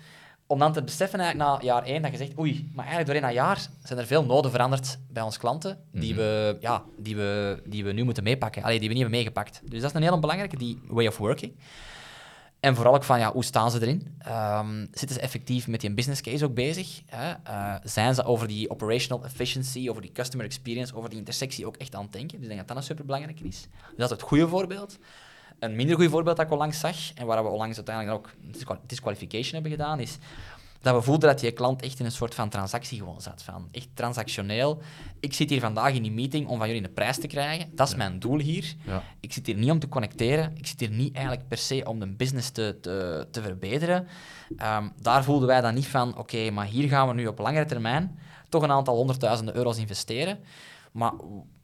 om 0.52 0.60
dan 0.60 0.74
te 0.74 0.84
beseffen 0.84 1.20
eigenlijk 1.20 1.52
na 1.52 1.66
jaar 1.66 1.84
één 1.84 2.02
dat 2.02 2.12
je 2.12 2.18
zegt, 2.18 2.38
oei, 2.40 2.70
maar 2.74 2.86
eigenlijk 2.86 3.06
doorheen 3.06 3.36
dat 3.36 3.46
jaar 3.46 3.68
zijn 3.84 4.00
er 4.00 4.06
veel 4.06 4.26
noden 4.26 4.52
veranderd 4.52 4.98
bij 5.10 5.24
onze 5.24 5.40
klanten 5.40 5.78
die, 5.92 6.14
Mhm. 6.14 6.22
we, 6.22 6.58
ja, 6.60 6.84
die, 6.98 7.16
we, 7.16 7.62
die 7.66 7.84
we 7.84 7.92
nu 7.92 8.04
moeten 8.04 8.24
meepakken. 8.24 8.64
Allee, 8.64 8.80
die 8.80 8.88
we 8.88 8.94
niet 8.94 9.04
hebben 9.04 9.20
meegepakt. 9.20 9.62
Dus 9.66 9.82
dat 9.82 9.90
is 9.90 9.96
een 9.96 10.04
hele 10.04 10.20
belangrijke, 10.20 10.58
die 10.58 10.80
way 10.88 11.08
of 11.08 11.18
working. 11.18 11.56
En 12.60 12.76
vooral 12.76 12.94
ook 12.96 13.04
van, 13.04 13.20
ja, 13.20 13.32
hoe 13.32 13.44
staan 13.44 13.72
ze 13.72 13.82
erin? 13.82 14.16
Ehm, 14.20 14.80
zitten 14.92 15.14
ze 15.14 15.20
effectief 15.20 15.68
met 15.68 15.82
die 15.82 15.94
business 15.94 16.22
case 16.22 16.46
ook 16.46 16.54
bezig? 16.54 17.02
Hè? 17.06 17.32
Eh, 17.44 17.76
zijn 17.84 18.16
ze 18.16 18.24
over 18.24 18.48
die 18.48 18.70
operational 18.70 19.24
efficiency, 19.26 19.90
over 19.90 20.02
die 20.02 20.12
customer 20.12 20.46
experience, 20.46 20.96
over 20.96 21.10
die 21.10 21.20
intersectie 21.20 21.66
ook 21.68 21.78
echt 21.78 21.96
aan 21.96 22.04
het 22.04 22.12
denken? 22.12 22.32
Dus 22.32 22.42
ik 22.42 22.48
denk 22.48 22.60
dat 22.60 22.68
dat 22.68 22.78
een 22.78 22.84
superbelangrijk 22.84 23.40
is. 23.40 23.62
Dus 23.62 23.98
dat 23.98 24.06
is 24.06 24.18
het 24.18 24.22
goede 24.22 24.48
voorbeeld. 24.48 24.98
Een 25.60 25.76
minder 25.76 25.96
goed 25.96 26.10
voorbeeld 26.10 26.38
dat 26.38 26.46
ik 26.46 26.52
onlangs 26.52 26.80
zag, 26.80 27.14
en 27.14 27.26
waar 27.26 27.44
we 27.44 27.50
onlangs 27.50 27.76
uiteindelijk 27.76 28.18
ook 28.18 28.30
disqual- 28.52 28.82
disqualification 28.86 29.54
hebben 29.54 29.72
gedaan, 29.72 30.00
is 30.00 30.18
dat 30.82 30.96
we 30.96 31.02
voelden 31.02 31.30
dat 31.30 31.40
die 31.40 31.52
klant 31.52 31.82
echt 31.82 32.00
in 32.00 32.06
een 32.06 32.12
soort 32.12 32.36
van 32.36 32.50
transactie 32.50 32.98
gewoon 32.98 33.22
zat. 33.22 33.44
Van 33.44 33.68
echt 33.72 33.88
transactioneel. 33.94 34.82
Ik 35.20 35.34
zit 35.34 35.50
hier 35.50 35.60
vandaag 35.60 35.94
in 35.94 36.02
die 36.02 36.12
meeting 36.12 36.48
om 36.48 36.58
van 36.58 36.68
jullie 36.68 36.84
een 36.84 36.94
prijs 36.94 37.20
te 37.20 37.28
krijgen. 37.28 37.70
Dat 37.76 37.88
is 37.88 37.96
mijn 37.96 38.20
doel 38.20 38.40
hier. 38.40 38.76
Ja. 38.86 39.04
Ik 39.20 39.34
zit 39.34 39.46
hier 39.46 39.56
niet 39.56 39.72
om 39.72 39.80
te 39.80 39.88
connecteren. 39.88 40.52
Ik 40.58 40.68
zit 40.68 40.80
hier 40.80 40.90
niet 40.90 41.14
eigenlijk 41.14 41.48
per 41.48 41.58
se 41.58 41.84
om 41.86 42.00
de 42.00 42.08
business 42.08 42.50
te, 42.50 42.78
te, 42.82 43.28
te 43.32 43.42
verbeteren. 43.42 44.08
Ehm, 44.58 44.88
daar 45.02 45.24
voelden 45.24 45.48
wij 45.48 45.62
dan 45.62 45.74
niet 45.74 45.88
van, 45.88 46.18
oké, 46.18 46.50
maar 46.50 46.66
hier 46.66 46.90
gaan 46.90 47.08
we 47.08 47.14
nu 47.14 47.28
op 47.28 47.40
langere 47.40 47.66
termijn 47.66 48.20
toch 48.50 48.64
een 48.64 48.72
aantal 48.72 48.96
honderdduizenden 48.96 49.56
euro's 49.56 49.78
investeren. 49.78 50.40
Maar 50.92 51.12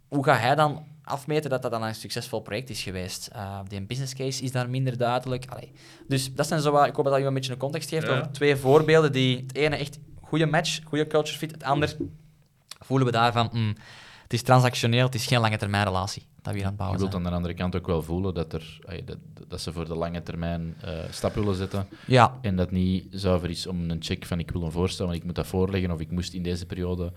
hoe 0.08 0.24
ga 0.24 0.36
hij 0.36 0.56
dan 0.56 0.84
afmeten 1.06 1.50
dat 1.50 1.62
dat 1.62 1.72
dan 1.72 1.84
een 1.84 1.96
succesvol 1.96 2.40
project 2.40 2.70
is 2.70 2.84
geweest? 2.84 3.30
Uh, 3.36 3.60
die 3.68 3.82
business 3.82 4.14
case 4.14 4.44
is 4.44 4.52
daar 4.52 4.70
minder 4.70 4.98
duidelijk. 4.98 5.46
Allee. 5.50 5.72
Dus 6.08 6.34
dat 6.34 6.48
zijn 6.48 6.62
zo 6.62 6.72
wat, 6.72 6.88
ik 6.88 6.96
hoop 6.96 7.06
dat 7.06 7.18
je 7.18 7.24
een 7.24 7.34
beetje 7.34 7.52
een 7.52 7.58
context 7.58 7.90
geeft 7.90 8.08
Ja. 8.08 8.12
over 8.18 8.32
twee 8.32 8.56
voorbeelden 8.56 9.12
die 9.12 9.38
het 9.38 9.56
ene 9.56 9.76
echt 9.76 10.00
goede 10.22 10.46
match, 10.46 10.80
goede 10.84 11.08
culture 11.08 11.38
fit, 11.38 11.52
het 11.52 11.64
ander 11.64 11.96
voelen 12.80 13.06
we 13.08 13.12
daarvan, 13.14 13.50
mm, 13.52 13.76
het 14.24 14.34
is 14.34 14.42
transactioneel, 14.42 15.06
het 15.06 15.16
is 15.16 15.26
geen 15.26 15.40
lange 15.40 15.58
termijn 15.58 15.84
relatie 15.86 16.28
dat 16.42 16.54
we 16.54 16.60
hier 16.60 16.62
aan 16.62 16.68
het 16.68 16.78
bouwen 16.78 17.00
Je 17.00 17.04
wilt 17.06 17.16
aan 17.16 17.30
de 17.30 17.36
andere 17.36 17.54
kant 17.54 17.76
ook 17.76 17.88
wel 17.88 18.02
voelen 18.02 18.34
dat, 18.34 18.54
er, 18.54 18.80
dat, 19.06 19.18
dat 19.48 19.62
ze 19.62 19.72
voor 19.74 19.86
de 19.86 19.96
lange 19.96 20.24
termijn 20.24 20.76
eh 20.82 20.92
stap 21.12 21.34
willen 21.34 21.56
zetten. 21.56 21.88
Ja, 22.08 22.38
En 22.42 22.56
dat 22.56 22.72
niet 22.72 23.08
zuiver 23.10 23.50
is 23.50 23.68
om 23.68 23.90
een 23.90 24.04
check 24.04 24.26
van 24.26 24.40
ik 24.40 24.52
wil 24.52 24.62
een 24.64 24.72
voorstel, 24.72 25.06
want 25.06 25.18
ik 25.18 25.24
moet 25.26 25.36
dat 25.36 25.48
voorleggen 25.48 25.92
of 25.92 26.00
ik 26.00 26.12
moest 26.12 26.34
in 26.34 26.44
deze 26.44 26.66
periode 26.66 27.14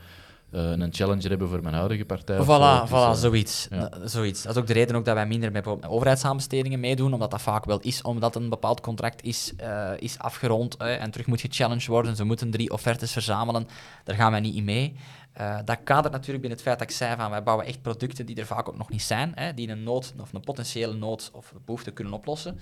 een 0.51 0.89
challenger 0.95 1.29
hebben 1.29 1.49
voor 1.49 1.63
mijn 1.63 1.75
huidige 1.75 2.05
partij. 2.05 2.37
Voilà, 2.37 2.83
is, 2.85 2.91
voilà 2.91 2.93
eh, 2.93 3.13
zoiets. 3.13 3.69
ja. 3.71 3.91
Zoiets. 4.05 4.43
Dat 4.43 4.55
is 4.55 4.61
ook 4.61 4.67
de 4.67 4.73
reden 4.73 4.97
ook 4.97 5.05
dat 5.05 5.15
wij 5.15 5.27
minder 5.27 5.53
met 5.53 5.87
overheidsaanbestedingen 5.87 6.81
meedoen, 6.81 7.13
omdat 7.13 7.31
dat 7.31 7.43
vaak 7.43 7.65
wel 7.65 7.81
is, 7.81 8.03
omdat 8.03 8.37
een 8.37 8.49
bepaald 8.49 8.81
contract 8.81 9.23
is, 9.23 9.53
eh, 9.57 9.91
is 9.99 10.19
afgerond 10.19 10.77
en 10.77 11.11
terug 11.11 11.27
moet 11.27 11.41
gechallenged 11.41 11.87
worden. 11.87 12.17
Ze 12.17 12.25
moeten 12.25 12.51
drie 12.51 12.71
offertes 12.71 13.13
verzamelen. 13.13 13.69
Daar 14.05 14.17
gaan 14.17 14.31
wij 14.31 14.41
niet 14.41 14.55
in 14.55 14.65
mee. 14.65 14.97
Eh, 15.33 15.59
dat 15.65 15.79
kadert 15.85 16.13
natuurlijk 16.13 16.41
binnen 16.41 16.59
het 16.59 16.63
feit 16.63 16.79
dat 16.79 16.91
ik 16.91 16.97
zei 16.97 17.17
van 17.17 17.31
wij 17.31 17.43
bouwen 17.43 17.67
echt 17.67 17.83
producten 17.83 18.27
die 18.27 18.37
er 18.37 18.47
vaak 18.47 18.69
ook 18.69 18.77
nog 18.77 18.91
niet 18.91 19.03
zijn, 19.03 19.33
hè, 19.35 19.55
die 19.55 19.69
een 19.69 19.83
nood 19.83 20.15
of 20.21 20.33
een 20.33 20.41
potentiële 20.41 20.95
nood 20.95 21.31
of 21.33 21.53
behoefte 21.65 21.91
kunnen 21.91 22.13
oplossen. 22.13 22.59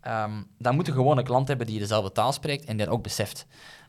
Ehm, 0.00 0.42
dan 0.58 0.74
moet 0.74 0.86
je 0.86 0.92
gewoon 0.92 1.18
een 1.18 1.24
klant 1.24 1.48
hebben 1.48 1.66
die 1.66 1.78
dezelfde 1.78 2.12
taal 2.12 2.32
spreekt 2.32 2.64
en 2.64 2.76
die 2.76 2.86
dat 2.86 2.94
ook 2.94 3.02
beseft. 3.02 3.46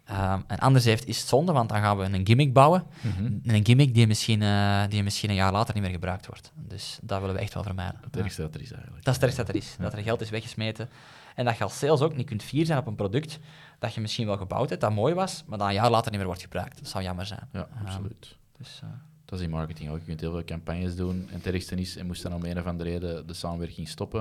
Ehm, 0.07 0.39
en 0.47 0.57
anders 0.59 0.85
heeft, 0.85 1.07
is 1.07 1.19
het 1.19 1.27
zonde, 1.27 1.51
want 1.51 1.69
dan 1.69 1.77
gaan 1.81 1.97
we 1.97 2.03
een 2.03 2.25
gimmick 2.27 2.53
bouwen. 2.53 2.83
mhm. 3.01 3.33
Een 3.43 3.65
gimmick 3.65 3.93
die 3.93 4.07
misschien, 4.07 4.41
eh, 4.41 4.83
die 4.89 5.03
misschien 5.03 5.29
een 5.29 5.35
jaar 5.35 5.51
later 5.51 5.73
niet 5.73 5.83
meer 5.83 5.91
gebruikt 5.91 6.27
wordt. 6.27 6.51
Dus 6.55 6.99
dat 7.01 7.19
willen 7.19 7.35
we 7.35 7.41
echt 7.41 7.53
wel 7.53 7.63
vermijden. 7.63 7.99
Het 8.03 8.15
Ja. 8.15 8.21
ergste 8.21 8.41
dat 8.41 8.55
er 8.55 8.61
is 8.61 8.71
eigenlijk. 8.71 9.03
Dat 9.03 9.15
is 9.15 9.21
het 9.21 9.23
ergste 9.29 9.43
dat 9.45 9.55
er 9.55 9.61
is. 9.61 9.75
Dat 9.79 9.93
er 9.93 10.03
geld 10.03 10.21
is 10.21 10.29
weggesmeten. 10.29 10.89
En 11.35 11.45
dat 11.45 11.57
je 11.57 11.63
als 11.63 11.77
sales 11.77 12.01
ook 12.01 12.15
niet 12.15 12.25
kunt 12.25 12.43
fier 12.43 12.65
zijn 12.65 12.79
op 12.79 12.87
een 12.87 12.95
product 12.95 13.39
dat 13.79 13.93
je 13.93 14.01
misschien 14.01 14.25
wel 14.25 14.37
gebouwd 14.37 14.69
hebt, 14.69 14.81
dat 14.81 14.91
mooi 14.93 15.13
was, 15.13 15.43
maar 15.47 15.57
dat 15.57 15.67
een 15.67 15.73
jaar 15.73 15.89
later 15.89 16.09
niet 16.09 16.17
meer 16.19 16.27
wordt 16.27 16.41
gebruikt. 16.41 16.79
Dat 16.79 16.87
zou 16.87 17.03
jammer 17.03 17.25
zijn. 17.25 17.47
Ja, 17.51 17.67
Ehm, 17.75 17.85
absoluut. 17.85 18.35
Dus, 18.57 18.79
eh, 18.83 18.89
Dat 19.25 19.39
is 19.39 19.45
in 19.45 19.51
marketing 19.51 19.89
ook. 19.89 19.99
Je 19.99 20.05
kunt 20.05 20.19
heel 20.19 20.31
veel 20.31 20.43
campagnes 20.43 20.95
doen. 20.95 21.27
En 21.29 21.35
het 21.37 21.45
ergste 21.47 21.75
is, 21.75 21.95
en 21.97 22.05
moest 22.05 22.23
dan 22.23 22.33
om 22.33 22.43
een 22.43 22.59
of 22.59 22.65
andere 22.65 22.89
reden 22.89 23.27
de 23.27 23.33
samenwerking 23.33 23.87
stoppen. 23.87 24.19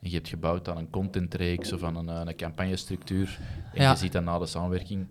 En 0.00 0.10
je 0.10 0.14
hebt 0.16 0.28
gebouwd 0.28 0.68
aan 0.68 0.76
een 0.76 0.90
contentreeks 0.90 1.72
of 1.72 1.82
aan 1.82 1.96
een, 1.96 2.08
eh, 2.08 2.20
een 2.24 2.36
campagnestructuur. 2.36 3.38
En 3.74 3.82
Ja. 3.82 3.90
je 3.90 3.96
ziet 3.96 4.12
dan 4.12 4.24
na 4.24 4.38
de 4.38 4.46
samenwerking, 4.46 5.06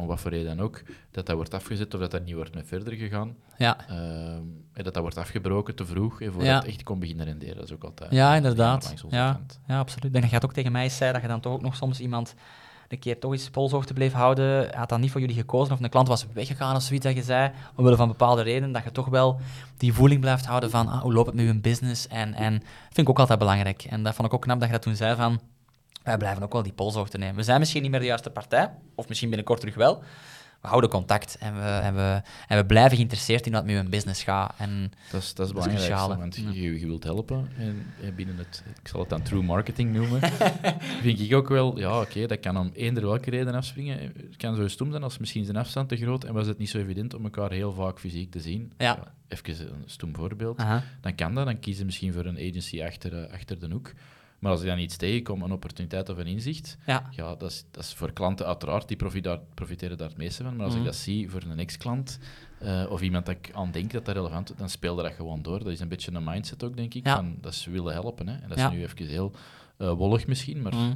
om 0.00 0.06
wat 0.06 0.20
voor 0.20 0.30
reden 0.30 0.56
dan 0.56 0.64
ook, 0.64 0.82
dat 1.10 1.26
dat 1.26 1.36
wordt 1.36 1.54
afgezet 1.54 1.94
of 1.94 2.00
dat 2.00 2.10
dat 2.10 2.24
niet 2.24 2.34
wordt 2.34 2.54
mee 2.54 2.64
verder 2.64 2.92
gegaan. 2.92 3.36
ja. 3.56 3.88
Ehm, 3.88 4.42
en 4.72 4.84
dat 4.84 4.94
dat 4.94 5.02
wordt 5.02 5.18
afgebroken 5.18 5.74
te 5.74 5.86
vroeg, 5.86 6.20
eh, 6.20 6.28
voordat 6.28 6.46
Ja. 6.46 6.56
het 6.56 6.66
echt 6.66 6.82
kon 6.82 6.98
beginnen 6.98 7.24
renderen. 7.26 7.54
Dat 7.56 7.64
is 7.64 7.72
ook 7.72 7.84
altijd 7.84 8.12
ja, 8.12 8.34
inderdaad. 8.34 8.94
Ja, 9.08 9.32
kant. 9.32 9.60
ja, 9.66 9.78
absoluut. 9.78 10.12
Dat 10.12 10.22
je 10.22 10.34
het 10.34 10.44
ook 10.44 10.52
tegen 10.52 10.72
mij 10.72 10.88
zei, 10.88 11.12
dat 11.12 11.22
je 11.22 11.28
dan 11.28 11.40
toch 11.40 11.52
ook 11.52 11.62
nog 11.62 11.76
soms 11.76 12.00
iemand 12.00 12.34
een 12.88 12.98
keer 12.98 13.18
toch 13.18 13.32
eens 13.32 13.50
polshoogte 13.50 13.92
bleef 13.92 14.12
houden. 14.12 14.44
Hij 14.46 14.70
had 14.78 14.88
dan 14.88 15.00
niet 15.00 15.10
voor 15.10 15.20
jullie 15.20 15.36
gekozen 15.36 15.74
of 15.74 15.80
een 15.80 15.88
klant 15.90 16.08
was 16.08 16.26
weggegaan 16.32 16.76
of 16.76 16.82
zoiets 16.82 17.06
dat 17.06 17.14
je 17.14 17.22
zei, 17.22 17.50
omwille 17.76 17.96
van 17.96 18.08
bepaalde 18.08 18.42
redenen, 18.42 18.72
dat 18.72 18.84
je 18.84 18.92
toch 18.92 19.06
wel 19.08 19.40
die 19.76 19.92
voeling 19.92 20.20
blijft 20.20 20.46
houden 20.46 20.70
van 20.70 20.88
ah, 20.88 21.00
hoe 21.02 21.12
loopt 21.12 21.26
het 21.26 21.36
met 21.36 21.44
je 21.46 21.60
business 21.60 22.08
en, 22.08 22.34
en 22.34 22.52
vind 22.86 22.98
ik 22.98 23.08
ook 23.08 23.18
altijd 23.18 23.38
belangrijk. 23.38 23.84
En 23.84 24.02
dat 24.02 24.14
vond 24.14 24.28
ik 24.28 24.34
ook 24.34 24.40
knap 24.42 24.58
dat 24.58 24.68
je 24.68 24.74
dat 24.74 24.82
toen 24.82 24.96
zei 24.96 25.16
van 25.16 25.40
wij 26.02 26.16
blijven 26.16 26.42
ook 26.42 26.52
wel 26.52 26.62
die 26.62 26.72
polshoogte 26.72 27.18
nemen. 27.18 27.36
We 27.36 27.42
zijn 27.42 27.58
misschien 27.58 27.82
niet 27.82 27.90
meer 27.90 28.00
de 28.00 28.06
juiste 28.06 28.30
partij, 28.30 28.70
of 28.94 29.08
misschien 29.08 29.28
binnenkort 29.28 29.60
terug 29.60 29.74
wel. 29.74 30.02
We 30.60 30.68
houden 30.68 30.90
contact 30.90 31.36
en 31.38 31.54
we, 31.54 31.60
en 31.68 31.94
we, 31.94 32.22
en 32.48 32.56
we 32.58 32.66
blijven 32.66 32.96
geïnteresseerd 32.96 33.46
in 33.46 33.52
wat 33.52 33.64
met 33.64 33.74
je 33.76 33.88
business 33.88 34.22
gaat. 34.22 34.54
En 34.58 34.92
Dat 35.10 35.22
is, 35.22 35.34
dat 35.34 35.46
is 35.46 35.52
belangrijk, 35.52 36.18
want 36.18 36.36
Ja. 36.36 36.50
je, 36.52 36.80
je 36.80 36.86
wilt 36.86 37.04
helpen 37.04 37.48
en, 37.56 37.86
en 38.02 38.14
binnen 38.14 38.36
het, 38.36 38.62
ik 38.82 38.88
zal 38.88 39.00
het 39.00 39.08
dan 39.08 39.22
true 39.22 39.42
marketing 39.42 39.92
noemen, 39.94 40.20
vind 41.02 41.20
ik 41.20 41.34
ook 41.34 41.48
wel, 41.48 41.78
ja 41.78 42.00
oké, 42.00 42.26
dat 42.26 42.40
kan 42.40 42.56
om 42.56 42.70
eender 42.74 43.02
welke 43.06 43.30
reden 43.30 43.54
afspringen. 43.54 43.98
Het 44.00 44.36
kan 44.36 44.56
zo 44.56 44.68
stom 44.68 44.90
zijn 44.90 45.02
als 45.02 45.18
misschien 45.18 45.44
zijn 45.44 45.56
afstand 45.56 45.88
te 45.88 45.96
groot 45.96 46.24
en 46.24 46.32
was 46.34 46.46
het 46.46 46.58
niet 46.58 46.70
zo 46.70 46.78
evident 46.78 47.14
om 47.14 47.24
elkaar 47.24 47.50
heel 47.50 47.72
vaak 47.72 47.98
fysiek 47.98 48.30
te 48.30 48.40
zien. 48.40 48.72
Ja. 48.78 48.98
Even 49.28 49.60
een 49.60 49.82
stom 49.86 50.14
voorbeeld. 50.14 50.58
Aha. 50.58 50.82
Dan 51.00 51.14
kan 51.14 51.34
dat, 51.34 51.44
dan 51.44 51.58
kiezen 51.60 51.86
misschien 51.86 52.12
voor 52.12 52.24
een 52.24 52.36
agency 52.48 52.82
achter, 52.82 53.22
eh, 53.24 53.32
achter 53.32 53.60
de 53.60 53.68
hoek. 53.70 53.92
Maar 54.40 54.50
als 54.52 54.60
ik 54.60 54.66
dan 54.66 54.78
iets 54.78 54.96
tegenkom, 54.96 55.42
een 55.42 55.52
opportuniteit 55.52 56.08
of 56.08 56.18
een 56.18 56.26
inzicht, 56.26 56.76
ja, 56.86 57.08
ja, 57.10 57.34
dat 57.34 57.50
is, 57.50 57.64
dat 57.70 57.84
is 57.84 57.92
voor 57.94 58.12
klanten 58.12 58.46
uiteraard, 58.46 58.88
die 58.88 58.96
profiteren 59.54 59.96
daar 59.98 60.08
het 60.08 60.16
meeste 60.16 60.42
van. 60.42 60.56
Maar 60.56 60.64
als 60.64 60.74
Mhm. 60.74 60.82
ik 60.82 60.88
dat 60.90 60.98
zie 61.00 61.30
voor 61.30 61.42
een 61.42 61.58
ex-klant 61.58 62.18
eh, 62.58 62.86
of 62.90 63.00
iemand 63.02 63.26
dat 63.26 63.34
ik 63.34 63.50
aan 63.54 63.70
denk 63.70 63.92
dat 63.92 64.04
dat 64.04 64.14
relevant 64.14 64.50
is, 64.50 64.56
dan 64.56 64.68
speelde 64.70 65.02
dat 65.02 65.12
gewoon 65.12 65.42
door. 65.42 65.58
Dat 65.58 65.68
is 65.72 65.80
een 65.80 65.88
beetje 65.88 66.12
een 66.12 66.24
mindset 66.24 66.64
ook, 66.64 66.76
denk 66.76 66.94
ik. 66.94 67.06
Ja. 67.06 67.16
Van, 67.16 67.36
dat 67.40 67.54
ze 67.54 67.70
willen 67.70 67.92
helpen. 67.92 68.28
Hè. 68.28 68.34
En 68.38 68.48
dat 68.48 68.58
Ja. 68.58 68.66
is 68.70 68.72
nu 68.76 68.82
even 68.82 69.06
heel 69.06 69.32
eh, 69.76 69.92
wollig 69.92 70.26
misschien, 70.26 70.62
maar 70.62 70.74
Mhm. 70.74 70.92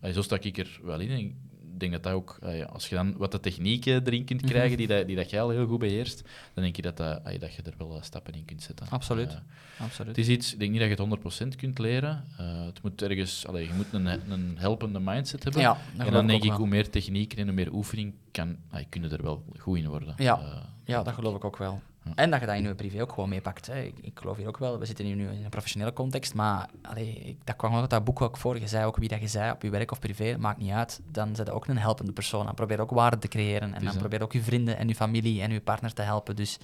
ehm, 0.00 0.12
zo 0.12 0.22
sta 0.22 0.36
ik 0.40 0.58
er 0.58 0.80
wel 0.82 1.00
in. 1.00 1.36
Denk 1.78 1.92
dat 1.92 2.02
dat 2.02 2.12
ook, 2.12 2.38
eh, 2.42 2.66
als 2.66 2.88
je 2.88 2.94
dan 2.94 3.16
wat 3.16 3.32
de 3.32 3.40
technieken 3.40 4.06
erin 4.06 4.24
kunt 4.24 4.40
Mhm. 4.42 4.50
krijgen, 4.50 4.76
die, 4.76 4.86
dat, 4.86 5.06
die 5.06 5.16
dat 5.16 5.30
jij 5.30 5.40
al 5.42 5.50
heel 5.50 5.66
goed 5.66 5.78
beheerst, 5.78 6.22
dan 6.54 6.62
denk 6.64 6.76
je 6.76 6.82
dat, 6.82 6.96
dat, 6.96 7.20
eh, 7.24 7.40
dat 7.40 7.54
je 7.54 7.62
er 7.62 7.74
wel 7.78 7.96
eh, 7.96 8.02
stappen 8.02 8.34
in 8.34 8.44
kunt 8.44 8.62
zetten. 8.62 8.86
Absoluut. 8.90 9.30
Eh, 9.32 9.84
absoluut. 9.84 10.16
het 10.16 10.18
is 10.26 10.28
iets, 10.28 10.52
ik 10.52 10.58
denk 10.58 10.70
niet 10.70 10.80
dat 10.80 10.88
je 10.88 10.94
het 10.94 11.02
100% 11.46 11.56
kunt 11.56 11.78
leren. 11.78 12.24
Eh, 12.38 12.64
het 12.64 12.82
moet 12.82 13.02
ergens, 13.02 13.46
allee, 13.46 13.66
je 13.66 13.72
moet 13.74 13.92
een, 13.92 14.06
een 14.32 14.54
helpende 14.58 15.00
mindset 15.00 15.44
hebben. 15.44 15.62
Ja, 15.62 15.76
dat 15.96 16.06
en 16.06 16.12
dan 16.12 16.26
denk 16.26 16.42
ik, 16.42 16.48
wel. 16.48 16.58
hoe 16.58 16.68
meer 16.68 16.90
techniek 16.90 17.34
en 17.34 17.44
hoe 17.44 17.54
meer 17.54 17.72
oefening, 17.72 18.14
kan, 18.30 18.56
ah, 18.70 18.84
kunnen 18.88 19.12
er 19.12 19.22
wel 19.22 19.44
goed 19.58 19.78
in 19.78 19.88
worden. 19.88 20.14
Ja. 20.16 20.38
Eh, 20.40 20.56
Ja, 20.86 21.02
dat 21.02 21.14
geloof 21.14 21.36
ik 21.36 21.44
ook 21.44 21.56
wel. 21.56 21.80
En 22.14 22.30
dat 22.30 22.40
je 22.40 22.46
dat 22.46 22.54
in 22.56 22.62
je 22.62 22.74
privé 22.74 23.02
ook 23.02 23.12
gewoon 23.12 23.28
meepakt. 23.28 23.68
Ik, 23.68 23.94
ik 24.00 24.18
geloof 24.18 24.36
hier 24.36 24.48
ook 24.48 24.58
wel, 24.58 24.78
we 24.78 24.86
zitten 24.86 25.04
hier 25.04 25.16
nu 25.16 25.28
in 25.28 25.44
een 25.44 25.50
professionele 25.50 25.92
context, 25.92 26.34
maar 26.34 26.68
allee, 26.82 27.14
ik, 27.14 27.38
dat 27.44 27.56
kwam 27.56 27.74
ook 27.74 27.80
uit 27.80 27.90
dat 27.90 28.04
boek 28.04 28.20
ook 28.20 28.36
voor. 28.36 28.58
Je 28.60 28.68
zei 28.68 28.84
ook 28.84 28.96
wie 28.96 29.08
dat 29.08 29.20
je 29.20 29.28
zei, 29.28 29.50
op 29.50 29.62
je 29.62 29.70
werk 29.70 29.90
of 29.90 29.98
privé, 29.98 30.36
maakt 30.38 30.58
niet 30.58 30.70
uit. 30.70 31.00
Dan 31.10 31.36
zit 31.36 31.46
je 31.46 31.52
ook 31.52 31.66
een 31.66 31.78
helpende 31.78 32.12
persoon. 32.12 32.44
Dan 32.44 32.54
probeer 32.54 32.80
ook 32.80 32.90
waarde 32.90 33.18
te 33.18 33.28
creëren. 33.28 33.74
En 33.74 33.84
dan 33.84 33.96
probeer 33.96 34.22
ook 34.22 34.32
je 34.32 34.42
vrienden 34.42 34.76
en 34.76 34.88
je 34.88 34.94
familie 34.94 35.42
en 35.42 35.50
je 35.50 35.60
partner 35.60 35.92
te 35.92 36.02
helpen. 36.02 36.36
Dus 36.36 36.58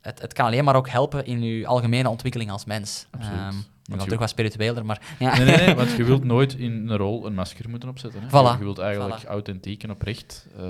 het, 0.00 0.20
het 0.20 0.32
kan 0.32 0.46
alleen 0.46 0.64
maar 0.64 0.76
ook 0.76 0.88
helpen 0.88 1.26
in 1.26 1.42
je 1.42 1.66
algemene 1.66 2.08
ontwikkeling 2.08 2.50
als 2.50 2.64
mens. 2.64 3.06
Absoluut. 3.10 3.38
Ehm, 3.38 3.56
Want 3.90 4.00
je- 4.00 4.06
terug 4.06 4.20
wat 4.20 4.28
spiritueler, 4.30 4.84
maar... 4.86 5.00
Ja. 5.18 5.36
Nee, 5.36 5.44
nee, 5.46 5.56
nee, 5.56 5.74
want 5.74 5.90
je 5.90 6.04
wilt 6.04 6.24
nooit 6.34 6.54
in 6.54 6.88
een 6.88 6.96
rol 6.96 7.26
een 7.26 7.34
masker 7.34 7.68
moeten 7.70 7.88
opzetten. 7.88 8.20
Hè. 8.22 8.28
Voilà. 8.28 8.58
Je, 8.58 8.64
wilt 8.64 8.78
eigenlijk 8.78 9.22
Voilà. 9.22 9.28
authentiek 9.28 9.82
en 9.82 9.90
oprecht 9.90 10.46
eh, 10.58 10.64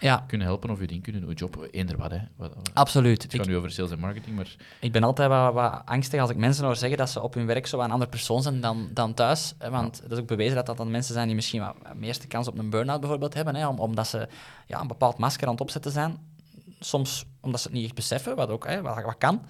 ja, 0.00 0.24
kunnen 0.26 0.46
helpen 0.46 0.70
of 0.70 0.80
je 0.80 0.86
ding 0.86 1.02
kunnen 1.02 1.20
doen, 1.20 1.30
je 1.30 1.36
job, 1.36 1.68
eender 1.70 1.96
wat. 1.96 2.10
Hè. 2.10 2.18
Wat- 2.36 2.54
wat- 2.54 2.70
absoluut. 2.74 3.22
Het 3.22 3.34
gaat 3.34 3.46
nu 3.46 3.56
over 3.56 3.70
sales 3.70 3.90
en 3.90 3.98
marketing, 3.98 4.36
maar 4.36 4.56
Ik 4.80 4.92
ben 4.92 5.02
altijd 5.02 5.28
wat, 5.28 5.52
wat 5.52 5.82
angstig 5.84 6.20
als 6.20 6.30
ik 6.30 6.36
mensen 6.36 6.64
hoor 6.64 6.76
zeggen 6.76 6.98
dat 6.98 7.10
ze 7.10 7.22
op 7.22 7.34
hun 7.34 7.46
werk 7.46 7.66
zo 7.66 7.80
een 7.80 7.90
andere 7.90 8.10
persoon 8.10 8.42
zijn 8.42 8.60
dan, 8.60 8.88
dan 8.92 9.14
thuis. 9.14 9.54
Want 9.70 10.00
dat 10.02 10.12
is 10.12 10.18
ook 10.18 10.26
bewezen 10.26 10.54
dat 10.54 10.66
dat 10.66 10.76
dan 10.76 10.90
mensen 10.90 11.14
zijn 11.14 11.26
die 11.26 11.34
misschien 11.36 11.60
wat 11.60 11.74
meeste 11.94 12.26
kans 12.26 12.48
op 12.48 12.58
een 12.58 12.70
burn-out 12.70 13.00
bijvoorbeeld 13.00 13.34
hebben. 13.34 13.54
Hè, 13.54 13.66
om, 13.68 13.78
omdat 13.78 14.06
ze 14.06 14.28
ja, 14.66 14.80
een 14.80 14.86
bepaald 14.86 15.18
masker 15.18 15.46
aan 15.46 15.52
het 15.52 15.60
opzetten 15.62 15.92
zijn. 15.92 16.16
Soms 16.80 17.24
omdat 17.40 17.60
ze 17.60 17.66
het 17.66 17.76
niet 17.76 17.84
echt 17.84 17.94
beseffen, 17.94 18.36
wat 18.36 18.48
ook 18.48 18.66
hè, 18.66 18.82
wat, 18.82 19.02
wat 19.02 19.18
kan. 19.18 19.46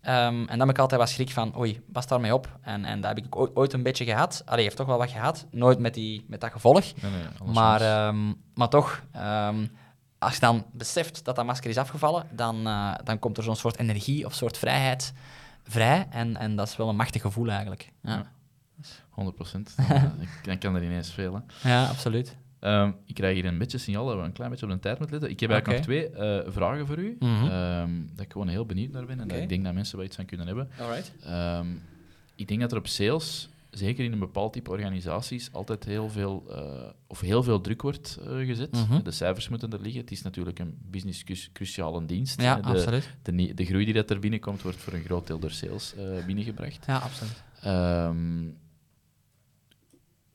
Ehm, 0.00 0.16
en 0.40 0.46
dan 0.46 0.58
heb 0.60 0.70
ik 0.70 0.78
altijd 0.78 1.00
wat 1.00 1.10
schrik 1.10 1.30
van, 1.30 1.58
oei, 1.58 1.80
pas 1.92 2.06
daarmee 2.06 2.34
op. 2.34 2.58
En, 2.60 2.84
en 2.84 3.00
dat 3.00 3.14
heb 3.16 3.24
ik 3.24 3.36
ooit, 3.36 3.56
ooit 3.56 3.72
een 3.72 3.82
beetje 3.82 4.04
gehad. 4.04 4.42
Allee, 4.44 4.64
heeft 4.64 4.76
toch 4.76 4.86
wel 4.86 4.98
wat 4.98 5.10
gehad. 5.10 5.46
Nooit 5.50 5.78
met, 5.78 5.94
die, 5.94 6.24
met 6.28 6.40
dat 6.40 6.52
gevolg. 6.52 6.80
nee, 7.02 7.10
nee, 7.10 7.22
anderszins. 7.22 7.54
Maar, 7.54 7.80
ehm, 7.80 8.32
maar 8.54 8.68
toch, 8.68 9.02
ehm, 9.12 9.66
als 10.18 10.34
je 10.34 10.40
dan 10.40 10.64
beseft 10.72 11.24
dat 11.24 11.36
dat 11.36 11.44
masker 11.44 11.70
is 11.70 11.76
afgevallen, 11.76 12.26
dan, 12.32 12.66
eh, 12.66 12.94
dan 13.04 13.18
komt 13.18 13.36
er 13.36 13.42
zo'n 13.42 13.56
soort 13.56 13.78
energie 13.78 14.26
of 14.26 14.34
soort 14.34 14.58
vrijheid 14.58 15.12
vrij. 15.64 16.06
En, 16.10 16.36
en 16.36 16.56
dat 16.56 16.68
is 16.68 16.76
wel 16.76 16.88
een 16.88 16.96
machtig 16.96 17.22
gevoel 17.22 17.48
eigenlijk. 17.48 17.92
Ja, 18.02 18.10
Ja. 18.10 18.22
100 19.10 19.36
procent. 19.36 19.74
dan, 19.88 20.12
dan 20.42 20.58
kan 20.58 20.74
er 20.74 20.82
ineens 20.82 21.10
veel. 21.12 21.34
Hè. 21.34 21.68
ja 21.70 21.86
absoluut. 21.86 22.36
Ehm, 22.60 22.90
ik 23.06 23.14
krijg 23.14 23.34
hier 23.34 23.44
een 23.44 23.58
beetje 23.58 23.78
signaal 23.78 24.06
dat 24.06 24.16
we 24.16 24.22
een 24.22 24.32
klein 24.32 24.50
beetje 24.50 24.66
op 24.66 24.72
de 24.72 24.78
tijd 24.78 24.98
moeten 24.98 25.16
letten. 25.16 25.32
Ik 25.34 25.40
heb 25.40 25.50
eigenlijk 25.50 25.86
nog 25.86 25.96
twee 26.18 26.42
eh, 26.44 26.50
vragen 26.52 26.86
voor 26.86 26.98
u, 26.98 27.16
ehm, 27.50 27.90
dat 28.14 28.24
ik 28.24 28.32
gewoon 28.32 28.48
heel 28.48 28.66
benieuwd 28.66 28.92
naar 28.92 29.06
ben 29.06 29.20
en 29.20 29.28
dat 29.28 29.36
ik 29.42 29.48
denk 29.48 29.64
dat 29.64 29.74
mensen 29.74 29.96
wel 29.96 30.06
iets 30.06 30.18
aan 30.18 30.24
kunnen 30.24 30.46
hebben. 30.46 30.68
Ehm, 31.24 31.66
ik 32.34 32.48
denk 32.48 32.60
dat 32.60 32.72
er 32.72 32.78
op 32.78 32.86
sales, 32.86 33.48
zeker 33.70 34.04
in 34.04 34.12
een 34.12 34.18
bepaald 34.18 34.52
type 34.52 34.70
organisaties, 34.70 35.48
altijd 35.52 35.84
heel 35.84 36.08
veel, 36.10 36.44
eh, 36.50 36.88
of 37.06 37.20
heel 37.20 37.42
veel 37.42 37.60
druk 37.60 37.82
wordt 37.82 38.18
eh, 38.26 38.36
gezet. 38.46 38.72
Mhm. 38.72 39.02
De 39.02 39.10
cijfers 39.10 39.48
moeten 39.48 39.72
er 39.72 39.80
liggen. 39.80 40.00
Het 40.00 40.10
is 40.10 40.22
natuurlijk 40.22 40.58
een 40.58 40.78
business 40.90 41.24
cru- 41.24 41.48
cruciale 41.52 42.04
dienst. 42.06 42.40
Ja, 42.42 42.54
de, 42.56 42.62
absoluut. 42.62 43.08
de, 43.22 43.54
de 43.54 43.64
groei 43.64 43.84
die 43.84 43.94
dat 43.94 44.10
er 44.10 44.18
binnenkomt, 44.18 44.62
wordt 44.62 44.78
voor 44.78 44.92
een 44.92 45.02
groot 45.04 45.26
deel 45.26 45.38
door 45.38 45.50
sales 45.50 45.94
binnengebracht. 46.26 46.84
Ja, 46.86 46.96
absoluut. 46.98 47.42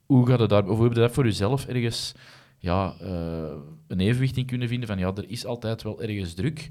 Hoe 0.06 0.28
gaat 0.28 0.40
het 0.40 0.50
daar, 0.50 0.64
je 0.64 1.00
dat 1.00 1.12
voor 1.12 1.24
jezelf 1.26 1.66
ergens 1.68 2.14
ja, 2.60 2.94
eh, 3.02 3.54
een 3.88 4.00
evenwicht 4.00 4.38
in 4.38 4.46
kunnen 4.46 4.68
vinden 4.68 4.88
van 4.88 4.98
ja, 4.98 5.12
er 5.16 5.30
is 5.30 5.46
altijd 5.46 5.84
wel 5.84 6.02
ergens 6.02 6.34
druk, 6.34 6.70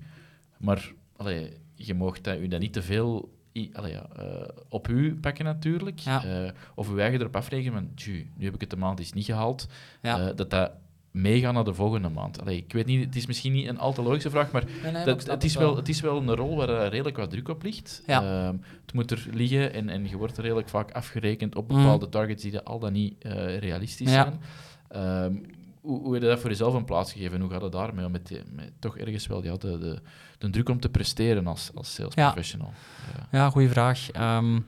maar 0.59 0.93
allee, 1.17 1.53
je 1.75 1.95
mag 1.95 2.21
dat, 2.21 2.39
u 2.39 2.49
dat 2.49 2.61
niet 2.61 2.73
te 2.73 2.83
veel 2.83 3.33
allee, 3.73 3.93
ja, 3.93 4.07
eh, 4.17 4.49
op 4.69 4.89
u 4.89 5.15
pakken 5.21 5.45
natuurlijk, 5.45 5.99
Ja. 5.99 6.25
Eh, 6.25 6.51
of 6.75 6.91
uw 6.91 6.99
eigen 6.99 7.21
erop 7.21 7.37
afrekenen 7.37 7.73
van 7.73 7.91
nu 8.37 8.45
heb 8.45 8.55
ik 8.55 8.61
het 8.61 8.71
de 8.71 8.77
maand 8.77 8.99
eens 8.99 9.13
niet 9.13 9.25
gehaald, 9.25 9.67
Ja. 10.03 10.21
eh, 10.29 10.37
dat 10.37 10.51
dat 10.51 10.71
meegaan 11.15 11.55
naar 11.55 11.65
de 11.65 11.75
volgende 11.75 12.09
maand. 12.09 12.41
Allee, 12.41 12.57
ik 12.57 12.73
weet 12.73 12.87
niet, 12.87 13.05
het 13.05 13.17
is 13.17 13.27
misschien 13.27 13.53
niet 13.53 13.69
een 13.69 13.79
al 13.79 13.93
te 13.93 14.03
logische 14.03 14.31
vraag, 14.31 14.51
maar 14.51 14.65
Nee, 14.83 14.93
nee, 14.93 15.05
dat, 15.05 15.27
het, 15.27 15.45
is 15.45 15.57
wel, 15.57 15.77
het 15.77 15.89
is 15.89 16.01
wel 16.01 16.17
een 16.17 16.35
rol 16.35 16.57
waar 16.57 16.69
eh, 16.69 16.89
redelijk 16.89 17.17
wat 17.17 17.31
druk 17.31 17.49
op 17.49 17.63
ligt. 17.63 18.03
Ja. 18.07 18.23
Ehm, 18.47 18.57
het 18.85 18.95
moet 18.95 19.11
er 19.11 19.27
liggen 19.33 19.73
en, 19.73 19.89
en 19.89 20.09
je 20.09 20.17
wordt 20.17 20.37
er 20.37 20.43
redelijk 20.43 20.69
vaak 20.69 20.91
afgerekend 20.93 21.55
op 21.57 21.71
Mm. 21.71 21.77
bepaalde 21.77 22.09
targets 22.09 22.43
die 22.43 22.53
dat 22.53 22.65
al 22.65 22.79
dan 22.79 22.93
niet 22.93 23.15
eh, 23.23 23.59
realistisch 23.59 24.13
Ja. 24.13 24.23
zijn. 24.23 24.41
Ehm, 24.89 25.35
hoe, 25.81 26.01
hoe 26.03 26.13
heb 26.13 26.23
je 26.23 26.29
dat 26.29 26.41
voor 26.41 26.51
jezelf 26.51 26.75
een 26.75 26.85
plaats 26.85 27.13
gegeven? 27.13 27.41
Hoe 27.41 27.51
gaat 27.51 27.63
het 27.63 27.73
daarmee? 27.73 28.09
Met, 28.09 28.27
die, 28.27 28.41
met 28.53 28.73
toch 28.79 28.99
ergens 28.99 29.27
wel 29.27 29.45
ja, 29.45 29.57
de, 29.57 29.79
de, 29.79 29.99
de 30.39 30.51
druk 30.51 30.69
om 30.69 30.81
te 30.81 30.89
presteren 30.89 31.47
als, 31.47 31.71
als 31.75 31.95
sales 31.95 32.15
Ja. 32.15 32.31
professional. 32.31 32.73
Ja. 33.17 33.39
Ja, 33.39 33.51
goede 33.51 33.69
vraag. 33.69 34.11
Ehm 34.11 34.59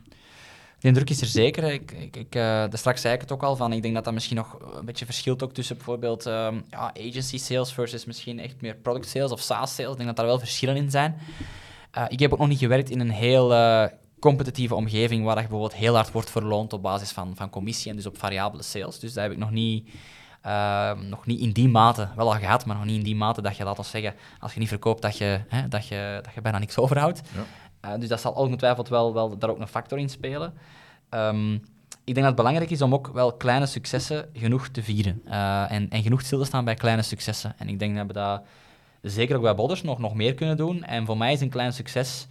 die 0.78 0.92
druk 0.92 1.10
is 1.10 1.20
er 1.20 1.26
zeker. 1.26 1.64
Ik, 1.64 1.92
ik, 1.92 2.16
ik, 2.16 2.34
eh, 2.34 2.42
daar 2.42 2.78
straks 2.78 3.00
zei 3.00 3.14
ik 3.14 3.20
het 3.20 3.32
ook 3.32 3.42
al 3.42 3.56
van. 3.56 3.72
Ik 3.72 3.82
denk 3.82 3.94
dat 3.94 4.04
dat 4.04 4.14
misschien 4.14 4.36
nog 4.36 4.58
een 4.74 4.84
beetje 4.84 5.04
verschilt 5.04 5.42
ook 5.42 5.52
tussen 5.52 5.76
bijvoorbeeld 5.76 6.26
ehm, 6.26 6.60
ja, 6.70 6.92
agency 7.08 7.38
sales 7.38 7.72
versus 7.72 8.04
misschien 8.04 8.38
echt 8.38 8.60
meer 8.60 8.74
product 8.74 9.08
sales 9.08 9.32
of 9.32 9.40
SaaS 9.40 9.74
sales. 9.74 9.90
Ik 9.90 9.96
denk 9.96 10.08
dat 10.08 10.16
daar 10.16 10.26
wel 10.26 10.38
verschillen 10.38 10.76
in 10.76 10.90
zijn. 10.90 11.18
Eh, 11.90 12.04
ik 12.08 12.18
heb 12.18 12.32
ook 12.32 12.38
nog 12.38 12.48
niet 12.48 12.58
gewerkt 12.58 12.90
in 12.90 13.00
een 13.00 13.10
heel 13.10 13.54
eh, 13.54 13.84
competitieve 14.20 14.74
omgeving 14.74 15.24
waar 15.24 15.34
je 15.34 15.40
bijvoorbeeld 15.40 15.74
heel 15.74 15.94
hard 15.94 16.12
wordt 16.12 16.30
verloond 16.30 16.72
op 16.72 16.82
basis 16.82 17.10
van, 17.10 17.32
van 17.36 17.50
commissie 17.50 17.90
en 17.90 17.96
dus 17.96 18.06
op 18.06 18.18
variabele 18.18 18.62
sales. 18.62 18.98
Dus 18.98 19.12
dat 19.12 19.22
heb 19.22 19.32
ik 19.32 19.38
nog 19.38 19.50
niet, 19.50 19.88
ehm, 20.42 21.08
nog 21.08 21.26
niet 21.26 21.40
in 21.40 21.52
die 21.52 21.68
mate, 21.68 22.08
wel 22.16 22.32
al 22.32 22.38
gehad, 22.38 22.66
maar 22.66 22.76
nog 22.76 22.84
niet 22.84 22.96
in 22.96 23.04
die 23.04 23.16
mate 23.16 23.42
dat 23.42 23.56
je, 23.56 23.64
laten 23.64 23.82
we 23.82 23.88
zeggen, 23.88 24.14
als 24.40 24.54
je 24.54 24.60
niet 24.60 24.68
verkoopt, 24.68 25.02
dat 25.02 25.18
je, 25.18 25.40
hè, 25.48 25.68
dat 25.68 25.86
je, 25.86 26.20
dat 26.22 26.34
je 26.34 26.40
bijna 26.40 26.58
niks 26.58 26.78
overhoudt. 26.78 27.20
Ja. 27.34 27.44
Uh, 27.84 27.90
dus 27.98 28.08
dat 28.08 28.20
zal 28.20 28.32
ongetwijfeld 28.32 28.88
wel, 28.88 29.14
wel 29.14 29.38
daar 29.38 29.50
ook 29.50 29.60
een 29.60 29.68
factor 29.68 29.98
in 29.98 30.08
spelen. 30.08 30.54
Ehm, 31.08 31.54
ik 32.04 32.14
denk 32.14 32.16
dat 32.16 32.26
het 32.26 32.36
belangrijk 32.36 32.70
is 32.70 32.82
om 32.82 32.94
ook 32.94 33.10
wel 33.12 33.32
kleine 33.32 33.66
successen 33.66 34.28
genoeg 34.32 34.68
te 34.68 34.82
vieren. 34.82 35.22
Uh, 35.26 35.70
en, 35.70 35.90
en 35.90 36.02
genoeg 36.02 36.20
stil 36.20 36.38
te 36.38 36.44
staan 36.44 36.64
bij 36.64 36.74
kleine 36.74 37.02
successen. 37.02 37.54
En 37.58 37.68
ik 37.68 37.78
denk 37.78 37.96
dat 37.96 38.06
we 38.06 38.12
dat 38.12 38.42
zeker 39.02 39.36
ook 39.36 39.42
bij 39.42 39.54
Bodders 39.54 39.82
nog, 39.82 39.98
nog 39.98 40.14
meer 40.14 40.34
kunnen 40.34 40.56
doen. 40.56 40.84
En 40.84 41.06
voor 41.06 41.16
mij 41.16 41.32
is 41.32 41.40
een 41.40 41.48
klein 41.48 41.72
succes 41.72 42.28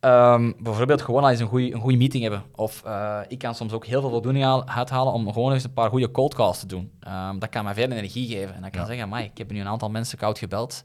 um, 0.00 0.54
bijvoorbeeld 0.58 1.02
gewoon 1.02 1.22
al 1.22 1.30
eens 1.30 1.40
een 1.40 1.46
goede 1.46 1.74
een 1.74 1.80
goede 1.80 1.96
meeting 1.96 2.22
hebben. 2.22 2.42
Of 2.54 2.82
uh, 2.86 3.18
ik 3.28 3.38
kan 3.38 3.54
soms 3.54 3.72
ook 3.72 3.86
heel 3.86 4.00
veel 4.00 4.10
voldoening 4.10 4.44
uithalen 4.66 5.12
om 5.12 5.32
gewoon 5.32 5.52
eens 5.52 5.64
een 5.64 5.72
paar 5.72 5.90
goede 5.90 6.10
cold 6.10 6.34
calls 6.34 6.58
te 6.58 6.66
doen. 6.66 6.92
Um, 7.08 7.38
dat 7.38 7.48
kan 7.48 7.64
mij 7.64 7.74
veel 7.74 7.90
energie 7.90 8.28
geven. 8.28 8.54
En 8.54 8.60
dan 8.60 8.70
kan 8.70 8.80
ja. 8.80 8.86
zeggen, 8.86 9.24
ik 9.24 9.38
heb 9.38 9.50
nu 9.50 9.60
een 9.60 9.66
aantal 9.66 9.90
mensen 9.90 10.18
koud 10.18 10.38
gebeld 10.38 10.82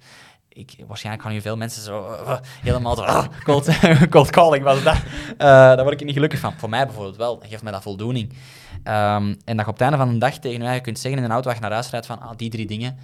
ik, 0.54 0.76
waarschijnlijk 0.88 1.24
gaan 1.24 1.34
nu 1.34 1.42
veel 1.42 1.58
mensen 1.58 1.82
zo 1.84 2.12
uh, 2.12 2.38
helemaal 2.62 2.96
zo, 2.96 3.04
uh, 3.04 3.24
cold, 3.44 3.70
cold 4.10 4.30
calling 4.30 4.64
was 4.64 4.84
dat. 4.84 4.96
Uh, 4.96 5.38
daar 5.38 5.84
word 5.84 5.94
ik 5.94 6.06
niet 6.06 6.14
gelukkig 6.14 6.40
van. 6.40 6.54
Voor 6.58 6.70
mij 6.70 6.86
bijvoorbeeld 6.86 7.18
wel. 7.18 7.40
Dat 7.40 7.50
geeft 7.50 7.64
mij 7.64 7.72
dat 7.72 7.82
voldoening. 7.82 8.30
Um, 8.30 9.38
en 9.46 9.58
dat 9.58 9.66
je 9.66 9.68
op 9.68 9.74
het 9.74 9.82
einde 9.82 9.98
van 9.98 10.10
de 10.10 10.18
dag 10.18 10.38
tegen 10.38 10.74
je 10.74 10.82
kunt 10.82 11.00
zeggen 11.00 11.20
in 11.20 11.26
een 11.26 11.32
auto 11.32 11.50
waar 11.50 11.62
naar 11.62 11.72
huis 11.72 11.90
rijdt 11.90 12.06
van 12.06 12.20
ah, 12.20 12.32
die 12.36 12.50
drie 12.50 12.68
dingen, 12.68 12.98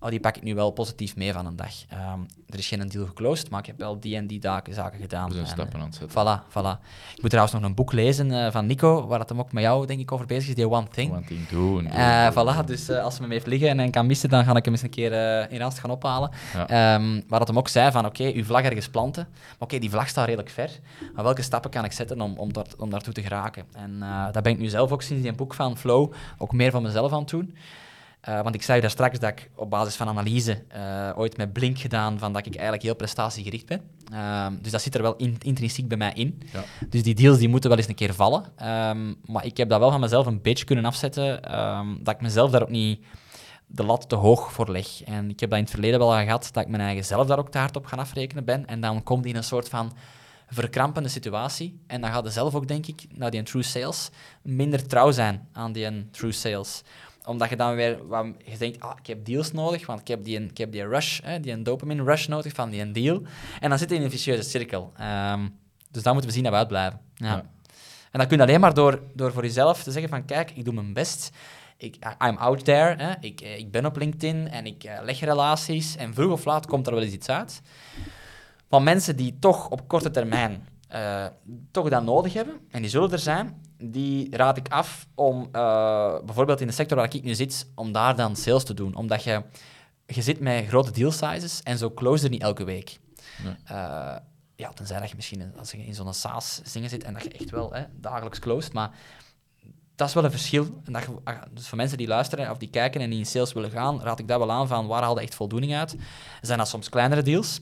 oh, 0.00 0.08
die 0.08 0.20
pak 0.20 0.36
ik 0.36 0.42
nu 0.42 0.54
wel 0.54 0.70
positief 0.70 1.16
mee 1.16 1.32
van 1.32 1.46
een 1.46 1.56
dag. 1.56 1.72
Um, 2.14 2.26
er 2.46 2.58
is 2.58 2.68
geen 2.68 2.88
deal 2.88 3.06
geclosed, 3.06 3.50
maar 3.50 3.60
ik 3.60 3.66
heb 3.66 3.78
wel 3.78 4.00
die 4.00 4.16
en 4.16 4.26
die 4.26 4.40
zaken, 4.42 4.74
zaken 4.74 5.00
gedaan. 5.00 5.36
En, 5.36 5.46
stappen 5.46 5.80
aan 5.80 5.86
het 5.86 5.94
zetten. 5.94 6.10
Voilà, 6.10 6.50
voilà. 6.50 6.84
Ik 7.14 7.20
moet 7.20 7.30
trouwens 7.30 7.54
nog 7.54 7.64
een 7.64 7.74
boek 7.74 7.92
lezen 7.92 8.30
uh, 8.30 8.50
van 8.50 8.66
Nico, 8.66 9.06
waar 9.06 9.18
het 9.18 9.28
hem 9.28 9.38
ook 9.38 9.52
met 9.52 9.62
jou 9.62 9.86
denk 9.86 10.00
ik 10.00 10.12
over 10.12 10.26
bezig 10.26 10.48
is, 10.48 10.54
die 10.54 10.70
One 10.70 10.88
Thing. 10.88 11.12
One 11.12 11.24
Thing 11.24 11.48
doen. 11.48 11.84
Uh, 11.84 12.30
voilà, 12.30 12.64
dus 12.64 12.90
uh, 12.90 13.04
als 13.04 13.18
hij 13.18 13.26
me 13.26 13.32
heeft 13.32 13.46
liggen 13.46 13.80
en 13.80 13.90
kan 13.90 14.06
missen, 14.06 14.28
dan 14.28 14.44
ga 14.44 14.56
ik 14.56 14.64
hem 14.64 14.74
eens 14.74 14.82
een 14.82 14.90
keer 14.90 15.12
in 15.50 15.58
Rast 15.58 15.78
gaan 15.78 15.90
ophalen. 15.90 16.30
Ja. 16.54 16.94
Um, 16.94 17.24
waar 17.28 17.38
dat 17.38 17.48
hem 17.48 17.58
ook 17.58 17.68
zei 17.68 17.90
van, 17.90 18.06
oké, 18.06 18.22
okay, 18.22 18.34
uw 18.34 18.44
vlag 18.44 18.62
ergens 18.62 18.88
planten. 18.88 19.26
Maar 19.32 19.52
oké, 19.52 19.64
okay, 19.64 19.78
die 19.78 19.90
vlag 19.90 20.08
staat 20.08 20.26
redelijk 20.26 20.50
ver. 20.50 20.70
Maar 21.14 21.24
welke 21.24 21.42
stappen 21.42 21.70
kan 21.70 21.84
ik 21.84 21.92
zetten 21.92 22.20
om, 22.20 22.38
om, 22.38 22.50
om 22.78 22.90
daartoe 22.90 23.12
te 23.12 23.22
geraken? 23.22 23.64
En 23.72 24.04
dat 24.32 24.42
ben 24.42 24.52
ik 24.52 24.58
nu 24.58 24.68
zelf 24.68 24.92
ook 24.92 25.02
sinds 25.02 25.22
die 25.22 25.32
boek 25.32 25.54
van 25.54 25.76
Flow 25.78 26.12
ook 26.38 26.52
meer 26.52 26.70
van 26.70 26.82
mezelf 26.82 27.12
aan 27.12 27.20
het 27.20 27.28
doen. 27.28 27.56
Uh, 28.28 28.40
want 28.42 28.54
ik 28.54 28.62
zei 28.62 28.80
daar 28.80 28.90
straks 28.90 29.18
dat 29.18 29.30
ik 29.30 29.50
op 29.54 29.70
basis 29.70 29.96
van 29.96 30.08
analyse 30.08 30.64
uh, 30.76 31.10
ooit 31.16 31.36
met 31.36 31.52
Blink 31.52 31.78
gedaan 31.78 32.18
van 32.18 32.32
dat 32.32 32.46
ik 32.46 32.54
eigenlijk 32.54 32.82
heel 32.82 32.94
prestatiegericht 32.94 33.66
ben. 33.66 33.80
Uh, 34.12 34.46
dus 34.60 34.72
dat 34.72 34.82
zit 34.82 34.94
er 34.94 35.02
wel 35.02 35.16
in, 35.16 35.36
intrinsiek 35.38 35.88
bij 35.88 35.96
mij 35.96 36.12
in. 36.14 36.42
Ja. 36.52 36.64
Dus 36.88 37.02
die 37.02 37.14
deals 37.14 37.38
die 37.38 37.48
moeten 37.48 37.70
wel 37.70 37.78
eens 37.78 37.88
een 37.88 37.94
keer 37.94 38.14
vallen. 38.14 38.44
Um, 38.62 39.16
maar 39.24 39.44
ik 39.44 39.56
heb 39.56 39.68
dat 39.68 39.78
wel 39.78 39.90
van 39.90 40.00
mezelf 40.00 40.26
een 40.26 40.42
beetje 40.42 40.64
kunnen 40.64 40.84
afzetten, 40.84 41.58
um, 41.58 41.98
dat 42.02 42.14
ik 42.14 42.20
mezelf 42.20 42.50
daar 42.50 42.62
ook 42.62 42.70
niet 42.70 43.04
de 43.66 43.84
lat 43.84 44.08
te 44.08 44.14
hoog 44.14 44.52
voor 44.52 44.70
leg. 44.70 45.02
En 45.04 45.30
ik 45.30 45.40
heb 45.40 45.50
dat 45.50 45.58
in 45.58 45.64
het 45.64 45.72
verleden 45.72 45.98
wel 45.98 46.10
gehad, 46.10 46.48
dat 46.52 46.62
ik 46.62 46.68
mijn 46.68 46.82
eigen 46.82 47.04
zelf 47.04 47.26
daar 47.26 47.38
ook 47.38 47.50
te 47.50 47.58
hard 47.58 47.76
op 47.76 47.86
gaan 47.86 47.98
afrekenen 47.98 48.44
ben. 48.44 48.66
En 48.66 48.80
dan 48.80 49.02
komt 49.02 49.22
die 49.22 49.32
in 49.32 49.38
een 49.38 49.44
soort 49.44 49.68
van 49.68 49.92
verkrampende 50.48 51.08
situatie. 51.08 51.80
En 51.86 52.00
dan 52.00 52.10
gaat 52.10 52.24
je 52.24 52.30
zelf 52.30 52.54
ook, 52.54 52.68
denk 52.68 52.86
ik, 52.86 53.06
naar 53.14 53.30
die 53.30 53.42
true 53.42 53.62
sales, 53.62 54.10
minder 54.42 54.86
trouw 54.86 55.10
zijn 55.10 55.48
aan 55.52 55.72
die 55.72 56.10
true 56.10 56.32
sales 56.32 56.82
omdat 57.28 57.48
je 57.48 57.56
dan 57.56 57.74
weer 57.74 58.06
wat, 58.06 58.26
je 58.44 58.58
denkt, 58.58 58.80
ah, 58.80 58.98
ik 58.98 59.06
heb 59.06 59.24
deals 59.24 59.52
nodig, 59.52 59.86
want 59.86 60.00
ik 60.00 60.08
heb 60.08 60.24
die, 60.24 60.40
ik 60.40 60.58
heb 60.58 60.72
die 60.72 60.86
rush, 60.86 61.20
hè, 61.22 61.40
die 61.40 61.62
dopamine 61.62 62.02
rush 62.02 62.26
nodig 62.26 62.52
van 62.52 62.70
die 62.70 62.90
deal. 62.90 63.22
En 63.60 63.68
dan 63.68 63.78
zit 63.78 63.90
je 63.90 63.96
in 63.96 64.02
een 64.02 64.10
vicieuze 64.10 64.42
cirkel. 64.42 64.92
Um, 65.32 65.58
dus 65.90 66.02
dan 66.02 66.12
moeten 66.12 66.30
we 66.30 66.36
zien 66.36 66.44
dat 66.44 66.52
we 66.52 66.58
uitblijven. 66.58 67.00
Ja. 67.14 67.26
ja. 67.26 67.44
En 68.10 68.18
dat 68.18 68.26
kun 68.26 68.36
je 68.36 68.42
alleen 68.42 68.60
maar 68.60 68.74
door, 68.74 69.02
door 69.14 69.32
voor 69.32 69.42
jezelf 69.42 69.82
te 69.82 69.90
zeggen 69.90 70.10
van, 70.10 70.24
kijk, 70.24 70.50
ik 70.50 70.64
doe 70.64 70.74
mijn 70.74 70.92
best. 70.92 71.30
Ik, 71.76 71.96
I'm 72.24 72.36
out 72.36 72.64
there. 72.64 73.02
Hè. 73.02 73.14
Ik, 73.20 73.40
ik 73.40 73.70
ben 73.70 73.86
op 73.86 73.96
LinkedIn 73.96 74.48
en 74.48 74.66
ik 74.66 74.84
uh, 74.84 74.98
leg 75.02 75.20
relaties. 75.20 75.96
En 75.96 76.14
vroeg 76.14 76.32
of 76.32 76.44
laat 76.44 76.66
komt 76.66 76.86
er 76.86 76.94
wel 76.94 77.02
eens 77.02 77.12
iets 77.12 77.28
uit. 77.28 77.62
Van 78.68 78.82
mensen 78.82 79.16
die 79.16 79.36
toch 79.38 79.68
op 79.68 79.88
korte 79.88 80.10
termijn 80.10 80.68
uh, 80.92 81.26
toch 81.70 81.88
dat 81.88 82.02
nodig 82.02 82.32
hebben, 82.32 82.54
en 82.70 82.80
die 82.80 82.90
zullen 82.90 83.12
er 83.12 83.18
zijn, 83.18 83.62
die 83.78 84.36
raad 84.36 84.56
ik 84.56 84.68
af 84.68 85.06
om 85.14 85.48
uh, 85.52 86.18
bijvoorbeeld 86.24 86.60
in 86.60 86.66
de 86.66 86.72
sector 86.72 86.96
waar 86.96 87.14
ik 87.14 87.22
nu 87.22 87.34
zit, 87.34 87.66
om 87.74 87.92
daar 87.92 88.16
dan 88.16 88.36
sales 88.36 88.64
te 88.64 88.74
doen. 88.74 88.94
Omdat 88.94 89.22
je, 89.22 89.42
je 90.06 90.22
zit 90.22 90.40
met 90.40 90.66
grote 90.66 90.90
deal 90.90 91.10
sizes 91.10 91.62
en 91.62 91.78
zo 91.78 91.90
close 91.90 92.24
er 92.24 92.30
niet 92.30 92.42
elke 92.42 92.64
week. 92.64 92.98
Nee. 93.44 93.54
Uh, 93.70 94.16
ja, 94.56 94.72
tenzij 94.74 95.00
dat 95.00 95.08
je 95.08 95.16
misschien 95.16 95.52
als 95.58 95.70
je 95.70 95.78
in 95.78 95.94
zo'n 95.94 96.14
SaaS-zingen 96.14 96.88
zit 96.88 97.04
en 97.04 97.12
dat 97.12 97.22
je 97.22 97.30
echt 97.30 97.50
wel 97.50 97.72
hè, 97.72 97.84
dagelijks 97.96 98.38
closed, 98.38 98.72
maar 98.72 98.90
dat 99.94 100.08
is 100.08 100.14
wel 100.14 100.24
een 100.24 100.30
verschil. 100.30 100.80
En 100.84 100.92
dat 100.92 101.02
je, 101.02 101.38
dus 101.52 101.68
voor 101.68 101.76
mensen 101.76 101.98
die 101.98 102.06
luisteren 102.06 102.50
of 102.50 102.58
die 102.58 102.70
kijken 102.70 103.00
en 103.00 103.10
die 103.10 103.18
in 103.18 103.26
sales 103.26 103.52
willen 103.52 103.70
gaan, 103.70 104.02
raad 104.02 104.18
ik 104.18 104.28
dat 104.28 104.38
wel 104.38 104.52
aan 104.52 104.68
van 104.68 104.86
waar 104.86 105.02
haal 105.02 105.14
je 105.18 105.24
echt 105.24 105.34
voldoening 105.34 105.74
uit. 105.74 105.96
Zijn 106.40 106.58
dat 106.58 106.68
soms 106.68 106.88
kleinere 106.88 107.22
deals? 107.22 107.60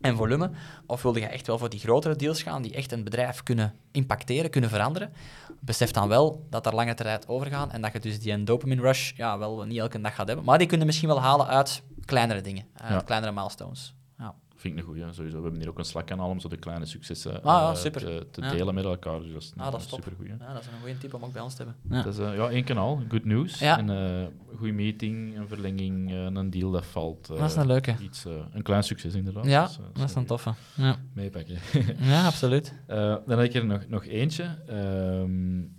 En 0.00 0.16
volume? 0.16 0.50
Of 0.86 1.02
wilde 1.02 1.20
je 1.20 1.26
echt 1.26 1.46
wel 1.46 1.58
voor 1.58 1.70
die 1.70 1.80
grotere 1.80 2.16
deals 2.16 2.42
gaan, 2.42 2.62
die 2.62 2.74
echt 2.74 2.92
een 2.92 3.04
bedrijf 3.04 3.42
kunnen 3.42 3.74
impacteren, 3.92 4.50
kunnen 4.50 4.70
veranderen? 4.70 5.12
Besef 5.60 5.90
dan 5.90 6.08
wel 6.08 6.46
dat 6.50 6.66
er 6.66 6.74
lange 6.74 6.94
tijd 6.94 7.28
overgaan 7.28 7.72
en 7.72 7.80
dat 7.80 7.92
je 7.92 8.00
dus 8.00 8.20
die 8.20 8.44
dopamine 8.44 8.82
rush 8.82 9.12
ja, 9.16 9.38
wel 9.38 9.62
niet 9.64 9.78
elke 9.78 10.00
dag 10.00 10.14
gaat 10.14 10.26
hebben. 10.26 10.44
Maar 10.44 10.58
die 10.58 10.66
kunnen 10.66 10.86
misschien 10.86 11.08
wel 11.08 11.20
halen 11.20 11.46
uit 11.46 11.82
kleinere 12.04 12.40
dingen, 12.40 12.66
uit 12.74 12.92
ja. 12.92 13.00
kleinere 13.00 13.32
milestones. 13.32 13.94
Ja. 14.18 14.34
Vind 14.66 14.78
ik 14.78 14.84
een 14.84 14.92
goeie, 14.94 15.12
sowieso. 15.12 15.36
We 15.36 15.42
hebben 15.42 15.60
hier 15.60 15.68
ook 15.68 15.78
een 15.78 15.84
Slack-kanaal 15.84 16.28
om 16.28 16.40
zo 16.40 16.48
de 16.48 16.56
kleine 16.56 16.86
successen 16.86 17.34
ah, 17.34 17.42
ja, 17.42 17.74
super. 17.74 18.00
te, 18.00 18.26
te 18.30 18.40
ja. 18.40 18.50
delen 18.50 18.74
met 18.74 18.84
elkaar. 18.84 19.20
Dus 19.20 19.32
dat 19.32 19.42
is, 19.42 19.52
ah, 19.56 19.72
dat 19.72 19.80
is 19.80 19.88
super 19.88 20.12
goeie. 20.16 20.32
Ja, 20.38 20.52
dat 20.52 20.62
is 20.62 20.66
een 20.66 20.80
goede 20.80 20.98
tip 20.98 21.14
om 21.14 21.24
ook 21.24 21.32
bij 21.32 21.42
ons 21.42 21.54
te 21.54 21.62
hebben. 21.62 21.96
Ja. 21.96 22.02
Dat 22.02 22.12
is 22.14 22.20
uh, 22.20 22.36
ja, 22.36 22.48
één 22.48 22.64
kanaal, 22.64 23.02
good 23.08 23.24
news. 23.24 23.58
Ja. 23.58 23.78
En 23.78 23.88
uh, 23.88 24.56
goede 24.56 24.72
meeting, 24.72 25.36
een 25.36 25.48
verlenging, 25.48 26.10
uh, 26.10 26.24
een 26.24 26.50
deal 26.50 26.70
dat 26.70 26.86
valt. 26.86 27.26
dat 27.26 27.50
is 27.50 27.56
een 27.56 27.66
leuke. 27.66 27.96
Iets, 28.02 28.24
een 28.52 28.62
klein 28.62 28.82
succes 28.82 29.14
inderdaad. 29.14 29.44
Ja, 29.44 29.66
dus, 29.66 29.78
dat 29.92 30.08
is 30.08 30.14
een 30.14 30.26
toffe. 30.26 30.54
Ja. 30.74 30.96
Meepakken. 31.12 31.58
ja, 32.10 32.26
absoluut. 32.26 32.74
dan 32.86 33.38
heb 33.38 33.40
ik 33.40 33.54
er 33.54 33.66
nog, 33.66 33.88
nog 33.88 34.04
eentje. 34.04 34.58
Um, 34.70 35.74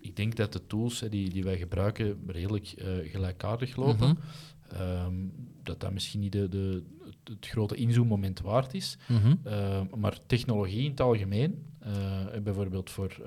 ik 0.00 0.16
denk 0.16 0.36
dat 0.36 0.52
de 0.52 0.66
tools 0.66 1.04
die, 1.10 1.30
die 1.30 1.44
wij 1.44 1.56
gebruiken 1.56 2.18
redelijk 2.26 2.74
gelijkaardig 3.04 3.76
lopen. 3.76 4.08
Mhm. 4.08 4.80
Um, 4.80 5.32
dat 5.64 5.80
dat 5.80 5.92
misschien 5.92 6.20
niet 6.20 6.32
de, 6.32 6.48
de, 6.48 6.82
het, 7.24 7.46
grote 7.46 7.74
inzoommoment 7.74 8.40
waard 8.40 8.74
is. 8.74 8.98
Mhm. 9.06 9.34
Uh, 9.46 9.80
maar 9.96 10.18
technologie 10.26 10.84
in 10.84 10.90
het 10.90 11.00
algemeen, 11.00 11.66
uh, 11.86 12.40
bijvoorbeeld 12.42 12.90
voor 12.90 13.16
uh, 13.20 13.26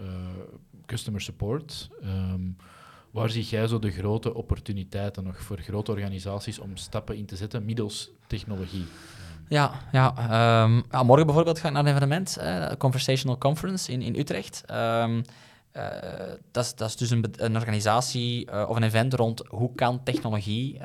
customer 0.86 1.22
support, 1.22 1.90
um, 2.04 2.56
waar 3.12 3.30
zie 3.30 3.44
jij 3.44 3.68
zo 3.68 3.80
de 3.80 3.92
grote 3.92 4.34
opportuniteiten 4.34 5.24
nog 5.24 5.42
voor 5.42 5.60
grote 5.60 5.92
organisaties 5.92 6.60
om 6.60 6.78
stappen 6.78 7.16
in 7.16 7.26
te 7.26 7.36
zetten 7.36 7.66
middels 7.66 8.10
technologie? 8.28 8.86
Ja, 9.50 9.72
ja, 9.92 10.08
um, 10.64 10.84
ja 10.92 11.04
morgen 11.04 11.26
bijvoorbeeld 11.26 11.60
ga 11.60 11.68
ik 11.68 11.74
naar 11.74 11.86
een 11.86 11.92
evenement, 11.92 12.38
uh, 12.42 12.72
Conversational 12.78 13.38
Conference 13.38 13.92
in, 13.92 14.02
in 14.02 14.16
Utrecht. 14.16 14.64
Um, 14.72 15.22
uh, 15.74 15.84
dat, 16.52 16.76
is, 16.80 16.96
dus 16.96 17.10
een, 17.10 17.26
een 17.38 17.56
organisatie 17.56 18.52
uh, 18.52 18.66
of 18.70 18.76
een 18.76 18.84
event 18.84 19.14
rond 19.14 19.44
hoe 19.48 19.76
kan 19.76 20.04
technologie 20.04 20.80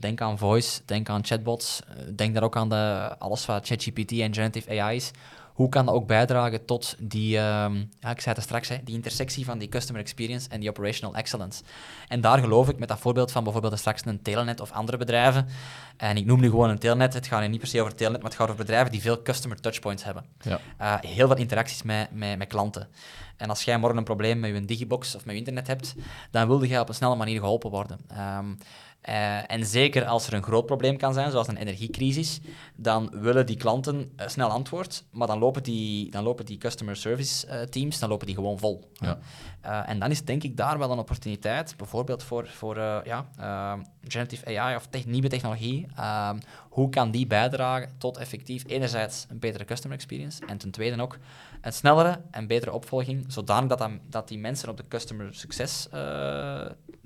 Denk 0.00 0.20
aan 0.20 0.38
voice, 0.38 0.80
denk 0.84 1.08
aan 1.08 1.24
chatbots, 1.24 1.80
denk 2.14 2.34
daar 2.34 2.42
ook 2.42 2.56
aan 2.56 2.68
de, 2.68 3.14
alles 3.18 3.46
wat 3.46 3.66
ChatGPT 3.66 4.12
en 4.12 4.34
generative 4.34 4.80
AI 4.80 4.96
is. 4.96 5.10
Hoe 5.52 5.68
kan 5.68 5.86
dat 5.86 5.94
ook 5.94 6.06
bijdragen 6.06 6.64
tot 6.64 6.96
die, 6.98 7.38
um, 7.38 7.90
ja, 8.00 8.10
ik 8.10 8.20
zei 8.20 8.34
het 8.34 8.44
straks, 8.44 8.68
hè, 8.68 8.76
die 8.84 8.94
intersectie 8.94 9.44
van 9.44 9.58
die 9.58 9.68
customer 9.68 10.02
experience 10.02 10.48
en 10.48 10.60
die 10.60 10.68
operational 10.68 11.14
excellence. 11.14 11.62
En 12.08 12.20
daar 12.20 12.38
geloof 12.38 12.68
ik 12.68 12.78
met 12.78 12.88
dat 12.88 12.98
voorbeeld 12.98 13.32
van 13.32 13.44
bijvoorbeeld 13.44 13.78
straks 13.78 14.04
een 14.04 14.22
Telenet 14.22 14.60
of 14.60 14.72
andere 14.72 14.96
bedrijven. 14.96 15.46
En 15.96 16.16
ik 16.16 16.24
noem 16.24 16.40
nu 16.40 16.48
gewoon 16.50 16.70
een 16.70 16.78
Telenet, 16.78 17.14
het 17.14 17.26
gaat 17.26 17.48
niet 17.48 17.58
per 17.58 17.68
se 17.68 17.80
over 17.80 17.94
Telenet, 17.94 18.20
maar 18.22 18.30
het 18.30 18.38
gaat 18.38 18.48
over 18.48 18.64
bedrijven 18.64 18.92
die 18.92 19.00
veel 19.00 19.22
customer 19.22 19.60
touchpoints 19.60 20.04
hebben. 20.04 20.24
Ja. 20.40 20.60
Uh, 20.80 21.10
heel 21.10 21.26
veel 21.26 21.36
interacties 21.36 21.82
met, 21.82 22.08
met, 22.12 22.38
met 22.38 22.48
klanten. 22.48 22.88
En 23.36 23.48
als 23.48 23.64
jij 23.64 23.78
morgen 23.78 23.98
een 23.98 24.04
probleem 24.04 24.40
met 24.40 24.50
je 24.50 24.64
digibox 24.64 25.14
of 25.14 25.24
met 25.24 25.32
je 25.32 25.38
internet 25.38 25.66
hebt, 25.66 25.94
dan 26.30 26.46
wilde 26.46 26.66
jij 26.68 26.80
op 26.80 26.88
een 26.88 26.94
snelle 26.94 27.16
manier 27.16 27.40
geholpen 27.40 27.70
worden. 27.70 27.98
Um, 28.38 28.58
Uh, 29.08 29.50
en 29.50 29.66
zeker 29.66 30.04
als 30.04 30.26
er 30.26 30.32
een 30.32 30.42
groot 30.42 30.66
probleem 30.66 30.96
kan 30.96 31.12
zijn, 31.12 31.30
zoals 31.30 31.48
een 31.48 31.56
energiecrisis, 31.56 32.40
dan 32.76 33.10
willen 33.12 33.46
die 33.46 33.56
klanten 33.56 34.12
uh, 34.16 34.28
snel 34.28 34.48
antwoord, 34.48 35.04
maar 35.10 35.26
dan 35.26 35.38
lopen 35.38 35.62
die, 35.62 36.10
dan 36.10 36.22
lopen 36.22 36.44
die 36.44 36.58
customer 36.58 36.96
service 36.96 37.46
uh, 37.46 37.60
teams 37.60 37.98
dan 37.98 38.08
lopen 38.08 38.26
die 38.26 38.34
gewoon 38.34 38.58
vol. 38.58 38.90
Ja. 38.92 39.18
en 39.86 39.98
dan 39.98 40.10
is 40.10 40.24
denk 40.24 40.42
ik 40.42 40.56
daar 40.56 40.78
wel 40.78 40.90
een 40.90 40.98
opportuniteit, 40.98 41.74
bijvoorbeeld 41.76 42.22
voor, 42.22 42.48
voor 42.48 42.76
ja, 43.04 43.26
generative 44.08 44.58
AI 44.58 44.76
of 44.76 44.86
te 44.86 45.02
nieuwe 45.06 45.28
technologie. 45.28 45.86
Ehm, 45.96 46.38
hoe 46.68 46.88
kan 46.88 47.10
die 47.10 47.26
bijdragen 47.26 47.90
tot 47.98 48.16
effectief 48.16 48.64
enerzijds 48.66 49.26
een 49.28 49.38
betere 49.38 49.64
customer 49.64 49.96
experience 49.96 50.46
en 50.46 50.58
ten 50.58 50.70
tweede 50.70 51.02
ook 51.02 51.18
een 51.60 51.72
snellere 51.72 52.20
en 52.30 52.46
betere 52.46 52.72
opvolging, 52.72 53.24
zodanig 53.28 53.76
dat, 53.76 53.90
dat 54.08 54.28
die 54.28 54.38
mensen 54.38 54.68
op 54.68 54.76
de 54.76 54.88
customer 54.88 55.34
success 55.34 55.88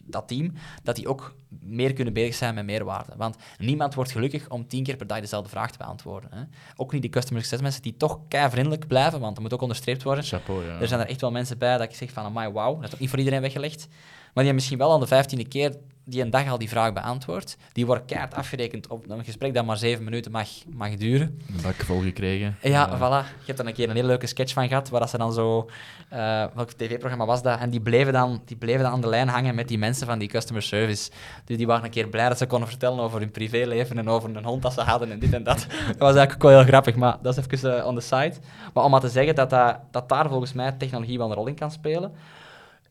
dat 0.07 0.29
team, 0.29 0.53
dat 0.83 0.97
die 0.97 1.09
ook 1.09 1.35
meer 1.61 1.93
kunnen 1.93 2.13
bezig 2.15 2.35
zijn 2.35 2.55
met 2.55 2.65
meerwaarde. 2.65 3.13
Want 3.17 3.37
niemand 3.59 3.95
wordt 3.95 4.11
gelukkig 4.11 4.49
om 4.49 4.67
tien 4.67 4.85
keer 4.85 4.97
per 4.97 5.07
dag 5.07 5.21
dezelfde 5.21 5.49
vraag 5.49 5.71
te 5.71 5.79
beantwoorden. 5.79 6.31
Hè. 6.33 6.43
Ook 6.77 6.93
niet 6.93 7.03
die 7.03 7.11
customer 7.11 7.41
success 7.41 7.63
mensen 7.63 7.83
die 7.83 7.97
toch 7.97 8.21
kei 8.29 8.51
vriendelijk 8.51 8.87
blijven, 8.87 9.21
want 9.21 9.35
dat 9.35 9.43
moet 9.43 9.55
ook 9.55 9.63
onderstreept 9.63 10.03
worden. 10.03 10.25
Chapeau, 10.25 10.65
ja. 10.65 10.81
Er 10.81 10.89
zijn 10.89 11.01
er 11.01 11.09
echt 11.09 11.21
wel 11.21 11.31
mensen 11.31 11.59
bij 11.59 11.79
dat 11.79 11.89
ik 11.89 11.95
zeg 11.95 12.11
van, 12.11 12.25
amai, 12.25 12.53
wauw, 12.53 12.75
dat 12.75 12.85
is 12.85 12.95
ook 12.95 13.01
niet 13.01 13.09
voor 13.09 13.19
iedereen 13.19 13.41
weggelegd. 13.41 13.87
Maar 13.87 14.45
die 14.45 14.53
hebben 14.53 14.55
misschien 14.55 14.79
wel 14.79 14.91
al 14.91 14.99
de 14.99 15.07
vijftiende 15.07 15.49
keer 15.49 15.77
die 16.05 16.23
een 16.23 16.31
dag 16.31 16.49
al 16.49 16.59
die 16.59 16.69
vraag 16.69 16.93
beantwoordt. 16.93 17.57
Die 17.73 17.87
wordt 17.87 18.05
keihard 18.05 18.35
afgerekend 18.35 18.87
op 18.87 19.11
een 19.11 19.25
gesprek 19.25 19.55
dat 19.55 19.65
maar 19.65 19.77
zeven 19.77 20.05
minuten 20.05 20.33
mag, 20.33 20.49
mag 20.67 20.95
duren. 20.95 21.41
Een 21.49 21.63
bak 21.63 21.75
vol 21.75 22.01
gekregen. 22.01 22.57
Ja, 22.63 22.97
voilà. 22.97 23.29
Je 23.39 23.47
hebt 23.47 23.59
er 23.59 23.67
een 23.67 23.73
keer 23.73 23.89
een 23.89 23.95
hele 23.95 24.07
leuke 24.07 24.27
sketch 24.27 24.53
van 24.53 24.69
gehad, 24.69 24.89
waar 24.89 25.09
ze 25.09 25.19
dan 25.19 25.33
zo... 25.33 25.71
Uh, 26.13 26.45
welk 26.55 26.73
tv-programma 26.73 27.27
was 27.27 27.43
dat? 27.43 27.59
En 27.59 27.71
die 27.71 27.81
bleven, 27.81 28.13
dan, 28.13 28.43
die 28.45 28.57
bleven 28.57 28.83
dan 28.83 28.93
aan 28.93 29.01
de 29.01 29.09
lijn 29.09 29.29
hangen 29.29 29.55
met 29.55 29.69
die 29.69 29.79
mensen 29.79 30.07
van 30.07 30.19
die 30.19 30.29
customer 30.29 30.63
service. 30.63 31.11
Dus 31.45 31.57
die 31.57 31.67
waren 31.67 31.85
een 31.85 31.91
keer 31.91 32.09
blij 32.09 32.29
dat 32.29 32.39
ze 32.39 32.47
konden 32.47 32.69
vertellen 32.69 32.99
over 32.99 33.21
hun 33.21 33.31
privéleven 33.31 33.99
en 33.99 34.09
over 34.09 34.37
een 34.37 34.45
hond 34.45 34.63
dat 34.63 34.73
ze 34.73 34.81
hadden 34.81 35.11
en 35.11 35.19
dit 35.19 35.33
en 35.33 35.43
dat. 35.43 35.67
dat 35.87 35.99
was 35.99 36.15
eigenlijk 36.15 36.35
ook 36.35 36.43
wel 36.51 36.59
heel 36.59 36.69
grappig, 36.69 36.95
maar 36.95 37.17
dat 37.23 37.39
is 37.39 37.45
even 37.47 37.79
uh, 37.79 37.87
on 37.87 37.95
the 37.95 38.01
side. 38.01 38.35
Maar 38.73 38.85
om 38.85 38.91
maar 38.91 39.01
te 39.01 39.09
zeggen 39.09 39.35
dat, 39.35 39.51
dat, 39.51 39.77
dat 39.91 40.09
daar 40.09 40.29
volgens 40.29 40.53
mij 40.53 40.73
technologie 40.73 41.19
wel 41.19 41.29
een 41.29 41.35
rol 41.35 41.47
in 41.47 41.55
kan 41.55 41.71
spelen 41.71 42.13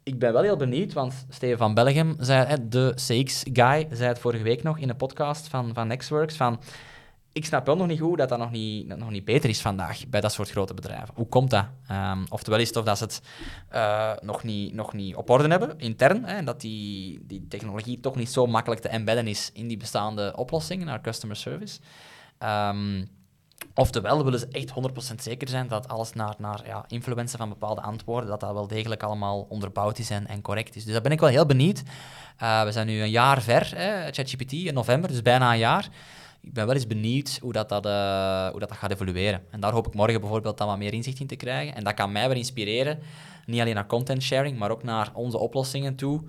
ik 0.03 0.19
ben 0.19 0.33
wel 0.33 0.41
heel 0.41 0.57
benieuwd, 0.57 0.93
want 0.93 1.25
Steven 1.29 1.57
van 1.57 1.73
Belgium, 1.73 2.15
zei, 2.19 2.69
de 2.69 2.91
CX-guy, 2.95 3.87
zei 3.91 4.03
het 4.03 4.19
vorige 4.19 4.43
week 4.43 4.63
nog 4.63 4.77
in 4.77 4.87
de 4.87 4.95
podcast 4.95 5.47
van, 5.47 5.73
van 5.73 5.87
Nextworks, 5.87 6.35
van 6.35 6.59
ik 7.33 7.45
snap 7.45 7.65
wel 7.65 7.75
nog 7.75 7.87
niet 7.87 7.99
goed 7.99 8.17
dat 8.17 8.29
dat 8.29 8.39
nog 8.39 8.51
niet, 8.51 8.87
nog 8.87 9.09
niet 9.09 9.25
beter 9.25 9.49
is 9.49 9.61
vandaag 9.61 10.07
bij 10.07 10.21
dat 10.21 10.31
soort 10.31 10.49
grote 10.49 10.73
bedrijven. 10.73 11.13
Hoe 11.15 11.27
komt 11.27 11.49
dat? 11.49 11.65
Um, 11.91 12.25
oftewel 12.29 12.59
is 12.59 12.67
het 12.67 12.77
of 12.77 12.85
dat 12.85 12.97
ze 12.97 13.03
het 13.03 13.21
uh, 13.73 14.11
nog, 14.21 14.43
niet, 14.43 14.73
nog 14.73 14.93
niet 14.93 15.15
op 15.15 15.29
orde 15.29 15.47
hebben, 15.47 15.79
intern, 15.79 16.25
hè, 16.25 16.43
dat 16.43 16.61
die, 16.61 17.19
die 17.25 17.47
technologie 17.47 17.99
toch 17.99 18.15
niet 18.15 18.29
zo 18.29 18.45
makkelijk 18.45 18.81
te 18.81 18.87
embedden 18.87 19.27
is 19.27 19.51
in 19.53 19.67
die 19.67 19.77
bestaande 19.77 20.33
oplossingen 20.35 20.85
naar 20.85 21.01
customer 21.01 21.35
service. 21.35 21.79
Um, 22.39 23.07
Oftewel 23.75 24.23
willen 24.23 24.39
ze 24.39 24.47
echt 24.51 24.73
100% 25.11 25.15
zeker 25.21 25.47
zijn 25.47 25.67
dat 25.67 25.87
alles 25.87 26.13
naar, 26.13 26.35
naar 26.37 26.61
ja, 26.65 26.85
influencer 26.87 27.37
van 27.37 27.49
bepaalde 27.49 27.81
antwoorden, 27.81 28.29
dat 28.29 28.39
dat 28.39 28.53
wel 28.53 28.67
degelijk 28.67 29.03
allemaal 29.03 29.45
onderbouwd 29.49 29.99
is 29.99 30.09
en, 30.09 30.41
correct 30.41 30.75
is. 30.75 30.83
Dus 30.83 30.93
daar 30.93 31.01
ben 31.01 31.11
ik 31.11 31.19
wel 31.19 31.29
heel 31.29 31.45
benieuwd. 31.45 31.83
Uh, 32.41 32.63
we 32.63 32.71
zijn 32.71 32.87
nu 32.87 33.01
een 33.01 33.09
jaar 33.09 33.41
ver, 33.41 33.63
ChatGPT, 34.11 34.51
in 34.51 34.73
november, 34.73 35.09
dus 35.09 35.21
bijna 35.21 35.51
een 35.51 35.57
jaar. 35.57 35.89
Ik 36.41 36.53
ben 36.53 36.65
wel 36.65 36.75
eens 36.75 36.87
benieuwd 36.87 37.37
hoe 37.41 37.53
dat, 37.53 37.69
dat, 37.69 37.85
uh, 37.85 38.47
hoe 38.49 38.59
dat, 38.59 38.69
dat 38.69 38.77
gaat 38.77 38.91
evolueren. 38.91 39.43
En 39.49 39.59
daar 39.59 39.71
hoop 39.71 39.87
ik 39.87 39.93
morgen 39.93 40.19
bijvoorbeeld 40.19 40.57
dan 40.57 40.67
wat 40.67 40.77
meer 40.77 40.93
inzicht 40.93 41.19
in 41.19 41.27
te 41.27 41.35
krijgen. 41.35 41.75
En 41.75 41.83
dat 41.83 41.93
kan 41.93 42.11
mij 42.11 42.27
wel 42.27 42.37
inspireren, 42.37 42.99
niet 43.45 43.59
alleen 43.59 43.75
naar 43.75 43.85
content 43.85 44.23
sharing, 44.23 44.57
maar 44.57 44.71
ook 44.71 44.83
naar 44.83 45.09
onze 45.13 45.37
oplossingen 45.37 45.95
toe. 45.95 46.21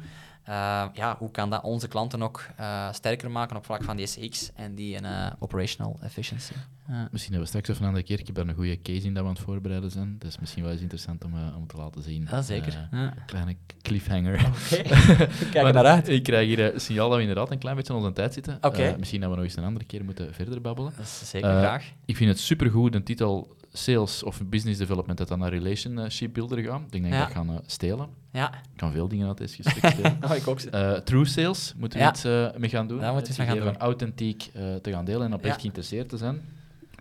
Uh, 0.49 0.84
ja, 0.92 1.16
hoe 1.18 1.30
kan 1.30 1.51
dat 1.51 1.62
onze 1.62 1.88
klanten 1.88 2.22
ook 2.22 2.47
uh, 2.61 2.92
sterker 2.92 3.30
maken 3.30 3.57
op 3.57 3.64
vlak 3.64 3.82
van 3.82 3.97
die 3.97 4.07
SX 4.07 4.51
en 4.55 4.74
die 4.74 5.03
uh, 5.03 5.26
operational 5.38 5.99
efficiency? 6.03 6.53
Misschien 6.86 7.32
hebben 7.32 7.40
we 7.40 7.47
straks 7.47 7.70
of 7.70 7.80
een 7.80 7.86
andere 7.86 8.05
keer, 8.05 8.18
ik 8.18 8.26
heb 8.26 8.34
daar 8.34 8.49
een 8.49 8.55
goede 8.55 8.82
case 8.82 9.07
in 9.07 9.14
dat 9.14 9.22
we 9.22 9.28
aan 9.28 9.34
het 9.34 9.45
voorbereiden 9.45 9.90
zijn. 9.90 10.16
Dat 10.18 10.28
is 10.28 10.38
misschien 10.38 10.62
wel 10.62 10.72
eens 10.72 10.80
interessant 10.80 11.24
om, 11.24 11.32
om 11.57 11.66
te 11.66 11.76
laten 11.76 12.03
zien. 12.03 12.28
Ja, 12.30 12.42
zeker. 12.42 12.88
Ja. 12.90 13.14
Kleine 13.26 13.57
cliffhanger. 13.82 14.34
Oké, 14.34 14.82
kijk 15.53 15.74
naar 15.74 15.86
uit. 15.86 16.09
Ik 16.09 16.22
krijg 16.22 16.47
hier 16.47 16.74
een 16.74 16.80
signaal 16.80 17.07
dat 17.07 17.16
we 17.16 17.22
inderdaad 17.22 17.51
een 17.51 17.59
klein 17.59 17.76
beetje 17.76 17.92
aan 17.92 17.99
onze 17.99 18.12
tijd 18.12 18.34
zitten. 18.34 18.59
Okay. 18.61 18.97
misschien 18.99 19.20
dat 19.20 19.30
we 19.30 19.36
nog 19.36 19.45
eens 19.45 19.57
een 19.57 19.64
andere 19.64 19.84
keer 19.84 20.05
moeten 20.05 20.34
verder 20.34 20.61
babbelen. 20.61 20.92
Dat 20.97 21.05
is 21.05 21.30
zeker 21.30 21.59
graag. 21.59 21.92
Ik 22.05 22.16
vind 22.16 22.30
het 22.30 22.38
supergoed, 22.38 22.92
de 22.92 23.03
titel 23.03 23.57
sales 23.76 24.22
of 24.22 24.42
business 24.44 24.78
development, 24.78 25.18
dat 25.18 25.28
dan 25.28 25.38
naar 25.38 25.50
relationship 25.50 26.34
builder 26.34 26.58
gaan. 26.58 26.82
Ik 26.84 26.92
denk 26.92 27.04
dat 27.04 27.12
ik 27.12 27.18
dat 27.18 27.32
gaan 27.32 27.60
stelen. 27.66 28.08
Ja. 28.32 28.54
Ik 28.54 28.76
kan 28.76 28.92
veel 28.92 29.08
dingen 29.08 29.28
uit 29.28 29.38
deze 29.38 29.62
gesprek 29.62 29.92
stelen. 29.92 30.18
oh, 30.24 30.36
ik 30.36 30.48
ook. 30.48 30.60
Uh, 30.62 30.92
true 30.92 31.24
sales, 31.24 31.74
moeten 31.76 31.98
we 31.98 32.08
iets 32.08 32.24
uh, 32.24 32.48
mee 32.56 32.70
gaan 32.70 32.86
doen. 32.86 33.00
Daar 33.00 33.12
moeten 33.12 33.34
we 33.34 33.42
gaan 33.42 33.58
doen. 33.58 33.76
authentiek 33.76 34.50
uh, 34.56 34.74
te 34.74 34.90
gaan 34.90 35.04
delen 35.04 35.26
en 35.26 35.34
oprecht 35.34 35.60
geïnteresseerd 35.60 36.08
te 36.08 36.16
zijn. 36.16 36.42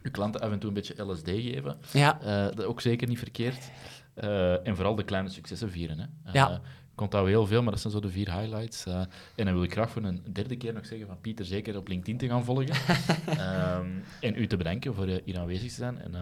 Je 0.03 0.09
klanten 0.09 0.41
af 0.41 0.51
en 0.51 0.59
toe 0.59 0.67
een 0.67 0.76
beetje 0.76 1.03
LSD 1.03 1.30
geven. 1.30 1.78
Ja. 1.91 2.19
dat 2.55 2.65
ook 2.65 2.82
zeker 2.82 3.07
niet 3.07 3.19
verkeerd. 3.19 3.71
en 4.63 4.76
vooral 4.76 4.95
de 4.95 5.03
kleine 5.03 5.30
successen 5.30 5.71
vieren. 5.71 5.99
Hè. 5.99 6.32
ja 6.32 6.61
onthoud 7.02 7.28
heel 7.28 7.46
veel, 7.46 7.62
maar 7.62 7.72
dat 7.72 7.82
zijn 7.82 7.94
zo 7.94 8.00
de 8.00 8.10
vier 8.10 8.34
highlights. 8.34 8.88
Uh, 8.88 8.96
en 9.36 9.46
dan 9.46 9.54
wil 9.54 9.64
ik 9.64 9.72
graag 9.72 9.89
voor 9.89 10.04
een 10.04 10.22
derde 10.32 10.56
keer 10.56 10.74
nog 10.74 10.86
zeggen 10.86 11.08
van 11.08 11.18
Pieter 11.22 11.46
zeker 11.46 11.78
op 11.78 11.88
LinkedIn 11.88 12.18
te 12.18 12.28
gaan 12.28 12.46
volgen. 12.46 12.76
um, 13.80 14.04
en 14.28 14.36
u 14.36 14.48
te 14.48 14.58
bedanken 14.58 14.94
voor 14.94 15.08
uh, 15.08 15.16
hier 15.26 15.39
aanwezig 15.39 15.68
te 15.68 15.76
zijn. 15.76 16.02
En 16.02 16.12
uh, 16.14 16.20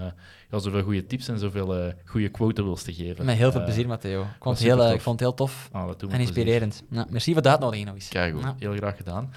ja, 0.52 0.60
zoveel 0.60 0.84
goede 0.84 1.06
tips 1.06 1.28
en 1.28 1.40
zoveel 1.40 1.94
goede 2.06 2.30
quotables 2.30 2.84
te 2.84 2.94
geven. 2.94 3.26
Met 3.26 3.38
heel 3.38 3.52
veel 3.52 3.64
plezier, 3.64 3.88
Matteo. 3.88 4.22
Ik 4.22 4.28
vond, 4.40 4.58
het 4.60 4.68
heel, 4.68 4.92
ik 4.92 5.02
vond 5.02 5.20
het 5.20 5.30
heel 5.30 5.38
tof 5.38 5.70
ah, 5.72 5.94
en 6.10 6.20
inspirerend. 6.20 6.84
Nou, 6.90 7.08
merci 7.10 7.34
voor 7.34 7.44
uitnodiging 7.44 7.88
nog 7.88 7.96
eens. 7.96 8.08
Kijk 8.08 8.34
goed, 8.34 8.54
heel 8.60 8.76
graag 8.76 8.98
gedaan. 8.98 9.34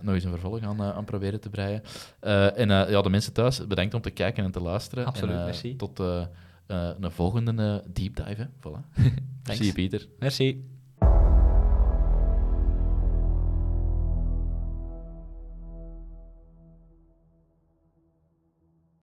nog 0.00 0.14
eens 0.14 0.24
een 0.24 0.30
vervolg 0.30 0.62
aan, 0.62 0.82
aan 0.82 1.04
proberen 1.04 1.40
te 1.40 1.48
breien. 1.48 1.82
en 2.54 2.68
ja, 2.68 3.02
de 3.02 3.10
mensen 3.10 3.32
thuis, 3.32 3.66
bedankt 3.66 3.94
om 3.94 4.00
te 4.00 4.10
kijken 4.10 4.44
en 4.44 4.50
te 4.50 4.60
luisteren. 4.60 5.06
Absoluut, 5.06 5.36
en, 5.36 5.44
merci. 5.44 5.76
Tot 5.76 6.00
een 6.70 7.10
volgende 7.10 7.84
deep 7.92 8.16
dive. 8.16 8.48
Voilà. 8.48 9.02
Merci, 9.46 9.72
Pieter. 9.72 10.08
Merci. 10.18 10.64